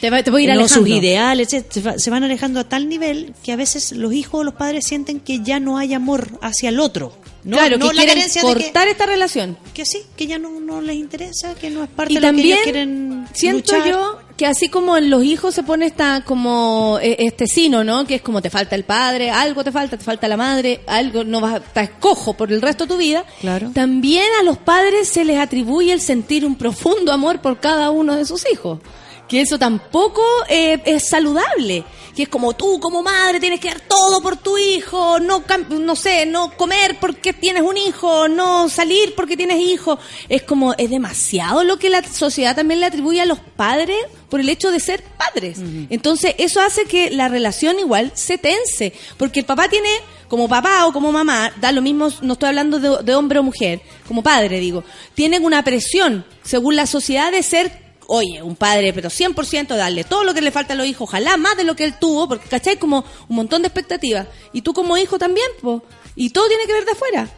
Te, 0.00 0.10
va- 0.10 0.22
te 0.22 0.30
voy 0.30 0.46
a 0.46 0.54
ir 0.54 0.60
no, 0.60 0.68
sus 0.68 0.86
ideales, 0.88 1.48
se 1.48 2.10
van 2.10 2.24
alejando 2.24 2.60
a 2.60 2.64
tal 2.64 2.88
nivel 2.88 3.34
que 3.42 3.52
a 3.52 3.56
veces 3.56 3.92
los 3.92 4.12
hijos 4.12 4.40
o 4.40 4.44
los 4.44 4.54
padres 4.54 4.86
sienten 4.86 5.20
que 5.20 5.40
ya 5.42 5.60
no 5.60 5.76
hay 5.78 5.92
amor 5.94 6.38
hacia 6.40 6.70
el 6.70 6.80
otro. 6.80 7.12
No, 7.48 7.56
claro, 7.56 7.78
no 7.78 7.88
que 7.88 7.96
quieren 7.96 8.24
que- 8.32 8.40
cortar 8.40 8.88
esta 8.88 9.06
relación. 9.06 9.56
que, 9.72 9.84
sí, 9.86 10.02
que 10.16 10.26
ya 10.26 10.38
no, 10.38 10.60
no 10.60 10.80
les 10.82 10.96
interesa, 10.96 11.54
que 11.54 11.70
no 11.70 11.82
es 11.82 11.88
parte 11.90 12.12
Y 12.12 12.16
de 12.16 12.20
lo 12.20 12.26
que 12.26 12.28
también 12.28 12.46
ellos 12.52 12.62
quieren 12.64 13.28
siento 13.32 13.72
luchar. 13.74 13.90
yo 13.90 14.18
que 14.36 14.46
así 14.46 14.68
como 14.68 14.96
en 14.96 15.08
los 15.10 15.24
hijos 15.24 15.54
se 15.54 15.62
pone 15.62 15.86
esta 15.86 16.22
como 16.24 16.98
eh, 17.02 17.16
este 17.20 17.46
sino, 17.46 17.82
¿no? 17.84 18.06
Que 18.06 18.16
es 18.16 18.22
como 18.22 18.40
te 18.42 18.50
falta 18.50 18.76
el 18.76 18.84
padre, 18.84 19.30
algo 19.30 19.64
te 19.64 19.72
falta, 19.72 19.96
te 19.96 20.04
falta 20.04 20.28
la 20.28 20.36
madre, 20.36 20.80
algo 20.86 21.24
no 21.24 21.40
vas 21.40 21.56
estás 21.62 21.90
cojo 21.98 22.34
por 22.34 22.52
el 22.52 22.60
resto 22.62 22.84
de 22.84 22.88
tu 22.92 22.96
vida. 22.98 23.24
Claro. 23.40 23.70
También 23.74 24.26
a 24.38 24.42
los 24.44 24.58
padres 24.58 25.08
se 25.08 25.24
les 25.24 25.38
atribuye 25.38 25.92
el 25.92 26.00
sentir 26.02 26.44
un 26.44 26.54
profundo 26.54 27.12
amor 27.12 27.40
por 27.40 27.58
cada 27.60 27.90
uno 27.90 28.14
de 28.14 28.24
sus 28.26 28.44
hijos. 28.52 28.78
Que 29.26 29.40
eso 29.40 29.58
tampoco 29.58 30.22
eh, 30.48 30.80
es 30.84 31.08
saludable. 31.08 31.84
Que 32.18 32.24
es 32.24 32.28
como 32.28 32.52
tú, 32.56 32.80
como 32.80 33.00
madre, 33.00 33.38
tienes 33.38 33.60
que 33.60 33.68
dar 33.68 33.78
todo 33.78 34.20
por 34.20 34.36
tu 34.36 34.58
hijo, 34.58 35.20
no, 35.20 35.44
no 35.68 35.94
sé, 35.94 36.26
no 36.26 36.50
comer 36.56 36.96
porque 37.00 37.32
tienes 37.32 37.62
un 37.62 37.76
hijo, 37.76 38.26
no 38.26 38.68
salir 38.68 39.14
porque 39.14 39.36
tienes 39.36 39.60
hijo. 39.60 40.00
Es 40.28 40.42
como, 40.42 40.74
es 40.74 40.90
demasiado 40.90 41.62
lo 41.62 41.78
que 41.78 41.88
la 41.88 42.02
sociedad 42.02 42.56
también 42.56 42.80
le 42.80 42.86
atribuye 42.86 43.20
a 43.20 43.24
los 43.24 43.38
padres 43.38 43.96
por 44.28 44.40
el 44.40 44.48
hecho 44.48 44.72
de 44.72 44.80
ser 44.80 45.04
padres. 45.16 45.60
Entonces, 45.90 46.34
eso 46.38 46.60
hace 46.60 46.86
que 46.86 47.10
la 47.10 47.28
relación 47.28 47.78
igual 47.78 48.10
se 48.16 48.36
tense. 48.36 48.92
Porque 49.16 49.38
el 49.38 49.46
papá 49.46 49.68
tiene, 49.68 49.88
como 50.26 50.48
papá 50.48 50.86
o 50.86 50.92
como 50.92 51.12
mamá, 51.12 51.52
da 51.60 51.70
lo 51.70 51.82
mismo, 51.82 52.08
no 52.22 52.32
estoy 52.32 52.48
hablando 52.48 52.80
de, 52.80 53.04
de 53.04 53.14
hombre 53.14 53.38
o 53.38 53.44
mujer, 53.44 53.80
como 54.08 54.24
padre 54.24 54.58
digo, 54.58 54.82
tienen 55.14 55.44
una 55.44 55.62
presión, 55.62 56.24
según 56.42 56.74
la 56.74 56.86
sociedad, 56.86 57.30
de 57.30 57.44
ser 57.44 57.87
oye, 58.10 58.42
un 58.42 58.56
padre, 58.56 58.92
pero 58.94 59.10
100% 59.10 59.76
darle 59.76 60.02
todo 60.02 60.24
lo 60.24 60.32
que 60.32 60.40
le 60.40 60.50
falta 60.50 60.72
a 60.72 60.76
los 60.76 60.86
hijos, 60.86 61.02
ojalá 61.08 61.36
más 61.36 61.56
de 61.58 61.64
lo 61.64 61.76
que 61.76 61.84
él 61.84 61.94
tuvo, 61.98 62.26
porque, 62.26 62.48
¿cachai? 62.48 62.78
Como 62.78 63.04
un 63.28 63.36
montón 63.36 63.60
de 63.62 63.68
expectativas. 63.68 64.26
Y 64.52 64.62
tú 64.62 64.72
como 64.72 64.96
hijo 64.96 65.18
también, 65.18 65.46
pues. 65.60 65.82
Y 66.16 66.30
todo 66.30 66.48
tiene 66.48 66.64
que 66.64 66.72
ver 66.72 66.86
de 66.86 66.92
afuera. 66.92 67.28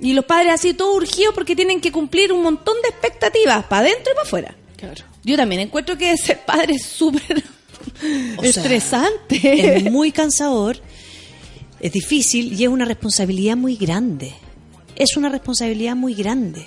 Y 0.00 0.12
los 0.14 0.24
padres 0.24 0.52
así, 0.52 0.74
todo 0.74 0.94
urgidos 0.94 1.32
porque 1.32 1.54
tienen 1.54 1.80
que 1.80 1.92
cumplir 1.92 2.32
un 2.32 2.42
montón 2.42 2.74
de 2.82 2.88
expectativas, 2.88 3.64
para 3.66 3.82
adentro 3.82 4.12
y 4.12 4.14
para 4.14 4.26
afuera. 4.26 4.56
Claro. 4.76 5.04
Yo 5.22 5.36
también 5.36 5.60
encuentro 5.60 5.96
que 5.96 6.16
ser 6.16 6.44
padre 6.44 6.74
es 6.74 6.84
súper 6.84 7.42
sea, 8.40 8.50
estresante. 8.50 9.76
es 9.76 9.84
muy 9.90 10.10
cansador, 10.10 10.76
es 11.78 11.92
difícil 11.92 12.52
y 12.52 12.64
es 12.64 12.68
una 12.68 12.84
responsabilidad 12.84 13.56
muy 13.56 13.76
grande. 13.76 14.34
Es 14.96 15.16
una 15.16 15.28
responsabilidad 15.28 15.94
muy 15.94 16.14
grande. 16.14 16.66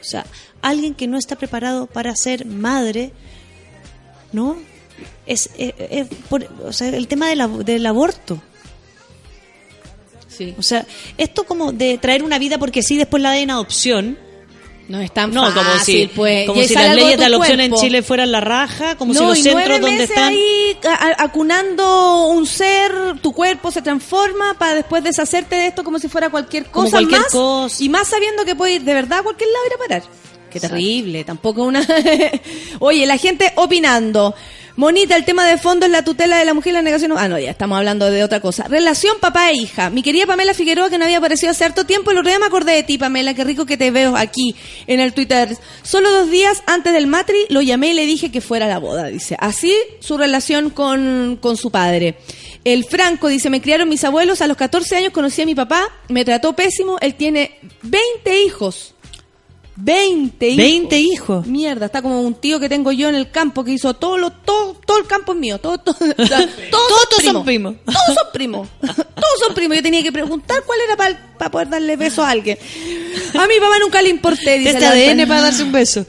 O 0.00 0.04
sea, 0.04 0.26
alguien 0.62 0.94
que 0.94 1.06
no 1.06 1.18
está 1.18 1.36
preparado 1.36 1.86
para 1.86 2.14
ser 2.16 2.46
madre, 2.46 3.12
¿no? 4.32 4.56
es, 5.26 5.50
es- 5.58 5.74
es 5.78 6.06
por- 6.28 6.48
o 6.64 6.72
sea, 6.72 6.88
el 6.88 7.06
tema 7.06 7.28
del, 7.28 7.40
ab- 7.40 7.62
del 7.64 7.86
aborto. 7.86 8.40
Sí. 10.28 10.54
O 10.58 10.62
sea, 10.62 10.86
esto 11.16 11.44
como 11.44 11.72
de 11.72 11.98
traer 11.98 12.22
una 12.22 12.38
vida 12.38 12.58
porque 12.58 12.82
sí, 12.82 12.96
después 12.96 13.22
la 13.22 13.32
den 13.32 13.44
en 13.44 13.50
adopción. 13.50 14.18
No 14.88 15.00
es 15.00 15.12
tan 15.12 15.32
No, 15.34 15.42
como 15.42 15.60
si, 15.72 15.78
fácil, 15.78 16.10
pues. 16.16 16.46
como 16.46 16.62
si 16.62 16.72
las 16.74 16.94
leyes 16.96 17.18
de 17.18 17.24
adopción 17.26 17.60
en. 17.60 17.74
Chile 17.74 18.02
fueran 18.02 18.32
la 18.32 18.40
raja, 18.40 18.96
como 18.96 19.12
si 19.12 19.20
los 19.20 19.38
centros 19.38 19.80
donde 19.82 20.04
están... 20.04 20.28
ahí 20.32 20.78
acunando 21.18 22.28
un 22.28 22.46
ser, 22.46 22.92
tu 23.20 23.32
cuerpo 23.34 23.70
se 23.70 23.82
transforma 23.82 24.54
para 24.58 24.74
después 24.76 25.04
deshacerte 25.04 25.56
de 25.56 25.66
esto 25.66 25.84
como 25.84 25.98
si 25.98 26.08
fuera 26.08 26.30
cualquier 26.30 26.66
Como 26.66 26.86
cosa 26.86 26.96
cualquier 26.98 27.20
más. 27.20 27.30
cosa. 27.32 27.84
Y 27.84 27.88
más 27.90 28.08
sabiendo 28.08 28.44
que 28.46 28.54
puede 28.54 28.74
ir 28.76 28.82
de 28.82 28.94
verdad 28.94 29.18
a 29.18 29.22
cualquier 29.22 29.50
lado 29.50 29.66
ir 29.66 29.72
a 29.74 29.78
parar. 29.78 30.02
Qué 30.50 30.60
terrible, 30.60 31.24
tampoco 31.24 31.62
una... 31.64 31.86
Oye, 32.78 33.06
la 33.06 33.18
gente 33.18 33.52
opinando. 33.56 34.34
Monita, 34.78 35.16
el 35.16 35.24
tema 35.24 35.44
de 35.44 35.58
fondo 35.58 35.86
es 35.86 35.92
la 35.92 36.04
tutela 36.04 36.38
de 36.38 36.44
la 36.44 36.54
mujer 36.54 36.70
y 36.70 36.74
la 36.74 36.82
negación... 36.82 37.12
Ah, 37.16 37.26
no, 37.26 37.36
ya 37.36 37.50
estamos 37.50 37.76
hablando 37.76 38.08
de 38.10 38.22
otra 38.22 38.38
cosa. 38.38 38.68
Relación 38.68 39.16
papá 39.20 39.50
e 39.50 39.54
hija. 39.54 39.90
Mi 39.90 40.04
querida 40.04 40.24
Pamela 40.24 40.54
Figueroa, 40.54 40.88
que 40.88 40.98
no 40.98 41.04
había 41.04 41.18
aparecido 41.18 41.50
hace 41.50 41.64
harto 41.64 41.84
tiempo, 41.84 42.12
el 42.12 42.18
otro 42.18 42.30
día 42.30 42.38
me 42.38 42.46
acordé 42.46 42.74
de 42.74 42.84
ti, 42.84 42.96
Pamela, 42.96 43.34
qué 43.34 43.42
rico 43.42 43.66
que 43.66 43.76
te 43.76 43.90
veo 43.90 44.16
aquí 44.16 44.54
en 44.86 45.00
el 45.00 45.14
Twitter. 45.14 45.56
Solo 45.82 46.12
dos 46.12 46.30
días 46.30 46.62
antes 46.66 46.92
del 46.92 47.08
matri 47.08 47.38
lo 47.48 47.60
llamé 47.60 47.88
y 47.88 47.94
le 47.94 48.06
dije 48.06 48.30
que 48.30 48.40
fuera 48.40 48.66
a 48.66 48.68
la 48.68 48.78
boda, 48.78 49.08
dice. 49.08 49.36
Así 49.40 49.74
su 49.98 50.16
relación 50.16 50.70
con, 50.70 51.38
con 51.42 51.56
su 51.56 51.72
padre. 51.72 52.14
El 52.62 52.84
Franco 52.84 53.26
dice, 53.26 53.50
me 53.50 53.60
criaron 53.60 53.88
mis 53.88 54.04
abuelos, 54.04 54.42
a 54.42 54.46
los 54.46 54.56
14 54.56 54.94
años 54.94 55.12
conocí 55.12 55.42
a 55.42 55.46
mi 55.46 55.56
papá, 55.56 55.88
me 56.08 56.24
trató 56.24 56.54
pésimo, 56.54 56.98
él 57.00 57.16
tiene 57.16 57.58
20 57.82 58.42
hijos. 58.44 58.94
20 59.80 60.48
hijos. 60.48 60.56
20 60.56 60.98
hijos. 60.98 61.46
Mierda, 61.46 61.86
está 61.86 62.02
como 62.02 62.20
un 62.20 62.34
tío 62.34 62.58
que 62.58 62.68
tengo 62.68 62.90
yo 62.90 63.08
en 63.08 63.14
el 63.14 63.30
campo 63.30 63.62
que 63.62 63.72
hizo 63.72 63.94
todo 63.94 64.18
lo, 64.18 64.30
todo, 64.32 64.74
todo 64.84 64.98
el 64.98 65.06
campo 65.06 65.32
es 65.32 65.38
mío. 65.38 65.58
Todo, 65.58 65.78
todos, 65.78 65.96
Todos 65.98 67.22
son 67.22 67.44
primos. 67.44 67.44
primos. 67.44 67.76
Todos 67.84 68.14
son 68.14 68.32
primos. 68.32 68.68
Todos 68.80 69.38
son 69.46 69.54
primos. 69.54 69.76
Yo 69.76 69.82
tenía 69.82 70.02
que 70.02 70.10
preguntar 70.12 70.62
cuál 70.66 70.80
era 70.80 70.96
para 70.96 71.50
poder 71.50 71.68
darle 71.68 71.96
beso 71.96 72.24
a 72.24 72.30
alguien. 72.30 72.58
A 73.34 73.46
mi 73.46 73.60
papá 73.60 73.78
nunca 73.80 74.02
le 74.02 74.08
importé. 74.08 74.58
Dice 74.58 74.70
Este 74.70 74.86
ADN 74.86 75.28
para 75.28 75.42
darse 75.42 75.62
un 75.62 75.70
beso. 75.72 76.04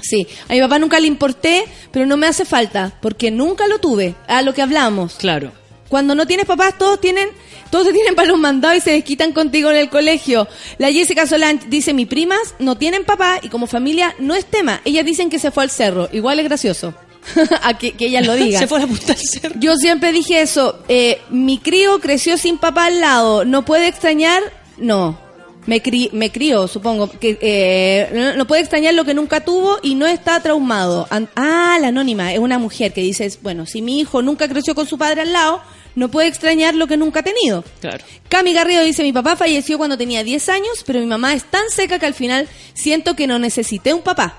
Sí, 0.00 0.26
a 0.48 0.54
mi 0.54 0.60
papá 0.60 0.78
nunca 0.78 0.98
le 0.98 1.06
importé, 1.06 1.64
pero 1.92 2.06
no 2.06 2.16
me 2.16 2.26
hace 2.26 2.46
falta, 2.46 2.96
porque 3.02 3.30
nunca 3.30 3.68
lo 3.68 3.80
tuve, 3.80 4.14
a 4.28 4.40
lo 4.40 4.54
que 4.54 4.62
hablamos. 4.62 5.16
Claro. 5.16 5.52
Cuando 5.90 6.14
no 6.14 6.26
tienes 6.26 6.46
papás, 6.46 6.78
todos 6.78 7.00
tienen, 7.00 7.28
todos 7.70 7.86
te 7.86 7.92
tienen 7.92 8.14
para 8.14 8.28
los 8.28 8.38
mandados 8.38 8.78
y 8.78 8.80
se 8.80 8.90
desquitan 8.92 9.32
contigo 9.32 9.70
en 9.70 9.76
el 9.76 9.88
colegio. 9.90 10.48
La 10.78 10.90
Jessica 10.92 11.26
Solange 11.26 11.66
dice, 11.68 11.94
mis 11.94 12.06
primas 12.06 12.54
no 12.58 12.76
tienen 12.76 13.04
papá 13.04 13.38
y 13.42 13.48
como 13.48 13.66
familia 13.66 14.14
no 14.18 14.34
es 14.34 14.44
tema. 14.44 14.80
Ellas 14.84 15.04
dicen 15.04 15.30
que 15.30 15.38
se 15.38 15.50
fue 15.50 15.62
al 15.62 15.70
cerro. 15.70 16.08
Igual 16.12 16.38
es 16.40 16.44
gracioso. 16.46 16.94
a 17.62 17.76
que, 17.76 17.92
que 17.92 18.06
ellas 18.06 18.26
lo 18.26 18.34
digan. 18.34 18.58
Se 18.62 18.66
fue 18.66 18.80
a 18.80 18.84
apuntar 18.84 19.10
al 19.10 19.22
cerro. 19.22 19.54
Yo 19.60 19.76
siempre 19.76 20.10
dije 20.10 20.40
eso. 20.40 20.78
eh, 20.88 21.20
mi 21.28 21.58
crío 21.58 22.00
creció 22.00 22.38
sin 22.38 22.56
papá 22.58 22.86
al 22.86 23.00
lado. 23.00 23.44
¿No 23.44 23.64
puede 23.64 23.88
extrañar? 23.88 24.42
No. 24.78 25.18
Me, 25.66 25.82
cri 25.82 26.08
me 26.14 26.32
crió, 26.32 26.66
supongo. 26.66 27.10
que 27.10 27.38
eh, 27.42 28.08
no, 28.14 28.34
no 28.36 28.46
puede 28.46 28.62
extrañar 28.62 28.94
lo 28.94 29.04
que 29.04 29.12
nunca 29.12 29.44
tuvo 29.44 29.76
y 29.82 29.94
no 29.94 30.06
está 30.06 30.40
traumado. 30.40 31.06
An- 31.10 31.28
ah, 31.36 31.76
la 31.80 31.88
anónima. 31.88 32.32
Es 32.32 32.38
una 32.38 32.58
mujer 32.58 32.94
que 32.94 33.02
dice, 33.02 33.30
bueno, 33.42 33.66
si 33.66 33.82
mi 33.82 34.00
hijo 34.00 34.22
nunca 34.22 34.48
creció 34.48 34.74
con 34.74 34.86
su 34.86 34.96
padre 34.96 35.20
al 35.20 35.32
lado, 35.34 35.60
no 35.94 36.10
puede 36.10 36.28
extrañar 36.28 36.74
lo 36.74 36.86
que 36.86 36.96
nunca 36.96 37.20
ha 37.20 37.22
tenido. 37.22 37.64
Claro. 37.80 38.04
Cami 38.28 38.52
Garrido 38.52 38.82
dice, 38.84 39.02
mi 39.02 39.12
papá 39.12 39.36
falleció 39.36 39.78
cuando 39.78 39.98
tenía 39.98 40.24
10 40.24 40.48
años, 40.48 40.84
pero 40.86 41.00
mi 41.00 41.06
mamá 41.06 41.34
es 41.34 41.44
tan 41.44 41.68
seca 41.70 41.98
que 41.98 42.06
al 42.06 42.14
final 42.14 42.48
siento 42.74 43.16
que 43.16 43.26
no 43.26 43.38
necesité 43.38 43.94
un 43.94 44.02
papá. 44.02 44.38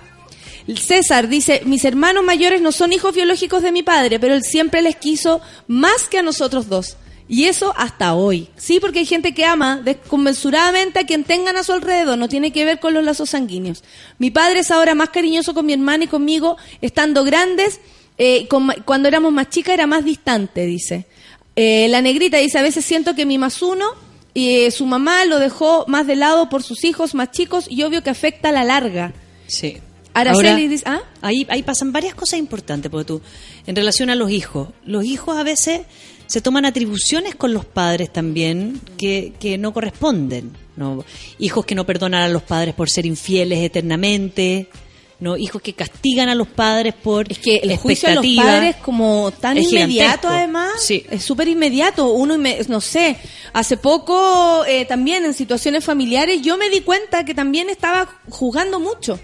César 0.77 1.27
dice, 1.27 1.61
mis 1.65 1.83
hermanos 1.85 2.23
mayores 2.23 2.61
no 2.61 2.71
son 2.71 2.93
hijos 2.93 3.15
biológicos 3.15 3.63
de 3.63 3.71
mi 3.71 3.83
padre, 3.83 4.19
pero 4.19 4.35
él 4.35 4.43
siempre 4.43 4.81
les 4.81 4.95
quiso 4.95 5.41
más 5.67 6.07
que 6.07 6.19
a 6.19 6.23
nosotros 6.23 6.69
dos. 6.69 6.97
Y 7.27 7.45
eso 7.45 7.73
hasta 7.77 8.13
hoy. 8.13 8.49
Sí, 8.57 8.79
porque 8.81 8.99
hay 8.99 9.05
gente 9.05 9.33
que 9.33 9.45
ama 9.45 9.81
desconmensuradamente 9.81 10.99
a 10.99 11.05
quien 11.05 11.23
tengan 11.23 11.55
a 11.55 11.63
su 11.63 11.71
alrededor. 11.71 12.17
No 12.17 12.27
tiene 12.27 12.51
que 12.51 12.65
ver 12.65 12.79
con 12.79 12.93
los 12.93 13.05
lazos 13.05 13.29
sanguíneos. 13.29 13.83
Mi 14.17 14.31
padre 14.31 14.59
es 14.59 14.71
ahora 14.71 14.95
más 14.95 15.09
cariñoso 15.09 15.53
con 15.53 15.65
mi 15.65 15.71
hermana 15.71 16.03
y 16.03 16.07
conmigo, 16.07 16.57
estando 16.81 17.23
grandes. 17.23 17.79
eh, 18.17 18.47
con 18.49 18.67
cuando 18.85 19.07
éramos 19.07 19.31
más 19.31 19.49
chicas 19.49 19.73
era 19.73 19.87
más 19.87 20.03
distante, 20.03 20.65
dice. 20.65 21.07
Eh, 21.55 21.87
la 21.89 22.01
negrita 22.01 22.37
dice, 22.37 22.57
a 22.57 22.61
veces 22.61 22.85
siento 22.85 23.15
que 23.15 23.25
mi 23.25 23.37
más 23.37 23.61
uno 23.61 23.85
y 24.33 24.61
eh, 24.61 24.71
su 24.71 24.85
mamá 24.85 25.25
lo 25.25 25.39
dejó 25.39 25.85
más 25.87 26.07
de 26.07 26.15
lado 26.15 26.49
por 26.49 26.63
sus 26.63 26.83
hijos 26.83 27.13
más 27.13 27.31
chicos 27.31 27.65
y 27.69 27.83
obvio 27.83 28.03
que 28.03 28.09
afecta 28.09 28.49
a 28.49 28.51
la 28.51 28.63
larga. 28.63 29.13
Sí. 29.47 29.77
Araceli 30.13 30.49
Ahora, 30.49 30.67
dice, 30.67 30.83
¿ah? 30.87 31.01
Ahí, 31.21 31.45
ahí 31.49 31.63
pasan 31.63 31.91
varias 31.91 32.15
cosas 32.15 32.39
importantes, 32.39 32.91
porque 32.91 33.05
tú, 33.05 33.21
en 33.65 33.75
relación 33.75 34.09
a 34.09 34.15
los 34.15 34.29
hijos. 34.31 34.69
Los 34.85 35.05
hijos 35.05 35.37
a 35.37 35.43
veces 35.43 35.81
se 36.27 36.41
toman 36.41 36.65
atribuciones 36.65 37.35
con 37.35 37.53
los 37.53 37.65
padres 37.65 38.11
también 38.11 38.81
que, 38.97 39.33
que 39.39 39.57
no 39.57 39.73
corresponden. 39.73 40.51
¿no? 40.75 41.03
Hijos 41.39 41.65
que 41.65 41.75
no 41.75 41.85
perdonan 41.85 42.23
a 42.23 42.29
los 42.29 42.43
padres 42.43 42.73
por 42.73 42.89
ser 42.89 43.05
infieles 43.05 43.59
eternamente. 43.59 44.69
¿No? 45.21 45.37
Hijos 45.37 45.61
que 45.61 45.73
castigan 45.73 46.27
a 46.27 46.35
los 46.35 46.47
padres 46.49 46.93
por 46.93 47.31
Es 47.31 47.37
que 47.39 47.57
el 47.57 47.77
juicio 47.77 48.09
a 48.09 48.15
los 48.15 48.25
padres 48.35 48.75
como 48.77 49.31
tan 49.39 49.57
inmediato 49.57 49.87
gigantesco. 49.91 50.27
además, 50.27 50.71
Sí. 50.83 51.05
es 51.09 51.23
súper 51.23 51.47
inmediato. 51.47 52.07
Uno, 52.11 52.35
inme- 52.35 52.67
no 52.67 52.81
sé, 52.81 53.15
hace 53.53 53.77
poco 53.77 54.65
eh, 54.65 54.83
también 54.85 55.23
en 55.23 55.33
situaciones 55.33 55.85
familiares 55.85 56.41
yo 56.41 56.57
me 56.57 56.69
di 56.69 56.81
cuenta 56.81 57.23
que 57.23 57.33
también 57.33 57.69
estaba 57.69 58.09
jugando 58.29 58.79
mucho. 58.81 59.17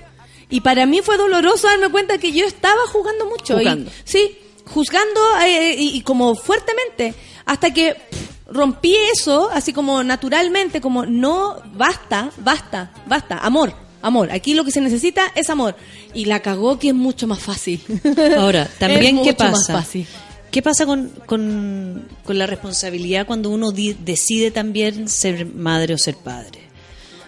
Y 0.49 0.61
para 0.61 0.86
mí 0.86 1.02
fue 1.02 1.18
doloroso 1.18 1.68
darme 1.68 1.90
cuenta 1.90 2.18
que 2.19 2.32
yo 2.32 2.45
estaba 2.45 2.80
jugando 2.94 3.26
mucho. 3.26 3.60
Y- 3.61 3.88
sí, 4.06 4.38
juzgando 4.65 5.19
eh, 5.45 5.76
y, 5.78 5.98
y 5.98 6.02
como 6.02 6.36
fuertemente. 6.36 7.14
Hasta 7.45 7.74
que 7.74 7.95
pff, 7.95 8.28
rompí 8.53 8.95
eso, 9.14 9.49
así 9.52 9.74
como 9.74 10.03
naturalmente, 10.03 10.80
como 10.80 11.06
no, 11.06 11.57
basta, 11.74 12.30
basta, 12.38 12.91
basta, 13.07 13.40
amor. 13.40 13.74
Amor, 14.02 14.32
aquí 14.32 14.53
lo 14.53 14.64
que 14.64 14.72
se 14.72 14.82
necesita 14.82 15.24
es 15.36 15.49
amor. 15.49 15.76
Y 16.14 16.26
la 16.26 16.41
cagó 16.41 16.78
que 16.80 16.90
es 16.90 16.94
mucho 16.95 17.28
más 17.28 17.40
fácil. 17.40 17.82
Ahora, 18.38 18.69
también, 18.80 19.18
¿qué 19.24 19.32
mucho 19.32 19.44
más 19.44 19.52
pasa? 19.68 19.74
fácil. 19.74 20.06
¿Qué 20.52 20.61
pasa 20.61 20.86
con, 20.86 21.10
con, 21.26 22.07
con 22.24 22.38
la 22.38 22.48
responsabilidad 22.48 23.26
cuando 23.28 23.49
uno 23.49 23.72
di- 23.72 23.94
decide 23.99 24.49
también 24.52 25.10
ser 25.10 25.45
madre 25.45 25.94
o 25.94 25.98
ser 25.98 26.15
padre? 26.15 26.60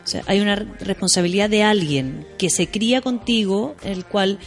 O 0.05 0.07
sea, 0.07 0.23
hay 0.25 0.39
una 0.39 0.55
responsabilidad 0.55 1.49
de 1.49 1.61
alguien 1.63 2.25
que 2.37 2.49
se 2.49 2.67
cría 2.67 3.01
contigo, 3.01 3.75
el 3.83 4.05
cual 4.05 4.39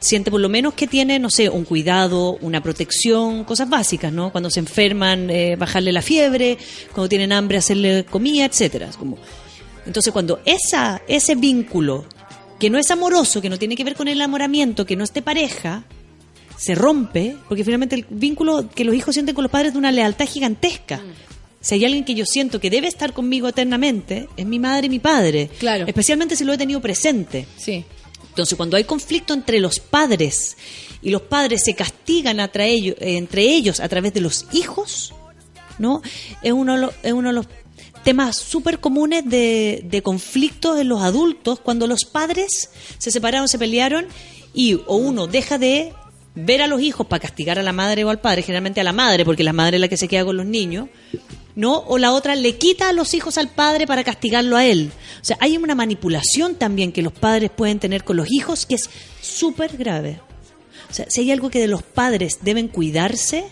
siente 0.00 0.30
por 0.30 0.40
lo 0.40 0.48
menos 0.48 0.74
que 0.74 0.86
tiene, 0.86 1.18
no 1.18 1.30
sé, 1.30 1.48
un 1.48 1.64
cuidado, 1.64 2.36
una 2.40 2.62
protección, 2.62 3.42
cosas 3.44 3.68
básicas, 3.68 4.12
¿no? 4.12 4.30
Cuando 4.30 4.50
se 4.50 4.60
enferman, 4.60 5.28
eh, 5.30 5.56
bajarle 5.56 5.90
la 5.90 6.02
fiebre, 6.02 6.58
cuando 6.92 7.08
tienen 7.08 7.32
hambre, 7.32 7.58
hacerle 7.58 8.04
comida, 8.08 8.44
etcétera. 8.44 8.88
Es 8.90 8.96
Como, 8.96 9.16
entonces, 9.88 10.12
cuando 10.12 10.40
esa, 10.44 11.00
ese 11.08 11.34
vínculo, 11.34 12.04
que 12.60 12.68
no 12.68 12.76
es 12.76 12.90
amoroso, 12.90 13.40
que 13.40 13.48
no 13.48 13.58
tiene 13.58 13.74
que 13.74 13.84
ver 13.84 13.96
con 13.96 14.06
el 14.06 14.18
enamoramiento, 14.18 14.84
que 14.84 14.96
no 14.96 15.02
es 15.02 15.14
de 15.14 15.22
pareja, 15.22 15.84
se 16.58 16.74
rompe, 16.74 17.36
porque 17.48 17.64
finalmente 17.64 17.96
el 17.96 18.04
vínculo 18.10 18.68
que 18.68 18.84
los 18.84 18.94
hijos 18.94 19.14
sienten 19.14 19.34
con 19.34 19.44
los 19.44 19.50
padres 19.50 19.68
es 19.68 19.72
de 19.72 19.78
una 19.78 19.90
lealtad 19.90 20.26
gigantesca. 20.26 21.00
Si 21.62 21.74
hay 21.74 21.86
alguien 21.86 22.04
que 22.04 22.14
yo 22.14 22.26
siento 22.26 22.60
que 22.60 22.68
debe 22.68 22.86
estar 22.86 23.14
conmigo 23.14 23.48
eternamente, 23.48 24.28
es 24.36 24.44
mi 24.44 24.58
madre 24.58 24.88
y 24.88 24.90
mi 24.90 24.98
padre. 24.98 25.48
Claro. 25.58 25.86
Especialmente 25.86 26.36
si 26.36 26.44
lo 26.44 26.52
he 26.52 26.58
tenido 26.58 26.82
presente. 26.82 27.46
Sí. 27.56 27.82
Entonces, 28.28 28.56
cuando 28.56 28.76
hay 28.76 28.84
conflicto 28.84 29.32
entre 29.32 29.58
los 29.58 29.80
padres 29.80 30.58
y 31.00 31.08
los 31.08 31.22
padres 31.22 31.62
se 31.64 31.74
castigan 31.74 32.40
entre 32.40 33.42
ellos 33.42 33.80
a 33.80 33.88
través 33.88 34.12
de 34.12 34.20
los 34.20 34.44
hijos, 34.52 35.14
¿no? 35.78 36.02
Es 36.42 36.52
uno 36.52 36.90
es 37.02 37.12
uno 37.14 37.30
de 37.30 37.34
los 37.34 37.46
temas 38.02 38.36
súper 38.36 38.80
comunes 38.80 39.24
de, 39.24 39.82
de 39.84 40.02
conflictos 40.02 40.78
en 40.78 40.88
los 40.88 41.02
adultos 41.02 41.60
cuando 41.60 41.86
los 41.86 42.04
padres 42.04 42.70
se 42.98 43.10
separaron, 43.10 43.48
se 43.48 43.58
pelearon 43.58 44.06
y 44.54 44.74
o 44.74 44.96
uno 44.96 45.26
deja 45.26 45.58
de 45.58 45.92
ver 46.34 46.62
a 46.62 46.66
los 46.66 46.80
hijos 46.80 47.06
para 47.06 47.20
castigar 47.20 47.58
a 47.58 47.62
la 47.62 47.72
madre 47.72 48.04
o 48.04 48.10
al 48.10 48.20
padre, 48.20 48.42
generalmente 48.42 48.80
a 48.80 48.84
la 48.84 48.92
madre, 48.92 49.24
porque 49.24 49.44
la 49.44 49.52
madre 49.52 49.76
es 49.76 49.80
la 49.80 49.88
que 49.88 49.96
se 49.96 50.08
queda 50.08 50.24
con 50.24 50.36
los 50.36 50.46
niños, 50.46 50.88
¿no? 51.54 51.78
O 51.86 51.98
la 51.98 52.12
otra 52.12 52.36
le 52.36 52.56
quita 52.56 52.88
a 52.88 52.92
los 52.92 53.14
hijos 53.14 53.38
al 53.38 53.48
padre 53.48 53.86
para 53.86 54.04
castigarlo 54.04 54.56
a 54.56 54.64
él. 54.64 54.92
O 55.20 55.24
sea, 55.24 55.36
hay 55.40 55.56
una 55.56 55.74
manipulación 55.74 56.54
también 56.54 56.92
que 56.92 57.02
los 57.02 57.12
padres 57.12 57.50
pueden 57.50 57.80
tener 57.80 58.04
con 58.04 58.16
los 58.16 58.30
hijos 58.30 58.66
que 58.66 58.76
es 58.76 58.88
súper 59.20 59.76
grave. 59.76 60.20
O 60.90 60.94
sea, 60.94 61.06
si 61.08 61.22
hay 61.22 61.32
algo 61.32 61.50
que 61.50 61.58
de 61.58 61.66
los 61.66 61.82
padres 61.82 62.38
deben 62.42 62.68
cuidarse, 62.68 63.44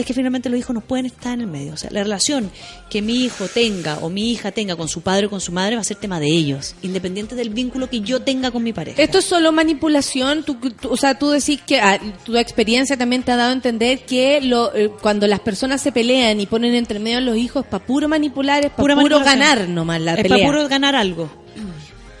es 0.00 0.06
que 0.06 0.14
finalmente 0.14 0.48
los 0.48 0.58
hijos 0.58 0.74
no 0.74 0.80
pueden 0.80 1.06
estar 1.06 1.34
en 1.34 1.42
el 1.42 1.46
medio. 1.46 1.74
O 1.74 1.76
sea, 1.76 1.90
la 1.90 2.02
relación 2.02 2.50
que 2.88 3.02
mi 3.02 3.24
hijo 3.24 3.46
tenga 3.48 3.98
o 3.98 4.08
mi 4.10 4.30
hija 4.32 4.50
tenga 4.52 4.76
con 4.76 4.88
su 4.88 5.00
padre 5.02 5.26
o 5.26 5.30
con 5.30 5.40
su 5.40 5.52
madre 5.52 5.76
va 5.76 5.82
a 5.82 5.84
ser 5.84 5.96
tema 5.98 6.18
de 6.20 6.26
ellos, 6.28 6.74
independiente 6.82 7.34
del 7.34 7.50
vínculo 7.50 7.88
que 7.90 8.00
yo 8.00 8.20
tenga 8.22 8.50
con 8.50 8.62
mi 8.62 8.72
pareja. 8.72 9.00
Esto 9.02 9.18
es 9.18 9.24
solo 9.24 9.52
manipulación. 9.52 10.42
Tú, 10.44 10.54
tú- 10.56 10.88
o 10.90 10.96
sea, 10.96 11.18
tú 11.18 11.30
decís 11.30 11.60
que 11.66 11.80
ah, 11.80 11.98
tu 12.24 12.36
experiencia 12.36 12.96
también 12.96 13.22
te 13.22 13.32
ha 13.32 13.36
dado 13.36 13.50
a 13.50 13.54
entender 13.54 14.04
que 14.06 14.40
lo, 14.40 14.74
eh, 14.74 14.90
cuando 15.00 15.26
las 15.26 15.40
personas 15.40 15.80
se 15.80 15.92
pelean 15.92 16.40
y 16.40 16.46
ponen 16.46 16.74
entre 16.74 16.98
medio 16.98 17.18
a 17.18 17.20
los 17.22 17.36
hijos 17.36 17.64
para 17.66 17.84
puro 17.84 18.08
manipular, 18.08 18.64
es 18.64 18.70
para 18.72 18.94
puro 18.96 19.18
ganar 19.20 19.68
nomás 19.68 20.00
la 20.00 20.14
es 20.14 20.22
pelea. 20.22 20.38
para 20.38 20.50
puro 20.50 20.68
ganar 20.68 20.94
algo. 20.96 21.30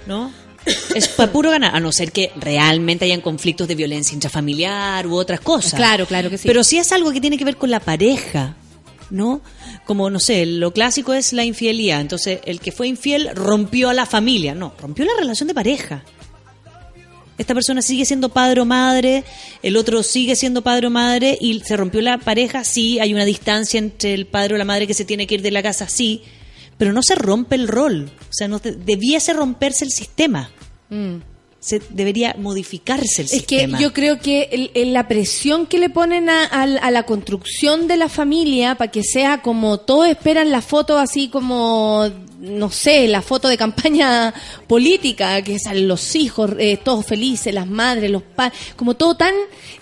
¿No? 0.06 0.32
Es 0.94 1.08
para 1.08 1.32
puro 1.32 1.50
ganar, 1.50 1.74
a 1.74 1.80
no 1.80 1.92
ser 1.92 2.12
que 2.12 2.32
realmente 2.36 3.04
hayan 3.04 3.20
conflictos 3.20 3.66
de 3.68 3.74
violencia 3.74 4.14
intrafamiliar 4.14 5.06
u 5.06 5.16
otras 5.16 5.40
cosas. 5.40 5.74
Claro, 5.74 6.06
claro 6.06 6.30
que 6.30 6.38
sí. 6.38 6.46
Pero 6.46 6.64
si 6.64 6.78
es 6.78 6.92
algo 6.92 7.12
que 7.12 7.20
tiene 7.20 7.38
que 7.38 7.44
ver 7.44 7.56
con 7.56 7.70
la 7.70 7.80
pareja, 7.80 8.56
¿no? 9.10 9.40
Como, 9.84 10.10
no 10.10 10.20
sé, 10.20 10.46
lo 10.46 10.72
clásico 10.72 11.14
es 11.14 11.32
la 11.32 11.44
infidelidad. 11.44 12.00
Entonces, 12.00 12.40
el 12.44 12.60
que 12.60 12.72
fue 12.72 12.88
infiel 12.88 13.30
rompió 13.34 13.90
a 13.90 13.94
la 13.94 14.06
familia. 14.06 14.54
No, 14.54 14.74
rompió 14.80 15.04
la 15.04 15.12
relación 15.18 15.48
de 15.48 15.54
pareja. 15.54 16.04
Esta 17.38 17.54
persona 17.54 17.80
sigue 17.80 18.04
siendo 18.04 18.28
padre 18.28 18.60
o 18.60 18.66
madre, 18.66 19.24
el 19.62 19.78
otro 19.78 20.02
sigue 20.02 20.36
siendo 20.36 20.60
padre 20.60 20.88
o 20.88 20.90
madre 20.90 21.38
y 21.40 21.58
se 21.60 21.74
rompió 21.74 22.02
la 22.02 22.18
pareja, 22.18 22.64
sí, 22.64 23.00
hay 23.00 23.14
una 23.14 23.24
distancia 23.24 23.78
entre 23.78 24.12
el 24.12 24.26
padre 24.26 24.56
o 24.56 24.58
la 24.58 24.66
madre 24.66 24.86
que 24.86 24.92
se 24.92 25.06
tiene 25.06 25.26
que 25.26 25.36
ir 25.36 25.42
de 25.42 25.50
la 25.50 25.62
casa, 25.62 25.88
sí, 25.88 26.22
pero 26.80 26.94
no 26.94 27.02
se 27.02 27.14
rompe 27.14 27.56
el 27.56 27.68
rol. 27.68 28.10
O 28.22 28.32
sea, 28.32 28.48
no 28.48 28.58
debiese 28.58 29.34
romperse 29.34 29.84
el 29.84 29.90
sistema. 29.90 30.50
Se, 31.60 31.80
debería 31.90 32.34
modificarse 32.38 33.20
el 33.20 33.26
Es 33.26 33.32
que 33.44 33.58
sistema. 33.58 33.78
yo 33.78 33.92
creo 33.92 34.18
que 34.18 34.48
el- 34.50 34.70
el- 34.74 34.94
la 34.94 35.06
presión 35.08 35.66
que 35.66 35.78
le 35.78 35.90
ponen 35.90 36.30
a, 36.30 36.44
a- 36.46 36.62
a 36.62 36.90
la 36.90 37.02
construcción 37.04 37.86
de 37.86 37.98
la 37.98 38.08
familia 38.08 38.76
para 38.76 38.90
que 38.90 39.02
sea 39.02 39.42
como 39.42 39.78
todos 39.78 40.08
esperan 40.08 40.50
la 40.50 40.62
foto 40.62 40.96
así 40.98 41.28
como, 41.28 42.08
no 42.40 42.70
sé, 42.70 43.06
la 43.08 43.20
foto 43.20 43.46
de 43.48 43.58
campaña 43.58 44.32
política, 44.66 45.42
que 45.42 45.58
salen 45.58 45.86
los 45.86 46.16
hijos 46.16 46.52
eh, 46.58 46.78
todos 46.82 47.04
felices, 47.04 47.52
las 47.52 47.66
madres, 47.66 48.10
los 48.10 48.22
padres, 48.22 48.58
como 48.76 48.94
todo 48.94 49.14
tan... 49.16 49.34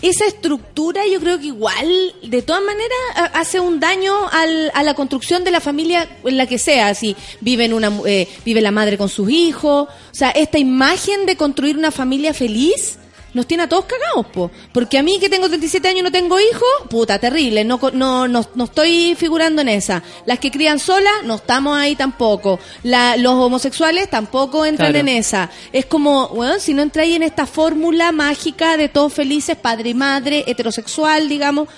Esa 0.03 0.27
estructura 0.27 1.03
yo 1.13 1.19
creo 1.21 1.39
que 1.41 1.47
igual, 1.47 2.15
de 2.23 2.43
todas 2.43 2.63
maneras, 2.63 2.99
ha- 3.17 3.41
hace 3.41 3.61
un 3.61 3.79
daño 3.81 4.15
al- 4.31 4.71
a 4.75 4.83
la 4.83 4.95
construcción 4.95 5.45
de 5.45 5.51
la 5.53 5.61
familia 5.61 6.09
en 6.25 6.37
la 6.37 6.47
que 6.47 6.59
sea, 6.59 6.95
si 6.95 7.15
vive, 7.41 7.65
en 7.67 7.73
una, 7.73 7.93
eh, 8.07 8.27
vive 8.45 8.61
la 8.61 8.71
madre 8.71 8.97
con 8.99 9.09
sus 9.09 9.31
hijos, 9.31 9.89
o 9.89 10.15
sea, 10.15 10.31
esta 10.31 10.59
imagen 10.59 11.27
de 11.27 11.37
construir 11.37 11.68
una 11.77 11.91
familia 11.91 12.33
feliz 12.33 12.99
nos 13.35 13.47
tiene 13.47 13.65
a 13.65 13.69
todos 13.69 13.85
cagados, 13.85 14.27
po. 14.33 14.51
Porque 14.73 14.99
a 14.99 15.03
mí 15.03 15.19
que 15.21 15.29
tengo 15.29 15.49
37 15.49 15.87
años 15.87 16.01
y 16.01 16.03
no 16.03 16.11
tengo 16.11 16.41
hijos, 16.41 16.67
puta, 16.89 17.19
terrible, 17.19 17.63
no, 17.63 17.79
no, 17.93 18.27
no, 18.27 18.49
no 18.55 18.65
estoy 18.65 19.15
figurando 19.17 19.61
en 19.61 19.69
esa. 19.69 20.03
Las 20.25 20.39
que 20.39 20.51
crían 20.51 20.79
solas, 20.79 21.13
no 21.25 21.35
estamos 21.37 21.77
ahí 21.77 21.95
tampoco. 21.95 22.59
La, 22.83 23.17
los 23.19 23.35
homosexuales 23.35 24.09
tampoco 24.09 24.65
entran 24.65 24.93
Claro. 24.93 25.07
en 25.09 25.17
esa. 25.19 25.51
Es 25.73 25.85
como, 25.87 26.29
bueno, 26.31 26.59
si 26.59 26.73
no 26.73 26.83
entráis 26.83 27.15
en 27.17 27.23
esta 27.23 27.47
fórmula 27.47 28.13
mágica 28.13 28.77
de 28.79 28.89
todos 28.89 29.13
felices, 29.13 29.57
padre 29.57 29.91
y 29.91 29.95
madre, 29.95 30.45
heterosexual, 30.47 31.29
digamos, 31.29 31.69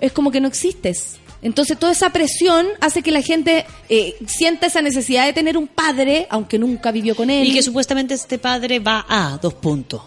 es 0.00 0.10
como 0.12 0.30
que 0.32 0.40
no 0.40 0.48
existes. 0.48 1.14
Entonces 1.40 1.78
toda 1.78 1.92
esa 1.92 2.10
presión 2.10 2.66
hace 2.80 3.02
que 3.02 3.10
la 3.12 3.22
gente 3.22 3.64
eh, 3.88 4.16
sienta 4.26 4.66
esa 4.66 4.82
necesidad 4.82 5.24
de 5.26 5.32
tener 5.32 5.56
un 5.56 5.68
padre, 5.68 6.26
aunque 6.30 6.58
nunca 6.58 6.90
vivió 6.90 7.14
con 7.14 7.30
él. 7.30 7.46
Y 7.46 7.52
que 7.54 7.62
supuestamente 7.62 8.14
este 8.14 8.38
padre 8.38 8.80
va 8.80 9.06
a 9.08 9.38
dos 9.40 9.54
puntos. 9.54 10.02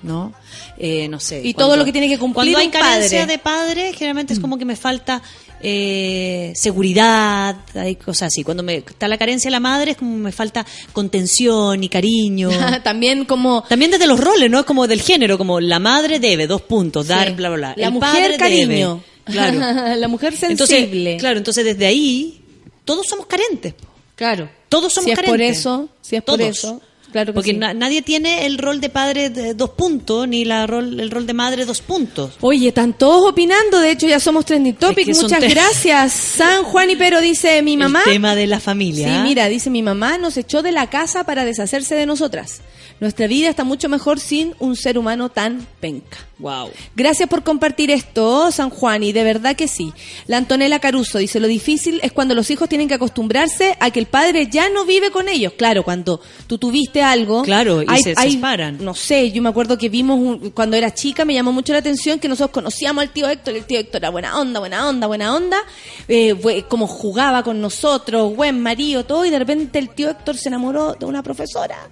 ¿No? 0.00 0.32
Eh, 0.76 1.08
no 1.08 1.18
sé. 1.18 1.40
Y 1.44 1.54
todo 1.54 1.76
lo 1.76 1.84
que 1.84 1.90
tiene 1.90 2.08
que 2.08 2.18
cumplir 2.18 2.52
Cuando 2.54 2.58
hay 2.60 2.66
un 2.66 2.70
carencia 2.72 3.20
padre. 3.22 3.32
de 3.32 3.38
padre, 3.38 3.92
generalmente 3.92 4.32
es 4.32 4.38
como 4.38 4.56
que 4.56 4.64
me 4.64 4.76
falta 4.76 5.20
eh, 5.60 6.52
seguridad, 6.54 7.56
hay 7.74 7.96
cosas 7.96 8.28
así. 8.28 8.44
Cuando 8.44 8.62
me 8.62 8.76
está 8.76 9.08
la 9.08 9.18
carencia 9.18 9.48
de 9.48 9.52
la 9.52 9.60
madre, 9.60 9.92
es 9.92 9.96
como 9.96 10.16
me 10.16 10.30
falta 10.30 10.64
contención 10.92 11.82
y 11.82 11.88
cariño. 11.88 12.48
También 12.84 13.24
como... 13.24 13.62
También 13.68 13.90
desde 13.90 14.06
los 14.06 14.20
roles, 14.20 14.48
¿no? 14.50 14.64
Como 14.64 14.86
del 14.86 15.00
género, 15.02 15.36
como 15.36 15.58
la 15.58 15.80
madre 15.80 16.20
debe, 16.20 16.46
dos 16.46 16.62
puntos, 16.62 17.08
dar, 17.08 17.28
Sí. 17.28 17.34
bla, 17.34 17.48
bla, 17.48 17.56
bla. 17.58 17.74
La 17.76 17.86
El 17.88 17.92
mujer, 17.94 18.10
padre 18.22 18.36
cariño. 18.36 18.66
debe. 18.94 19.00
Claro. 19.30 19.58
la 19.96 20.08
mujer 20.08 20.34
Entonces, 20.42 20.68
sensible. 20.68 21.16
claro, 21.18 21.38
entonces 21.38 21.64
desde 21.64 21.86
ahí, 21.86 22.40
todos 22.84 23.06
somos 23.06 23.26
carentes. 23.26 23.74
Claro. 24.14 24.50
Todos 24.68 24.92
somos 24.92 25.04
si 25.06 25.10
es 25.12 25.16
carentes. 25.16 25.32
por 25.32 25.40
eso, 25.42 25.88
si 26.02 26.16
es 26.16 26.22
por 26.22 26.38
Todos. 26.38 26.58
eso, 26.58 26.82
claro 27.12 27.32
que 27.32 27.34
Porque 27.34 27.50
sí. 27.52 27.56
na- 27.56 27.74
nadie 27.74 28.02
tiene 28.02 28.46
el 28.46 28.58
rol 28.58 28.80
de 28.80 28.88
padre 28.88 29.30
de 29.30 29.54
dos 29.54 29.70
puntos, 29.70 30.26
ni 30.28 30.44
la 30.44 30.66
rol, 30.66 30.98
el 31.00 31.10
rol 31.10 31.26
de 31.26 31.34
madre 31.34 31.64
dos 31.64 31.80
puntos. 31.80 32.34
Oye, 32.40 32.68
están 32.68 32.92
todos 32.92 33.30
opinando, 33.30 33.80
de 33.80 33.90
hecho 33.92 34.06
ya 34.06 34.20
somos 34.20 34.44
trending 34.44 34.74
topic, 34.74 35.06
que 35.06 35.14
muchas 35.14 35.40
gracias. 35.40 36.12
San 36.12 36.64
Juan 36.64 36.90
y 36.90 36.96
Pero 36.96 37.20
dice 37.20 37.62
mi 37.62 37.76
mamá. 37.76 38.02
El 38.06 38.12
tema 38.12 38.34
de 38.34 38.46
la 38.46 38.60
familia. 38.60 39.08
Sí, 39.08 39.22
mira, 39.22 39.48
dice 39.48 39.70
mi 39.70 39.82
mamá 39.82 40.18
nos 40.18 40.36
echó 40.36 40.62
de 40.62 40.72
la 40.72 40.88
casa 40.90 41.24
para 41.24 41.44
deshacerse 41.44 41.94
de 41.94 42.06
nosotras. 42.06 42.60
Nuestra 43.00 43.28
vida 43.28 43.48
está 43.48 43.62
mucho 43.62 43.88
mejor 43.88 44.18
sin 44.18 44.54
un 44.58 44.74
ser 44.74 44.98
humano 44.98 45.28
tan 45.28 45.64
penca. 45.80 46.18
Wow. 46.40 46.70
Gracias 46.96 47.28
por 47.28 47.44
compartir 47.44 47.92
esto, 47.92 48.50
San 48.50 48.70
Juan, 48.70 49.04
y 49.04 49.12
de 49.12 49.22
verdad 49.22 49.54
que 49.54 49.68
sí. 49.68 49.92
La 50.26 50.36
Antonella 50.36 50.80
Caruso 50.80 51.18
dice, 51.18 51.38
lo 51.38 51.46
difícil 51.46 52.00
es 52.02 52.10
cuando 52.10 52.34
los 52.34 52.50
hijos 52.50 52.68
tienen 52.68 52.88
que 52.88 52.94
acostumbrarse 52.94 53.76
a 53.78 53.92
que 53.92 54.00
el 54.00 54.06
padre 54.06 54.48
ya 54.50 54.68
no 54.68 54.84
vive 54.84 55.12
con 55.12 55.28
ellos. 55.28 55.52
Claro, 55.56 55.84
cuando 55.84 56.20
tú 56.48 56.58
tuviste 56.58 56.97
algo... 57.02 57.42
Claro, 57.42 57.82
y 57.82 57.86
se 58.02 58.14
separan. 58.32 58.78
No 58.84 58.94
sé, 58.94 59.30
yo 59.32 59.42
me 59.42 59.48
acuerdo 59.48 59.76
que 59.78 59.88
vimos, 59.88 60.18
un- 60.18 60.50
cuando 60.50 60.76
era 60.76 60.92
chica, 60.94 61.24
me 61.24 61.34
llamó 61.34 61.52
mucho 61.52 61.72
la 61.72 61.78
atención 61.80 62.18
que 62.18 62.28
nosotros 62.28 62.50
conocíamos 62.52 63.02
al 63.02 63.10
tío 63.10 63.28
Héctor, 63.28 63.54
y 63.54 63.58
el 63.58 63.64
tío 63.64 63.78
Héctor 63.80 64.00
era 64.02 64.10
buena 64.10 64.38
onda, 64.38 64.60
buena 64.60 64.88
onda, 64.88 65.06
buena 65.06 65.34
onda, 65.34 65.58
eh, 66.08 66.34
fue- 66.34 66.64
como 66.68 66.86
jugaba 66.86 67.42
con 67.42 67.60
nosotros, 67.60 68.34
buen 68.36 68.60
marido, 68.62 69.04
todo, 69.04 69.24
y 69.24 69.30
de 69.30 69.38
repente 69.38 69.78
el 69.78 69.90
tío 69.90 70.10
Héctor 70.10 70.36
se 70.36 70.48
enamoró 70.48 70.94
de 70.94 71.06
una 71.06 71.22
profesora 71.22 71.88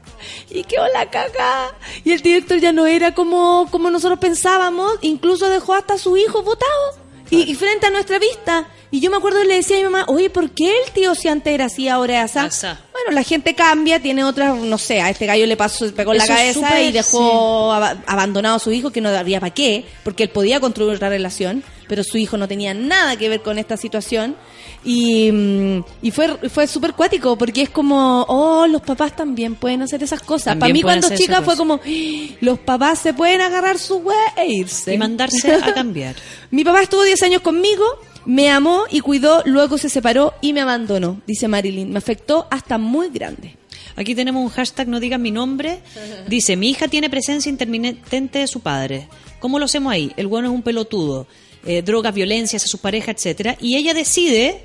y 0.51 0.65
quedó 0.65 0.87
la 0.93 1.11
caga. 1.11 1.75
Y 2.05 2.13
el 2.13 2.23
tío 2.23 2.37
Héctor 2.37 2.59
ya 2.61 2.73
no 2.73 2.87
era 2.87 3.15
como, 3.15 3.69
como 3.71 3.91
nosotros 3.91 4.19
pensábamos, 4.19 4.93
incluso 5.03 5.49
dejó 5.49 5.75
hasta 5.75 5.95
a 5.95 5.99
su 5.99 6.17
hijo 6.17 6.43
votado. 6.43 7.06
Y, 7.31 7.51
y 7.51 7.55
frente 7.55 7.87
a 7.87 7.91
nuestra 7.91 8.19
vista. 8.19 8.67
Y 8.91 9.01
yo 9.01 9.11
me 9.11 9.17
acuerdo 9.17 9.41
que 9.41 9.47
le 9.49 9.55
decía 9.57 9.77
a 9.77 9.79
mi 9.81 9.85
mamá, 9.85 10.05
oye, 10.09 10.31
¿por 10.31 10.51
qué 10.51 10.71
el 10.85 10.93
tío 10.93 11.15
si 11.15 11.27
antes 11.29 11.53
era 11.53 11.65
así, 11.67 11.89
ahora 11.89 12.23
es 12.25 12.37
así? 12.37 12.47
Bueno, 12.93 13.11
la 13.13 13.23
gente 13.25 13.55
cambia, 13.55 14.01
tiene 14.01 14.23
otras, 14.25 14.57
no 14.57 14.79
sé, 14.79 15.01
a 15.01 15.11
este 15.11 15.27
gallo 15.27 15.45
le 15.47 15.57
pasó, 15.57 15.93
pegó 15.93 16.13
en 16.13 16.19
la 16.19 16.25
cabeza 16.37 16.61
y 16.83 16.93
dejó 16.93 17.73
aba- 17.73 17.97
abandonado 18.07 18.57
a 18.57 18.59
su 18.61 18.71
hijo, 18.73 18.91
que 18.93 19.01
no 19.01 19.09
había 19.09 19.41
para 19.41 19.53
qué, 19.53 19.85
porque 20.05 20.23
él 20.23 20.29
podía 20.31 20.61
construir 20.61 20.95
otra 20.95 21.09
relación, 21.09 21.65
pero 21.89 22.03
su 22.05 22.19
hijo 22.19 22.37
no 22.37 22.49
tenía 22.49 22.75
nada 22.75 23.17
que 23.17 23.29
ver 23.29 23.43
con 23.43 23.59
esta 23.59 23.77
situación. 23.77 24.37
Y, 24.85 25.31
mm, 25.33 25.85
y 26.03 26.11
fue, 26.11 26.37
fue 26.49 26.67
súper 26.67 26.93
cuático, 26.95 27.37
porque 27.37 27.63
es 27.63 27.71
como, 27.71 28.25
oh, 28.29 28.67
los 28.67 28.83
papás 28.83 29.17
también 29.17 29.55
pueden 29.55 29.83
hacer 29.83 30.03
esas 30.03 30.21
cosas. 30.21 30.59
También 30.59 30.61
Para 30.61 30.73
mí 30.73 30.83
cuando 30.83 31.17
chica 31.17 31.43
fue 31.43 31.57
como, 31.57 31.75
"Ah, 31.75 32.37
los 32.41 32.59
papás 32.61 33.01
se 33.01 33.15
pueden 33.15 33.41
agarrar 33.41 33.79
su 33.79 33.97
wea 33.97 34.35
e 34.37 34.47
irse. 34.47 34.95
Y 34.95 34.99
mandarse 34.99 35.53
a 35.55 35.75
cambiar. 35.75 36.17
Mi 36.51 36.65
papá 36.65 36.83
estuvo 36.83 37.03
10 37.03 37.23
años 37.23 37.43
conmigo, 37.43 37.85
me 38.25 38.51
amó 38.51 38.85
y 38.91 39.01
cuidó, 39.01 39.43
luego 39.47 39.79
se 39.79 39.89
separó 39.89 40.35
y 40.41 40.53
me 40.53 40.61
abandonó, 40.61 41.21
dice 41.27 41.49
Marilyn. 41.49 41.91
Me 41.91 41.99
afectó 41.99 42.47
hasta 42.51 42.79
muy 42.79 43.09
grande. 43.11 43.57
Aquí 43.97 44.15
tenemos 44.15 44.43
un 44.43 44.51
hashtag, 44.51 44.89
no 44.89 45.01
digan 45.01 45.23
mi 45.23 45.31
nombre. 45.31 45.81
Dice, 46.29 46.55
mi 46.57 46.69
hija 46.71 46.87
tiene 46.87 47.09
presencia 47.09 47.49
intermitente 47.49 48.41
de 48.41 48.47
su 48.47 48.61
padre. 48.61 49.09
¿Cómo 49.41 49.59
lo 49.59 49.65
hacemos 49.65 49.93
ahí? 49.93 50.13
El 50.17 50.27
bueno 50.27 50.49
es 50.49 50.55
un 50.55 50.63
pelotudo. 50.63 51.27
Eh, 51.67 51.83
drogas, 51.83 52.15
violencias 52.15 52.65
a 52.65 52.69
su 52.69 52.79
pareja, 52.79 53.11
etcétera. 53.11 53.57
Y 53.61 53.77
ella 53.77 53.93
decide 53.93 54.63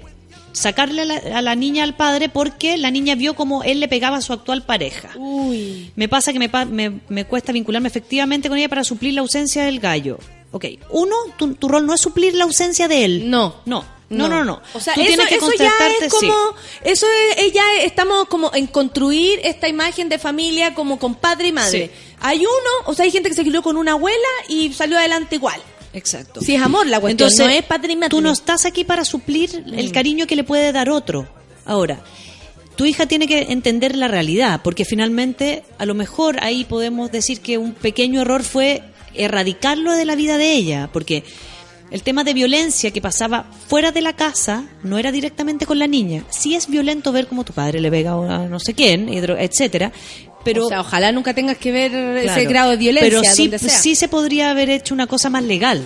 sacarle 0.54 1.02
a 1.02 1.06
la, 1.06 1.16
a 1.38 1.42
la 1.42 1.56
niña 1.56 1.84
al 1.84 1.96
padre 1.96 2.30
porque 2.30 2.78
la 2.78 2.92
niña 2.92 3.16
vio 3.16 3.36
como 3.36 3.64
él 3.64 3.80
le 3.80 3.88
pegaba 3.88 4.18
a 4.18 4.22
su 4.22 4.34
actual 4.34 4.64
pareja. 4.66 5.12
Uy. 5.16 5.92
Me 5.96 6.08
pasa 6.10 6.34
que 6.34 6.40
me, 6.40 6.50
me, 6.66 7.00
me 7.10 7.26
cuesta 7.26 7.52
vincularme 7.52 7.88
efectivamente 7.88 8.50
con 8.50 8.58
ella 8.58 8.70
para 8.70 8.84
suplir 8.84 9.14
la 9.14 9.22
ausencia 9.22 9.64
del 9.64 9.80
gallo. 9.80 10.20
Ok, 10.52 10.66
uno, 10.90 11.16
tu, 11.38 11.56
tu 11.56 11.68
rol 11.70 11.86
no 11.86 11.94
es 11.94 12.02
suplir 12.02 12.36
la 12.36 12.44
ausencia 12.44 12.88
de 12.88 13.06
él. 13.06 13.30
No. 13.30 13.56
No, 13.66 13.86
no, 14.10 14.28
no, 14.28 14.44
no. 14.44 14.62
O 14.74 14.80
sea, 14.82 14.94
Tú 14.94 15.00
eso, 15.02 15.08
tienes 15.08 15.28
que 15.28 15.36
eso 15.36 15.52
ya 15.58 15.72
es 16.02 16.04
sí. 16.04 16.28
como, 16.28 16.34
eso 16.84 17.08
es, 17.08 17.44
ella 17.44 17.64
estamos 17.84 18.28
como 18.28 18.54
en 18.54 18.68
construir 18.68 19.40
esta 19.44 19.70
imagen 19.70 20.10
de 20.10 20.20
familia 20.20 20.76
como 20.76 21.00
con 21.00 21.16
padre 21.16 21.48
y 21.48 21.52
madre. 21.54 21.88
Sí. 21.88 22.16
Hay 22.20 22.40
uno, 22.40 22.72
o 22.86 22.94
sea, 22.94 23.06
hay 23.06 23.12
gente 23.12 23.30
que 23.30 23.36
se 23.36 23.44
crió 23.44 23.64
con 23.64 23.78
una 23.78 23.94
abuela 23.94 24.18
y 24.50 24.74
salió 24.74 24.98
adelante 24.98 25.36
igual. 25.36 25.62
Exacto. 25.94 26.42
Si 26.42 26.56
es 26.56 26.62
amor 26.62 26.88
la 26.88 27.00
cuestión, 27.00 27.28
Entonces, 27.28 27.46
no 27.46 27.52
es 27.52 27.64
padre 27.64 27.94
y 27.94 27.96
madre. 27.96 28.10
Tú 28.10 28.22
no 28.22 28.32
estás 28.32 28.66
aquí 28.66 28.84
para 28.84 29.04
suplir 29.06 29.64
Mm. 29.66 29.74
el 29.80 29.92
cariño 29.92 30.28
que 30.28 30.36
le 30.36 30.44
puede 30.44 30.72
dar 30.72 30.90
otro. 30.90 31.28
Ahora, 31.66 32.02
tu 32.76 32.86
hija 32.86 33.06
tiene 33.06 33.28
que 33.28 33.48
entender 33.52 33.96
la 33.96 34.08
realidad, 34.08 34.62
porque 34.64 34.86
finalmente, 34.86 35.64
a 35.78 35.86
lo 35.86 35.94
mejor 35.94 36.42
ahí 36.44 36.64
podemos 36.66 37.12
decir 37.12 37.42
que 37.42 37.58
un 37.58 37.74
pequeño 37.74 38.22
error 38.22 38.44
fue 38.44 38.82
erradicarlo 39.14 39.92
de 39.94 40.06
la 40.06 40.16
vida 40.16 40.38
de 40.38 40.54
ella, 40.54 40.90
porque 40.92 41.24
el 41.92 42.04
tema 42.04 42.24
de 42.24 42.34
violencia 42.34 42.92
que 42.92 43.02
pasaba 43.02 43.46
fuera 43.68 43.92
de 43.92 44.00
la 44.02 44.16
casa 44.16 44.64
no 44.84 44.98
era 44.98 45.12
directamente 45.12 45.66
con 45.66 45.78
la 45.78 45.88
niña. 45.88 46.24
Sí 46.30 46.56
es 46.56 46.68
violento 46.70 47.12
ver 47.12 47.28
cómo 47.28 47.44
tu 47.44 47.52
padre 47.52 47.82
le 47.82 47.92
pega 47.92 48.12
a 48.14 48.48
no 48.48 48.60
sé 48.62 48.74
quién, 48.74 49.10
etcétera, 49.10 49.92
pero 50.44 50.66
o 50.66 50.70
sea, 50.70 50.82
ojalá 50.82 51.12
nunca 51.12 51.34
tengas 51.34 51.58
que 51.58 51.72
ver 51.72 51.94
ese 52.18 52.46
grado 52.46 52.72
de 52.72 52.78
violencia. 52.78 53.10
Pero 53.10 53.24
sí, 53.24 53.44
donde 53.44 53.60
sea. 53.60 53.70
sí 53.70 53.96
se 53.96 54.08
podría 54.08 54.52
haber 54.52 54.70
hecho 54.70 54.94
una 54.94 55.08
cosa 55.08 55.30
más 55.30 55.44
legal, 55.44 55.84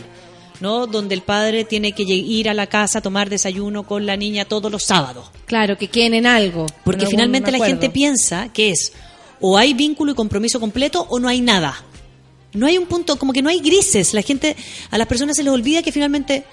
¿no? 0.60 0.88
Donde 0.88 1.15
el 1.15 1.22
padre 1.22 1.64
tiene 1.64 1.91
que 1.91 2.03
ir 2.03 2.49
a 2.49 2.53
la 2.53 2.68
casa 2.68 2.99
a 2.99 3.02
tomar 3.02 3.30
desayuno 3.30 3.84
con 3.84 4.06
la 4.06 4.18
niña 4.18 4.45
todos 4.45 4.72
los 4.72 4.84
sábados. 4.84 5.30
Claro, 5.45 5.77
que 5.77 5.88
queden 5.88 6.14
en 6.14 6.26
algo. 6.26 6.65
Porque 6.84 7.06
finalmente 7.07 7.52
la 7.52 7.65
gente 7.65 7.90
piensa 7.90 8.49
que 8.53 8.72
es 8.72 8.94
o 9.41 9.57
hay 9.57 9.73
vínculo 9.73 10.11
y 10.11 10.15
compromiso 10.15 10.60
completo 10.60 11.06
o 11.10 11.19
no 11.19 11.27
hay 11.27 11.41
nada. 11.41 11.84
No 12.53 12.68
hay 12.68 12.77
un 12.77 12.86
punto, 12.86 13.18
como 13.18 13.34
que 13.34 13.41
no 13.41 13.49
hay 13.49 13.60
grises. 13.60 14.14
La 14.14 14.22
gente, 14.22 14.56
a 14.90 14.98
las 14.98 15.07
personas 15.07 15.36
se 15.36 15.44
les 15.44 15.52
olvida 15.52 15.84
que 15.84 15.91
finalmente 15.91 16.45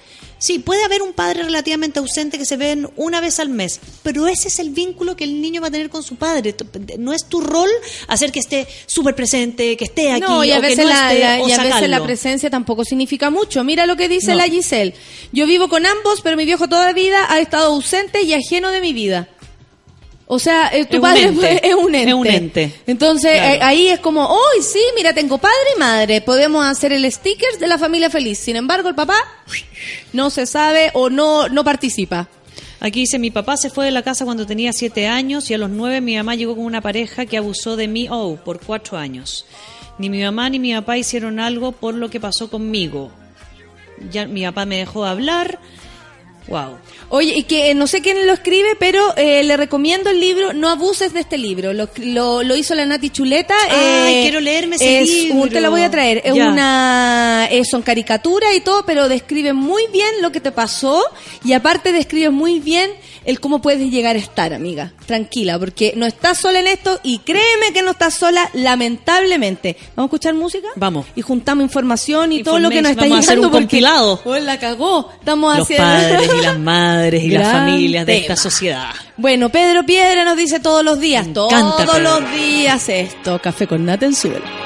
Sí, 0.43 0.59
puede 0.59 0.83
haber 0.83 1.01
un 1.01 1.13
padre 1.13 1.43
relativamente 1.43 1.99
ausente 1.99 2.37
que 2.37 2.43
se 2.43 2.57
ven 2.57 2.89
una 2.97 3.21
vez 3.21 3.39
al 3.39 3.47
mes, 3.47 3.79
pero 4.03 4.27
ese 4.27 4.49
es 4.49 4.59
el 4.59 4.71
vínculo 4.71 5.15
que 5.15 5.23
el 5.23 5.39
niño 5.39 5.61
va 5.61 5.67
a 5.69 5.71
tener 5.71 5.89
con 5.89 6.03
su 6.03 6.17
padre. 6.17 6.53
No 6.99 7.13
es 7.13 7.23
tu 7.29 7.39
rol 7.39 7.69
hacer 8.09 8.29
que 8.33 8.39
esté 8.41 8.67
súper 8.85 9.15
presente, 9.15 9.77
que 9.77 9.85
esté 9.85 10.11
aquí 10.11 10.19
No, 10.19 10.43
y 10.43 10.51
a 10.51 10.57
o 10.57 10.61
que 10.61 10.67
veces, 10.67 10.83
no 10.83 10.89
la, 10.89 11.13
esté, 11.13 11.23
la- 11.23 11.41
o 11.41 11.47
y 11.47 11.51
a 11.53 11.63
veces 11.63 11.89
la 11.89 12.03
presencia 12.03 12.49
tampoco 12.49 12.83
significa 12.83 13.29
mucho. 13.29 13.63
Mira 13.63 13.85
lo 13.85 13.95
que 13.95 14.09
dice 14.09 14.31
No. 14.31 14.37
la 14.39 14.49
Giselle. 14.49 14.93
Yo 15.31 15.45
vivo 15.45 15.69
con 15.69 15.85
ambos, 15.85 16.19
pero 16.21 16.35
mi 16.35 16.43
viejo 16.43 16.67
toda 16.67 16.87
la 16.87 16.93
vida 16.93 17.25
ha 17.29 17.39
estado 17.39 17.67
ausente 17.67 18.21
y 18.23 18.33
ajeno 18.33 18.71
de 18.71 18.81
mi 18.81 18.91
vida. 18.91 19.29
O 20.25 20.39
sea, 20.39 20.69
eh, 20.73 20.85
tu 20.85 20.95
Es 20.97 21.01
padre 21.01 21.31
fue- 21.33 21.59
es 21.63 21.75
un 21.75 21.93
ente. 21.93 22.09
Es 22.09 22.13
un 22.15 22.27
ente. 22.27 22.73
Entonces, 22.87 23.33
Claro. 23.39 23.53
eh, 23.55 23.59
ahí 23.61 23.87
es 23.89 23.99
como, 23.99 24.25
hoy 24.25 24.61
sí, 24.61 24.79
mira, 24.95 25.13
tengo 25.13 25.37
padre 25.37 25.55
y 25.75 25.79
madre. 25.79 26.21
Podemos 26.21 26.65
hacer 26.65 26.93
el 26.93 27.09
sticker 27.11 27.59
de 27.59 27.67
la 27.67 27.77
familia 27.77 28.09
feliz. 28.09 28.39
Sin 28.39 28.55
embargo, 28.55 28.87
el 28.89 28.95
papá 28.95 29.17
no 30.13 30.29
se 30.29 30.45
sabe 30.45 30.91
o 30.93 31.09
no, 31.09 31.49
no 31.49 31.63
participa. 31.63 32.29
Aquí 32.79 33.01
dice, 33.01 33.19
mi 33.19 33.31
papá 33.31 33.57
se 33.57 33.69
fue 33.69 33.85
de 33.85 33.91
la 33.91 34.01
casa 34.01 34.25
cuando 34.25 34.45
tenía 34.45 34.73
siete 34.73 35.07
años 35.07 35.49
y 35.49 35.53
a 35.53 35.57
los 35.57 35.69
nueve 35.69 36.01
mi 36.01 36.15
mamá 36.17 36.35
llegó 36.35 36.55
con 36.55 36.65
una 36.65 36.81
pareja 36.81 37.25
que 37.25 37.37
abusó 37.37 37.75
de 37.75 37.87
mí, 37.87 38.07
oh, 38.09 38.35
por 38.37 38.59
cuatro 38.59 38.97
años. 38.97 39.45
Ni 39.99 40.09
mi 40.09 40.21
mamá 40.23 40.49
ni 40.49 40.59
mi 40.59 40.73
papá 40.73 40.97
hicieron 40.97 41.39
algo 41.39 41.71
por 41.73 41.93
lo 41.93 42.09
que 42.09 42.19
pasó 42.19 42.49
conmigo. 42.49 43.11
Ya 44.09 44.25
mi 44.25 44.43
papá 44.43 44.65
me 44.65 44.77
dejó 44.77 45.03
de 45.05 45.11
hablar. 45.11 45.59
Wow. 46.47 46.77
Oye, 47.09 47.33
y 47.37 47.43
que 47.43 47.69
eh, 47.71 47.73
no 47.73 47.87
sé 47.87 48.01
quién 48.01 48.25
lo 48.27 48.33
escribe, 48.33 48.75
pero 48.79 49.15
eh, 49.15 49.43
le 49.43 49.55
recomiendo 49.55 50.09
el 50.09 50.19
libro 50.19 50.51
No 50.53 50.69
abuses 50.69 51.13
de 51.13 51.21
este 51.21 51.37
libro. 51.37 51.71
Lo, 51.73 51.87
lo, 51.97 52.43
lo 52.43 52.55
hizo 52.55 52.75
la 52.75 52.85
Nati 52.85 53.09
Chuleta. 53.11 53.55
Ay, 53.69 54.15
eh, 54.15 54.19
quiero 54.23 54.39
leerme 54.41 54.75
ese 54.75 55.01
es 55.01 55.09
libro. 55.09 55.47
te 55.49 55.61
la 55.61 55.69
voy 55.69 55.81
a 55.83 55.89
traer. 55.89 56.21
Es 56.25 56.33
Ya. 56.35 56.49
una, 56.49 57.47
eh, 57.49 57.63
son 57.63 57.81
caricaturas 57.81 58.53
y 58.55 58.59
todo, 58.61 58.85
pero 58.85 59.07
describe 59.07 59.53
muy 59.53 59.83
bien 59.93 60.09
lo 60.21 60.31
que 60.31 60.41
te 60.41 60.51
pasó 60.51 61.01
y 61.45 61.53
aparte 61.53 61.91
describe 61.93 62.29
muy 62.29 62.59
bien 62.59 62.91
el 63.25 63.39
cómo 63.39 63.61
puedes 63.61 63.89
llegar 63.91 64.15
a 64.15 64.19
estar, 64.19 64.53
amiga. 64.53 64.93
Tranquila, 65.05 65.57
porque 65.59 65.93
no 65.95 66.05
estás 66.05 66.39
sola 66.39 66.59
en 66.59 66.67
esto 66.67 66.99
y 67.03 67.19
créeme 67.19 67.71
que 67.73 67.81
no 67.81 67.91
estás 67.91 68.15
sola, 68.15 68.49
lamentablemente. 68.53 69.77
¿Vamos 69.95 70.09
a 70.09 70.15
escuchar 70.15 70.33
música? 70.33 70.67
Vamos. 70.75 71.05
Y 71.15 71.21
juntamos 71.21 71.63
información 71.63 72.31
y 72.31 72.43
todo 72.43 72.59
lo 72.59 72.69
que 72.69 72.81
nos 72.81 72.91
está 72.91 73.05
Information. 73.05 73.09
Vamos 73.09 73.17
a 73.17 73.19
hacer 73.19 73.37
llegando. 73.37 73.47
un 73.47 73.51
porque- 73.51 73.65
compilado. 73.65 74.21
Oh, 74.25 74.35
la 74.37 74.59
cagó. 74.59 75.09
Estamos 75.19 75.57
Los 75.57 75.63
haciendo... 75.65 75.85
padres 75.85 76.31
y 76.37 76.41
las 76.41 76.59
madres 76.59 77.23
y 77.23 77.29
las 77.29 77.51
familias 77.51 78.05
de 78.05 78.13
tema. 78.13 78.21
esta 78.21 78.35
sociedad. 78.35 78.89
Bueno, 79.17 79.49
Pedro 79.49 79.85
Piedra 79.85 80.23
nos 80.25 80.37
dice 80.37 80.59
todos 80.59 80.83
los 80.83 80.99
días, 80.99 81.27
todos 81.33 81.99
los 82.01 82.31
días 82.33 82.89
esto, 82.89 83.39
café 83.41 83.67
con 83.67 83.85
nata 83.85 84.05
en 84.05 84.15
suelo. 84.15 84.62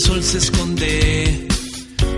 El 0.00 0.06
sol 0.06 0.22
se 0.22 0.38
esconde, 0.38 1.46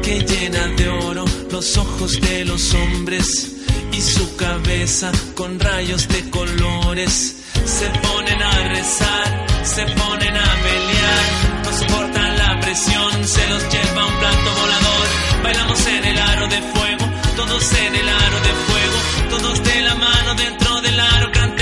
que 0.05 0.21
llena 0.21 0.67
de 0.77 0.89
oro 0.89 1.25
los 1.51 1.77
ojos 1.77 2.21
de 2.21 2.45
los 2.45 2.75
hombres 2.75 3.57
y 3.91 4.01
su 4.01 4.37
cabeza 4.37 5.11
con 5.35 5.59
rayos 5.59 6.07
de 6.07 6.31
colores. 6.31 7.37
Se 7.65 7.87
ponen 8.07 8.41
a 8.41 8.69
rezar, 8.69 9.47
se 9.65 9.83
ponen 10.01 10.37
a 10.37 10.51
pelear, 10.67 11.25
no 11.65 11.73
soportan 11.79 12.39
la 12.39 12.61
presión, 12.61 13.25
se 13.25 13.49
los 13.49 13.63
lleva 13.73 14.07
un 14.07 14.19
plato 14.21 14.49
volador. 14.61 15.07
Bailamos 15.43 15.87
en 15.87 16.05
el 16.05 16.19
aro 16.19 16.47
de 16.49 16.63
fuego, 16.63 17.05
todos 17.37 17.73
en 17.73 17.95
el 17.97 18.09
aro 18.09 18.39
de 18.47 18.55
fuego, 18.67 18.99
todos 19.31 19.65
de 19.65 19.81
la 19.83 19.95
mano 19.97 20.35
dentro 20.37 20.81
del 20.83 21.01
aro 21.01 21.33
cantemos. 21.33 21.62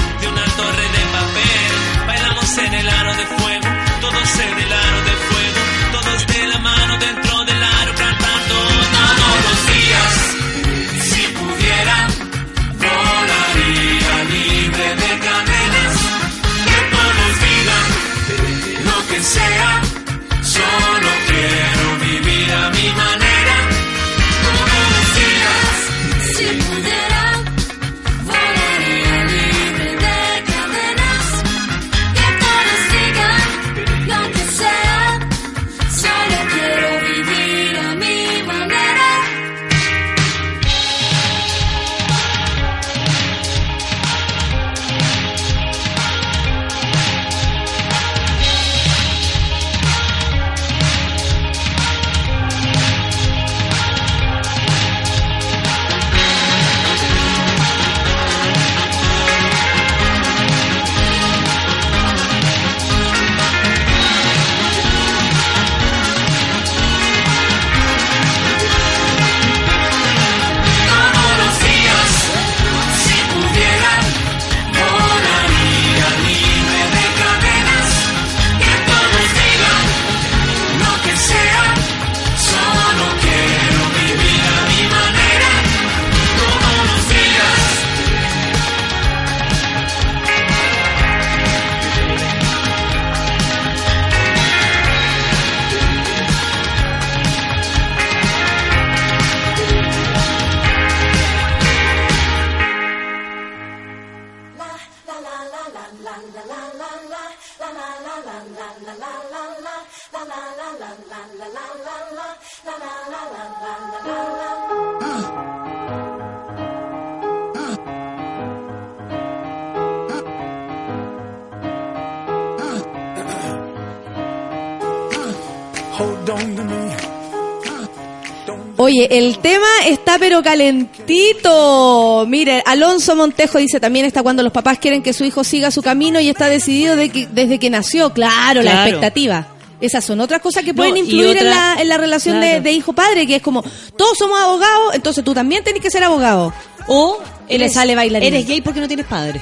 Oye, 128.91 129.07
el 129.17 129.37
tema 129.39 129.67
está 129.87 130.17
pero 130.19 130.43
calentito. 130.43 132.25
Mire, 132.27 132.61
Alonso 132.65 133.15
Montejo 133.15 133.57
dice 133.57 133.79
también 133.79 134.05
está 134.05 134.21
cuando 134.21 134.43
los 134.43 134.51
papás 134.51 134.79
quieren 134.79 135.01
que 135.01 135.13
su 135.13 135.23
hijo 135.23 135.43
siga 135.45 135.71
su 135.71 135.81
camino 135.81 136.19
y 136.19 136.27
está 136.29 136.49
decidido 136.49 136.95
de 136.97 137.09
que, 137.09 137.25
desde 137.27 137.57
que 137.57 137.69
nació. 137.69 138.11
Claro, 138.11 138.61
la 138.61 138.73
expectativa. 138.83 139.47
Esas 139.79 140.03
son 140.03 140.19
otras 140.19 140.41
cosas 140.41 140.63
que 140.63 140.73
No, 140.73 140.77
pueden 140.77 140.97
y 140.97 140.99
influir 140.99 141.37
en, 141.37 141.49
la, 141.49 141.77
en 141.79 141.87
la 141.89 141.97
relación 141.97 142.39
de, 142.41 142.47
claro. 142.47 142.63
de 142.63 142.71
hijo-padre, 142.73 143.25
que 143.25 143.37
es 143.37 143.41
como, 143.41 143.63
todos 143.97 144.15
somos 144.17 144.39
abogados, 144.39 144.93
entonces 144.93 145.23
tú 145.23 145.33
también 145.33 145.63
tenés 145.63 145.81
que 145.81 145.89
ser 145.89 146.03
abogado. 146.03 146.53
O 146.87 147.17
le 147.49 147.69
sale 147.69 147.95
bailarín. 147.95 148.27
Eres 148.27 148.45
gay 148.47 148.61
porque 148.61 148.79
no 148.81 148.87
tienes 148.87 149.05
padre. 149.07 149.41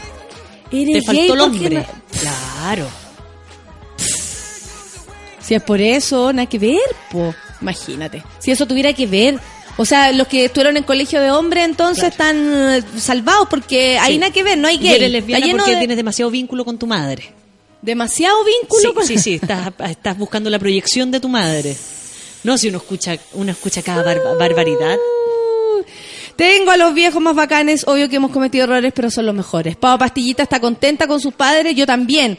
Eres 0.71 0.93
Te 0.93 1.01
faltó 1.01 1.21
gay 1.21 1.29
el 1.31 1.41
hombre. 1.41 1.69
no- 1.71 1.85
Claro. 2.21 2.87
Si 5.41 5.55
es 5.55 5.63
por 5.63 5.81
eso, 5.81 6.31
nada 6.31 6.47
que 6.47 6.59
ver, 6.59 6.77
po. 7.11 7.33
Imagínate. 7.61 8.23
Si 8.39 8.51
eso 8.51 8.65
tuviera 8.65 8.93
que 8.93 9.05
ver. 9.07 9.39
O 9.77 9.85
sea, 9.85 10.11
los 10.11 10.27
que 10.27 10.45
estuvieron 10.45 10.75
en 10.75 10.83
colegio 10.83 11.21
de 11.21 11.31
hombres 11.31 11.63
entonces 11.63 12.03
están 12.05 12.35
eh, 12.53 12.83
salvados 12.97 13.47
porque 13.49 13.97
hay 13.97 14.13
Sí. 14.13 14.19
nada 14.19 14.33
que 14.33 14.43
ver, 14.43 14.57
no 14.57 14.67
hay 14.67 14.77
gay. 14.77 14.95
eres 14.95 15.09
lesbiana 15.11 15.45
Está 15.45 15.57
porque 15.57 15.71
de- 15.71 15.77
tienes 15.77 15.95
demasiado 15.97 16.29
vínculo 16.31 16.65
con 16.65 16.77
tu 16.77 16.85
madre. 16.85 17.31
demasiado 17.81 18.35
vínculo. 18.43 18.81
Sí, 18.81 18.93
con- 18.93 19.05
sí, 19.07 19.17
sí, 19.17 19.33
estás, 19.35 19.71
estás 19.89 20.17
buscando 20.17 20.49
la 20.49 20.59
proyección 20.59 21.11
de 21.11 21.21
tu 21.21 21.29
madre. 21.29 21.77
No, 22.43 22.57
si 22.57 22.67
uno 22.67 22.77
escucha, 22.79 23.17
uno 23.33 23.51
escucha 23.51 23.81
cada 23.81 24.03
bar- 24.03 24.21
barbaridad. 24.37 24.97
Tengo 26.35 26.71
a 26.71 26.77
los 26.77 26.93
viejos 26.93 27.21
más 27.21 27.35
bacanes, 27.35 27.85
obvio 27.87 28.07
que 28.09 28.15
hemos 28.15 28.31
cometido 28.31 28.63
errores, 28.63 28.93
pero 28.95 29.11
son 29.11 29.25
los 29.25 29.35
mejores. 29.35 29.75
Pau 29.75 29.97
Pastillita 29.97 30.43
está 30.43 30.59
contenta 30.59 31.05
con 31.07 31.19
sus 31.19 31.33
padres, 31.33 31.75
yo 31.75 31.85
también. 31.85 32.37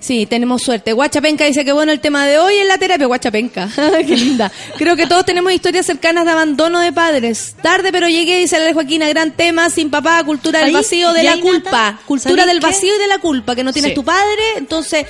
Sí, 0.00 0.24
tenemos 0.24 0.62
suerte. 0.62 0.94
Guachapenca 0.94 1.44
dice 1.44 1.62
que 1.64 1.72
bueno 1.72 1.92
el 1.92 2.00
tema 2.00 2.26
de 2.26 2.38
hoy 2.38 2.56
en 2.56 2.68
la 2.68 2.78
terapia. 2.78 3.06
Guachapenca, 3.06 3.68
qué 4.06 4.16
linda. 4.16 4.50
Creo 4.78 4.96
que 4.96 5.06
todos 5.06 5.26
tenemos 5.26 5.52
historias 5.52 5.84
cercanas 5.84 6.24
de 6.24 6.30
abandono 6.30 6.80
de 6.80 6.90
padres. 6.90 7.54
Tarde 7.62 7.92
pero 7.92 8.08
llegué, 8.08 8.38
dice 8.38 8.58
la 8.58 8.72
Joaquina, 8.72 9.08
gran 9.10 9.32
tema, 9.32 9.68
sin 9.68 9.90
papá, 9.90 10.24
cultura 10.24 10.60
del 10.64 10.72
vacío, 10.72 11.12
de 11.12 11.22
la 11.22 11.38
culpa. 11.38 11.70
Nata, 11.92 12.00
cultura 12.06 12.30
¿sabéis 12.44 12.46
del 12.48 12.60
qué? 12.60 12.66
vacío 12.66 12.96
y 12.96 12.98
de 12.98 13.06
la 13.08 13.18
culpa, 13.18 13.54
que 13.54 13.62
no 13.62 13.72
tienes 13.72 13.90
Sí. 13.90 13.94
tu 13.94 14.02
padre, 14.04 14.42
entonces 14.56 15.04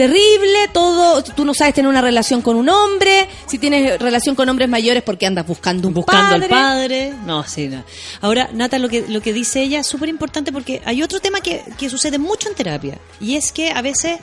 terrible, 0.00 0.68
todo, 0.72 1.22
tú 1.22 1.44
no 1.44 1.52
sabes 1.52 1.74
tener 1.74 1.86
una 1.86 2.00
relación 2.00 2.40
con 2.40 2.56
un 2.56 2.70
hombre, 2.70 3.28
si 3.46 3.58
tienes 3.58 3.98
relación 3.98 4.34
con 4.34 4.48
hombres 4.48 4.66
mayores 4.66 5.02
porque 5.02 5.26
andas 5.26 5.46
buscando 5.46 5.88
un 5.88 5.92
buscando 5.92 6.30
padre. 6.30 6.44
al 6.46 6.50
padre. 6.50 7.14
No, 7.26 7.44
sí, 7.46 7.68
no. 7.68 7.84
Ahora, 8.22 8.48
Nata, 8.54 8.78
lo 8.78 8.88
que, 8.88 9.04
lo 9.06 9.20
que 9.20 9.34
dice 9.34 9.62
ella 9.62 9.80
es 9.80 9.86
súper 9.86 10.08
importante 10.08 10.52
porque 10.52 10.80
hay 10.86 11.02
otro 11.02 11.20
tema 11.20 11.42
que, 11.42 11.62
que 11.78 11.90
sucede 11.90 12.16
mucho 12.16 12.48
en 12.48 12.54
terapia. 12.54 12.98
Y 13.20 13.36
es 13.36 13.52
que 13.52 13.72
a 13.72 13.82
veces 13.82 14.18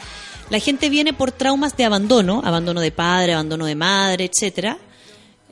la 0.50 0.58
gente 0.58 0.90
viene 0.90 1.14
por 1.14 1.32
traumas 1.32 1.78
de 1.78 1.86
abandono, 1.86 2.42
abandono 2.44 2.82
de 2.82 2.92
padre, 2.92 3.34
abandono 3.34 3.68
de 3.68 3.76
madre, 3.76 4.32
etcétera. 4.34 4.80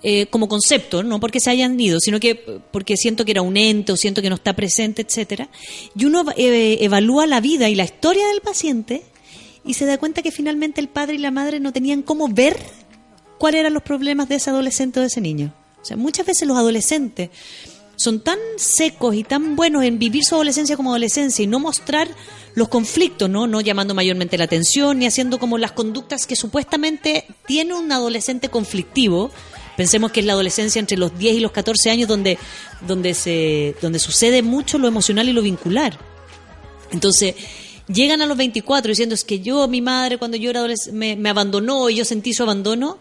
eh, 0.02 0.26
como 0.32 0.48
concepto, 0.48 1.04
no 1.04 1.20
porque 1.20 1.40
se 1.40 1.52
hayan 1.52 1.80
ido, 1.80 2.00
sino 2.00 2.20
que 2.20 2.34
porque 2.72 2.98
siento 2.98 3.26
que 3.26 3.32
era 3.32 3.44
un 3.44 3.58
ente 3.58 3.92
o 3.92 3.96
siento 3.96 4.24
que 4.24 4.30
no 4.30 4.36
está 4.38 4.54
presente, 4.54 5.04
etcétera. 5.04 5.50
Y 5.96 6.06
uno 6.06 6.26
eh, 6.36 6.80
evalúa 6.82 7.28
la 7.28 7.42
vida 7.42 7.70
y 7.70 7.76
la 7.76 7.84
historia 7.84 8.28
del 8.28 8.42
paciente 8.42 9.04
y 9.66 9.74
se 9.74 9.86
da 9.86 9.98
cuenta 9.98 10.22
que 10.22 10.32
finalmente 10.32 10.80
el 10.80 10.88
padre 10.88 11.16
y 11.16 11.20
la 11.20 11.32
madre 11.32 11.60
no 11.60 11.74
tenían 11.74 12.04
cómo 12.04 12.28
ver 12.28 12.58
cuáles 13.38 13.60
eran 13.60 13.74
los 13.74 13.84
problemas 13.84 14.30
de 14.30 14.36
ese 14.36 14.50
adolescente 14.50 15.00
o 15.00 15.02
de 15.02 15.08
ese 15.08 15.22
niño. 15.22 15.54
O 15.82 15.86
sea, 15.86 15.98
muchas 15.98 16.26
veces 16.26 16.48
los 16.48 16.58
adolescentes 16.58 17.30
son 17.96 18.20
tan 18.22 18.38
secos 18.58 19.16
y 19.16 19.24
tan 19.24 19.56
buenos 19.56 19.84
en 19.84 20.00
vivir 20.00 20.24
su 20.24 20.36
adolescencia 20.36 20.76
como 20.76 20.92
adolescencia 20.92 21.44
y 21.44 21.48
no 21.48 21.60
mostrar 21.60 22.08
los 22.54 22.68
conflictos, 22.68 23.30
¿no? 23.30 23.48
No 23.48 23.62
llamando 23.62 23.94
mayormente 23.94 24.38
la 24.38 24.46
atención 24.46 25.00
ni 25.00 25.06
haciendo 25.06 25.40
como 25.40 25.58
las 25.58 25.72
conductas 25.72 26.26
que 26.28 26.36
supuestamente 26.36 27.26
tiene 27.46 27.74
un 27.74 27.92
adolescente 27.92 28.50
conflictivo. 28.50 29.32
Pensemos 29.78 30.12
que 30.12 30.22
es 30.22 30.26
la 30.26 30.34
adolescencia 30.34 30.80
entre 30.80 30.98
los 30.98 31.18
10 31.18 31.36
y 31.36 31.40
los 31.40 31.52
14 31.52 31.90
años 31.90 32.08
donde, 32.08 32.38
donde, 32.88 33.14
se, 33.14 33.76
donde 33.82 34.00
sucede 34.00 34.42
mucho 34.42 34.78
lo 34.78 34.88
emocional 34.88 35.28
y 35.28 35.34
lo 35.34 35.42
vincular. 35.42 35.98
Entonces, 36.92 37.36
llegan 37.88 38.22
a 38.22 38.26
los 38.26 38.38
24 38.38 38.90
diciendo 38.90 39.16
es 39.16 39.24
que 39.24 39.40
yo, 39.40 39.68
mi 39.68 39.82
madre, 39.82 40.18
cuando 40.18 40.38
yo 40.38 40.50
era 40.50 40.60
adolescente, 40.60 41.16
me, 41.16 41.30
abandonó 41.30 41.90
y 41.90 41.96
yo 41.96 42.06
sentí 42.06 42.34
su 42.34 42.44
abandono. 42.44 42.98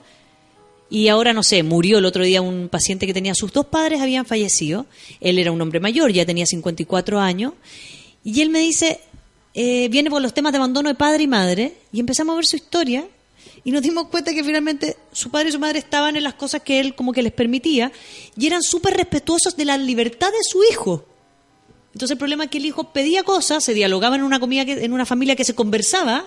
Y 0.90 1.08
ahora, 1.08 1.32
no 1.32 1.42
sé, 1.42 1.62
murió 1.62 1.98
el 1.98 2.04
otro 2.04 2.24
día 2.24 2.42
un 2.42 2.68
paciente 2.68 3.06
que 3.06 3.14
tenía 3.14 3.34
sus 3.34 3.52
dos 3.52 3.66
padres, 3.66 4.00
habían 4.00 4.26
fallecido. 4.26 4.86
Él 5.20 5.38
era 5.38 5.50
un 5.50 5.60
hombre 5.60 5.80
mayor, 5.80 6.12
ya 6.12 6.26
tenía 6.26 6.46
54 6.46 7.18
años. 7.18 7.54
Y 8.22 8.40
él 8.42 8.50
me 8.50 8.60
dice, 8.60 9.00
eh, 9.54 9.88
viene 9.88 10.10
por 10.10 10.22
los 10.22 10.34
temas 10.34 10.52
de 10.52 10.58
abandono 10.58 10.88
de 10.88 10.94
padre 10.94 11.24
y 11.24 11.26
madre. 11.26 11.74
Y 11.92 12.00
empezamos 12.00 12.34
a 12.34 12.36
ver 12.36 12.46
su 12.46 12.56
historia. 12.56 13.08
Y 13.64 13.70
nos 13.70 13.82
dimos 13.82 14.08
cuenta 14.08 14.34
que 14.34 14.44
finalmente 14.44 14.96
su 15.10 15.30
padre 15.30 15.48
y 15.48 15.52
su 15.52 15.58
madre 15.58 15.78
estaban 15.78 16.16
en 16.16 16.22
las 16.22 16.34
cosas 16.34 16.62
que 16.62 16.78
él 16.78 16.94
como 16.94 17.12
que 17.12 17.22
les 17.22 17.32
permitía. 17.32 17.90
Y 18.36 18.46
eran 18.46 18.62
súper 18.62 18.94
respetuosos 18.94 19.56
de 19.56 19.64
la 19.64 19.78
libertad 19.78 20.28
de 20.28 20.42
su 20.42 20.62
hijo. 20.70 21.04
Entonces 21.94 22.12
el 22.12 22.18
problema 22.18 22.44
es 22.44 22.50
que 22.50 22.58
el 22.58 22.66
hijo 22.66 22.92
pedía 22.92 23.22
cosas, 23.22 23.62
se 23.62 23.72
dialogaba 23.72 24.16
en 24.16 24.24
una 24.24 24.40
comida 24.40 24.64
que, 24.64 24.84
en 24.84 24.92
una 24.92 25.06
familia 25.06 25.36
que 25.36 25.44
se 25.44 25.54
conversaba. 25.54 26.24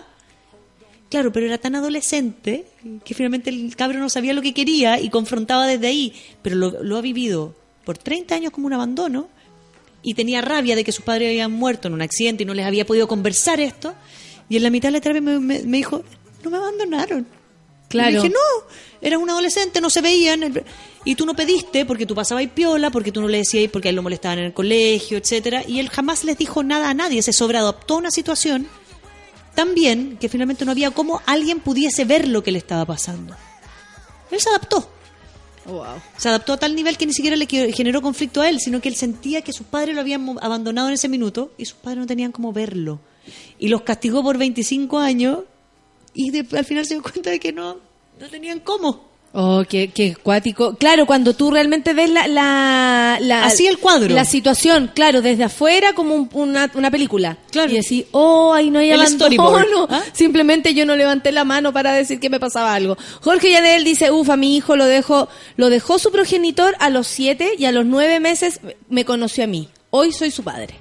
Claro, 1.10 1.32
pero 1.34 1.46
era 1.46 1.58
tan 1.58 1.76
adolescente 1.76 2.66
que 3.04 3.14
finalmente 3.14 3.50
el 3.50 3.76
cabro 3.76 4.00
no 4.00 4.10
sabía 4.10 4.34
lo 4.34 4.42
que 4.42 4.54
quería 4.54 5.00
y 5.00 5.10
confrontaba 5.10 5.68
desde 5.68 5.88
ahí. 5.88 6.14
Pero 6.42 6.56
lo, 6.56 6.98
ha 6.98 7.02
vivido 7.02 7.54
por 7.84 7.98
30 7.98 8.36
años 8.36 8.52
como 8.52 8.68
un 8.68 8.74
abandono 8.74 9.28
y 10.02 10.14
tenía 10.14 10.42
rabia 10.42 10.76
de 10.76 10.86
que 10.86 10.94
sus 10.94 11.04
padres 11.04 11.30
habían 11.30 11.52
muerto 11.52 11.90
en 11.90 11.94
un 11.94 12.02
accidente 12.02 12.44
y 12.44 12.46
no 12.46 12.54
les 12.54 12.66
había 12.66 12.86
podido 12.86 13.08
conversar 13.10 13.60
esto. 13.60 13.94
Y 14.48 14.56
en 14.56 14.64
la 14.64 14.70
mitad 14.70 14.88
de 14.88 14.94
la 14.94 15.02
terapia 15.02 15.22
me 15.22 15.60
dijo, 15.60 16.02
no 16.44 16.50
me 16.50 16.58
abandonaron. 16.58 17.28
Claro. 17.88 18.10
Y 18.10 18.16
dije, 18.16 18.30
no, 18.30 18.68
eras 19.02 19.20
un 19.20 19.30
adolescente, 19.30 19.82
no 19.82 19.90
se 19.90 20.02
veían. 20.02 20.64
Y 21.06 21.16
tú 21.16 21.26
no 21.26 21.36
pediste 21.36 21.86
porque 21.86 22.06
tú 22.06 22.16
pasabas 22.16 22.44
y 22.44 22.48
piola, 22.48 22.92
porque 22.92 23.12
tú 23.12 23.22
no 23.22 23.28
le 23.28 23.40
decías 23.40 23.72
porque 23.72 23.88
a 23.88 23.92
él 23.92 23.96
lo 23.96 24.04
molestaban 24.04 24.40
en 24.40 24.46
el 24.46 24.54
colegio, 24.54 25.18
etcétera 25.18 25.64
Y 25.66 25.80
él 25.80 25.90
jamás 25.90 26.24
les 26.24 26.38
dijo 26.38 26.64
nada 26.64 26.90
a 26.90 26.94
nadie, 26.94 27.22
se 27.22 27.34
sobreadoptó 27.34 27.96
una 27.98 28.12
situación 28.12 28.68
tan 29.56 29.74
bien 29.74 30.18
que 30.20 30.30
finalmente 30.30 30.66
no 30.66 30.72
había 30.72 30.92
cómo 30.92 31.22
alguien 31.26 31.60
pudiese 31.60 32.06
ver 32.06 32.28
lo 32.28 32.44
que 32.44 32.52
le 32.52 32.60
estaba 32.60 32.86
pasando. 32.86 33.36
Él 34.30 34.40
se 34.40 34.50
adaptó. 34.50 34.92
Se 36.18 36.30
adaptó 36.30 36.54
a 36.54 36.58
tal 36.58 36.76
nivel 36.76 36.98
que 36.98 37.06
ni 37.06 37.14
siquiera 37.14 37.36
le 37.36 37.46
generó 37.46 38.02
conflicto 38.02 38.42
a 38.42 38.50
él, 38.50 38.60
sino 38.60 38.80
que 38.80 38.88
él 38.88 38.96
sentía 38.96 39.42
que 39.42 39.52
sus 39.52 39.68
padres 39.68 39.96
lo 39.96 40.02
habían 40.02 40.38
abandonado 40.42 40.88
en 40.88 40.94
ese 40.94 41.10
minuto 41.10 41.52
y 41.58 41.66
sus 41.66 41.78
padres 41.78 42.00
no 42.00 42.06
tenían 42.06 42.32
cómo 42.32 42.54
verlo. 42.54 43.00
Y 43.60 43.68
los 43.68 43.82
castigó 43.82 44.24
por 44.24 44.38
25 44.38 45.00
años 45.00 45.40
y 46.26 46.32
de- 46.32 46.58
al 46.58 46.66
final 46.66 46.86
se 46.86 46.96
dio 46.96 47.04
cuenta 47.04 47.30
de 47.30 47.40
que 47.40 47.52
no, 47.54 47.78
no 48.20 48.28
tenían 48.30 48.60
cómo. 48.60 49.06
Oh, 49.40 49.64
qué, 49.70 49.90
qué 49.90 50.16
cuático. 50.16 50.76
Claro, 50.78 51.06
cuando 51.06 51.34
tú 51.36 51.52
realmente 51.52 51.94
ves 51.94 52.10
la, 52.10 52.28
la, 52.28 53.18
la- 53.22 53.44
Así 53.46 53.68
el 53.68 53.78
cuadro. 53.78 54.16
La 54.16 54.26
situación, 54.26 54.90
claro, 54.96 55.22
desde 55.22 55.44
afuera 55.44 55.94
como 55.94 56.16
un- 56.16 56.30
una, 56.34 56.72
una 56.74 56.90
película. 56.90 57.38
Claro. 57.52 57.72
Y 57.72 57.76
decir, 57.76 58.08
oh, 58.14 58.54
ahí 58.54 58.72
no 58.72 58.80
hay 58.80 58.90
El 58.90 59.02
abandono. 59.02 59.86
¿Ah? 59.92 60.02
Simplemente 60.14 60.74
yo 60.74 60.86
no 60.88 60.96
levanté 60.96 61.32
la 61.32 61.44
mano 61.44 61.72
para 61.72 61.94
decir 61.94 62.20
que 62.20 62.30
me 62.32 62.40
pasaba 62.40 62.74
algo. 62.74 62.98
Jorge 63.22 63.52
Yanel 63.52 63.84
dice, 63.84 64.10
ufa, 64.12 64.38
mi 64.38 64.56
hijo 64.56 64.76
lo 64.76 64.86
dejó, 64.86 65.28
lo 65.58 65.70
dejó 65.70 66.00
su 66.00 66.10
progenitor 66.12 66.76
a 66.80 66.90
los 66.90 67.06
siete 67.06 67.52
y 67.60 67.66
a 67.66 67.72
los 67.72 67.86
nueve 67.86 68.20
meses 68.20 68.60
me 68.90 69.06
conoció 69.06 69.44
a 69.44 69.48
mí. 69.48 69.70
Hoy 69.92 70.14
soy 70.14 70.32
su 70.32 70.44
padre. 70.44 70.76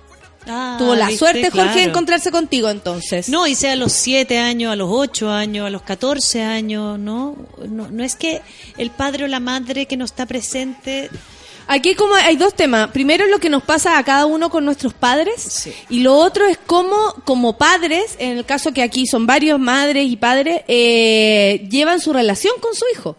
Ah, 0.48 0.76
Tuvo 0.78 0.94
la 0.94 1.06
¿viste? 1.06 1.18
suerte, 1.18 1.50
Jorge, 1.50 1.80
de 1.80 1.84
encontrarse 1.86 2.30
contigo 2.30 2.68
entonces. 2.68 3.28
No, 3.28 3.46
y 3.46 3.54
sea 3.54 3.72
a 3.72 3.76
los 3.76 3.92
7 3.92 4.38
años, 4.38 4.72
a 4.72 4.76
los 4.76 4.88
8 4.90 5.30
años, 5.30 5.66
a 5.66 5.70
los 5.70 5.82
14 5.82 6.42
años, 6.42 6.98
¿no? 6.98 7.36
No, 7.68 7.88
no 7.90 8.04
es 8.04 8.14
que 8.14 8.42
el 8.78 8.90
padre 8.90 9.24
o 9.24 9.26
la 9.28 9.40
madre 9.40 9.86
que 9.86 9.96
no 9.96 10.04
está 10.04 10.26
presente 10.26 11.10
Aquí 11.68 11.96
como 11.96 12.14
hay 12.14 12.36
dos 12.36 12.54
temas. 12.54 12.90
Primero 12.92 13.24
es 13.24 13.30
lo 13.32 13.40
que 13.40 13.50
nos 13.50 13.64
pasa 13.64 13.98
a 13.98 14.04
cada 14.04 14.24
uno 14.26 14.50
con 14.50 14.64
nuestros 14.64 14.94
padres 14.94 15.42
Sí. 15.42 15.72
y 15.88 15.98
lo 15.98 16.14
otro 16.14 16.46
es 16.46 16.58
cómo 16.64 16.96
como 17.24 17.58
padres, 17.58 18.14
en 18.20 18.38
el 18.38 18.44
caso 18.44 18.72
que 18.72 18.82
aquí 18.82 19.04
son 19.08 19.26
varios 19.26 19.58
madres 19.58 20.06
y 20.08 20.16
padres, 20.16 20.62
eh, 20.68 21.66
llevan 21.68 21.98
su 22.00 22.12
relación 22.12 22.54
con 22.60 22.72
su 22.72 22.84
hijo. 22.94 23.16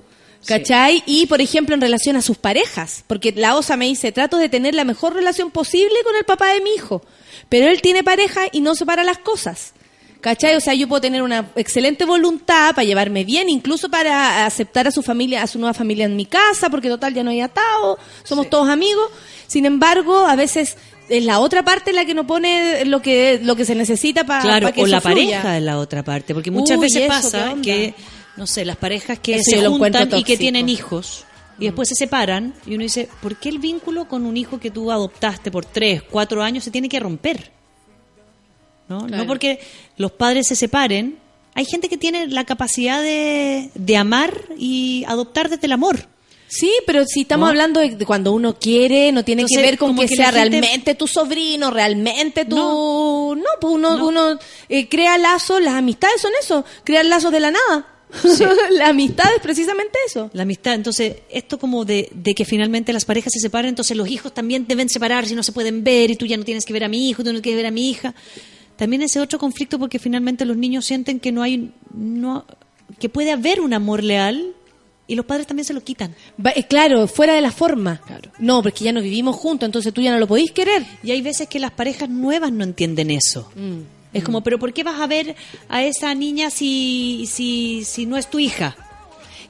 ¿Cachai? 0.48 1.04
Y, 1.06 1.28
por 1.28 1.42
ejemplo, 1.42 1.76
en 1.76 1.82
relación 1.82 2.16
a 2.16 2.22
sus 2.22 2.38
parejas. 2.38 3.04
Porque 3.08 3.32
la 3.36 3.56
OSA 3.56 3.78
me 3.78 3.86
dice, 3.86 4.12
trato 4.12 4.38
de 4.38 4.50
tener 4.50 4.74
la 4.76 4.84
mejor 4.86 5.14
relación 5.14 5.52
posible 5.52 5.96
con 6.04 6.16
el 6.16 6.24
papá 6.24 6.54
de 6.54 6.62
mi 6.62 6.72
hijo. 6.72 7.02
Pero 7.50 7.68
él 7.70 7.82
tiene 7.82 8.04
pareja 8.04 8.42
y 8.52 8.62
no 8.62 8.74
separa 8.76 9.04
las 9.04 9.18
cosas. 9.20 9.74
¿Cachai? 10.22 10.56
O 10.56 10.60
sea, 10.60 10.74
yo 10.74 10.88
puedo 10.88 11.00
tener 11.02 11.22
una 11.22 11.52
excelente 11.56 12.04
voluntad 12.04 12.74
para 12.74 12.84
llevarme 12.84 13.24
bien, 13.24 13.50
incluso 13.50 13.88
para 13.90 14.46
aceptar 14.48 14.88
a 14.88 14.92
su 14.92 15.04
familia, 15.04 15.44
a 15.44 15.48
su 15.48 15.60
nueva 15.60 15.76
familia 15.76 16.06
en 16.06 16.16
mi 16.16 16.26
casa, 16.26 16.70
porque 16.72 16.90
total 16.90 17.14
ya 17.14 17.24
no 17.24 17.30
hay 17.30 17.42
atado, 17.42 18.00
somos 18.24 18.50
todos 18.50 18.68
amigos. 18.68 19.10
Sin 19.46 19.66
embargo, 19.66 20.26
a 20.26 20.36
veces 20.36 20.76
es 21.08 21.24
la 21.24 21.40
otra 21.40 21.64
parte 21.64 21.94
la 21.94 22.04
que 22.04 22.16
no 22.16 22.26
pone 22.26 22.84
lo 22.86 23.02
que 23.02 23.40
lo 23.44 23.56
que 23.56 23.64
se 23.64 23.76
necesita 23.76 24.26
para 24.26 24.42
Claro, 24.42 24.74
que 24.74 24.82
o 24.82 24.86
eso 24.86 24.92
la 24.96 25.02
fluya. 25.02 25.16
pareja 25.38 25.58
es 25.58 25.64
la 25.64 25.78
otra 25.78 26.04
parte, 26.04 26.34
porque 26.34 26.50
muchas 26.52 26.78
Uy, 26.78 26.86
veces 26.86 27.04
eso, 27.04 27.08
pasa 27.08 27.56
que, 27.64 27.94
no 28.38 28.48
sé, 28.48 28.64
las 28.66 28.78
parejas 28.78 29.20
que 29.20 29.42
se 29.44 29.62
lo 29.62 29.72
juntan 29.72 30.10
y 30.18 30.24
que 30.24 30.38
tienen 30.38 30.70
hijos 30.70 31.26
y 31.60 31.66
después 31.66 31.90
se 31.90 31.96
separan 31.96 32.54
y 32.66 32.76
uno 32.76 32.84
dice, 32.84 33.10
¿por 33.22 33.36
qué 33.36 33.50
el 33.50 33.60
vínculo 33.60 34.08
con 34.08 34.26
un 34.26 34.38
hijo 34.38 34.60
que 34.60 34.70
tú 34.72 34.92
adoptaste 34.92 35.50
por 35.52 35.66
tres, 35.66 36.04
cuatro 36.04 36.44
años 36.44 36.64
se 36.64 36.72
tiene 36.72 36.88
que 36.88 37.00
romper? 37.00 37.52
¿No? 38.88 39.00
Claro. 39.06 39.24
no 39.24 39.28
porque 39.28 39.60
los 39.98 40.12
padres 40.12 40.48
se 40.48 40.56
separen 40.56 41.18
hay 41.54 41.66
gente 41.66 41.90
que 41.90 41.98
tiene 41.98 42.28
la 42.28 42.46
capacidad 42.46 43.02
de, 43.02 43.72
de 43.74 43.98
amar 43.98 44.44
y 44.60 45.04
adoptar 45.08 45.50
desde 45.50 45.66
el 45.66 45.72
amor. 45.72 46.06
Sí, 46.48 46.72
pero 46.86 47.04
si 47.08 47.22
estamos 47.22 47.46
¿No? 47.46 47.50
hablando 47.50 47.80
de 47.80 48.06
cuando 48.06 48.32
uno 48.32 48.60
quiere, 48.60 49.12
no 49.12 49.26
tiene 49.26 49.42
Entonces, 49.42 49.58
que 49.66 49.70
ver 49.72 49.78
con 49.80 49.96
que, 49.98 50.06
que 50.06 50.16
sea 50.16 50.32
gente- 50.32 50.50
realmente 50.62 50.94
tu 50.94 51.08
sobrino, 51.08 51.72
realmente 51.72 52.46
tu... 52.46 52.56
No, 52.56 53.44
pues 53.60 53.74
uno, 53.74 54.06
uno 54.08 54.38
eh, 54.70 54.88
crea 54.88 55.18
lazos, 55.18 55.60
las 55.60 55.74
amistades 55.74 56.22
son 56.22 56.32
eso, 56.40 56.64
crear 56.84 57.06
lazos 57.06 57.32
de 57.32 57.40
la 57.40 57.50
nada. 57.50 57.88
la 58.72 58.88
amistad 58.90 59.26
es 59.36 59.42
precisamente 59.42 59.98
eso. 60.08 60.30
La 60.34 60.44
amistad, 60.44 60.74
entonces, 60.76 61.18
esto 61.30 61.60
como 61.60 61.86
de, 61.86 62.10
de 62.14 62.34
que 62.36 62.46
finalmente 62.46 62.94
las 62.94 63.06
parejas 63.06 63.34
se 63.34 63.40
separan, 63.40 63.70
entonces 63.70 63.96
los 63.98 64.08
hijos 64.10 64.34
también 64.34 64.66
deben 64.68 64.90
separarse 64.90 65.34
y 65.34 65.36
no 65.36 65.44
se 65.44 65.52
pueden 65.52 65.84
ver 65.84 66.12
y 66.12 66.16
tú 66.16 66.26
ya 66.26 66.38
no 66.38 66.44
tienes 66.46 66.66
que 66.66 66.74
ver 66.74 66.84
a 66.84 66.88
mi 66.90 67.10
hijo, 67.10 67.24
tú 67.24 67.34
no 67.34 67.42
quieres 67.42 67.58
ver 67.58 67.66
a 67.68 67.72
mi 67.72 67.90
hija. 67.90 68.16
También 68.78 69.02
ese 69.02 69.20
otro 69.20 69.40
conflicto 69.40 69.80
porque 69.80 70.00
finalmente 70.00 70.46
los 70.46 70.56
niños 70.56 70.86
sienten 70.86 71.20
que 71.20 71.32
no 71.32 71.42
hay, 71.44 71.72
no, 71.94 72.46
que 73.00 73.10
puede 73.10 73.32
haber 73.32 73.60
un 73.60 73.74
amor 73.74 74.04
leal 74.04 74.54
y 75.08 75.16
los 75.16 75.26
padres 75.26 75.48
también 75.48 75.66
se 75.66 75.74
lo 75.74 75.82
quitan. 75.84 76.14
Va- 76.44 76.52
eh, 76.56 76.66
claro, 76.68 77.08
fuera 77.08 77.34
de 77.34 77.42
la 77.42 77.52
forma. 77.52 78.02
No, 78.40 78.62
porque 78.62 78.84
ya 78.84 78.92
no 78.94 79.02
vivimos 79.02 79.36
juntos, 79.36 79.66
entonces 79.66 79.94
tú 79.94 80.02
ya 80.02 80.12
no 80.12 80.20
lo 80.20 80.28
podís 80.28 80.52
querer. 80.52 80.86
Y 81.02 81.12
hay 81.12 81.22
veces 81.22 81.48
que 81.48 81.60
las 81.60 81.72
parejas 81.72 82.10
nuevas 82.10 82.52
no 82.52 82.64
entienden 82.64 83.10
eso. 83.12 83.50
Mm. 83.56 83.97
Es 84.18 84.24
como, 84.24 84.42
pero 84.42 84.60
¿por 84.60 84.74
qué 84.74 84.84
vas 84.84 85.00
a 85.00 85.08
ver 85.08 85.36
a 85.70 85.84
esa 85.84 86.14
niña 86.14 86.50
si, 86.50 87.28
si, 87.32 87.84
si 87.86 88.06
no 88.06 88.18
es 88.18 88.28
tu 88.30 88.40
hija? 88.40 88.76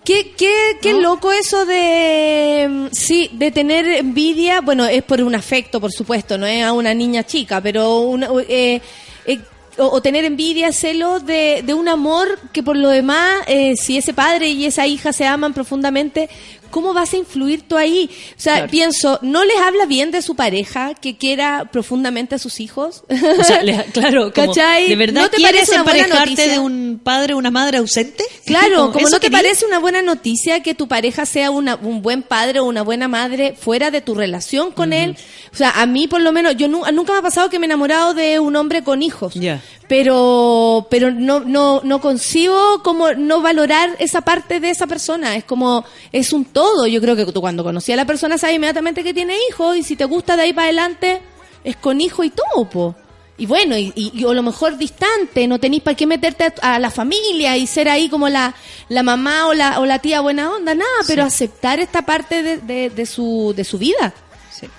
Qué, 0.03 0.31
qué, 0.37 0.77
qué 0.81 0.93
loco 0.93 1.33
eso 1.33 1.65
de, 1.65 2.65
mm, 2.69 2.87
sí, 2.93 3.29
de 3.33 3.51
tener 3.51 3.85
envidia. 3.87 4.61
Bueno, 4.61 4.85
es 4.85 5.03
por 5.03 5.21
un 5.21 5.35
afecto, 5.35 5.81
por 5.81 5.91
supuesto, 5.91 6.37
no 6.37 6.45
es 6.45 6.63
a 6.63 6.71
una 6.71 6.93
niña 6.93 7.25
chica, 7.25 7.59
pero 7.59 7.99
una, 7.99 8.29
eh, 8.47 8.81
eh, 9.25 9.39
o, 9.77 9.85
o 9.87 10.01
tener 10.01 10.23
envidia, 10.23 10.71
celo 10.71 11.19
de, 11.19 11.61
de 11.65 11.73
un 11.73 11.89
amor 11.89 12.39
que 12.53 12.63
por 12.63 12.77
lo 12.77 12.89
demás, 12.89 13.43
eh, 13.47 13.75
si 13.75 13.97
ese 13.97 14.13
padre 14.13 14.49
y 14.49 14.65
esa 14.65 14.87
hija 14.87 15.11
se 15.11 15.25
aman 15.25 15.53
profundamente, 15.53 16.29
¿cómo 16.69 16.93
vas 16.93 17.13
a 17.13 17.17
influir 17.17 17.61
tú 17.67 17.77
ahí? 17.77 18.09
O 18.31 18.39
sea, 18.39 18.55
Claro. 18.55 18.71
pienso, 18.71 19.19
¿no 19.21 19.43
les 19.43 19.57
habla 19.57 19.85
bien 19.85 20.11
de 20.11 20.21
su 20.21 20.35
pareja 20.35 20.93
que 20.95 21.17
quiera 21.17 21.69
profundamente 21.71 22.35
a 22.35 22.39
sus 22.39 22.59
hijos? 22.59 23.03
O 23.39 23.43
sea, 23.43 23.63
le- 23.63 23.83
claro, 23.93 24.31
como. 24.35 24.53
¿de 24.53 24.95
verdad 24.95 25.21
¿No 25.23 25.29
te 25.29 25.41
parece 25.41 25.71
una 25.73 25.83
buena 25.83 25.99
emparejarte 26.05 26.29
noticia? 26.31 26.51
de 26.53 26.59
un 26.59 27.01
padre 27.03 27.33
o 27.33 27.37
una 27.37 27.51
madre 27.51 27.77
ausente? 27.77 28.23
Claro, 28.47 28.93
como 28.93 29.07
¿eso 29.07 29.17
no 29.17 29.19
te 29.19 29.29
parece 29.29 29.65
una 29.65 29.79
buena 29.79 30.01
noticia 30.01 30.63
que 30.63 30.73
tu 30.73 30.87
pareja 30.87 31.25
sea 31.25 31.51
una, 31.51 31.75
un 31.75 32.01
buen 32.01 32.23
padre 32.23 32.59
o 32.61 32.63
una 32.63 32.81
buena 32.81 33.09
madre 33.09 33.55
fuera 33.59 33.91
de 33.91 33.99
tu 33.99 34.15
relación 34.15 34.71
con 34.71 34.93
él. 34.93 35.17
O 35.51 35.55
sea, 35.57 35.71
a 35.71 35.85
mí 35.85 36.07
por 36.07 36.21
lo 36.21 36.31
menos, 36.31 36.55
yo 36.55 36.69
nu- 36.69 36.83
nunca 36.93 37.11
me 37.11 37.19
ha 37.19 37.21
pasado 37.21 37.49
que 37.49 37.59
me 37.59 37.65
he 37.65 37.67
enamorado 37.67 38.13
de 38.13 38.39
un 38.39 38.55
hombre 38.55 38.83
con 38.83 39.03
hijos. 39.03 39.33
Ya. 39.33 39.61
Pero, 39.87 40.85
pero 40.89 41.11
no, 41.11 41.39
no, 41.39 41.81
no 41.83 42.01
concibo 42.01 42.81
como 42.83 43.13
no 43.13 43.41
valorar 43.41 43.95
esa 43.99 44.21
parte 44.21 44.59
de 44.59 44.69
esa 44.69 44.85
persona. 44.85 45.35
Es 45.35 45.43
como, 45.45 45.85
es 46.11 46.33
un 46.33 46.45
todo. 46.45 46.87
Yo 46.87 46.99
creo 47.01 47.15
que 47.15 47.25
tú 47.25 47.39
cuando 47.41 47.63
conocí 47.63 47.91
a 47.91 47.95
la 47.95 48.05
persona 48.05 48.37
sabes 48.37 48.57
inmediatamente 48.57 49.03
que 49.03 49.13
tiene 49.13 49.35
hijos 49.49 49.77
y 49.77 49.83
si 49.83 49.95
te 49.95 50.05
gusta 50.05 50.35
de 50.35 50.43
ahí 50.43 50.53
para 50.53 50.65
adelante, 50.65 51.21
es 51.63 51.77
con 51.77 52.01
hijo 52.01 52.23
y 52.23 52.29
todo, 52.31 52.69
po. 52.69 52.95
Y 53.39 53.45
bueno, 53.45 53.77
y, 53.77 53.93
y- 53.95 54.11
y 54.15 54.25
a 54.25 54.33
lo 54.33 54.41
mejor 54.43 54.77
distante, 54.77 55.47
no 55.47 55.59
tenéis 55.59 55.83
para 55.83 55.95
qué 55.95 56.07
meterte 56.07 56.51
a, 56.61 56.75
a 56.75 56.79
la 56.79 56.89
familia 56.89 57.55
y 57.55 57.67
ser 57.67 57.87
ahí 57.87 58.09
como 58.09 58.29
la, 58.29 58.55
la 58.89 59.03
mamá 59.03 59.47
o 59.47 59.53
la, 59.53 59.79
o 59.79 59.85
la 59.85 59.99
tía 59.99 60.21
buena 60.21 60.51
onda, 60.51 60.73
nada, 60.73 60.89
pero 61.07 61.23
aceptar 61.23 61.79
esta 61.79 62.01
parte 62.01 62.41
de, 62.41 62.57
de, 62.57 62.89
de 62.89 63.05
su, 63.05 63.53
de 63.55 63.63
su 63.63 63.77
vida. 63.77 64.13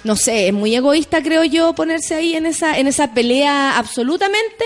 No 0.05 0.17
sé, 0.17 0.49
es 0.49 0.53
muy 0.55 0.75
egoísta, 0.75 1.23
creo 1.23 1.45
yo, 1.45 1.75
ponerse 1.75 2.15
ahí 2.15 2.35
en 2.35 2.47
esa, 2.47 2.79
en 2.79 2.87
esa 2.87 3.13
pelea 3.15 3.79
absolutamente 3.79 4.65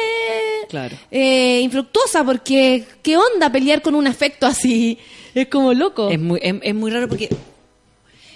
Claro. 0.68 0.96
eh, 1.10 1.60
infructuosa, 1.62 2.24
porque 2.24 2.84
¿qué 3.02 3.16
onda 3.16 3.50
pelear 3.50 3.82
con 3.82 3.94
un 3.94 4.06
afecto 4.06 4.46
así? 4.46 4.98
Es 5.34 5.48
como 5.48 5.72
loco. 5.74 6.10
Es 6.10 6.20
muy, 6.20 6.38
es, 6.42 6.54
es 6.62 6.74
muy 6.74 6.90
raro 6.90 7.08
porque 7.08 7.28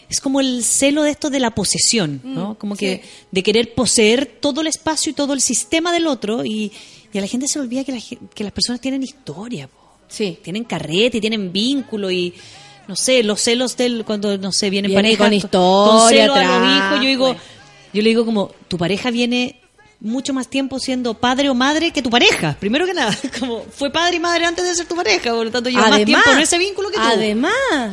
es 0.09 0.21
como 0.21 0.41
el 0.41 0.63
celo 0.65 1.03
de 1.03 1.11
esto 1.11 1.31
de 1.31 1.41
la 1.41 1.51
posesión, 1.51 2.21
¿no? 2.23 2.53
Mm, 2.53 2.55
como 2.57 2.77
que 2.77 3.03
de 3.31 3.43
querer 3.43 3.75
poseer 3.75 4.27
todo 4.27 4.61
el 4.61 4.69
espacio 4.69 5.11
y 5.11 5.15
todo 5.15 5.33
el 5.33 5.41
sistema 5.41 5.93
del 5.93 6.07
otro 6.07 6.45
y, 6.45 6.71
y 7.13 7.19
a 7.19 7.21
la 7.21 7.27
gente 7.27 7.49
se 7.49 7.59
olvida 7.59 7.83
que, 7.85 7.93
la 7.93 7.99
que 8.35 8.45
las 8.45 8.53
personas 8.53 8.81
tienen 8.81 9.03
historia, 9.03 9.67
po. 9.69 9.85
Sí. 10.09 10.39
tienen 10.43 10.63
carrete 10.63 11.19
y 11.19 11.21
tienen 11.21 11.53
vínculo 11.53 12.11
y 12.13 12.33
no 12.89 12.97
sé, 12.97 13.23
los 13.23 13.41
celos 13.41 13.77
del 13.77 14.05
cuando 14.05 14.37
no 14.39 14.53
sé, 14.53 14.71
vienen 14.71 14.91
Viene 14.91 15.03
parejas 15.17 15.27
con 15.27 15.33
historia 15.33 16.23
celo 16.23 16.35
a 16.35 16.43
los 16.59 16.77
hijos, 16.77 17.01
yo 17.03 17.09
digo, 17.09 17.27
pues. 17.35 17.39
yo 17.93 18.03
le 18.03 18.09
digo 18.09 18.25
como 18.25 18.51
tu 18.69 18.79
pareja 18.79 19.11
viene 19.11 19.61
mucho 19.99 20.35
más 20.35 20.49
tiempo 20.49 20.79
siendo 20.79 21.15
padre 21.15 21.49
o 21.49 21.55
madre 21.55 21.91
que 21.91 22.03
tu 22.03 22.11
pareja. 22.11 22.55
Primero 22.61 22.85
que 22.85 22.93
nada, 22.93 23.17
como 23.41 23.63
fue 23.75 23.91
padre 23.91 24.17
y 24.17 24.21
madre 24.21 24.45
antes 24.45 24.65
de 24.65 24.75
ser 24.75 24.87
tu 24.87 24.95
pareja, 24.95 25.31
por 25.33 25.47
lo 25.47 25.51
tanto 25.51 25.71
lleva 25.71 25.89
más 25.89 26.05
tiempo 26.05 26.31
en 26.31 26.39
ese 26.39 26.59
vínculo 26.59 26.91
que 26.91 26.97
tú. 26.99 27.03
Además, 27.03 27.53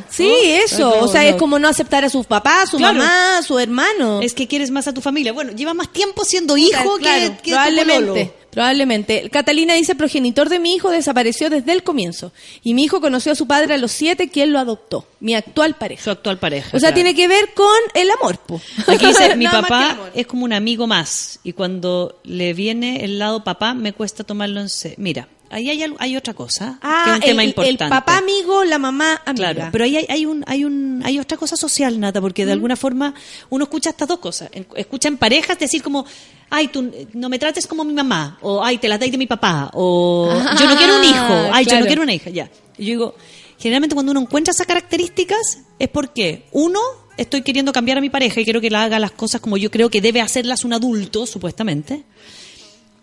sí, 0.09 0.27
¿No? 0.27 0.35
eso. 0.65 0.99
O 0.99 1.07
sea, 1.07 1.25
es 1.25 1.35
como 1.37 1.57
no 1.59 1.67
aceptar 1.69 2.03
a 2.03 2.09
sus 2.09 2.25
papás, 2.25 2.69
su 2.69 2.77
Claro. 2.77 2.99
mamá, 2.99 3.41
su 3.41 3.57
hermano. 3.57 4.21
Es 4.21 4.33
que 4.33 4.47
quieres 4.49 4.69
más 4.69 4.85
a 4.87 4.93
tu 4.93 4.99
familia. 5.01 5.31
Bueno, 5.31 5.53
lleva 5.53 5.73
más 5.73 5.91
tiempo 5.93 6.25
siendo 6.25 6.57
hijo 6.57 6.97
Claro, 6.97 7.35
que, 7.37 7.37
que 7.41 7.51
probablemente. 7.51 8.33
Probablemente. 8.53 9.29
Catalina 9.29 9.73
dice, 9.75 9.95
progenitor 9.95 10.49
de 10.49 10.59
mi 10.59 10.73
hijo 10.75 10.89
desapareció 10.91 11.49
desde 11.49 11.71
el 11.71 11.83
comienzo. 11.83 12.31
Y 12.63 12.73
mi 12.73 12.83
hijo 12.83 13.01
conoció 13.01 13.31
a 13.31 13.35
su 13.35 13.47
padre 13.47 13.73
a 13.73 13.77
los 13.77 13.91
siete, 13.91 14.29
quien 14.29 14.53
lo 14.53 14.59
adoptó. 14.59 15.07
Mi 15.19 15.35
actual 15.35 15.75
pareja. 15.75 16.03
Su 16.03 16.11
actual 16.11 16.37
pareja. 16.39 16.67
O 16.69 16.79
sea, 16.79 16.89
claro. 16.89 16.95
tiene 16.95 17.15
que 17.15 17.27
ver 17.27 17.53
con 17.53 17.67
el 17.93 18.09
amor, 18.11 18.37
po. 18.39 18.61
Aquí 18.87 19.05
dice, 19.05 19.35
mi 19.35 19.45
el 19.45 19.51
papá 19.51 19.97
es 20.13 20.27
como 20.27 20.45
un 20.45 20.53
amigo 20.53 20.87
más 20.87 21.39
y 21.43 21.53
cuando 21.53 22.19
le 22.23 22.53
viene 22.53 23.03
el 23.03 23.19
lado 23.19 23.43
papá 23.43 23.73
me 23.73 23.93
cuesta 23.93 24.23
tomarlo 24.23 24.59
en 24.61 24.69
serio. 24.69 24.97
Mira, 24.99 25.27
ahí 25.49 25.69
hay, 25.69 25.83
hay 25.99 26.17
otra 26.17 26.33
cosa 26.33 26.77
que 26.81 26.87
es 26.87 26.93
Ah, 26.93 27.11
un 27.15 27.21
tema 27.21 27.43
el, 27.43 27.49
el 27.49 27.55
importante. 27.55 27.89
papá 27.89 28.17
amigo, 28.17 28.63
la 28.63 28.77
mamá 28.79 29.21
amiga. 29.25 29.53
Claro, 29.53 29.69
pero 29.71 29.83
ahí 29.85 29.97
hay, 29.97 30.05
hay 30.09 30.25
un, 30.25 30.43
hay 30.47 30.65
un, 30.65 31.01
hay 31.05 31.19
otra 31.19 31.37
cosa 31.37 31.55
social, 31.55 31.99
Nata, 31.99 32.19
porque 32.21 32.45
de 32.45 32.51
Mm. 32.51 32.53
alguna 32.53 32.75
forma 32.75 33.13
uno 33.49 33.63
escucha 33.65 33.89
estas 33.91 34.07
dos 34.07 34.19
cosas. 34.19 34.49
Escucha 34.75 35.07
en 35.07 35.17
parejas 35.17 35.57
decir 35.59 35.81
como, 35.83 36.05
ay, 36.49 36.67
tú 36.67 36.91
no 37.13 37.29
me 37.29 37.39
trates 37.39 37.67
como 37.67 37.83
mi 37.83 37.93
mamá, 37.93 38.37
o 38.41 38.63
ay, 38.63 38.77
te 38.77 38.87
la 38.87 38.97
dais 38.97 39.11
de 39.11 39.17
mi 39.17 39.27
papá, 39.27 39.69
o 39.73 40.29
Ah, 40.31 40.55
yo 40.59 40.67
no 40.67 40.77
quiero 40.77 40.97
un 40.97 41.03
hijo, 41.03 41.49
ay, 41.51 41.65
yo 41.65 41.79
no 41.79 41.85
quiero 41.85 42.03
una 42.03 42.13
hija, 42.13 42.29
ya. 42.29 42.49
Y 42.77 42.85
yo 42.85 42.91
digo, 42.91 43.15
generalmente 43.59 43.95
cuando 43.95 44.11
uno 44.11 44.21
encuentra 44.21 44.51
esas 44.51 44.67
características 44.67 45.59
es 45.79 45.89
porque, 45.89 46.45
uno, 46.51 46.79
estoy 47.17 47.41
queriendo 47.41 47.71
cambiar 47.71 47.97
a 47.97 48.01
mi 48.01 48.09
pareja 48.09 48.41
y 48.41 48.43
quiero 48.43 48.61
que 48.61 48.69
la 48.69 48.83
haga 48.83 48.99
las 48.99 49.11
cosas 49.11 49.41
como 49.41 49.57
yo 49.57 49.69
creo 49.71 49.89
que 49.89 50.01
debe 50.01 50.21
hacerlas 50.21 50.63
un 50.63 50.73
adulto, 50.73 51.25
supuestamente. 51.25 52.03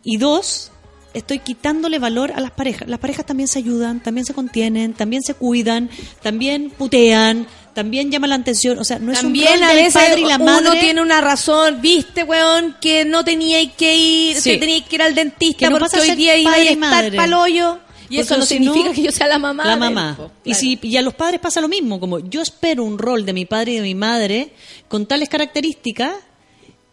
Y 0.02 0.16
dos, 0.16 0.70
estoy 1.14 1.38
quitándole 1.40 1.98
valor 1.98 2.32
a 2.34 2.40
las 2.40 2.50
parejas. 2.52 2.88
Las 2.88 2.98
parejas 3.00 3.26
también 3.26 3.48
se 3.48 3.58
ayudan, 3.58 4.00
también 4.02 4.24
se 4.24 4.34
contienen, 4.34 4.94
también 4.94 5.22
se 5.22 5.34
cuidan, 5.34 5.90
también 6.22 6.70
putean, 6.70 7.46
también 7.74 8.10
llaman 8.10 8.30
la 8.30 8.36
atención. 8.36 8.78
O 8.78 8.84
sea, 8.84 8.98
no 8.98 9.12
es 9.12 9.18
un 9.18 9.24
También 9.26 9.54
rol 9.54 9.62
a 9.62 9.68
del 9.68 9.76
veces 9.84 9.94
padre 10.02 10.20
y 10.20 10.24
la 10.24 10.38
madre. 10.38 10.68
uno 10.70 10.80
tiene 10.80 11.00
una 11.02 11.20
razón, 11.20 11.80
viste, 11.80 12.22
weón, 12.24 12.76
que 12.80 13.04
no 13.04 13.24
teníais 13.24 13.72
que 13.72 13.96
ir, 13.96 14.36
Sí. 14.40 14.52
que 14.52 14.58
teníais 14.58 14.84
que 14.84 14.96
ir 14.96 15.02
al 15.02 15.14
dentista 15.14 15.66
Que 15.66 15.72
no 15.72 15.78
porque 15.78 15.98
hoy 16.00 16.10
día 16.16 16.36
iba 16.36 16.52
a 16.52 16.58
estar 16.58 16.76
madre. 16.78 17.16
pa'l 17.16 17.32
hoyo. 17.34 17.78
Y 18.12 18.16
Porque 18.16 18.20
eso 18.22 18.36
no 18.38 18.42
si 18.44 18.54
significa 18.54 18.88
no, 18.88 18.92
que 18.92 19.02
yo 19.02 19.12
sea 19.12 19.28
la 19.28 19.38
mamá. 19.38 19.64
La 19.64 19.70
del 19.70 19.78
mamá. 19.78 20.18
Y, 20.44 20.54
si, 20.54 20.76
y 20.82 20.96
a 20.96 21.02
los 21.02 21.14
padres 21.14 21.38
pasa 21.40 21.60
lo 21.60 21.68
mismo, 21.68 22.00
como 22.00 22.18
yo 22.18 22.42
espero 22.42 22.82
un 22.82 22.98
rol 22.98 23.24
de 23.24 23.32
mi 23.32 23.44
padre 23.46 23.72
y 23.72 23.76
de 23.76 23.82
mi 23.82 23.94
madre 23.94 24.52
con 24.88 25.06
tales 25.06 25.28
características 25.28 26.12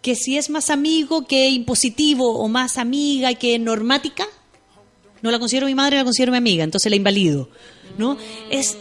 que 0.08 0.16
si 0.16 0.38
es 0.38 0.50
más 0.50 0.70
amigo 0.70 1.28
que 1.28 1.50
impositivo 1.50 2.40
o 2.40 2.48
más 2.48 2.78
amiga 2.78 3.34
que 3.34 3.60
normática, 3.60 4.26
no 5.22 5.32
la 5.32 5.38
considero 5.38 5.68
mi 5.68 5.76
madre, 5.76 5.98
la 5.98 6.06
considero 6.06 6.32
mi 6.32 6.38
amiga, 6.38 6.64
entonces 6.64 6.90
la 6.90 6.96
invalido. 6.96 7.50
¿no? 7.98 8.18
Es, 8.50 8.78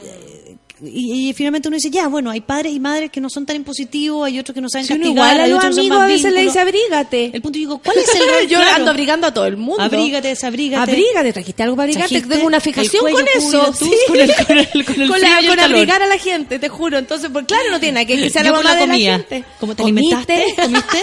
y, 0.85 1.29
y 1.31 1.33
finalmente 1.33 1.69
uno 1.69 1.77
dice, 1.77 1.91
ya, 1.91 2.07
bueno, 2.09 2.31
hay 2.31 2.41
padres 2.43 2.73
y 2.73 2.81
madres 2.81 3.11
que 3.11 3.21
no 3.21 3.31
son 3.31 3.47
tan 3.47 3.57
impositivos, 3.57 4.27
hay 4.27 4.39
otros 4.39 4.55
que 4.55 4.61
no 4.61 4.69
saben 4.69 4.87
Si 4.87 4.93
uno 4.93 5.03
castigar, 5.05 5.27
igual 5.27 5.41
a 5.41 5.45
hay 5.45 5.51
los 5.51 5.59
otros 5.59 5.79
amigos 5.79 5.99
a 6.01 6.07
veces 6.07 6.33
le 6.33 6.43
dice 6.43 6.61
abrígate. 6.61 7.31
El 7.33 7.41
punto 7.43 7.59
digo, 7.59 7.79
¿cuál 7.79 7.97
es 7.99 8.15
el 8.15 8.21
rol? 8.29 8.47
Yo 8.49 8.59
Claro. 8.59 8.77
ando 8.77 8.91
abrigando 8.91 9.27
a 9.27 9.33
todo 9.35 9.47
el 9.47 9.57
mundo. 9.57 9.83
Abrígate, 9.83 10.29
desabrígate. 10.29 10.91
Abrígate, 10.91 11.33
trajiste 11.33 11.63
algo 11.63 11.77
para 11.77 11.85
abrigarte. 11.85 12.09
Trajiste 12.15 12.35
Tengo 12.35 12.47
una 12.47 12.61
fijación 12.61 13.01
cuello 13.01 13.17
con 13.19 13.27
eso. 13.29 13.73
Con 14.07 14.19
el- 14.21 14.35
con 14.47 14.59
el- 14.59 14.85
con 14.85 15.01
el 15.03 15.09
Con 15.09 15.21
la- 15.21 15.41
con 15.49 15.61
abrigar 15.61 16.03
a 16.03 16.07
la 16.07 16.19
gente, 16.19 16.59
te 16.59 16.69
juro. 16.69 16.99
Entonces, 16.99 17.31
pues 17.33 17.47
claro, 17.47 17.71
no 17.71 17.81
tiene 17.81 17.93
nada 17.95 18.05
que 18.07 18.17
que 18.17 18.31
sea 18.31 18.43
Yo 18.43 18.51
la 18.51 18.57
mamá 18.59 18.75
la 18.75 18.75
de 18.81 18.87
la 18.87 18.93
comida. 18.93 19.13
gente. 19.19 19.45
¿Cómo 19.61 19.75
te 19.75 19.83
¿Comiste? 19.83 20.15
alimentaste? 20.15 20.63
¿Comiste? 20.63 20.99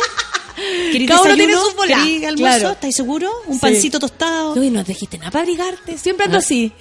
¿Querís 0.92 1.08
Cada 1.10 1.22
uno 1.22 1.34
tiene. 1.36 1.54
¿Querís 1.54 2.26
almuerzo? 2.28 2.36
Claro. 2.60 2.70
¿Estás 2.74 2.96
seguro? 2.96 3.32
¿Un 3.48 3.56
Sí. 3.56 3.60
pancito 3.62 4.00
tostado? 4.00 4.56
No, 4.56 4.64
y 4.64 4.70
no 4.70 4.84
trajiste 4.84 5.18
nada 5.18 5.32
para 5.32 5.42
abrigarte. 5.44 5.98
Siempre 5.98 6.26
ando 6.26 6.38
Ah. 6.38 6.42
así. 6.42 6.72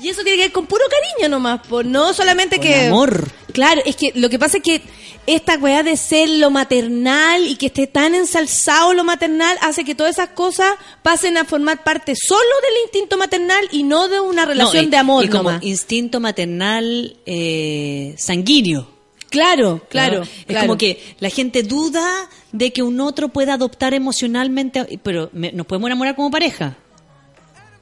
Y 0.00 0.08
eso 0.08 0.22
tiene 0.22 0.36
que 0.38 0.42
ver 0.44 0.52
con 0.52 0.66
puro 0.66 0.84
cariño 0.88 1.28
nomás, 1.28 1.60
pues 1.68 1.86
no 1.86 2.12
solamente 2.12 2.56
Con 2.56 2.66
que... 2.66 2.86
amor. 2.86 3.28
Claro, 3.52 3.80
es 3.84 3.96
que 3.96 4.12
lo 4.14 4.28
que 4.30 4.38
pasa 4.38 4.58
es 4.58 4.62
que 4.62 4.82
esta 5.26 5.56
weá 5.58 5.82
de 5.82 5.96
ser 5.96 6.28
lo 6.28 6.50
maternal 6.50 7.46
y 7.46 7.56
que 7.56 7.66
esté 7.66 7.86
tan 7.86 8.14
ensalzado 8.14 8.94
lo 8.94 9.04
maternal 9.04 9.56
hace 9.62 9.84
que 9.84 9.94
todas 9.94 10.12
esas 10.16 10.30
cosas 10.30 10.72
pasen 11.02 11.36
a 11.36 11.44
formar 11.44 11.82
parte 11.84 12.14
solo 12.16 12.40
del 12.62 12.82
instinto 12.84 13.16
maternal 13.18 13.68
y 13.72 13.82
no 13.82 14.08
de 14.08 14.20
una 14.20 14.44
relación 14.46 14.82
No, 14.84 14.88
y- 14.88 14.90
de 14.90 14.96
amor 14.96 15.24
Y 15.24 15.28
como 15.28 15.50
nomás. 15.50 15.64
instinto 15.64 16.20
maternal 16.20 17.16
eh, 17.26 18.14
sanguíneo. 18.16 18.88
Claro, 19.30 19.82
claro. 19.90 20.22
Es 20.22 20.28
claro. 20.46 20.66
como 20.68 20.78
que 20.78 21.02
la 21.18 21.28
gente 21.28 21.62
duda 21.62 22.30
de 22.52 22.72
que 22.72 22.82
un 22.82 22.98
otro 23.00 23.28
pueda 23.28 23.54
adoptar 23.54 23.92
emocionalmente, 23.92 24.98
pero 25.02 25.28
me- 25.34 25.52
nos 25.52 25.66
podemos 25.66 25.88
enamorar 25.88 26.14
como 26.16 26.30
pareja. 26.30 26.78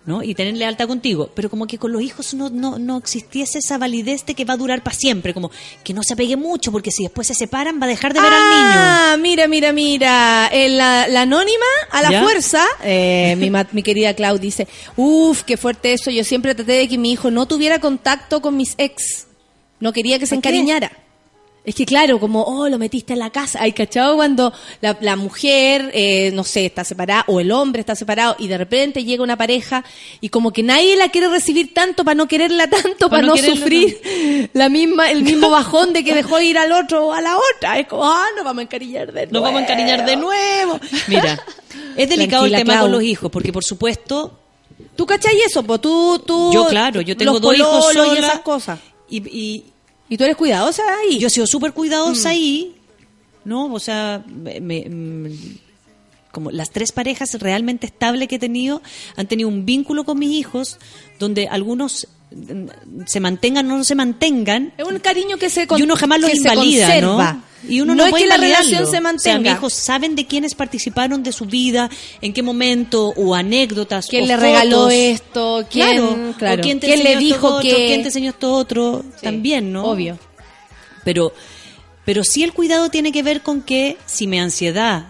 ¿No? 0.06 0.22
Y 0.22 0.34
tener 0.34 0.56
lealtad 0.56 0.86
contigo. 0.86 1.30
Pero 1.34 1.50
como 1.50 1.66
que 1.66 1.78
con 1.78 1.92
los 1.92 2.00
hijos 2.00 2.32
no, 2.32 2.48
no, 2.48 2.78
no 2.78 2.96
existiese 2.96 3.58
esa 3.58 3.76
validez 3.76 4.24
de 4.24 4.34
que 4.34 4.44
va 4.44 4.54
a 4.54 4.56
durar 4.56 4.82
para 4.82 4.96
siempre. 4.96 5.34
Como 5.34 5.50
que 5.84 5.92
no 5.92 6.02
se 6.02 6.14
apegue 6.14 6.36
mucho, 6.36 6.72
porque 6.72 6.90
si 6.90 7.02
después 7.02 7.26
se 7.26 7.34
separan 7.34 7.80
va 7.80 7.86
a 7.86 7.88
dejar 7.88 8.14
de 8.14 8.20
ver 8.20 8.32
al 8.32 8.50
niño. 8.50 8.70
Ah, 8.76 9.16
mira, 9.18 9.48
mira, 9.48 9.72
mira. 9.72 10.48
Eh, 10.52 10.68
la, 10.68 11.08
la 11.08 11.22
anónima, 11.22 11.66
a 11.90 12.02
la 12.02 12.10
¿Ya? 12.12 12.22
fuerza, 12.22 12.64
eh, 12.84 13.34
mi, 13.36 13.50
mi 13.72 13.82
querida 13.82 14.14
Clau 14.14 14.38
dice, 14.38 14.68
uff, 14.96 15.42
qué 15.42 15.56
fuerte 15.56 15.92
eso. 15.92 16.10
Yo 16.10 16.24
siempre 16.24 16.54
traté 16.54 16.72
de 16.72 16.88
que 16.88 16.96
mi 16.96 17.12
hijo 17.12 17.30
no 17.30 17.46
tuviera 17.46 17.80
contacto 17.80 18.40
con 18.40 18.56
mis 18.56 18.74
ex. 18.78 19.26
No 19.80 19.92
quería 19.92 20.18
que 20.18 20.26
se 20.26 20.36
¿Por 20.36 20.42
qué? 20.42 20.48
Es 21.66 21.74
que 21.74 21.84
claro, 21.84 22.20
como, 22.20 22.44
oh, 22.44 22.68
lo 22.68 22.78
metiste 22.78 23.14
en 23.14 23.18
la 23.18 23.30
casa. 23.30 23.58
Ay, 23.60 23.72
¿cachado? 23.72 24.14
Cuando 24.14 24.52
la, 24.80 24.96
la 25.00 25.16
mujer, 25.16 25.90
eh, 25.92 26.30
no 26.32 26.44
sé, 26.44 26.66
está 26.66 26.84
separada, 26.84 27.24
o 27.26 27.40
el 27.40 27.50
hombre 27.50 27.80
está 27.80 27.96
separado, 27.96 28.36
y 28.38 28.46
de 28.46 28.56
repente 28.56 29.02
llega 29.02 29.24
una 29.24 29.36
pareja, 29.36 29.84
y 30.20 30.28
como 30.28 30.52
que 30.52 30.62
nadie 30.62 30.94
la 30.94 31.08
quiere 31.08 31.28
recibir 31.28 31.74
tanto 31.74 32.04
para 32.04 32.14
no 32.14 32.28
quererla 32.28 32.70
tanto, 32.70 33.10
para 33.10 33.26
no 33.26 33.36
sufrir 33.36 34.48
la 34.52 34.68
misma, 34.68 35.10
el 35.10 35.24
mismo 35.24 35.50
bajón 35.50 35.92
de 35.92 36.04
que 36.04 36.14
dejó 36.14 36.40
ir 36.40 36.56
al 36.56 36.70
otro 36.70 37.08
o 37.08 37.12
a 37.12 37.20
la 37.20 37.36
otra. 37.36 37.80
Es 37.80 37.88
como, 37.88 38.04
ah, 38.04 38.26
nos 38.36 38.44
vamos 38.44 38.60
a 38.60 38.62
encariñar 38.62 39.08
de 39.08 39.26
nuevo. 39.26 39.32
Nos 39.32 39.42
vamos 39.42 39.58
a 39.58 39.62
encariñar 39.64 40.06
de 40.06 40.16
nuevo. 40.16 40.78
Mira, 41.08 41.44
es 41.96 42.08
delicado 42.08 42.44
Tranquila, 42.44 42.58
el 42.58 42.62
tema 42.62 42.74
Clau. 42.74 42.84
con 42.84 42.92
los 42.92 43.02
hijos, 43.02 43.28
porque 43.28 43.52
por 43.52 43.64
supuesto, 43.64 44.38
¿Tú 44.94 45.04
cachai 45.04 45.40
eso? 45.40 45.62
Pues 45.64 45.80
tú, 45.80 46.22
tú. 46.24 46.52
yo 46.52 46.66
claro, 46.68 47.00
yo 47.00 47.16
tengo 47.16 47.40
dos 47.40 47.56
hijos 47.56 47.92
sola 47.92 48.14
y 48.14 48.18
esas 48.18 48.40
cosas. 48.40 48.78
Y, 49.08 49.16
y, 49.28 49.64
¿Y 50.08 50.16
tú 50.16 50.24
eres 50.24 50.36
cuidadosa 50.36 50.82
ahí? 51.00 51.18
yo 51.18 51.26
he 51.26 51.30
sido 51.30 51.46
súper 51.46 51.72
cuidadosa 51.72 52.28
Mm. 52.28 52.32
ahí, 52.32 52.76
¿no? 53.44 53.72
O 53.72 53.78
sea, 53.78 54.24
me- 54.26 54.60
me- 54.60 54.88
mm, 54.88 55.58
como 56.32 56.50
las 56.50 56.70
tres 56.70 56.92
parejas 56.92 57.32
realmente 57.40 57.86
estables 57.86 58.28
que 58.28 58.36
he 58.36 58.38
tenido 58.38 58.82
han 59.16 59.26
tenido 59.26 59.48
un 59.48 59.64
vínculo 59.64 60.04
con 60.04 60.18
mis 60.18 60.30
hijos 60.30 60.78
donde 61.18 61.48
algunos 61.48 62.08
se 63.06 63.20
mantengan 63.20 63.70
o 63.70 63.76
no 63.78 63.84
se 63.84 63.94
mantengan 63.94 64.72
Es 64.76 64.84
un 64.84 64.98
cariño 64.98 65.36
que 65.36 65.48
se 65.48 65.66
con- 65.66 65.78
y 65.78 65.82
uno 65.82 65.94
jamás 65.96 66.20
los 66.20 66.34
invalida. 66.34 67.00
¿no? 67.00 67.42
Y 67.68 67.80
uno 67.80 67.94
no, 67.94 68.04
es 68.04 68.10
puede 68.10 68.24
que 68.24 68.28
la 68.28 68.36
relación 68.36 68.80
se 68.82 68.88
O 68.88 68.90
sea, 68.90 69.00
mantenga. 69.00 69.38
mis 69.40 69.52
hijos 69.52 69.72
saben 69.72 70.14
de 70.14 70.26
quiénes 70.26 70.54
participaron 70.54 71.22
de 71.22 71.32
su 71.32 71.46
vida, 71.46 71.88
en 72.20 72.32
qué 72.32 72.42
momento, 72.42 73.08
o 73.16 73.34
anécdotas, 73.34 74.06
¿Quién 74.08 74.24
o 74.24 74.26
le 74.26 74.36
regaló 74.36 74.90
esto? 74.90 75.64
¿Quién, 75.70 75.86
claro, 75.88 76.34
claro. 76.38 76.60
o 76.60 76.62
quién 76.62 76.78
te 76.80 76.86
¿Quién 76.88 77.02
le 77.02 77.16
dijo 77.16 77.48
otro, 77.48 77.62
que- 77.62 77.86
quién 77.86 78.02
te 78.02 78.08
enseñó 78.08 78.30
esto 78.30 78.52
otro, 78.52 79.04
también, 79.22 79.72
¿no? 79.72 79.84
Obvio. 79.84 80.18
Pero, 81.04 81.32
pero 82.04 82.22
sí 82.24 82.42
el 82.44 82.52
cuidado 82.52 82.88
tiene 82.90 83.10
que 83.10 83.22
ver 83.22 83.40
con 83.40 83.62
que 83.62 83.96
si 84.06 84.26
mi 84.26 84.38
ansiedad 84.38 85.06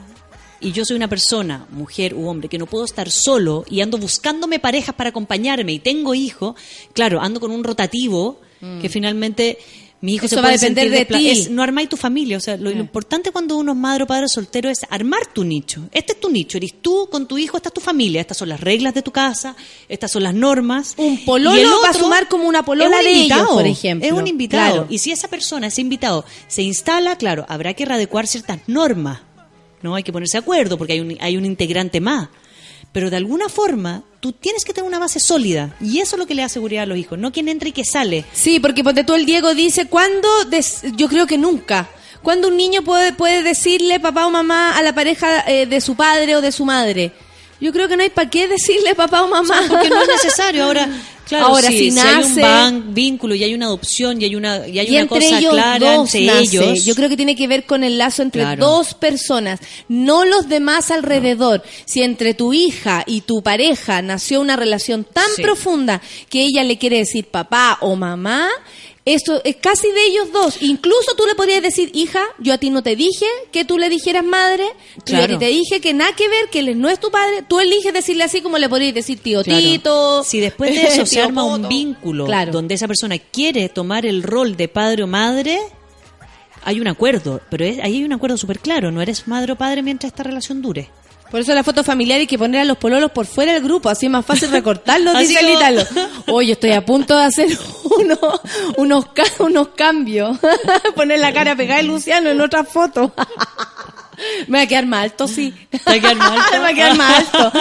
y 0.60 0.72
yo 0.72 0.84
soy 0.84 0.96
una 0.96 1.08
persona, 1.08 1.66
mujer 1.70 2.14
u 2.14 2.26
hombre, 2.28 2.48
que 2.48 2.58
no 2.58 2.66
puedo 2.66 2.84
estar 2.84 3.10
solo 3.10 3.64
y 3.70 3.80
ando 3.80 3.98
buscándome 3.98 4.58
parejas 4.58 4.94
para 4.94 5.10
acompañarme 5.10 5.72
y 5.72 5.78
tengo 5.78 6.14
hijos, 6.14 6.54
claro, 6.92 7.20
ando 7.20 7.40
con 7.40 7.50
un 7.50 7.64
rotativo 7.64 8.40
que 8.80 8.88
finalmente 8.88 9.58
mi 10.00 10.14
hijo 10.14 10.24
Mm. 10.24 10.26
Eso 10.26 10.36
se 10.36 10.40
va 10.42 10.48
a 10.48 10.50
puede 10.52 10.58
depender 10.58 10.84
sentir 10.84 10.98
de 10.98 11.14
despla- 11.14 11.18
ti. 11.18 11.30
Es, 11.30 11.50
no 11.50 11.62
armáis 11.62 11.88
tu 11.88 11.96
familia, 11.96 12.36
o 12.36 12.40
sea, 12.40 12.56
lo, 12.56 12.70
lo 12.70 12.80
importante 12.80 13.32
cuando 13.32 13.56
uno 13.56 13.72
es 13.72 13.78
madre 13.78 14.04
o 14.04 14.06
padre 14.06 14.26
soltero 14.28 14.68
es 14.68 14.80
armar 14.90 15.26
tu 15.32 15.42
nicho. 15.44 15.88
Este 15.92 16.12
es 16.12 16.20
tu 16.20 16.30
nicho, 16.30 16.58
eres 16.58 16.74
tú 16.82 17.08
con 17.10 17.26
tu 17.26 17.38
hijo, 17.38 17.56
esta 17.56 17.70
es 17.70 17.72
tu 17.72 17.80
familia, 17.80 18.20
estas 18.20 18.36
son 18.36 18.48
las 18.50 18.60
reglas 18.60 18.92
de 18.94 19.02
tu 19.02 19.10
casa, 19.10 19.56
estas 19.88 20.10
son 20.12 20.22
las 20.22 20.34
normas. 20.34 20.94
Un 20.98 21.24
pololo 21.24 21.56
Y 21.56 21.60
el 21.60 21.66
va 21.82 21.88
a 21.90 21.92
sumar 21.94 22.28
como 22.28 22.46
una 22.46 22.64
polola 22.64 22.98
un 22.98 23.04
de 23.04 23.10
ellos, 23.10 23.20
invitado, 23.22 23.54
por 23.54 23.66
ejemplo. 23.66 24.06
Es 24.06 24.12
un 24.12 24.26
invitado. 24.26 24.72
Claro. 24.72 24.86
Y 24.90 24.98
si 24.98 25.12
esa 25.12 25.28
persona, 25.28 25.68
ese 25.68 25.80
invitado, 25.80 26.24
se 26.46 26.62
instala, 26.62 27.16
claro, 27.16 27.46
habrá 27.48 27.72
que 27.74 27.84
readecuar 27.86 28.26
ciertas 28.26 28.58
normas. 28.66 29.20
No 29.82 29.94
hay 29.94 30.02
que 30.02 30.12
ponerse 30.12 30.38
de 30.38 30.42
acuerdo 30.42 30.78
porque 30.78 30.94
hay 30.94 31.00
un, 31.00 31.16
hay 31.20 31.36
un 31.36 31.44
integrante 31.44 32.00
más. 32.00 32.28
Pero 32.92 33.10
de 33.10 33.16
alguna 33.16 33.48
forma, 33.48 34.04
tú 34.20 34.32
tienes 34.32 34.64
que 34.64 34.72
tener 34.72 34.88
una 34.88 34.98
base 34.98 35.20
sólida. 35.20 35.76
Y 35.80 35.98
eso 36.00 36.16
es 36.16 36.20
lo 36.20 36.26
que 36.26 36.34
le 36.34 36.42
da 36.42 36.48
seguridad 36.48 36.84
a 36.84 36.86
los 36.86 36.96
hijos. 36.96 37.18
No 37.18 37.30
quien 37.32 37.48
entra 37.48 37.68
y 37.68 37.72
que 37.72 37.84
sale. 37.84 38.24
Sí, 38.32 38.58
porque 38.58 38.82
ponte 38.82 39.04
tú 39.04 39.14
el 39.14 39.26
Diego 39.26 39.54
dice, 39.54 39.86
¿cuándo? 39.86 40.28
des- 40.48 40.82
Yo 40.96 41.08
creo 41.08 41.26
que 41.26 41.36
nunca. 41.36 41.88
¿Cuándo 42.22 42.48
un 42.48 42.56
niño 42.56 42.82
puede, 42.82 43.12
puede 43.12 43.42
decirle 43.42 44.00
papá 44.00 44.26
o 44.26 44.30
mamá 44.30 44.76
a 44.78 44.82
la 44.82 44.94
pareja 44.94 45.44
eh, 45.46 45.66
de 45.66 45.80
su 45.80 45.94
padre 45.94 46.36
o 46.36 46.40
de 46.40 46.50
su 46.52 46.64
madre? 46.64 47.12
Yo 47.60 47.72
creo 47.72 47.88
que 47.88 47.96
no 47.96 48.02
hay 48.02 48.10
para 48.10 48.28
qué 48.28 48.48
decirle 48.48 48.94
papá 48.94 49.22
o 49.22 49.28
mamá. 49.28 49.60
Porque 49.68 49.88
no 49.88 50.02
es 50.02 50.08
necesario. 50.08 50.64
Ahora, 50.64 50.88
claro, 51.26 51.46
Ahora, 51.46 51.68
sí, 51.68 51.78
si 51.78 51.90
si 51.92 51.98
hay 52.00 52.22
un 52.24 52.34
nace- 52.36 52.82
vínculo 52.92 53.34
y 53.34 53.42
hay 53.44 53.54
una 53.54 53.66
adopción 53.66 54.20
y 54.20 54.26
hay 54.26 54.36
una, 54.36 54.68
y 54.68 54.78
hay 54.78 54.86
y 54.88 54.90
una 54.90 55.00
entre 55.00 55.18
cosa 55.20 55.38
ellos 55.38 55.52
clara 55.54 55.78
dos 55.96 56.14
entre 56.14 56.26
nace. 56.26 56.40
ellos. 56.42 56.84
Yo 56.84 56.94
creo 56.94 57.08
que 57.08 57.16
tiene 57.16 57.34
que 57.34 57.48
ver 57.48 57.64
con 57.64 57.82
el 57.82 57.96
lazo 57.96 58.20
entre 58.22 58.42
Claro. 58.42 58.64
dos 58.66 58.92
personas, 58.94 59.60
no 59.88 60.24
los 60.26 60.48
demás 60.48 60.90
alrededor. 60.90 61.62
Si 61.86 62.02
entre 62.02 62.34
tu 62.34 62.52
hija 62.52 63.04
y 63.06 63.22
tu 63.22 63.42
pareja 63.42 64.02
nació 64.02 64.40
una 64.42 64.56
relación 64.56 65.04
tan 65.04 65.28
Sí. 65.34 65.42
profunda 65.42 66.02
que 66.28 66.42
ella 66.44 66.62
le 66.62 66.76
quiere 66.76 66.98
decir 66.98 67.26
papá 67.26 67.78
o 67.80 67.96
mamá, 67.96 68.48
eso 69.06 69.40
es 69.44 69.56
casi 69.56 69.90
de 69.90 70.04
ellos 70.06 70.32
dos. 70.32 70.60
Incluso 70.60 71.14
tú 71.16 71.24
le 71.26 71.34
podrías 71.34 71.62
decir, 71.62 71.90
hija, 71.94 72.20
yo 72.38 72.52
a 72.52 72.58
ti 72.58 72.68
no 72.68 72.82
te 72.82 72.94
dije 72.96 73.24
que 73.52 73.64
tú 73.64 73.78
le 73.78 73.88
dijeras 73.88 74.24
madre, 74.24 74.64
yo 74.96 75.00
a 75.00 75.04
Claro. 75.04 75.34
ti 75.38 75.38
te 75.46 75.50
dije 75.50 75.80
que 75.80 75.94
nada 75.94 76.12
que 76.14 76.28
ver, 76.28 76.48
que 76.50 76.58
él 76.58 76.78
no 76.78 76.88
es 76.90 77.00
tu 77.00 77.10
padre. 77.10 77.42
Tú 77.48 77.58
eliges 77.60 77.92
decirle 77.94 78.24
así 78.24 78.42
como 78.42 78.58
le 78.58 78.68
podrías 78.68 78.92
decir 78.94 79.18
tío 79.20 79.42
Claro. 79.42 79.60
Tito. 79.60 80.24
Si 80.24 80.40
después 80.40 80.74
de 80.74 80.82
eso 80.88 81.06
se 81.06 81.22
arma 81.22 81.44
un 81.44 81.68
vínculo 81.68 82.26
Claro. 82.26 82.52
donde 82.52 82.74
esa 82.74 82.86
persona 82.88 83.16
quiere 83.18 83.68
tomar 83.68 84.04
el 84.04 84.22
rol 84.22 84.56
de 84.56 84.68
padre 84.68 85.04
o 85.04 85.06
madre, 85.06 85.58
hay 86.64 86.80
un 86.80 86.88
acuerdo. 86.88 87.40
Pero 87.48 87.64
es- 87.64 87.78
ahí 87.78 87.94
hay 87.98 88.04
un 88.04 88.12
acuerdo 88.12 88.36
súper 88.36 88.58
claro. 88.58 88.90
No 88.90 89.00
eres 89.00 89.28
madre 89.28 89.52
o 89.52 89.56
padre 89.56 89.82
mientras 89.82 90.12
esta 90.12 90.24
relación 90.24 90.60
dure. 90.60 90.90
Por 91.30 91.40
eso 91.40 91.54
la 91.54 91.64
foto 91.64 91.82
familiar 91.82 92.20
hay 92.20 92.26
que 92.26 92.38
poner 92.38 92.60
a 92.60 92.64
los 92.64 92.78
pololos 92.78 93.10
por 93.10 93.26
fuera 93.26 93.52
del 93.52 93.62
grupo, 93.62 93.88
así 93.88 94.06
es 94.06 94.12
más 94.12 94.24
fácil 94.24 94.50
recortarlos, 94.50 95.18
dice 95.18 95.40
el 95.40 95.50
Ítalo. 95.50 95.82
Oye, 96.28 96.52
estoy 96.52 96.72
a 96.72 96.84
punto 96.84 97.16
de 97.16 97.24
hacer 97.24 97.48
unos, 97.98 98.18
unos, 98.76 99.06
unos 99.38 99.68
cambios. 99.68 100.38
Poner 100.94 101.20
la 101.20 101.32
cara 101.32 101.56
pegada 101.56 101.80
de 101.80 101.88
Luciano 101.88 102.30
en 102.30 102.40
otra 102.40 102.64
foto. 102.64 103.12
Me 104.48 104.58
va 104.58 104.64
a 104.64 104.66
quedar 104.66 104.86
más 104.86 105.04
alto, 105.04 105.28
sí. 105.28 105.52
¿Te 105.70 105.78
va 105.86 105.92
a 105.92 106.00
quedar 106.00 106.16
alto? 106.20 106.42
Me 106.52 106.58
va 106.58 106.68
a 106.68 106.74
quedar 106.74 107.00
alto. 107.00 107.52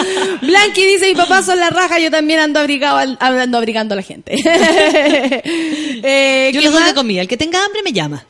Blanqui 0.42 0.84
dice, 0.84 1.06
mi 1.08 1.14
papá 1.14 1.42
son 1.42 1.58
la 1.60 1.70
raja, 1.70 1.98
yo 1.98 2.10
también 2.10 2.40
ando 2.40 2.60
abrigado, 2.60 2.96
al- 2.98 3.18
ando 3.20 3.58
abrigando 3.58 3.92
a 3.94 3.96
la 3.96 4.02
gente. 4.02 4.36
Eh, 6.08 6.50
Yo 6.52 6.60
¿qué 6.60 6.70
les 6.70 6.72
doy 6.84 6.92
comida. 6.94 7.20
El 7.22 7.28
que 7.28 7.36
tenga 7.36 7.64
hambre 7.64 7.82
me 7.82 7.92
llama. 7.92 8.24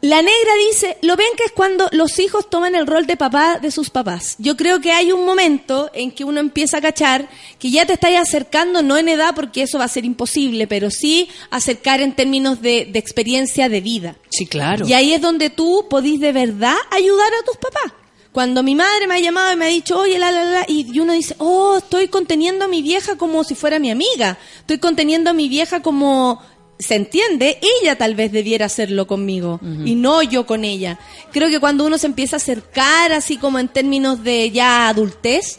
La 0.00 0.22
negra 0.22 0.50
dice, 0.70 0.96
lo 1.02 1.16
ven 1.16 1.26
que 1.36 1.44
es 1.44 1.52
cuando 1.52 1.88
los 1.92 2.18
hijos 2.18 2.48
toman 2.50 2.74
el 2.74 2.86
rol 2.86 3.06
de 3.06 3.16
papá 3.16 3.58
de 3.60 3.70
sus 3.70 3.90
papás. 3.90 4.36
Yo 4.38 4.56
creo 4.56 4.80
que 4.80 4.92
hay 4.92 5.12
un 5.12 5.24
momento 5.24 5.90
en 5.94 6.10
que 6.12 6.24
uno 6.24 6.40
empieza 6.40 6.78
a 6.78 6.80
cachar 6.80 7.28
que 7.58 7.70
ya 7.70 7.86
te 7.86 7.94
estás 7.94 8.12
acercando, 8.16 8.82
no 8.82 8.96
en 8.96 9.08
edad 9.08 9.34
porque 9.34 9.62
eso 9.62 9.78
va 9.78 9.84
a 9.84 9.88
ser 9.88 10.04
imposible, 10.04 10.66
pero 10.66 10.90
sí 10.90 11.28
acercar 11.50 12.00
en 12.00 12.14
términos 12.14 12.60
de, 12.60 12.86
de 12.90 12.98
experiencia 12.98 13.68
de 13.68 13.80
vida. 13.80 14.16
Sí, 14.36 14.46
claro. 14.46 14.86
Y 14.86 14.92
ahí 14.92 15.14
es 15.14 15.22
donde 15.22 15.48
tú 15.48 15.86
podís 15.88 16.20
de 16.20 16.32
verdad 16.32 16.76
ayudar 16.90 17.32
a 17.32 17.44
tus 17.44 17.56
papás. 17.56 17.92
Cuando 18.32 18.62
mi 18.62 18.74
madre 18.74 19.06
me 19.06 19.14
ha 19.14 19.18
llamado 19.18 19.50
y 19.50 19.56
me 19.56 19.64
ha 19.64 19.68
dicho, 19.68 19.98
oye, 19.98 20.18
la, 20.18 20.30
la, 20.30 20.44
la, 20.44 20.64
y 20.68 21.00
uno 21.00 21.14
dice, 21.14 21.34
oh, 21.38 21.78
estoy 21.78 22.08
conteniendo 22.08 22.66
a 22.66 22.68
mi 22.68 22.82
vieja 22.82 23.16
como 23.16 23.44
si 23.44 23.54
fuera 23.54 23.78
mi 23.78 23.90
amiga. 23.90 24.36
Estoy 24.58 24.76
conteniendo 24.76 25.30
a 25.30 25.32
mi 25.32 25.48
vieja 25.48 25.80
como, 25.80 26.42
se 26.78 26.96
entiende, 26.96 27.58
ella 27.80 27.96
tal 27.96 28.14
vez 28.14 28.32
debiera 28.32 28.66
hacerlo 28.66 29.06
conmigo 29.06 29.58
y 29.84 29.94
no 29.94 30.22
yo 30.22 30.44
con 30.44 30.64
ella. 30.64 30.98
Creo 31.32 31.48
que 31.48 31.60
cuando 31.60 31.86
uno 31.86 31.96
se 31.96 32.06
empieza 32.06 32.36
a 32.36 32.38
acercar 32.38 33.12
así 33.12 33.38
como 33.38 33.58
en 33.58 33.68
términos 33.68 34.22
de 34.22 34.50
ya 34.50 34.88
adultez, 34.88 35.58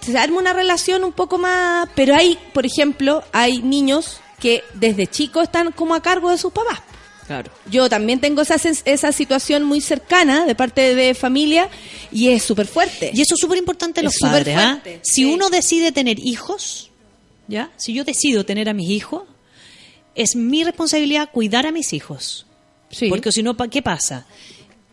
se 0.00 0.16
arma 0.16 0.38
una 0.38 0.54
relación 0.54 1.04
un 1.04 1.12
poco 1.12 1.36
más... 1.36 1.88
Pero 1.94 2.14
hay, 2.14 2.38
por 2.54 2.64
ejemplo, 2.64 3.22
hay 3.32 3.60
niños 3.60 4.20
que 4.40 4.62
desde 4.74 5.06
chicos 5.06 5.44
están 5.44 5.72
como 5.72 5.94
a 5.94 6.00
cargo 6.00 6.30
de 6.30 6.38
sus 6.38 6.52
papás. 6.52 6.80
Claro. 7.28 7.52
Yo 7.70 7.90
también 7.90 8.20
tengo 8.20 8.40
esa, 8.40 8.56
esa 8.86 9.12
situación 9.12 9.62
muy 9.62 9.82
cercana 9.82 10.46
de 10.46 10.54
parte 10.54 10.94
de 10.94 11.12
familia 11.14 11.68
y 12.10 12.28
es 12.30 12.42
súper 12.42 12.66
fuerte. 12.66 13.10
Y 13.12 13.20
eso 13.20 13.34
es 13.34 13.40
súper 13.40 13.58
importante 13.58 14.02
los 14.02 14.14
Es 14.14 14.20
padres. 14.22 14.56
¿ah? 14.56 14.80
Si 15.02 15.22
sí. 15.22 15.24
uno 15.26 15.50
decide 15.50 15.92
tener 15.92 16.18
hijos, 16.18 16.90
¿ya? 17.46 17.70
Si 17.76 17.92
yo 17.92 18.04
decido 18.04 18.46
tener 18.46 18.70
a 18.70 18.72
mis 18.72 18.88
hijos, 18.88 19.24
es 20.14 20.36
mi 20.36 20.64
responsabilidad 20.64 21.28
cuidar 21.30 21.66
a 21.66 21.70
mis 21.70 21.92
hijos. 21.92 22.46
Sí. 22.90 23.10
Porque 23.10 23.30
si 23.30 23.42
no, 23.42 23.54
¿qué 23.54 23.82
pasa? 23.82 24.24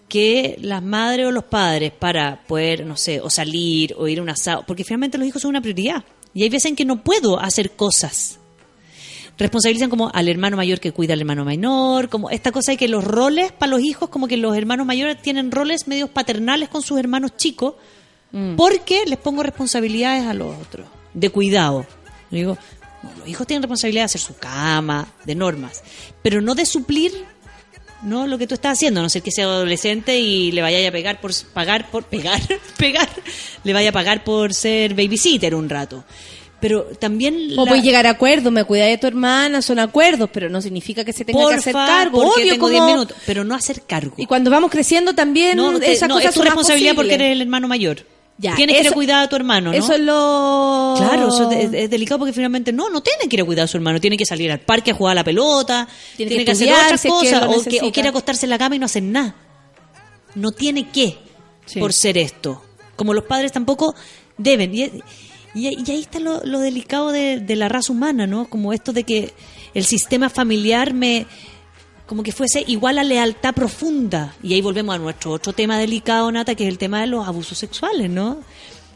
Que 0.10 0.58
las 0.60 0.84
madres 0.84 1.28
o 1.28 1.32
los 1.32 1.46
padres 1.46 1.94
para 1.94 2.42
poder, 2.48 2.86
no 2.86 2.98
sé, 2.98 3.22
o 3.22 3.30
salir 3.30 3.96
o 3.98 4.10
ir 4.10 4.20
a 4.20 4.22
un 4.22 4.30
asado, 4.30 4.66
porque 4.68 4.84
finalmente 4.84 5.18
los 5.18 5.26
hijos 5.26 5.42
son 5.42 5.52
una 5.52 5.62
prioridad. 5.62 6.04
Y 6.34 6.44
hay 6.44 6.50
veces 6.50 6.66
en 6.72 6.76
que 6.76 6.84
no 6.84 7.02
puedo 7.02 7.40
hacer 7.40 7.72
cosas. 7.72 8.40
Responsabilizan 9.38 9.90
como 9.90 10.10
al 10.14 10.30
hermano 10.30 10.56
mayor 10.56 10.80
que 10.80 10.92
cuida 10.92 11.14
al 11.14 11.20
hermano 11.20 11.44
menor, 11.44 12.10
como 12.10 12.30
esta 12.30 12.52
cosa 12.52 12.72
de 12.72 12.78
que 12.78 12.88
los 12.88 13.04
roles 13.04 13.52
para 13.52 13.70
los 13.70 13.82
hijos, 13.82 14.10
como 14.10 14.28
que 14.28 14.38
los 14.38 14.56
hermanos 14.56 14.86
mayores 14.86 15.22
tienen 15.22 15.52
roles 15.52 15.88
medios 15.88 16.10
paternales 16.10 16.70
con 16.70 16.82
sus 16.82 16.98
hermanos 16.98 17.36
chicos, 17.36 17.76
porque 18.58 19.04
les 19.06 19.18
pongo 19.18 19.44
responsabilidades 19.44 20.26
a 20.26 20.34
los 20.34 20.56
otros, 20.62 20.88
de 21.14 21.30
cuidado. 21.30 21.86
Yo 22.32 22.38
digo, 22.38 22.58
no, 23.02 23.12
los 23.20 23.28
hijos 23.28 23.48
tienen 23.48 23.64
responsabilidad 23.64 24.02
de 24.02 24.06
hacer 24.06 24.22
su 24.22 24.36
cama, 24.38 25.08
de 25.26 25.36
normas, 25.36 25.84
pero 26.22 26.42
no 26.42 26.54
de 26.54 26.66
suplir 26.66 27.14
no 28.06 28.28
lo 28.28 28.38
que 28.38 28.48
tú 28.48 28.54
estás 28.54 28.74
haciendo, 28.74 29.00
a 29.00 29.04
no 29.04 29.10
ser 29.10 29.22
que 29.22 29.32
sea 29.32 29.46
adolescente 29.46 30.20
y 30.20 30.52
le 30.52 30.62
vaya 30.62 30.88
a 30.88 30.92
pegar 30.92 31.20
por 31.20 31.32
pagar 31.54 31.90
por 31.90 32.04
pegar, 32.06 32.42
pegar, 32.78 33.10
le 33.64 33.74
vaya 33.74 33.90
a 33.90 33.94
pagar 33.94 34.24
por 34.24 34.54
ser 34.54 34.94
babysitter 34.94 35.56
un 35.56 35.70
rato. 35.70 36.04
Pero 36.68 36.82
también 36.98 37.52
O 37.58 37.64
la- 37.64 37.70
puedes 37.70 37.84
llegar 37.84 38.08
a 38.08 38.10
acuerdos, 38.10 38.52
me 38.52 38.64
cuida 38.64 38.86
de 38.86 38.98
tu 38.98 39.06
hermana, 39.06 39.62
son 39.62 39.78
acuerdos, 39.78 40.32
pero 40.34 40.50
no 40.50 40.64
significa 40.64 41.06
que 41.06 41.14
se 41.14 41.24
tenga 41.24 41.38
que 41.38 41.44
porfa, 41.44 41.60
hacer 41.60 41.74
cargo. 41.74 42.24
porque 42.24 42.42
Obvio, 42.42 42.54
tengo 42.54 42.66
como- 42.66 42.72
10 42.72 42.84
minutos, 42.86 43.18
pero 43.28 43.44
no 43.44 43.54
hacer 43.54 43.84
cargo. 43.84 44.16
Y 44.18 44.26
cuando 44.26 44.50
vamos 44.50 44.72
creciendo 44.72 45.14
también 45.14 45.58
no, 45.58 45.78
te- 45.80 45.92
esas 45.92 46.10
no, 46.10 46.16
cosas 46.16 46.30
es 46.30 46.34
tu 46.34 46.40
son 46.40 46.46
más 46.46 46.54
responsabilidad 46.56 46.96
porque 46.96 47.10
posibles. 47.10 47.26
eres 47.28 47.36
el 47.36 47.42
hermano 47.44 47.68
mayor. 47.68 48.04
Ya, 48.40 48.56
Tienes 48.56 48.74
que 48.78 48.80
ir 48.82 48.88
a 48.88 48.90
eso- 48.90 48.96
cuidar 48.96 49.24
a 49.26 49.30
tu 49.30 49.36
hermano, 49.36 49.72
¿no? 49.72 49.78
Eso 49.78 49.94
es 49.94 50.00
lo... 50.00 50.96
Claro, 50.98 51.28
eso 51.28 51.52
es, 51.52 51.66
es- 51.66 51.74
es 51.84 51.90
delicado 51.92 52.18
porque 52.18 52.34
finalmente 52.34 52.74
no, 52.74 52.90
no 52.90 53.02
tiene 53.04 53.30
que 53.30 53.36
ir 53.36 53.42
a 53.44 53.46
cuidar 53.46 53.66
a 53.66 53.68
su 53.68 53.78
hermano, 53.78 54.02
tiene 54.02 54.18
que 54.18 54.26
salir 54.26 54.52
al 54.52 54.60
parque 54.62 54.90
a 54.90 54.96
jugar 54.96 55.12
a 55.12 55.16
la 55.16 55.24
pelota, 55.24 55.88
Tiene 56.18 56.30
tiene, 56.30 56.42
que 56.42 56.46
que, 56.46 56.52
hacer 56.52 56.74
otras 56.74 57.00
si 57.00 57.08
que 57.08 57.14
cosas, 57.14 57.44
o, 57.44 57.50
que, 57.52 57.58
necesita. 57.58 57.86
o 57.86 57.92
quiere 57.92 58.10
acostarse 58.10 58.48
en 58.48 58.50
la 58.50 58.58
cama 58.58 58.76
y 58.76 58.80
no 58.80 58.88
hacer 58.88 59.04
nada. 59.04 59.36
No 60.34 60.52
tiene 60.52 60.90
que, 60.90 61.18
Sí. 61.68 61.80
por 61.80 61.94
ser 61.94 62.18
esto. 62.18 62.62
Como 62.96 63.14
los 63.14 63.24
padres 63.26 63.52
tampoco 63.52 63.94
deben. 64.38 64.74
Y, 64.76 64.92
y- 65.56 65.68
y 65.70 65.92
ahí 65.92 66.02
está 66.02 66.20
lo, 66.20 66.44
lo 66.46 66.60
delicado 66.60 67.12
de, 67.12 67.40
de 67.40 67.56
la 67.56 67.70
raza 67.70 67.92
humana, 67.94 68.28
¿no? 68.28 68.48
Como 68.50 68.74
esto 68.74 68.94
de 68.94 69.04
que 69.04 69.34
el 69.74 69.86
sistema 69.86 70.30
familiar 70.30 70.94
me 70.94 71.26
como 72.06 72.22
que 72.22 72.32
fuese 72.32 72.64
igual 72.68 73.00
a 73.00 73.04
lealtad 73.04 73.56
profunda. 73.56 74.36
Y 74.44 74.54
ahí 74.54 74.62
volvemos 74.62 74.94
a 74.94 75.00
nuestro 75.00 75.32
otro 75.32 75.54
tema 75.54 75.80
delicado, 75.80 76.32
Nata, 76.32 76.54
que 76.54 76.64
es 76.66 76.70
el 76.70 76.78
tema 76.78 77.02
de 77.02 77.08
los 77.08 77.28
abusos 77.28 77.58
sexuales, 77.58 78.12
¿no? 78.12 78.42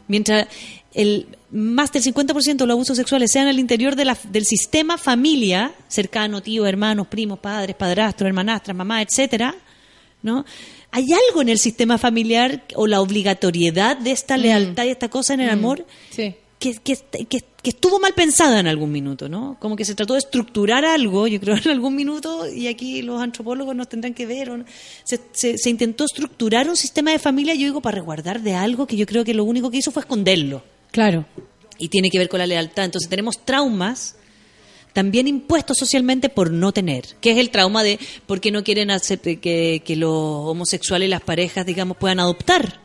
Mientras 0.06 0.46
el 0.94 1.26
más 1.50 1.90
del 1.92 2.02
50% 2.04 2.56
de 2.58 2.66
los 2.66 2.74
abusos 2.74 2.96
sexuales 2.96 3.32
sean 3.32 3.48
al 3.48 3.58
interior 3.58 3.96
de 3.96 4.04
la- 4.04 4.18
del 4.28 4.44
sistema 4.44 4.96
familia, 4.96 5.72
cercano, 5.88 6.40
tíos, 6.40 6.68
hermanos, 6.68 7.08
primos, 7.08 7.40
padres, 7.40 7.74
padrastros, 7.74 8.28
hermanastras, 8.28 8.76
mamá, 8.76 9.02
etcétera, 9.02 9.56
¿no? 10.22 10.44
Hay 10.92 11.06
algo 11.28 11.42
en 11.42 11.48
el 11.48 11.58
sistema 11.58 11.98
familiar 11.98 12.62
o 12.76 12.86
la 12.86 13.00
obligatoriedad 13.00 13.96
de 13.96 14.10
esta 14.12 14.36
lealtad 14.36 14.84
y 14.84 14.88
esta 14.90 15.08
cosa 15.08 15.34
en 15.34 15.40
el 15.40 15.50
amor 15.50 15.84
Sí. 16.10 16.34
Que, 16.60 16.74
que, 16.74 16.96
que- 17.28 17.44
que 17.62 17.70
estuvo 17.70 17.98
mal 17.98 18.14
pensada 18.14 18.58
en 18.60 18.66
algún 18.68 18.90
minuto, 18.92 19.28
¿no? 19.28 19.56
Como 19.60 19.76
que 19.76 19.84
se 19.84 19.94
trató 19.94 20.14
de 20.14 20.20
estructurar 20.20 20.84
algo, 20.84 21.26
yo 21.26 21.38
creo, 21.40 21.56
en 21.64 21.70
algún 21.72 21.94
minuto, 21.96 22.48
y 22.50 22.68
aquí 22.68 23.02
los 23.02 23.20
antropólogos 23.20 23.74
nos 23.74 23.88
tendrán 23.88 24.14
que 24.14 24.24
ver, 24.26 24.48
no, 24.56 24.64
se, 25.04 25.20
se- 25.32 25.58
se 25.58 25.68
intentó 25.70 26.04
estructurar 26.04 26.68
un 26.70 26.76
sistema 26.76 27.10
de 27.10 27.18
familia, 27.18 27.54
yo 27.54 27.64
digo, 27.66 27.80
para 27.82 27.96
resguardar 27.96 28.40
de 28.42 28.54
algo 28.54 28.86
que 28.86 28.96
yo 28.96 29.04
creo 29.06 29.24
que 29.24 29.34
lo 29.34 29.42
único 29.44 29.70
que 29.70 29.78
hizo 29.78 29.90
fue 29.90 30.00
esconderlo. 30.02 30.62
Claro. 30.92 31.24
Y 31.78 31.88
tiene 31.88 32.08
que 32.10 32.18
ver 32.18 32.28
con 32.28 32.38
la 32.38 32.46
lealtad. 32.46 32.84
Entonces 32.84 33.08
tenemos 33.10 33.44
traumas 33.44 34.16
también 34.92 35.28
impuestos 35.28 35.78
socialmente 35.78 36.28
por 36.30 36.50
no 36.50 36.72
tener, 36.72 37.04
que 37.20 37.30
es 37.32 37.38
el 37.38 37.50
trauma 37.50 37.82
de 37.82 37.98
por 38.26 38.40
qué 38.40 38.50
no 38.50 38.64
quieren 38.64 38.90
hacer 38.90 39.18
que, 39.20 39.82
que 39.84 39.96
los 39.96 40.10
homosexuales 40.12 41.06
y 41.06 41.10
las 41.10 41.20
parejas, 41.22 41.64
digamos, 41.64 41.96
puedan 41.96 42.20
adoptar. 42.20 42.80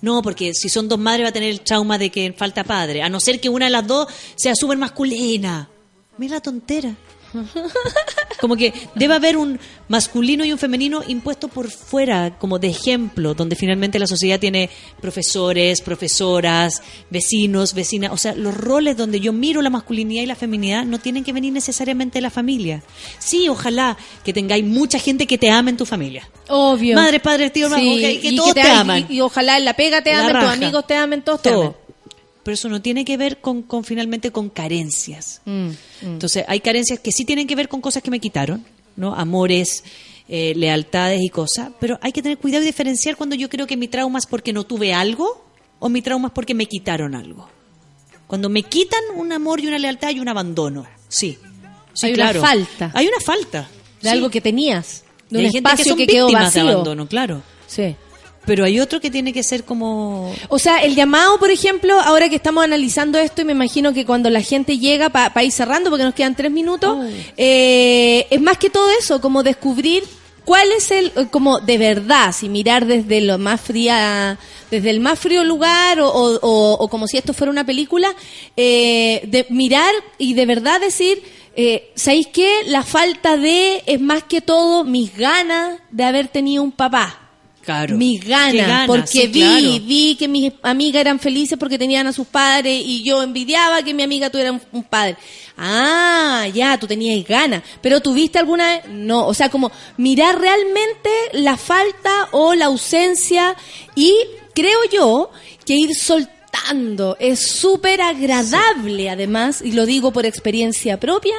No, 0.00 0.22
porque 0.22 0.54
si 0.54 0.68
son 0.68 0.88
dos 0.88 0.98
madres 0.98 1.24
va 1.24 1.30
a 1.30 1.32
tener 1.32 1.50
el 1.50 1.60
trauma 1.60 1.98
de 1.98 2.10
que 2.10 2.32
falta 2.32 2.64
padre, 2.64 3.02
a 3.02 3.08
no 3.08 3.18
ser 3.20 3.40
que 3.40 3.48
una 3.48 3.66
de 3.66 3.72
las 3.72 3.86
dos 3.86 4.06
sea 4.36 4.54
súper 4.54 4.78
masculina. 4.78 5.68
Mira 6.18 6.36
la 6.36 6.40
tontera. 6.40 6.94
Como 8.40 8.56
que 8.56 8.72
debe 8.94 9.14
haber 9.14 9.36
un 9.36 9.58
masculino 9.88 10.44
y 10.44 10.52
un 10.52 10.58
femenino 10.58 11.02
impuesto 11.06 11.48
por 11.48 11.70
fuera, 11.70 12.38
como 12.38 12.58
de 12.58 12.68
ejemplo, 12.68 13.34
donde 13.34 13.56
finalmente 13.56 13.98
la 13.98 14.06
sociedad 14.06 14.38
tiene 14.38 14.70
profesores, 15.00 15.80
profesoras, 15.80 16.82
vecinos, 17.10 17.74
vecinas. 17.74 18.12
O 18.12 18.16
sea, 18.16 18.34
los 18.34 18.54
roles 18.56 18.96
donde 18.96 19.18
yo 19.20 19.32
miro 19.32 19.60
la 19.60 19.70
masculinidad 19.70 20.22
y 20.22 20.26
la 20.26 20.36
feminidad 20.36 20.84
no 20.84 20.98
tienen 21.00 21.24
que 21.24 21.32
venir 21.32 21.52
necesariamente 21.52 22.18
de 22.18 22.22
la 22.22 22.30
familia. 22.30 22.82
Sí, 23.18 23.48
ojalá 23.48 23.96
que 24.24 24.32
tengáis 24.32 24.64
mucha 24.64 24.98
gente 24.98 25.26
que 25.26 25.38
te 25.38 25.50
ame 25.50 25.70
en 25.72 25.76
tu 25.76 25.84
familia. 25.86 26.28
Obvio. 26.48 26.94
Madre, 26.94 27.18
padre, 27.20 27.50
tío, 27.50 27.66
hermano, 27.66 27.82
Sí, 27.82 27.94
ok, 27.94 28.22
que 28.22 28.28
y 28.28 28.36
todos 28.36 28.54
te, 28.54 28.62
am- 28.62 28.78
aman. 28.80 29.06
Y, 29.08 29.16
y 29.16 29.20
ojalá 29.20 29.58
en 29.58 29.64
la 29.64 29.74
pega 29.74 30.02
te 30.02 30.12
La 30.12 30.20
amen, 30.20 30.40
tus 30.40 30.50
amigos 30.50 30.86
te 30.86 30.94
amen, 30.94 31.22
todos 31.22 31.42
te 31.42 31.48
amen. 31.50 31.72
Pero 32.48 32.54
eso 32.54 32.70
no 32.70 32.80
tiene 32.80 33.04
que 33.04 33.18
ver 33.18 33.42
con, 33.42 33.60
con 33.60 33.84
finalmente 33.84 34.30
con 34.30 34.48
carencias. 34.48 35.42
Mm, 35.44 35.66
mm. 35.66 35.76
Entonces, 36.00 36.46
hay 36.48 36.60
carencias 36.60 36.98
que 36.98 37.12
sí 37.12 37.26
tienen 37.26 37.46
que 37.46 37.54
ver 37.54 37.68
con 37.68 37.82
cosas 37.82 38.02
que 38.02 38.10
me 38.10 38.20
quitaron, 38.20 38.64
¿no? 38.96 39.14
Amores, 39.14 39.84
eh, 40.30 40.54
lealtades 40.56 41.20
y 41.20 41.28
cosas. 41.28 41.72
Pero 41.78 41.98
hay 42.00 42.10
que 42.10 42.22
tener 42.22 42.38
cuidado 42.38 42.62
y 42.62 42.66
diferenciar 42.68 43.16
cuando 43.18 43.36
yo 43.36 43.50
creo 43.50 43.66
que 43.66 43.76
mi 43.76 43.86
trauma 43.86 44.18
es 44.18 44.24
porque 44.24 44.54
no 44.54 44.64
tuve 44.64 44.94
algo 44.94 45.44
o 45.78 45.90
mi 45.90 46.00
trauma 46.00 46.28
es 46.28 46.32
porque 46.32 46.54
me 46.54 46.64
quitaron 46.64 47.14
algo. 47.14 47.50
Cuando 48.26 48.48
me 48.48 48.62
quitan 48.62 49.02
un 49.16 49.30
amor 49.30 49.60
y 49.60 49.66
una 49.66 49.78
lealtad 49.78 50.12
y 50.12 50.20
un 50.20 50.30
abandono. 50.30 50.86
Sí. 51.06 51.36
Sí, 51.92 52.06
Hay 52.06 52.14
una 52.14 52.32
falta. 52.32 52.92
Hay 52.94 53.08
una 53.08 53.20
falta. 53.20 53.68
De 54.00 54.08
Sí. 54.08 54.08
algo 54.08 54.30
que 54.30 54.40
tenías. 54.40 55.04
De 55.28 55.38
un 55.40 55.44
hay 55.44 55.52
gente 55.52 55.68
espacio 55.68 55.84
que, 55.84 55.88
son 55.90 55.98
que, 55.98 56.06
quedó 56.06 56.28
víctimas 56.28 56.54
de 56.54 56.60
vacío. 56.60 56.72
abandono, 56.72 57.06
claro. 57.06 57.42
Sí. 57.66 57.94
Pero 58.46 58.64
hay 58.64 58.80
otro 58.80 58.98
que 59.00 59.10
tiene 59.10 59.32
que 59.34 59.42
ser 59.42 59.64
como... 59.64 60.32
O 60.48 60.58
sea, 60.58 60.78
el 60.78 60.94
llamado, 60.94 61.38
por 61.38 61.50
ejemplo, 61.50 62.00
ahora 62.00 62.30
que 62.30 62.36
estamos 62.36 62.64
analizando 62.64 63.18
esto, 63.18 63.42
y 63.42 63.44
me 63.44 63.52
imagino 63.52 63.92
que 63.92 64.06
cuando 64.06 64.30
la 64.30 64.40
gente 64.40 64.78
llega, 64.78 65.10
para 65.10 65.44
ir 65.44 65.52
cerrando, 65.52 65.90
porque 65.90 66.04
nos 66.04 66.14
quedan 66.14 66.34
tres 66.34 66.50
minutos, 66.50 66.96
Oh. 66.98 67.04
eh, 67.36 68.26
es 68.30 68.40
más 68.40 68.56
que 68.56 68.70
todo 68.70 68.88
eso, 68.98 69.20
como 69.20 69.42
descubrir 69.42 70.02
cuál 70.46 70.72
es 70.72 70.90
el, 70.90 71.12
eh, 71.14 71.26
como 71.30 71.60
de 71.60 71.76
verdad, 71.76 72.32
si 72.32 72.48
mirar 72.48 72.86
desde 72.86 73.20
lo 73.20 73.36
más 73.36 73.60
fría, 73.60 74.38
desde 74.70 74.88
el 74.90 75.00
más 75.00 75.18
frío 75.18 75.44
lugar, 75.44 76.00
o, 76.00 76.08
o- 76.08 76.38
o- 76.40 76.72
o 76.78 76.88
como 76.88 77.06
si 77.06 77.18
esto 77.18 77.34
fuera 77.34 77.50
una 77.50 77.66
película, 77.66 78.14
eh, 78.56 79.20
de 79.26 79.44
mirar 79.50 79.92
y 80.16 80.32
de 80.32 80.46
verdad 80.46 80.80
decir, 80.80 81.22
eh, 81.54 81.90
¿sabéis 81.96 82.28
qué? 82.28 82.62
La 82.66 82.82
falta 82.82 83.36
de 83.36 83.82
es 83.84 84.00
más 84.00 84.22
que 84.22 84.40
todo 84.40 84.84
mis 84.84 85.14
ganas 85.14 85.80
de 85.90 86.04
haber 86.04 86.28
tenido 86.28 86.62
un 86.62 86.72
papá. 86.72 87.27
Claro. 87.68 87.98
Mis 87.98 88.26
ganas, 88.26 88.66
ganas, 88.66 88.86
porque 88.86 89.06
sí, 89.06 89.26
vi, 89.26 89.40
claro. 89.40 89.84
vi 89.84 90.16
que 90.18 90.26
mis 90.26 90.52
amigas 90.62 91.02
eran 91.02 91.18
felices 91.18 91.58
porque 91.58 91.76
tenían 91.76 92.06
a 92.06 92.14
sus 92.14 92.26
padres 92.26 92.82
y 92.82 93.02
yo 93.02 93.22
envidiaba 93.22 93.82
que 93.82 93.92
mi 93.92 94.02
amiga 94.02 94.30
tuviera 94.30 94.52
un, 94.52 94.62
un 94.72 94.82
padre. 94.84 95.18
Ah, 95.54 96.46
ya, 96.54 96.78
tú 96.78 96.86
tenías 96.86 97.22
ganas, 97.28 97.62
pero 97.82 98.00
tuviste 98.00 98.38
alguna 98.38 98.68
vez, 98.68 98.88
no, 98.88 99.26
o 99.26 99.34
sea, 99.34 99.50
como 99.50 99.70
mirar 99.98 100.40
realmente 100.40 101.10
la 101.32 101.58
falta 101.58 102.28
o 102.30 102.54
la 102.54 102.64
ausencia 102.64 103.54
y 103.94 104.14
creo 104.54 104.78
yo 104.90 105.30
que 105.66 105.74
ir 105.74 105.94
soltando 105.94 107.18
es 107.20 107.50
súper 107.50 108.00
agradable 108.00 109.10
además, 109.10 109.60
y 109.60 109.72
lo 109.72 109.84
digo 109.84 110.10
por 110.10 110.24
experiencia 110.24 110.98
propia, 110.98 111.36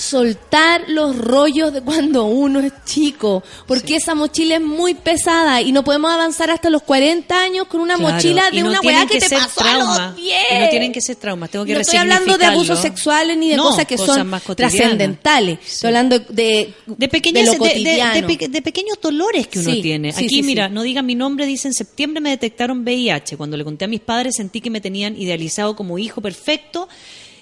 soltar 0.00 0.84
los 0.88 1.16
rollos 1.16 1.72
de 1.72 1.82
cuando 1.82 2.24
uno 2.24 2.60
es 2.60 2.72
chico, 2.86 3.42
porque 3.66 3.96
esa 3.96 4.14
mochila 4.14 4.54
es 4.56 4.60
muy 4.62 4.94
pesada 4.94 5.60
y 5.60 5.72
no 5.72 5.84
podemos 5.84 6.10
avanzar 6.10 6.50
hasta 6.50 6.70
los 6.70 6.82
40 6.82 7.38
años 7.38 7.66
con 7.66 7.80
una 7.80 7.96
Claro, 7.96 8.14
mochila 8.14 8.50
de 8.50 8.62
no 8.62 8.70
una 8.70 8.80
weá 8.80 9.06
que, 9.06 9.18
te 9.20 9.28
ser 9.28 9.38
pasó 9.38 9.60
a 9.60 9.64
trauma, 9.64 10.06
los 10.08 10.16
10. 10.16 10.36
y 10.50 10.58
no 10.58 10.68
tienen 10.70 10.92
que 10.92 11.00
ser 11.02 11.16
traumas, 11.16 11.50
tengo 11.50 11.64
que 11.66 11.74
No 11.74 11.80
estoy 11.80 11.98
hablando 11.98 12.38
de 12.38 12.46
abusos 12.46 12.78
sexuales 12.80 13.36
ni 13.36 13.50
de 13.50 13.56
No, 13.56 13.64
cosas 13.64 13.84
que 13.86 13.96
cosas 13.96 14.16
son 14.16 14.56
trascendentales. 14.56 15.58
Estoy 15.66 15.88
hablando 15.88 16.18
de, 16.18 16.74
de 16.86 17.08
pequeñas 17.08 17.44
de 17.46 17.52
lo 17.52 17.58
cotidiano. 17.58 18.26
de 18.26 18.36
pe- 18.36 18.48
de 18.48 18.62
pequeños 18.62 18.98
dolores 19.02 19.46
que 19.48 19.58
uno 19.58 19.70
Sí, 19.72 19.82
tiene. 19.82 20.12
sí, 20.12 20.24
Aquí, 20.24 20.36
sí, 20.36 20.42
mira, 20.42 20.68
sí. 20.68 20.74
no 20.74 20.82
digan 20.82 21.04
mi 21.04 21.14
nombre, 21.14 21.46
dice 21.46 21.68
en 21.68 21.74
septiembre 21.74 22.20
me 22.20 22.30
detectaron 22.30 22.80
VIH. 22.84 23.36
Cuando 23.36 23.56
le 23.56 23.64
conté 23.64 23.84
a 23.84 23.88
mis 23.88 24.00
padres 24.00 24.36
sentí 24.36 24.60
que 24.60 24.70
me 24.70 24.80
tenían 24.80 25.16
idealizado 25.20 25.76
como 25.76 25.98
hijo 25.98 26.20
perfecto 26.20 26.88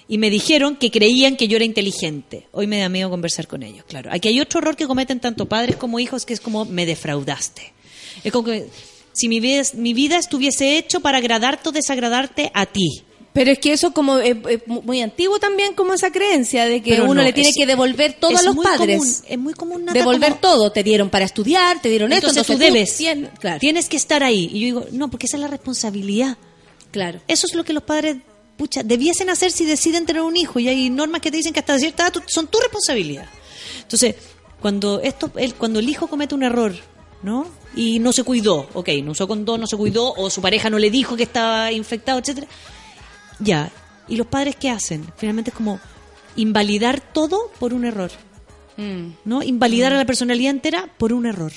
y 0.09 0.17
me 0.17 0.29
dijeron 0.29 0.75
que 0.75 0.89
creían 0.91 1.37
que 1.37 1.47
yo 1.47 1.55
era 1.55 1.63
inteligente. 1.65 2.47
Hoy 2.51 2.67
me 2.67 2.79
da 2.79 2.89
miedo 2.89 3.09
conversar 3.09 3.47
con 3.47 3.63
ellos, 3.63 3.85
claro. 3.87 4.09
Aquí 4.11 4.27
hay 4.27 4.41
otro 4.41 4.59
error 4.59 4.75
que 4.75 4.87
cometen 4.87 5.19
tanto 5.21 5.45
padres 5.45 5.77
como 5.77 5.99
hijos 5.99 6.25
que 6.25 6.33
es 6.33 6.41
como 6.41 6.65
me 6.65 6.85
defraudaste. 6.85 7.71
Es 8.23 8.31
como 8.33 8.45
que 8.49 8.67
si 9.13 9.27
mi 9.29 9.39
vida, 9.39 9.61
mi 9.75 9.93
vida 9.93 10.17
estuviese 10.17 10.77
hecho 10.77 10.99
para 10.99 11.19
agradarte 11.19 11.69
o 11.69 11.71
desagradarte 11.71 12.51
a 12.53 12.65
ti. 12.65 13.03
Pero 13.31 13.51
es 13.51 13.59
que 13.59 13.71
eso 13.71 13.93
como 13.93 14.17
es, 14.17 14.35
es 14.49 14.67
muy 14.67 15.01
antiguo 15.01 15.37
también 15.39 15.75
como 15.75 15.93
esa 15.93 16.11
creencia 16.11 16.65
de 16.65 16.81
que 16.81 16.89
Pero 16.89 17.03
uno 17.05 17.13
no, 17.15 17.21
le 17.21 17.31
tiene 17.31 17.49
es- 17.49 17.55
que 17.55 17.67
devolver 17.67 18.13
todo 18.13 18.35
a 18.35 18.41
los 18.41 18.55
muy 18.55 18.65
padres. 18.65 18.97
común, 18.97 19.15
es 19.27 19.37
muy 19.37 19.53
común 19.53 19.85
devolver 19.85 20.31
como- 20.31 20.41
todo, 20.41 20.71
te 20.71 20.81
dieron 20.83 21.11
para 21.11 21.25
estudiar, 21.25 21.79
te 21.79 21.89
dieron 21.89 22.11
Entonces, 22.11 22.41
esto, 22.41 22.53
tú 22.57 22.63
entonces 22.63 22.73
debes. 22.73 22.99
tien- 22.99 23.29
claro. 23.39 23.59
Tienes 23.59 23.87
que 23.87 23.97
estar 23.97 24.23
ahí. 24.23 24.49
Y 24.51 24.59
yo 24.61 24.65
digo, 24.65 24.85
no, 24.91 25.11
porque 25.11 25.27
esa 25.27 25.37
es 25.37 25.41
la 25.41 25.47
responsabilidad. 25.47 26.37
Claro. 26.89 27.21
Eso 27.27 27.45
es 27.45 27.53
lo 27.53 27.63
que 27.63 27.71
los 27.71 27.83
padres, 27.83 28.17
pucha, 28.59 28.83
debiesen 28.83 29.29
hacer 29.29 29.51
si 29.51 29.65
deciden 29.65 30.05
tener 30.05 30.21
un 30.21 30.35
hijo. 30.35 30.59
Y 30.59 30.67
hay 30.67 30.89
normas 30.89 31.21
que 31.21 31.31
te 31.31 31.37
dicen 31.37 31.53
que 31.53 31.61
hasta 31.61 31.79
cierta 31.79 32.03
edad 32.07 32.21
son 32.27 32.47
tu 32.47 32.59
responsabilidad. 32.59 33.25
Entonces, 33.81 34.15
cuando 34.59 34.99
esto, 34.99 35.31
el, 35.37 35.55
cuando 35.55 35.79
el 35.79 35.87
hijo 35.87 36.07
comete 36.07 36.35
un 36.35 36.43
error, 36.43 36.75
¿no? 37.23 37.47
Y 37.73 37.99
no 37.99 38.11
se 38.11 38.23
cuidó, 38.23 38.67
ok, 38.73 38.89
no 39.01 39.11
usó 39.11 39.27
condón, 39.27 39.61
no 39.61 39.67
se 39.67 39.77
cuidó, 39.77 40.13
o 40.13 40.29
su 40.29 40.41
pareja 40.41 40.69
no 40.69 40.77
le 40.77 40.91
dijo 40.91 41.15
que 41.15 41.23
estaba 41.23 41.71
infectado, 41.71 42.19
etcétera. 42.19 42.47
Ya. 43.39 43.71
¿Y 44.09 44.17
los 44.17 44.27
padres 44.27 44.57
qué 44.57 44.69
hacen? 44.69 45.07
Finalmente 45.15 45.51
es 45.51 45.55
como 45.55 45.79
invalidar 46.35 46.99
todo 46.99 47.51
por 47.59 47.73
un 47.73 47.85
error. 47.85 48.11
Mm. 48.75 49.11
¿No? 49.23 49.41
Invalidar 49.41 49.93
a 49.93 49.97
la 49.97 50.05
personalidad 50.05 50.51
entera 50.51 50.89
por 50.97 51.13
un 51.13 51.25
error. 51.25 51.53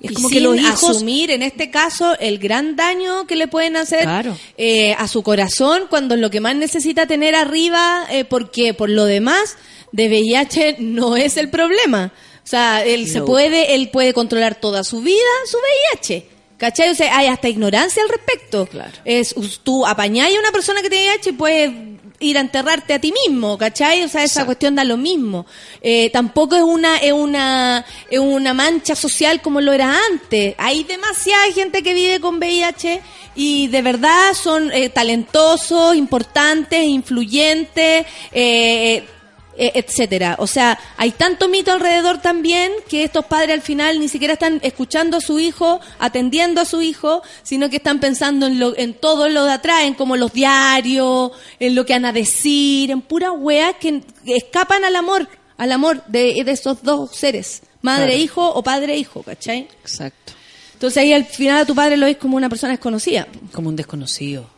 Es 0.00 0.12
Y 0.12 0.14
como 0.14 0.28
que 0.28 0.36
sin 0.36 0.44
los 0.44 0.56
hijos 0.56 0.90
asumir 0.96 1.30
en 1.30 1.42
este 1.42 1.70
caso 1.70 2.18
el 2.18 2.38
gran 2.38 2.74
daño 2.76 3.26
que 3.26 3.36
le 3.36 3.48
pueden 3.48 3.76
hacer 3.76 4.02
Claro. 4.02 4.36
eh, 4.56 4.94
a 4.94 5.06
su 5.08 5.22
corazón 5.22 5.82
cuando 5.90 6.16
lo 6.16 6.30
que 6.30 6.40
más 6.40 6.56
necesita 6.56 7.06
tener 7.06 7.34
arriba 7.34 8.06
eh, 8.10 8.24
porque 8.24 8.72
por 8.72 8.88
lo 8.88 9.04
demás 9.04 9.56
de 9.92 10.08
VIH 10.08 10.76
no 10.78 11.16
es 11.16 11.36
el 11.36 11.50
problema 11.50 12.12
o 12.42 12.46
sea 12.46 12.84
él 12.84 13.08
se 13.08 13.20
puede 13.22 13.74
él 13.74 13.90
puede 13.90 14.14
controlar 14.14 14.54
toda 14.54 14.84
su 14.84 15.00
vida 15.02 15.18
su 15.46 15.58
VIH 15.58 16.26
¿Cachai? 16.56 16.90
O 16.90 16.94
sea, 16.94 17.16
hay 17.16 17.26
hasta 17.28 17.48
ignorancia 17.48 18.02
al 18.02 18.10
respecto. 18.10 18.66
Claro. 18.66 18.92
Es, 19.06 19.34
tú 19.62 19.86
apañáis 19.86 20.36
a 20.36 20.40
una 20.40 20.52
persona 20.52 20.82
que 20.82 20.90
tiene 20.90 21.06
VIH 21.08 21.30
y 21.30 21.32
puedes 21.32 21.72
ir 22.20 22.36
a 22.36 22.42
enterrarte 22.42 22.94
a 22.94 22.98
ti 23.00 23.12
mismo, 23.26 23.58
¿cachai? 23.58 24.02
O 24.04 24.08
sea, 24.08 24.22
esa 24.22 24.44
cuestión 24.44 24.74
da 24.74 24.84
lo 24.84 24.96
mismo. 24.96 25.46
Eh, 25.80 26.10
tampoco 26.12 26.54
es 26.54 26.62
una, 26.62 26.98
es 26.98 27.12
una, 27.12 27.84
es 28.10 28.18
una 28.18 28.54
mancha 28.54 28.94
social 28.94 29.40
como 29.40 29.60
lo 29.60 29.72
era 29.72 29.96
antes. 30.10 30.54
Hay 30.58 30.84
demasiada 30.84 31.50
gente 31.52 31.82
que 31.82 31.94
vive 31.94 32.20
con 32.20 32.36
VIH 32.36 33.00
y 33.34 33.68
de 33.68 33.82
verdad 33.82 34.34
son 34.34 34.70
eh, 34.72 34.90
talentosos, 34.90 35.96
importantes, 35.96 36.84
influyentes, 36.84 38.06
eh, 38.32 38.96
eh, 38.96 39.04
etcétera. 39.74 40.36
O 40.38 40.46
sea, 40.46 40.78
hay 40.96 41.10
tanto 41.12 41.48
mito 41.48 41.72
alrededor 41.72 42.18
también 42.18 42.72
que 42.88 43.04
estos 43.04 43.24
padres 43.26 43.50
al 43.54 43.62
final 43.62 44.00
ni 44.00 44.08
siquiera 44.08 44.34
están 44.34 44.60
escuchando 44.62 45.16
a 45.18 45.20
su 45.20 45.38
hijo, 45.38 45.80
atendiendo 45.98 46.60
a 46.60 46.64
su 46.64 46.82
hijo, 46.82 47.22
sino 47.42 47.68
que 47.68 47.76
están 47.76 48.00
pensando 48.00 48.46
en, 48.46 48.58
lo, 48.58 48.76
en 48.76 48.94
todo 48.94 49.28
lo 49.28 49.44
de 49.44 49.52
atrás, 49.52 49.82
en 49.82 49.94
como 49.94 50.16
los 50.16 50.32
diarios, 50.32 51.32
en 51.58 51.74
lo 51.74 51.84
que 51.84 51.92
van 51.92 52.06
a 52.06 52.12
decir, 52.12 52.90
en 52.90 53.02
puras 53.02 53.32
weas 53.36 53.74
que, 53.76 54.02
escapan 54.26 54.84
al 54.84 54.96
amor, 54.96 55.28
al 55.56 55.72
amor 55.72 56.02
de, 56.06 56.42
de 56.44 56.52
esos 56.52 56.82
dos 56.82 57.10
seres, 57.14 57.62
madre, 57.82 58.06
Claro. 58.06 58.22
hijo 58.22 58.48
o 58.48 58.62
padre, 58.62 58.96
hijo, 58.96 59.22
¿cachai? 59.22 59.68
Exacto. 59.82 60.32
Entonces 60.74 61.02
ahí 61.02 61.12
al 61.12 61.26
final 61.26 61.58
a 61.58 61.66
tu 61.66 61.74
padre 61.74 61.98
lo 61.98 62.06
ves 62.06 62.16
como 62.16 62.36
una 62.38 62.48
persona 62.48 62.72
desconocida. 62.72 63.28
Como 63.52 63.68
un 63.68 63.76
desconocido. 63.76 64.48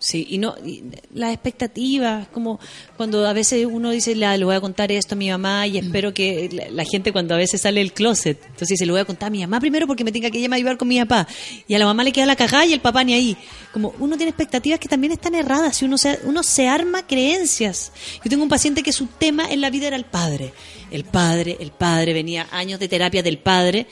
Sí, 0.00 0.28
y 0.30 0.38
no, 0.38 0.54
y 0.64 0.84
las 1.12 1.32
expectativas, 1.32 2.28
como 2.28 2.60
cuando 2.96 3.26
a 3.26 3.32
veces 3.32 3.66
uno 3.68 3.90
dice, 3.90 4.14
la, 4.14 4.36
le 4.36 4.44
voy 4.44 4.54
a 4.54 4.60
contar 4.60 4.92
esto 4.92 5.16
a 5.16 5.18
mi 5.18 5.28
mamá 5.28 5.66
y 5.66 5.76
espero 5.76 6.14
que 6.14 6.70
la, 6.70 6.84
gente 6.84 7.10
cuando 7.10 7.34
a 7.34 7.36
veces 7.36 7.62
sale 7.62 7.80
del 7.80 7.92
closet, 7.92 8.38
entonces 8.44 8.68
dice, 8.68 8.86
le 8.86 8.92
voy 8.92 9.00
a 9.00 9.04
contar 9.04 9.26
a 9.26 9.30
mi 9.30 9.40
mamá 9.40 9.58
primero 9.58 9.88
porque 9.88 10.04
me 10.04 10.12
tenga 10.12 10.30
que 10.30 10.38
ella 10.38 10.48
me 10.48 10.54
ayudar 10.54 10.76
con 10.76 10.86
mi 10.86 11.00
papá. 11.00 11.26
Y 11.66 11.74
a 11.74 11.80
la 11.80 11.84
mamá 11.84 12.04
le 12.04 12.12
queda 12.12 12.26
la 12.26 12.36
cagada 12.36 12.64
y 12.64 12.72
el 12.72 12.80
papá 12.80 13.02
ni 13.02 13.14
ahí. 13.14 13.36
Como 13.72 13.92
uno 13.98 14.16
tiene 14.16 14.30
expectativas 14.30 14.78
que 14.78 14.88
también 14.88 15.12
están 15.12 15.34
erradas 15.34 15.82
y 15.82 15.84
uno 15.84 15.98
se, 15.98 16.20
uno 16.22 16.44
se 16.44 16.68
arma 16.68 17.04
creencias. 17.04 17.90
Yo 18.22 18.30
tengo 18.30 18.44
un 18.44 18.48
paciente 18.48 18.84
que 18.84 18.92
su 18.92 19.06
tema 19.06 19.50
en 19.50 19.60
la 19.60 19.68
vida 19.68 19.88
era 19.88 19.96
el 19.96 20.04
padre. 20.04 20.52
El 20.92 21.04
padre, 21.04 21.56
el 21.58 21.72
padre, 21.72 22.12
venía 22.12 22.46
años 22.52 22.78
de 22.78 22.86
terapia 22.86 23.24
del 23.24 23.38
padre. 23.38 23.88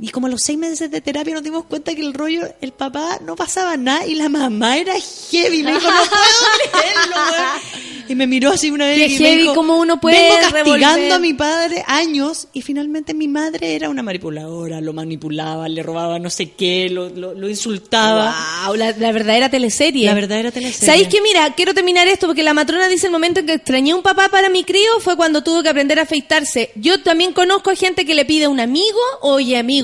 Y 0.00 0.08
como 0.08 0.26
a 0.26 0.30
los 0.30 0.42
seis 0.42 0.58
meses 0.58 0.90
de 0.90 1.00
terapia 1.00 1.34
nos 1.34 1.42
dimos 1.44 1.64
cuenta 1.66 1.94
que 1.94 2.00
el 2.00 2.12
rollo, 2.12 2.42
el 2.60 2.72
papá 2.72 3.18
no 3.24 3.36
pasaba 3.36 3.76
nada 3.76 4.06
y 4.06 4.14
la 4.14 4.28
mamá 4.28 4.76
era 4.78 4.94
heavy. 5.30 5.62
Me 5.62 5.72
dijo, 5.74 5.86
no 5.86 5.96
puedo 5.96 6.72
creerlo, 6.72 7.16
weón". 7.30 7.82
Y 8.08 8.14
me 8.16 8.26
miró 8.26 8.50
así 8.50 8.68
una 8.68 8.86
vez 8.86 8.98
Qué 8.98 9.06
y 9.06 9.18
me 9.20 9.26
heavy, 9.26 9.40
dijo, 9.42 9.54
cómo 9.54 9.78
uno 9.78 10.00
puede 10.00 10.16
vengo 10.18 10.34
castigando 10.40 10.96
revolver". 10.96 11.12
a 11.12 11.18
mi 11.20 11.34
padre 11.34 11.84
años 11.86 12.48
y 12.52 12.60
finalmente 12.60 13.14
mi 13.14 13.28
madre 13.28 13.76
era 13.76 13.88
una 13.88 14.02
manipuladora, 14.02 14.80
lo 14.80 14.92
manipulaba, 14.92 15.68
le 15.68 15.82
robaba 15.84 16.18
no 16.18 16.28
sé 16.28 16.50
qué, 16.50 16.90
lo, 16.90 17.08
lo, 17.08 17.32
lo 17.32 17.48
insultaba. 17.48 18.34
Wow, 18.66 18.74
la, 18.74 18.90
la 18.98 19.12
verdadera 19.12 19.50
teleserie. 19.50 20.04
La 20.04 20.14
verdadera 20.14 20.50
teleserie. 20.50 20.86
¿Sabéis 20.86 21.08
que 21.08 21.22
mira, 21.22 21.54
quiero 21.54 21.74
terminar 21.74 22.08
esto 22.08 22.26
porque 22.26 22.42
la 22.42 22.54
matrona 22.54 22.88
dice 22.88 23.06
el 23.06 23.12
momento 23.12 23.40
en 23.40 23.46
que 23.46 23.54
extrañé 23.54 23.94
un 23.94 24.02
papá 24.02 24.28
para 24.28 24.50
mi 24.50 24.64
crío 24.64 24.98
fue 24.98 25.16
cuando 25.16 25.44
tuvo 25.44 25.62
que 25.62 25.68
aprender 25.68 26.00
a 26.00 26.02
afeitarse. 26.02 26.72
Yo 26.74 27.00
también 27.02 27.32
conozco 27.32 27.70
a 27.70 27.76
gente 27.76 28.04
que 28.04 28.14
le 28.16 28.24
pide 28.24 28.46
a 28.46 28.48
un 28.48 28.58
amigo, 28.58 28.98
oye 29.20 29.56
amigo, 29.56 29.81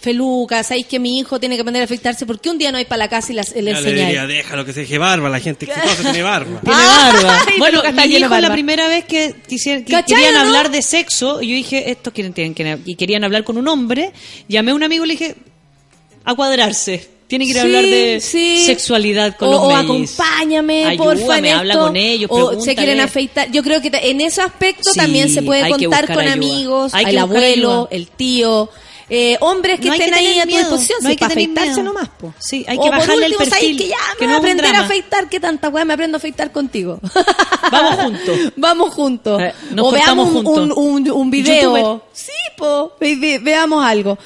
Feluca, 0.00 0.62
¿sabéis 0.62 0.86
que 0.86 0.98
mi 0.98 1.18
hijo 1.18 1.40
tiene 1.40 1.54
que 1.54 1.62
aprender 1.62 1.82
a 1.82 1.84
afeitarse? 1.86 2.26
¿Por 2.26 2.40
qué 2.40 2.50
un 2.50 2.58
día 2.58 2.70
no 2.72 2.78
hay 2.78 2.84
para 2.84 2.98
la 2.98 3.08
casa 3.08 3.32
y 3.32 3.36
las- 3.36 3.54
le 3.54 3.70
enseñáis? 3.70 4.28
déjalo 4.28 4.64
que 4.64 4.72
se 4.72 4.80
deje 4.80 4.98
barba, 4.98 5.28
la 5.28 5.40
gente 5.40 5.64
exitosa 5.66 6.02
tiene 6.02 6.22
barba. 6.22 6.60
Tiene 6.64 6.82
barba. 6.82 7.44
Ay, 7.48 7.58
Bueno, 7.58 7.82
mi 7.82 8.02
hijo 8.04 8.18
la 8.20 8.28
barba. 8.28 8.52
primera 8.52 8.88
vez 8.88 9.04
que, 9.04 9.34
quisier- 9.48 9.84
que 9.84 9.92
¿Cachai, 9.92 10.16
querían 10.16 10.34
no? 10.34 10.40
hablar 10.40 10.70
de 10.70 10.82
sexo, 10.82 11.40
y 11.42 11.48
yo 11.48 11.54
dije, 11.54 11.90
estos 11.90 12.12
quieren, 12.12 12.32
tienen 12.32 12.54
que 12.54 12.78
y 12.84 12.94
querían 12.96 13.24
hablar 13.24 13.44
con 13.44 13.56
un 13.56 13.66
hombre, 13.68 14.12
llamé 14.48 14.72
a 14.72 14.74
un 14.74 14.82
amigo 14.82 15.04
y 15.04 15.08
le 15.08 15.14
dije, 15.14 15.36
a 16.24 16.34
cuadrarse. 16.34 17.08
Tiene 17.26 17.46
que 17.46 17.52
ir 17.52 17.58
a 17.58 17.62
Sí, 17.62 17.66
hablar 17.66 17.82
de 17.84 18.20
sí. 18.20 18.64
sexualidad 18.66 19.36
con 19.38 19.48
o, 19.48 19.52
los 19.52 19.60
o 19.62 19.74
acompáñame, 19.74 20.84
Ayúdame, 20.84 20.96
porfa, 21.20 21.38
en 21.38 21.46
habla 21.46 21.72
esto. 21.74 21.86
con 21.86 21.96
ellos, 21.96 22.30
o 22.32 22.60
se 22.60 22.74
quieren 22.76 23.00
afeitar. 23.00 23.50
Yo 23.50 23.62
creo 23.62 23.80
que 23.80 23.90
en 23.92 24.20
ese 24.20 24.42
aspecto 24.42 24.90
Sí, 24.92 25.00
también 25.00 25.30
se 25.30 25.40
puede 25.42 25.68
contar 25.70 26.06
con 26.06 26.18
ayuda. 26.20 26.32
amigos, 26.34 26.92
el 26.94 27.18
abuelo, 27.18 27.70
ayuda. 27.72 27.88
el 27.92 28.08
tío. 28.08 28.68
Eh, 29.10 29.36
hombres 29.40 29.78
que 29.80 29.88
No 29.88 29.94
estén 29.94 30.10
que 30.10 30.18
ahí 30.18 30.38
a 30.38 30.42
tu 30.42 30.48
miedo, 30.48 30.60
disposición, 30.60 30.98
no 31.02 31.06
si 31.06 31.10
hay 31.10 31.16
que 31.16 31.24
afeitarse 31.24 31.70
miedo. 31.70 31.82
nomás, 31.82 32.08
po. 32.08 32.34
Sí, 32.38 32.64
hay 32.68 32.78
O 32.78 32.82
que 32.82 32.88
por 32.90 32.98
bajarle 32.98 33.26
el 33.26 33.32
último, 33.32 33.38
¿sabes 33.50 33.52
perfil, 33.60 33.76
que 33.78 33.88
ya 33.88 33.96
que 34.18 34.26
me 34.26 34.32
no 34.32 34.38
aprender 34.38 34.66
a 34.66 34.80
afeitar, 34.80 35.28
¿qué 35.28 35.40
tanta 35.40 35.68
weá 35.68 35.84
me 35.84 35.94
aprendo 35.94 36.16
a 36.16 36.18
afeitar 36.18 36.52
contigo? 36.52 37.00
Vamos 37.70 37.96
juntos. 37.96 38.38
Vamos 38.56 38.94
juntos. 38.94 39.42
Eh, 39.42 39.54
nos 39.72 39.86
o 39.86 39.90
veamos 39.90 40.28
un, 40.28 40.44
juntos. 40.44 40.76
un, 40.76 41.02
un, 41.06 41.10
un 41.10 41.30
video. 41.30 41.76
Youtuber. 41.76 42.00
Sí, 42.12 42.32
po, 42.56 42.92
ve- 43.00 43.16
ve- 43.16 43.38
veamos 43.40 43.84
algo. 43.84 44.18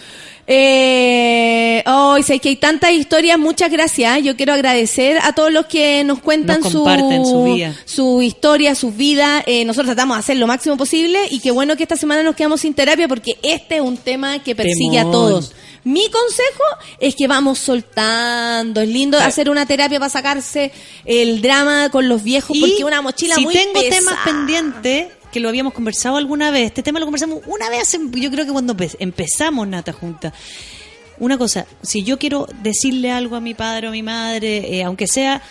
Eh, 0.51 1.85
hoy 1.87 2.23
sé 2.23 2.39
que 2.39 2.49
hay 2.49 2.57
tantas 2.57 2.93
historias, 2.93 3.39
muchas 3.39 3.71
gracias. 3.71 4.23
Yo 4.23 4.35
quiero 4.35 4.55
agradecer 4.55 5.19
a 5.23 5.35
todos 5.35 5.53
los 5.53 5.67
que 5.67 6.03
nos 6.05 6.21
cuentan 6.21 6.61
Nos 6.63 6.73
comparten 6.73 7.27
su 7.27 7.45
vida. 7.45 7.77
su 7.85 8.23
historia, 8.23 8.75
sus 8.75 8.97
vidas. 8.97 9.45
Eh, 9.47 9.67
nosotros 9.67 9.89
tratamos 9.95 10.17
de 10.17 10.21
hacer 10.21 10.37
lo 10.39 10.47
máximo 10.47 10.79
posible 10.79 11.19
y 11.31 11.41
qué 11.41 11.51
bueno 11.51 11.77
que 11.77 11.83
esta 11.83 11.97
semana 11.97 12.23
nos 12.23 12.35
quedamos 12.35 12.63
sin 12.63 12.73
terapia 12.73 13.07
porque 13.09 13.33
este 13.43 13.77
es 13.77 13.83
un 13.83 13.99
tema 13.99 14.43
que 14.43 14.57
persigue 14.57 14.99
a 14.99 15.05
todos. 15.05 15.53
Mi 15.85 16.09
consejo 16.11 16.65
es 16.99 17.15
que 17.15 17.29
vamos 17.29 17.59
soltando. 17.59 18.81
Es 18.81 18.89
lindo 18.89 19.19
hacer 19.19 19.51
una 19.51 19.67
terapia 19.67 19.99
para 19.99 20.11
sacarse 20.11 20.73
el 21.05 21.43
drama 21.43 21.91
con 21.91 22.09
los 22.09 22.23
viejos 22.23 22.57
Y 22.57 22.61
porque 22.61 22.85
una 22.85 23.03
mochila 23.03 23.35
si 23.37 23.43
muy 23.45 23.55
tengo 23.55 23.75
pesada. 23.81 23.97
temas 23.99 24.15
pendientes 24.25 25.07
que 25.33 25.41
lo 25.41 25.49
habíamos 25.49 25.73
conversado 25.75 26.17
alguna 26.17 26.51
vez, 26.51 26.67
este 26.67 26.83
tema 26.83 26.99
lo 26.99 27.07
conversamos 27.07 27.41
una 27.47 27.69
vez, 27.71 27.97
yo 28.13 28.31
creo 28.31 28.47
que 28.47 28.53
cuando 28.53 28.75
empe- 28.75 28.97
empezamos 28.99 29.67
Nata 29.69 29.93
junta. 29.93 30.33
Una 31.19 31.37
cosa, 31.37 31.67
si 31.83 32.03
yo 32.05 32.19
quiero 32.19 32.47
decirle 32.63 33.11
algo 33.11 33.35
a 33.37 33.41
mi 33.41 33.53
padre 33.55 33.87
o 33.87 33.91
a 33.91 33.93
mi 33.93 34.03
madre, 34.03 34.77
eh, 34.79 34.85
aunque 34.85 35.07
sea 35.09 35.43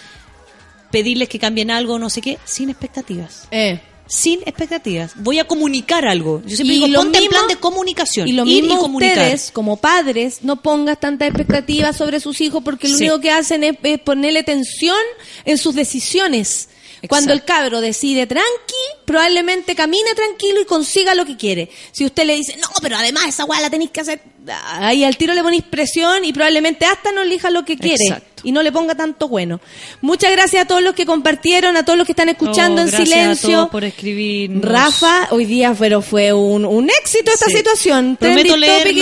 pedirles 0.92 1.28
que 1.30 1.40
cambien 1.40 1.70
algo 1.72 2.00
no 2.00 2.10
sé 2.10 2.22
qué, 2.22 2.38
sin 2.46 2.70
expectativas. 2.70 3.48
Eh. 3.52 3.80
Sin 4.10 4.40
expectativas. 4.46 5.12
Voy 5.18 5.38
a 5.40 5.44
comunicar 5.44 6.08
algo. 6.08 6.42
Yo 6.46 6.56
siempre 6.56 6.78
Y 6.78 6.86
digo, 6.86 7.02
ponte 7.02 7.18
en 7.18 7.28
plan 7.28 7.46
de 7.50 7.58
comunicación. 7.58 8.26
Y 8.26 8.32
lo 8.32 8.46
ir 8.46 8.64
mismo 8.64 8.78
y 8.80 8.82
comunicar. 8.82 9.18
ustedes, 9.18 9.52
como 9.52 9.76
padres, 9.76 10.40
no 10.44 10.62
pongas 10.62 10.98
tantas 11.02 11.28
expectativas 11.28 11.98
sobre 11.98 12.22
sus 12.22 12.40
hijos 12.40 12.64
porque 12.64 12.88
lo 12.88 12.96
Sí. 12.98 13.04
único 13.04 13.20
que 13.20 13.32
hacen 13.32 13.66
es, 13.66 13.76
es 13.84 14.00
ponerle 14.00 14.44
tensión 14.44 14.96
en 15.44 15.58
sus 15.58 15.76
decisiones. 15.76 16.70
Cuando 17.08 17.34
el 17.34 17.44
cabro 17.44 17.82
decide 17.82 18.26
tranqui, 18.28 18.76
probablemente 19.06 19.76
camine 19.76 20.16
tranquilo 20.16 20.62
y 20.62 20.66
consiga 20.66 21.16
lo 21.16 21.26
que 21.26 21.38
quiere. 21.38 21.70
Si 21.92 22.06
usted 22.06 22.26
le 22.26 22.36
dice, 22.36 22.58
no, 22.58 22.68
pero 22.82 22.98
además 22.98 23.26
esa 23.28 23.46
weá 23.46 23.62
la 23.62 23.70
tenéis 23.70 23.92
que 23.92 24.02
hacer, 24.02 24.22
ahí 24.50 25.04
al 25.04 25.18
tiro 25.18 25.34
le 25.34 25.44
ponéis 25.44 25.64
presión 25.64 26.26
y 26.26 26.34
probablemente 26.34 26.86
hasta 26.86 27.12
no 27.12 27.22
elija 27.22 27.50
lo 27.50 27.66
que 27.66 27.78
quiere. 27.78 28.04
Exacto. 28.06 28.28
Y 28.44 28.52
no 28.52 28.62
le 28.62 28.72
ponga 28.72 28.94
tanto 28.96 29.28
bueno. 29.28 29.60
Muchas 30.02 30.32
gracias 30.32 30.64
a 30.64 30.68
todos 30.68 30.82
los 30.84 30.94
que 30.94 31.06
compartieron, 31.08 31.76
a 31.76 31.84
todos 31.84 31.98
los 31.98 32.06
que 32.06 32.12
están 32.12 32.30
escuchando 32.30 32.82
Oh, 32.82 32.86
en 32.86 32.92
gracias 32.92 33.10
silencio. 33.10 33.50
A 33.50 33.54
todos 33.54 33.70
por 33.70 33.84
escribirnos. 33.84 34.64
Rafa, 34.64 35.28
hoy 35.32 35.46
día 35.46 35.76
pero 35.78 36.02
fue 36.04 36.32
un, 36.34 36.64
un 36.64 36.90
éxito 37.02 37.32
esta 37.34 37.48
Sí. 37.48 37.58
situación. 37.58 38.16
Prometo 38.20 38.56
leer 38.56 38.94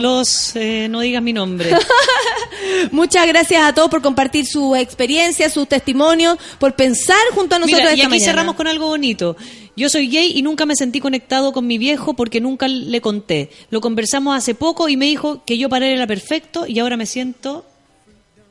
los, 0.00 0.56
eh, 0.56 0.88
no 0.90 1.00
digas 1.00 1.22
mi 1.22 1.32
nombre. 1.32 1.70
Muchas 2.90 3.26
gracias 3.26 3.62
a 3.62 3.72
todos 3.74 3.88
por 3.88 4.02
compartir 4.02 4.46
su 4.46 4.74
experiencia, 4.74 5.48
sus 5.48 5.68
testimonios, 5.68 6.36
por 6.58 6.74
pensar 6.74 7.16
junto 7.34 7.56
a 7.56 7.58
nosotros 7.60 7.80
Mira, 7.82 7.94
y 7.94 8.00
aquí 8.00 8.08
mañana. 8.08 8.24
cerramos 8.24 8.54
con 8.56 8.66
algo 8.66 8.88
bonito. 8.88 9.36
Yo 9.76 9.88
soy 9.88 10.08
gay 10.08 10.32
y 10.34 10.42
nunca 10.42 10.66
me 10.66 10.76
sentí 10.76 11.00
conectado 11.00 11.52
con 11.52 11.66
mi 11.66 11.78
viejo 11.78 12.14
porque 12.14 12.40
nunca 12.40 12.68
le 12.68 13.00
conté. 13.00 13.50
Lo 13.70 13.80
conversamos 13.80 14.36
hace 14.36 14.54
poco 14.54 14.88
y 14.88 14.96
me 14.96 15.06
dijo 15.06 15.42
que 15.46 15.56
yo 15.56 15.68
para 15.68 15.86
él 15.86 15.94
era 15.94 16.06
perfecto 16.06 16.66
y 16.66 16.78
ahora 16.78 16.96
me 16.96 17.06
siento 17.06 17.64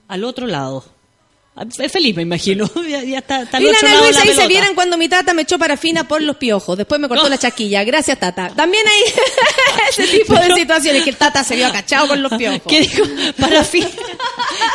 al 0.07 0.23
otro 0.23 0.47
lado. 0.47 0.83
Es 1.77 1.91
feliz, 1.91 2.15
me 2.15 2.21
imagino. 2.23 2.69
ya, 2.89 3.03
ya 3.03 3.19
está, 3.19 3.41
está 3.43 3.61
Y 3.61 3.65
otro 3.67 3.77
Ana 3.81 3.89
lado 3.91 4.03
Luisa 4.05 4.19
la 4.19 4.23
dice, 4.23 4.35
pelota. 4.35 4.47
vieran 4.47 4.73
cuando 4.73 4.97
mi 4.97 5.09
tata 5.09 5.33
me 5.33 5.43
echó 5.43 5.59
parafina 5.59 6.07
por 6.07 6.21
los 6.21 6.37
piojos. 6.37 6.77
Después 6.77 6.99
me 6.99 7.07
cortó 7.07 7.27
la 7.29 7.37
chaquilla. 7.37 7.83
Gracias, 7.83 8.17
tata. 8.19 8.49
También 8.55 8.83
hay 8.87 9.13
ese 9.89 10.17
tipo 10.17 10.33
de 10.33 10.55
situaciones 10.55 11.03
que 11.03 11.09
el 11.11 11.17
tata 11.17 11.43
se 11.43 11.55
vio 11.55 11.67
acachado 11.67 12.07
con 12.07 12.21
los 12.23 12.33
piojos. 12.37 12.61
¿Qué 12.67 12.81
dijo? 12.81 13.03
Parafina. 13.37 13.89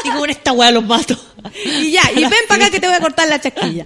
dijo, 0.04 0.18
con 0.18 0.30
esta 0.30 0.52
weá 0.52 0.70
los 0.70 0.84
mato. 0.84 1.16
Y 1.64 1.90
ya, 1.92 2.02
y 2.14 2.20
ven 2.22 2.32
para 2.48 2.64
acá 2.64 2.70
que 2.70 2.80
te 2.80 2.86
voy 2.86 2.96
a 2.96 3.00
cortar 3.00 3.28
la 3.28 3.40
chaquilla. 3.40 3.84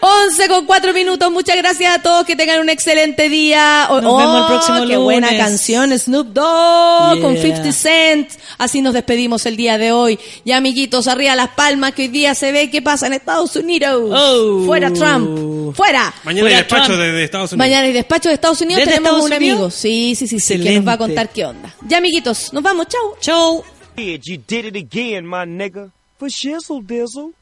11 0.00 0.48
con 0.48 0.66
4 0.66 0.92
minutos. 0.92 1.30
Muchas 1.32 1.56
gracias 1.56 1.96
a 1.98 2.02
todos. 2.02 2.24
Que 2.26 2.36
tengan 2.36 2.60
un 2.60 2.68
excelente 2.68 3.28
día. 3.28 3.86
Oh, 3.90 4.00
Nos 4.00 4.18
vemos 4.18 4.36
el 4.36 4.42
oh, 4.42 4.46
próximo 4.48 4.86
Qué 4.86 4.96
buena 4.96 5.28
lunes. 5.28 5.42
canción. 5.44 5.98
Snoop 5.98 6.28
Dogg 6.28 7.20
con 7.20 7.32
Yeah. 7.34 7.42
50 7.42 7.72
Cent. 7.72 8.30
Así 8.58 8.80
nos 8.82 8.94
despedimos 8.94 9.46
el 9.46 9.56
día 9.56 9.78
de 9.78 9.92
hoy. 9.92 10.18
Ya, 10.44 10.58
amiguitos, 10.58 11.08
arriba 11.08 11.34
las 11.34 11.48
palmas 11.50 11.92
que 11.94 12.02
hoy 12.02 12.08
día 12.08 12.34
se 12.34 12.52
ve 12.52 12.70
qué 12.70 12.82
pasa 12.82 13.06
en 13.06 13.14
Estados 13.14 13.56
Unidos. 13.56 14.10
Oh. 14.14 14.64
Fuera 14.66 14.92
Trump. 14.92 15.74
Fuera. 15.74 16.12
Mañana 16.24 16.48
hay 16.48 16.52
Fuera 16.54 16.58
despacho 16.58 16.86
Trump. 16.86 17.00
desde 17.00 17.24
Estados 17.24 17.52
Unidos. 17.52 17.58
Mañana 17.68 17.88
y 17.88 17.92
despacho 17.92 18.28
de 18.28 18.34
Estados 18.34 18.60
Unidos 18.60 18.80
¿Desde 18.80 18.90
tenemos 18.92 19.10
Estados 19.10 19.30
un 19.30 19.36
Unidos? 19.36 19.56
amigo. 19.58 19.70
Sí, 19.70 20.14
sí, 20.16 20.26
sí, 20.28 20.40
sí, 20.40 20.60
que 20.62 20.76
nos 20.76 20.86
va 20.86 20.92
a 20.92 20.98
contar 20.98 21.28
qué 21.30 21.44
onda. 21.46 21.74
Ya, 21.86 21.98
amiguitos, 21.98 22.52
nos 22.52 22.62
vamos. 22.62 22.86
Chau. 22.88 23.16
Chau. 23.20 23.64
Kid, 23.96 24.26
you 24.26 24.38
did 24.38 24.64
it 24.64 24.76
again, 24.76 25.26
my 25.26 25.44
nigga? 25.44 25.92
For 26.18 26.28
shizzle 26.28 26.82
dizzle. 26.82 27.34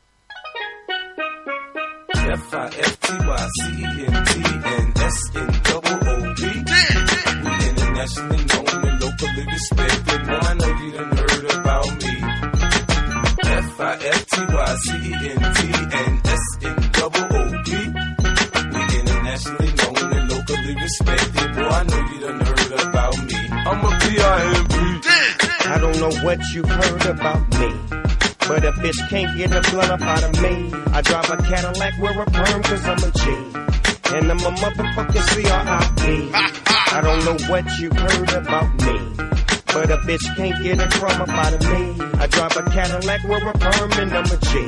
F 2.13 2.55
I 2.55 2.67
F 2.67 3.01
T 3.01 3.13
Y 3.19 3.49
C 3.61 3.71
E 3.71 3.85
N 4.07 4.25
T 4.27 4.43
and 4.45 4.99
S 4.99 5.37
N 5.37 5.49
internationally 7.71 8.45
known 8.47 8.67
and 8.85 9.01
locally 9.01 9.45
respected. 9.47 10.21
Now 10.27 10.41
I 10.41 10.55
know 10.55 10.73
you 10.81 10.91
done 10.93 11.17
heard 11.17 11.45
about 11.55 11.91
me. 12.03 12.15
F 13.45 13.81
I 13.81 13.95
F 13.95 14.27
T 14.27 14.37
Y 14.49 14.77
C 14.83 14.89
E 14.91 15.13
N 15.13 15.41
T 15.55 15.61
and 15.99 16.27
S 16.27 16.45
N. 16.63 16.77
We 18.73 18.81
internationally 18.99 19.73
known 19.79 20.03
and 20.15 20.25
locally 20.31 20.75
respected. 20.75 21.49
Boy, 21.55 21.63
I 21.63 21.83
know 21.85 22.03
you 22.13 22.19
done 22.21 22.41
heard 22.41 22.73
about 22.89 23.17
me. 23.25 23.41
I'm 23.51 23.85
a 23.85 23.91
P 23.99 24.05
I 24.21 24.25
M 24.57 24.67
B 24.69 24.80
don't 25.79 25.99
know 26.01 26.11
what 26.25 26.39
you've 26.53 26.69
heard 26.69 27.07
about 27.07 27.49
me. 27.59 27.69
But 28.49 28.65
a 28.65 28.73
bitch 28.73 29.09
can't 29.09 29.37
get 29.37 29.53
a 29.53 29.61
blunt 29.71 29.93
up 29.93 30.01
out 30.01 30.25
of 30.25 30.43
me. 30.43 30.73
I 30.93 31.03
drive 31.03 31.31
a 31.31 31.37
Cadillac, 31.37 31.99
wear 32.01 32.21
a 32.21 32.27
perm 32.27 32.63
cause 32.63 32.85
I'm 32.85 32.99
a 32.99 33.11
G. 33.13 33.31
And 34.17 34.31
I'm 34.31 34.41
a 34.41 34.51
motherfucking 34.51 35.23
C.R.I.P. 35.23 36.31
I 36.35 37.01
don't 37.01 37.25
know 37.25 37.37
what 37.49 37.79
you 37.79 37.91
heard 37.91 38.33
about 38.33 38.75
me. 38.83 38.99
But 39.73 39.91
a 39.93 39.99
bitch 39.99 40.37
can't 40.37 40.61
get 40.65 40.81
a 40.81 40.89
crumb 40.89 41.23
up 41.23 41.29
out 41.29 41.55
of 41.55 41.63
me. 41.63 42.05
I 42.19 42.27
drive 42.27 42.57
a 42.57 42.63
Cadillac, 42.71 43.23
wear 43.25 43.49
a 43.49 43.53
perm, 43.53 43.93
and 43.93 44.13
I'm 44.13 44.25
a 44.25 44.37
G. 44.37 44.59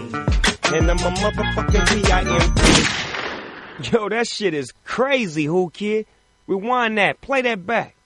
And 0.76 0.88
I'm 0.88 0.98
a 0.98 1.10
motherfucking 1.10 2.04
P.I.M.P. 2.04 3.90
Yo, 3.90 4.08
that 4.08 4.28
shit 4.28 4.54
is 4.54 4.72
crazy, 4.84 5.46
who 5.46 5.70
kid? 5.70 6.06
Rewind 6.46 6.98
that, 6.98 7.20
play 7.20 7.42
that 7.42 7.66
back. 7.66 7.96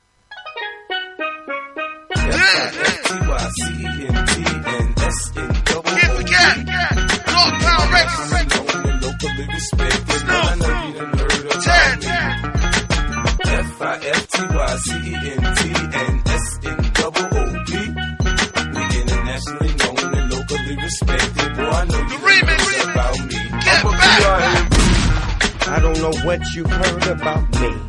I 25.69 25.81
don't 25.81 25.99
know 26.01 26.13
what 26.25 26.41
you've 26.55 26.71
heard 26.71 27.07
about 27.09 27.61
me. 27.61 27.86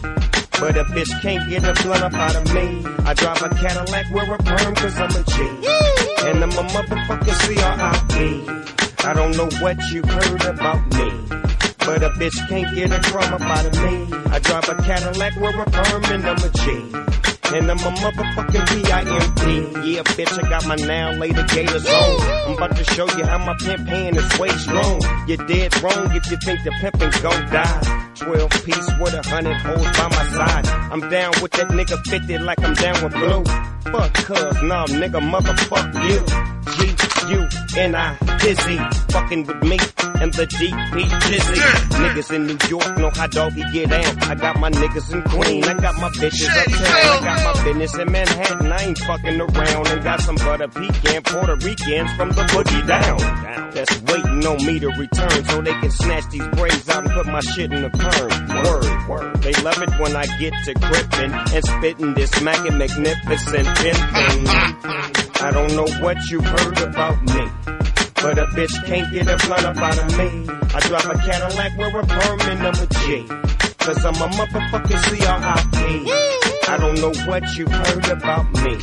But 0.60 0.76
a 0.76 0.84
bitch 0.86 1.22
can't 1.22 1.48
get 1.48 1.64
a 1.64 1.74
blunt 1.84 2.02
up 2.02 2.14
out 2.14 2.36
of 2.36 2.52
me. 2.52 2.84
I 3.06 3.14
drive 3.14 3.44
a 3.44 3.50
Cadillac, 3.50 4.12
wear 4.12 4.34
a 4.34 4.38
perm 4.40 4.74
cause 4.74 4.98
I'm 4.98 5.12
a 5.12 5.24
G. 5.24 5.42
And 6.26 6.44
I'm 6.44 6.50
a 6.50 6.64
motherfucking 6.74 7.36
C.R.I.P. 7.46 9.06
I 9.08 9.14
don't 9.14 9.38
know 9.38 9.48
what 9.62 9.78
you've 9.92 10.10
heard 10.10 10.46
about 10.46 10.82
me. 10.96 11.12
But 11.86 12.02
a 12.02 12.10
bitch 12.18 12.50
can't 12.50 12.74
get 12.74 12.92
a 12.92 13.00
crumb 13.08 13.36
up 13.36 13.42
out 13.42 13.66
of 13.68 13.74
me. 13.84 14.18
I 14.32 14.40
drive 14.40 14.68
a 14.68 14.76
Cadillac, 14.82 15.36
wear 15.40 15.62
a 15.62 15.66
perm, 15.70 16.04
and 16.06 16.26
I'm 16.26 16.38
a 16.38 16.50
G. 16.50 16.72
And 17.56 17.70
I'm 17.70 17.78
a 17.78 17.92
motherfucking 18.02 18.84
P.I.M.P. 18.84 19.94
Yeah, 19.94 20.02
bitch, 20.02 20.44
I 20.44 20.50
got 20.50 20.66
my 20.66 20.76
now 20.76 21.12
later 21.12 21.46
gators 21.54 21.86
on. 21.88 22.22
I'm 22.48 22.58
about 22.58 22.76
to 22.76 22.84
show 22.84 23.06
you 23.16 23.26
how 23.26 23.38
my 23.38 23.56
pimp 23.60 23.88
hand 23.88 24.18
is 24.18 24.40
way 24.40 24.50
strong. 24.50 25.02
You're 25.28 25.46
dead 25.46 25.82
wrong 25.84 26.16
if 26.16 26.30
you 26.32 26.38
think 26.38 26.64
the 26.64 26.72
pimpin' 26.72 27.22
gon' 27.22 27.46
die. 27.52 28.07
12 28.20 28.50
piece 28.66 28.90
with 29.00 29.14
a 29.14 29.22
hundred 29.30 29.58
holes 29.58 29.86
by 29.98 30.10
my 30.10 30.26
side. 30.34 30.68
I'm 30.92 31.02
down 31.10 31.34
with 31.42 31.52
that 31.52 31.68
nigga 31.70 31.98
50 32.08 32.38
like 32.40 32.64
I'm 32.64 32.74
down 32.74 33.04
with 33.04 33.14
blue. 33.14 33.77
Fuck 33.92 34.14
cuz, 34.14 34.62
nah, 34.64 34.86
nigga, 34.88 35.22
motherfuck 35.22 35.88
you. 36.10 36.20
G, 36.76 37.32
you, 37.32 37.48
and 37.82 37.96
I, 37.96 38.18
Dizzy. 38.40 38.78
Fucking 39.12 39.46
with 39.46 39.64
me 39.64 39.78
and 40.22 40.34
the 40.34 40.46
DP 40.46 40.94
Dizzy. 41.30 41.62
Niggas 42.02 42.34
in 42.34 42.48
New 42.48 42.58
York 42.70 42.98
know 42.98 43.10
how 43.12 43.28
doggy 43.28 43.64
get 43.72 43.92
out. 43.92 44.28
I 44.28 44.36
got 44.36 44.60
my 44.60 44.70
niggas 44.70 45.14
in 45.14 45.22
Queen. 45.24 45.64
I 45.64 45.74
got 45.76 45.96
my 45.96 46.10
bitches 46.10 46.50
uptown. 46.50 46.84
I 46.84 47.24
got 47.24 47.56
my 47.56 47.64
business 47.64 47.96
in 47.98 48.12
Manhattan. 48.12 48.72
I 48.72 48.84
ain't 48.84 48.98
fucking 49.00 49.42
around. 49.42 49.88
And 49.88 50.04
got 50.04 50.22
some 50.22 50.36
butter 50.36 50.68
pecan 50.68 51.24
Puerto 51.24 51.56
Ricans 51.56 52.12
from 52.14 52.30
the 52.30 52.44
boogie 52.54 52.88
down. 52.88 53.18
That's 53.74 54.02
waiting 54.02 54.46
on 54.46 54.66
me 54.66 54.80
to 54.80 54.88
return 54.88 55.46
so 55.46 55.62
they 55.62 55.74
can 55.74 55.92
snatch 55.92 56.30
these 56.32 56.48
braids 56.50 56.90
out 56.90 57.06
and 57.06 57.14
put 57.14 57.28
my 57.28 57.42
shit 57.42 57.72
in 57.72 57.82
the 57.84 57.90
perm. 57.90 58.30
Word, 58.64 59.10
word. 59.10 59.42
They 59.42 59.54
love 59.62 59.82
it 59.82 59.90
when 60.00 60.16
I 60.16 60.26
get 60.40 60.54
to 60.66 60.74
gripping 60.74 61.32
and 61.32 61.64
spitting 61.64 62.14
this 62.16 62.32
smacking 62.32 62.78
magnificent 62.78 63.68
pimping. 63.78 64.48
I 65.40 65.52
don't 65.52 65.76
know 65.76 65.88
what 66.04 66.18
you 66.30 66.42
heard 66.42 66.80
about 66.82 67.22
me. 67.24 67.44
But 68.22 68.40
a 68.40 68.48
bitch 68.58 68.74
can't 68.86 69.12
get 69.14 69.28
a 69.28 69.38
blunt 69.46 69.66
up 69.66 69.78
out 69.78 69.98
of 69.98 70.18
me. 70.18 70.50
I 70.74 70.80
drive 70.82 71.06
a 71.06 71.18
Cadillac, 71.18 71.78
wear 71.78 72.00
a 72.00 72.06
perm, 72.06 72.42
and 72.42 72.68
I'm 72.68 72.74
a 72.74 72.88
G. 72.88 73.28
Cause 73.78 74.04
I'm 74.04 74.16
a 74.16 74.28
motherfucking 74.28 75.00
C.R.I.P. 75.10 75.78
I 76.68 76.78
don't 76.78 76.96
know 77.00 77.14
what 77.30 77.44
you 77.56 77.66
heard 77.70 78.08
about 78.10 78.46
me. 78.64 78.76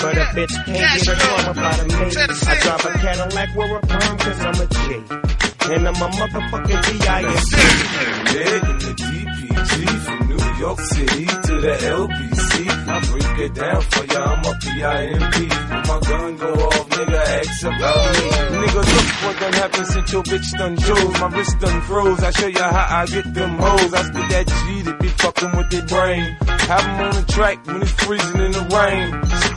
But 0.00 0.16
a 0.16 0.24
bitch 0.32 0.54
can't 0.64 1.04
get 1.04 1.08
a 1.08 1.16
crumb 1.20 1.48
up 1.50 1.58
out 1.58 1.80
of 1.80 1.88
me. 1.88 1.94
I 1.94 2.54
drive 2.62 2.84
a 2.86 2.98
Cadillac, 2.98 3.54
wear 3.56 3.76
a 3.76 3.80
perm, 3.80 4.18
cause 4.18 4.40
I'm 4.40 4.54
a 4.54 4.66
G. 4.66 4.76
And 5.74 5.88
I'm 5.88 5.94
a 5.94 6.08
motherfucking 6.08 6.82
P.I.M.P. 7.00 7.90
York 10.60 10.78
City 10.80 11.24
to 11.24 11.54
the 11.64 11.74
LBC. 11.88 12.68
I 12.68 13.00
break 13.08 13.38
it 13.48 13.54
down 13.54 13.80
for 13.80 14.04
ya, 14.12 14.20
I'm 14.24 14.44
a 14.44 14.52
PIMP. 14.60 15.36
When 15.70 15.82
my 15.88 16.00
gun 16.00 16.36
go 16.36 16.52
off, 16.52 16.88
nigga, 16.90 17.20
ask 17.38 17.62
about 17.64 18.12
me. 18.12 18.26
Nigga, 18.60 18.82
look 18.92 19.08
what 19.24 19.40
done 19.40 19.52
happened 19.54 19.86
since 19.86 20.12
your 20.12 20.22
bitch 20.22 20.58
done 20.58 20.76
chose. 20.76 21.20
My 21.20 21.28
wrist 21.28 21.58
done 21.60 21.80
froze. 21.80 22.22
I 22.22 22.30
show 22.32 22.46
you 22.48 22.62
how 22.62 22.98
I 23.00 23.06
get 23.06 23.32
them 23.32 23.58
hoes. 23.58 23.94
I 23.94 24.02
spit 24.02 24.28
that 24.32 24.46
G 24.48 24.82
that 24.82 25.00
be 25.00 25.08
fucking 25.08 25.52
with 25.56 25.70
their 25.70 25.86
brain. 25.86 26.36
Have 26.68 26.84
'em 26.84 27.00
on 27.06 27.14
the 27.14 27.32
track 27.32 27.66
when 27.66 27.80
it's 27.80 27.92
freezing 28.04 28.40
in 28.40 28.52
the 28.52 28.64
rain. 28.76 29.06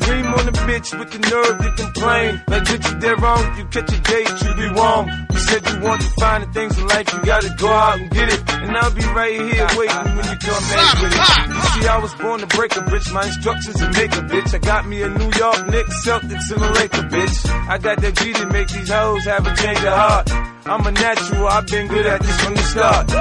Scream 0.03 0.27
on 0.38 0.45
the 0.45 0.55
bitch 0.67 0.97
with 0.97 1.11
the 1.11 1.19
nerve 1.19 1.57
to 1.63 1.84
complain. 1.84 2.41
Like, 2.47 2.63
bitch, 2.63 2.85
you 2.89 2.99
dead 2.99 3.21
wrong. 3.21 3.43
You 3.57 3.65
catch 3.65 3.91
a 3.91 3.99
date, 3.99 4.31
you 4.43 4.51
be 4.55 4.67
wrong. 4.80 5.11
You 5.34 5.39
said 5.39 5.67
you 5.69 5.80
want 5.81 6.01
to 6.01 6.09
find 6.21 6.43
the 6.43 6.49
things 6.53 6.77
in 6.77 6.88
life, 6.88 7.11
you 7.13 7.19
gotta 7.25 7.49
go 7.59 7.67
out 7.67 7.99
and 7.99 8.09
get 8.09 8.30
it. 8.34 8.41
And 8.63 8.77
I'll 8.77 8.91
be 8.91 9.03
right 9.19 9.34
here 9.34 9.67
waiting 9.77 10.15
when 10.15 10.25
you 10.31 10.38
come 10.47 10.63
back 10.71 10.93
with 11.02 11.14
it. 11.14 11.24
You 11.53 11.61
see, 11.82 11.88
I 11.88 11.98
was 12.02 12.14
born 12.15 12.40
to 12.40 12.48
break 12.48 12.76
a 12.76 12.82
bitch. 12.82 13.14
My 13.14 13.26
instructions 13.26 13.76
to 13.78 13.88
make 13.91 14.11
a 14.14 14.24
bitch. 14.24 14.53
I 14.53 14.57
got 14.60 14.88
me 14.88 15.02
a 15.02 15.10
New 15.10 15.32
York 15.38 15.68
Knicks, 15.70 16.06
Celtics, 16.06 16.52
and 16.52 16.61
a 16.64 16.72
Laker 16.74 17.07
bitch. 17.10 17.38
I 17.70 17.78
got 17.78 18.02
that 18.02 18.15
G 18.18 18.34
to 18.34 18.45
make 18.48 18.68
these 18.68 18.90
hoes 18.90 19.24
have 19.26 19.45
a 19.48 19.56
change 19.56 19.80
of 19.80 19.94
heart. 19.94 20.32
I'm 20.65 20.86
a 20.88 20.91
natural, 20.91 21.48
I've 21.48 21.68
been 21.68 21.88
good 21.88 22.06
at 22.06 22.22
this 22.22 22.41
from 22.41 22.53
the 22.56 22.64
start. 22.64 23.11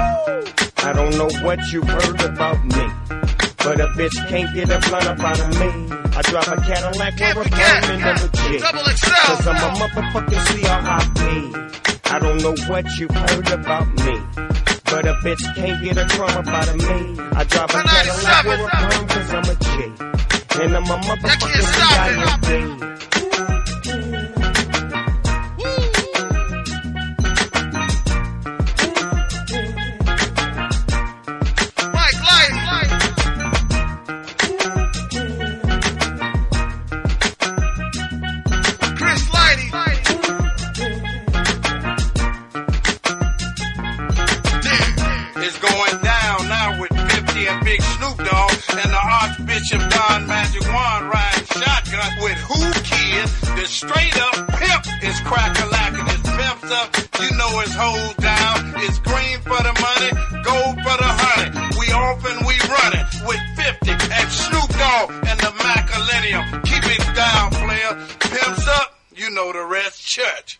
I 0.83 0.93
don't 0.93 1.17
know 1.17 1.29
what 1.45 1.59
you 1.71 1.81
heard 1.81 2.21
about 2.21 2.63
me. 2.65 2.85
But 3.63 3.79
a 3.79 3.87
bitch 3.95 4.15
can't 4.27 4.53
get 4.53 4.69
a 4.69 4.79
blunt 4.89 5.05
up 5.05 5.19
out 5.19 5.39
of 5.39 5.49
me. 5.59 5.95
I 6.15 6.21
drive 6.23 6.47
a 6.47 6.57
Cadillac 6.61 7.13
with 7.35 7.47
a 7.47 7.55
I'm 7.55 8.17
a 8.17 8.27
G. 8.27 8.59
Cause 8.59 9.47
I'm 9.47 9.55
a 9.55 9.69
motherfucking 9.79 10.41
C.R.I.P. 10.47 12.09
I 12.11 12.19
don't 12.19 12.37
know 12.43 12.55
what 12.67 12.85
you 12.97 13.07
heard 13.07 13.49
about 13.51 13.87
me. 14.05 14.82
But 14.93 15.07
a 15.07 15.13
bitch 15.25 15.55
can't 15.55 15.83
get 15.83 15.97
a 15.97 16.05
crumb 16.05 16.47
out 16.47 16.69
of 16.69 16.75
me. 16.75 17.19
I 17.33 17.43
drive 17.45 17.71
a 17.71 17.81
Cadillac 17.81 18.45
with 18.45 18.59
a 18.59 18.69
perm 18.69 19.07
cause 19.07 19.33
I'm 19.33 19.43
a 19.49 19.55
G. 19.55 19.67
And 20.61 20.77
I'm 20.77 20.83
a 20.83 20.97
motherfucking 21.01 21.63
C.I.M.P. 21.73 23.22
with 52.23 52.39
Who 52.47 52.61
Kid. 52.87 53.27
The 53.59 53.65
straight 53.67 54.17
up 54.27 54.35
pimp 54.55 54.83
is 55.03 55.19
crack-a-lacking. 55.27 56.07
His 56.07 56.23
pimps 56.23 56.71
up, 56.71 56.87
you 57.19 57.31
know 57.35 57.51
his 57.59 57.75
hoes 57.75 58.15
down. 58.15 58.57
It's 58.83 58.99
green 58.99 59.37
for 59.43 59.59
the 59.67 59.75
money, 59.87 60.11
gold 60.47 60.75
for 60.85 60.97
the 61.03 61.11
honey. 61.23 61.49
We 61.79 61.85
off 61.91 62.23
and 62.31 62.39
we 62.47 62.55
running 62.75 63.05
with 63.27 63.43
50 63.59 63.91
and 63.91 64.27
Snoop 64.31 64.69
Dogg 64.79 65.05
and 65.29 65.39
the 65.45 65.51
Macalennium. 65.67 66.45
Keep 66.63 66.85
it 66.95 67.03
down, 67.13 67.51
player. 67.51 67.91
Pimps 68.31 68.67
up, 68.79 68.87
you 69.15 69.29
know 69.35 69.51
the 69.51 69.65
rest. 69.65 69.99
Church. 70.15 70.59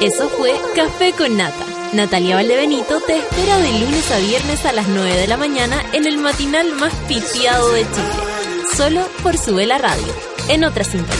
Eso 0.00 0.28
fue 0.28 0.52
Café 0.74 1.12
con 1.12 1.36
Nata. 1.36 1.64
Natalia 1.92 2.36
Valdebenito 2.36 3.00
te 3.00 3.16
espera 3.16 3.56
de 3.56 3.72
lunes 3.80 4.10
a 4.10 4.18
viernes 4.18 4.64
a 4.64 4.72
las 4.72 4.88
9 4.88 5.16
de 5.16 5.26
la 5.26 5.36
mañana 5.36 5.82
en 5.92 6.06
el 6.06 6.18
matinal 6.18 6.72
más 6.76 6.94
pitiado 7.08 7.72
de 7.72 7.82
Chile. 7.82 8.37
Solo 8.76 9.06
por 9.22 9.36
su 9.36 9.54
vela 9.54 9.78
radio. 9.78 10.12
En 10.48 10.64
otra 10.64 10.84
sintonía. 10.84 11.18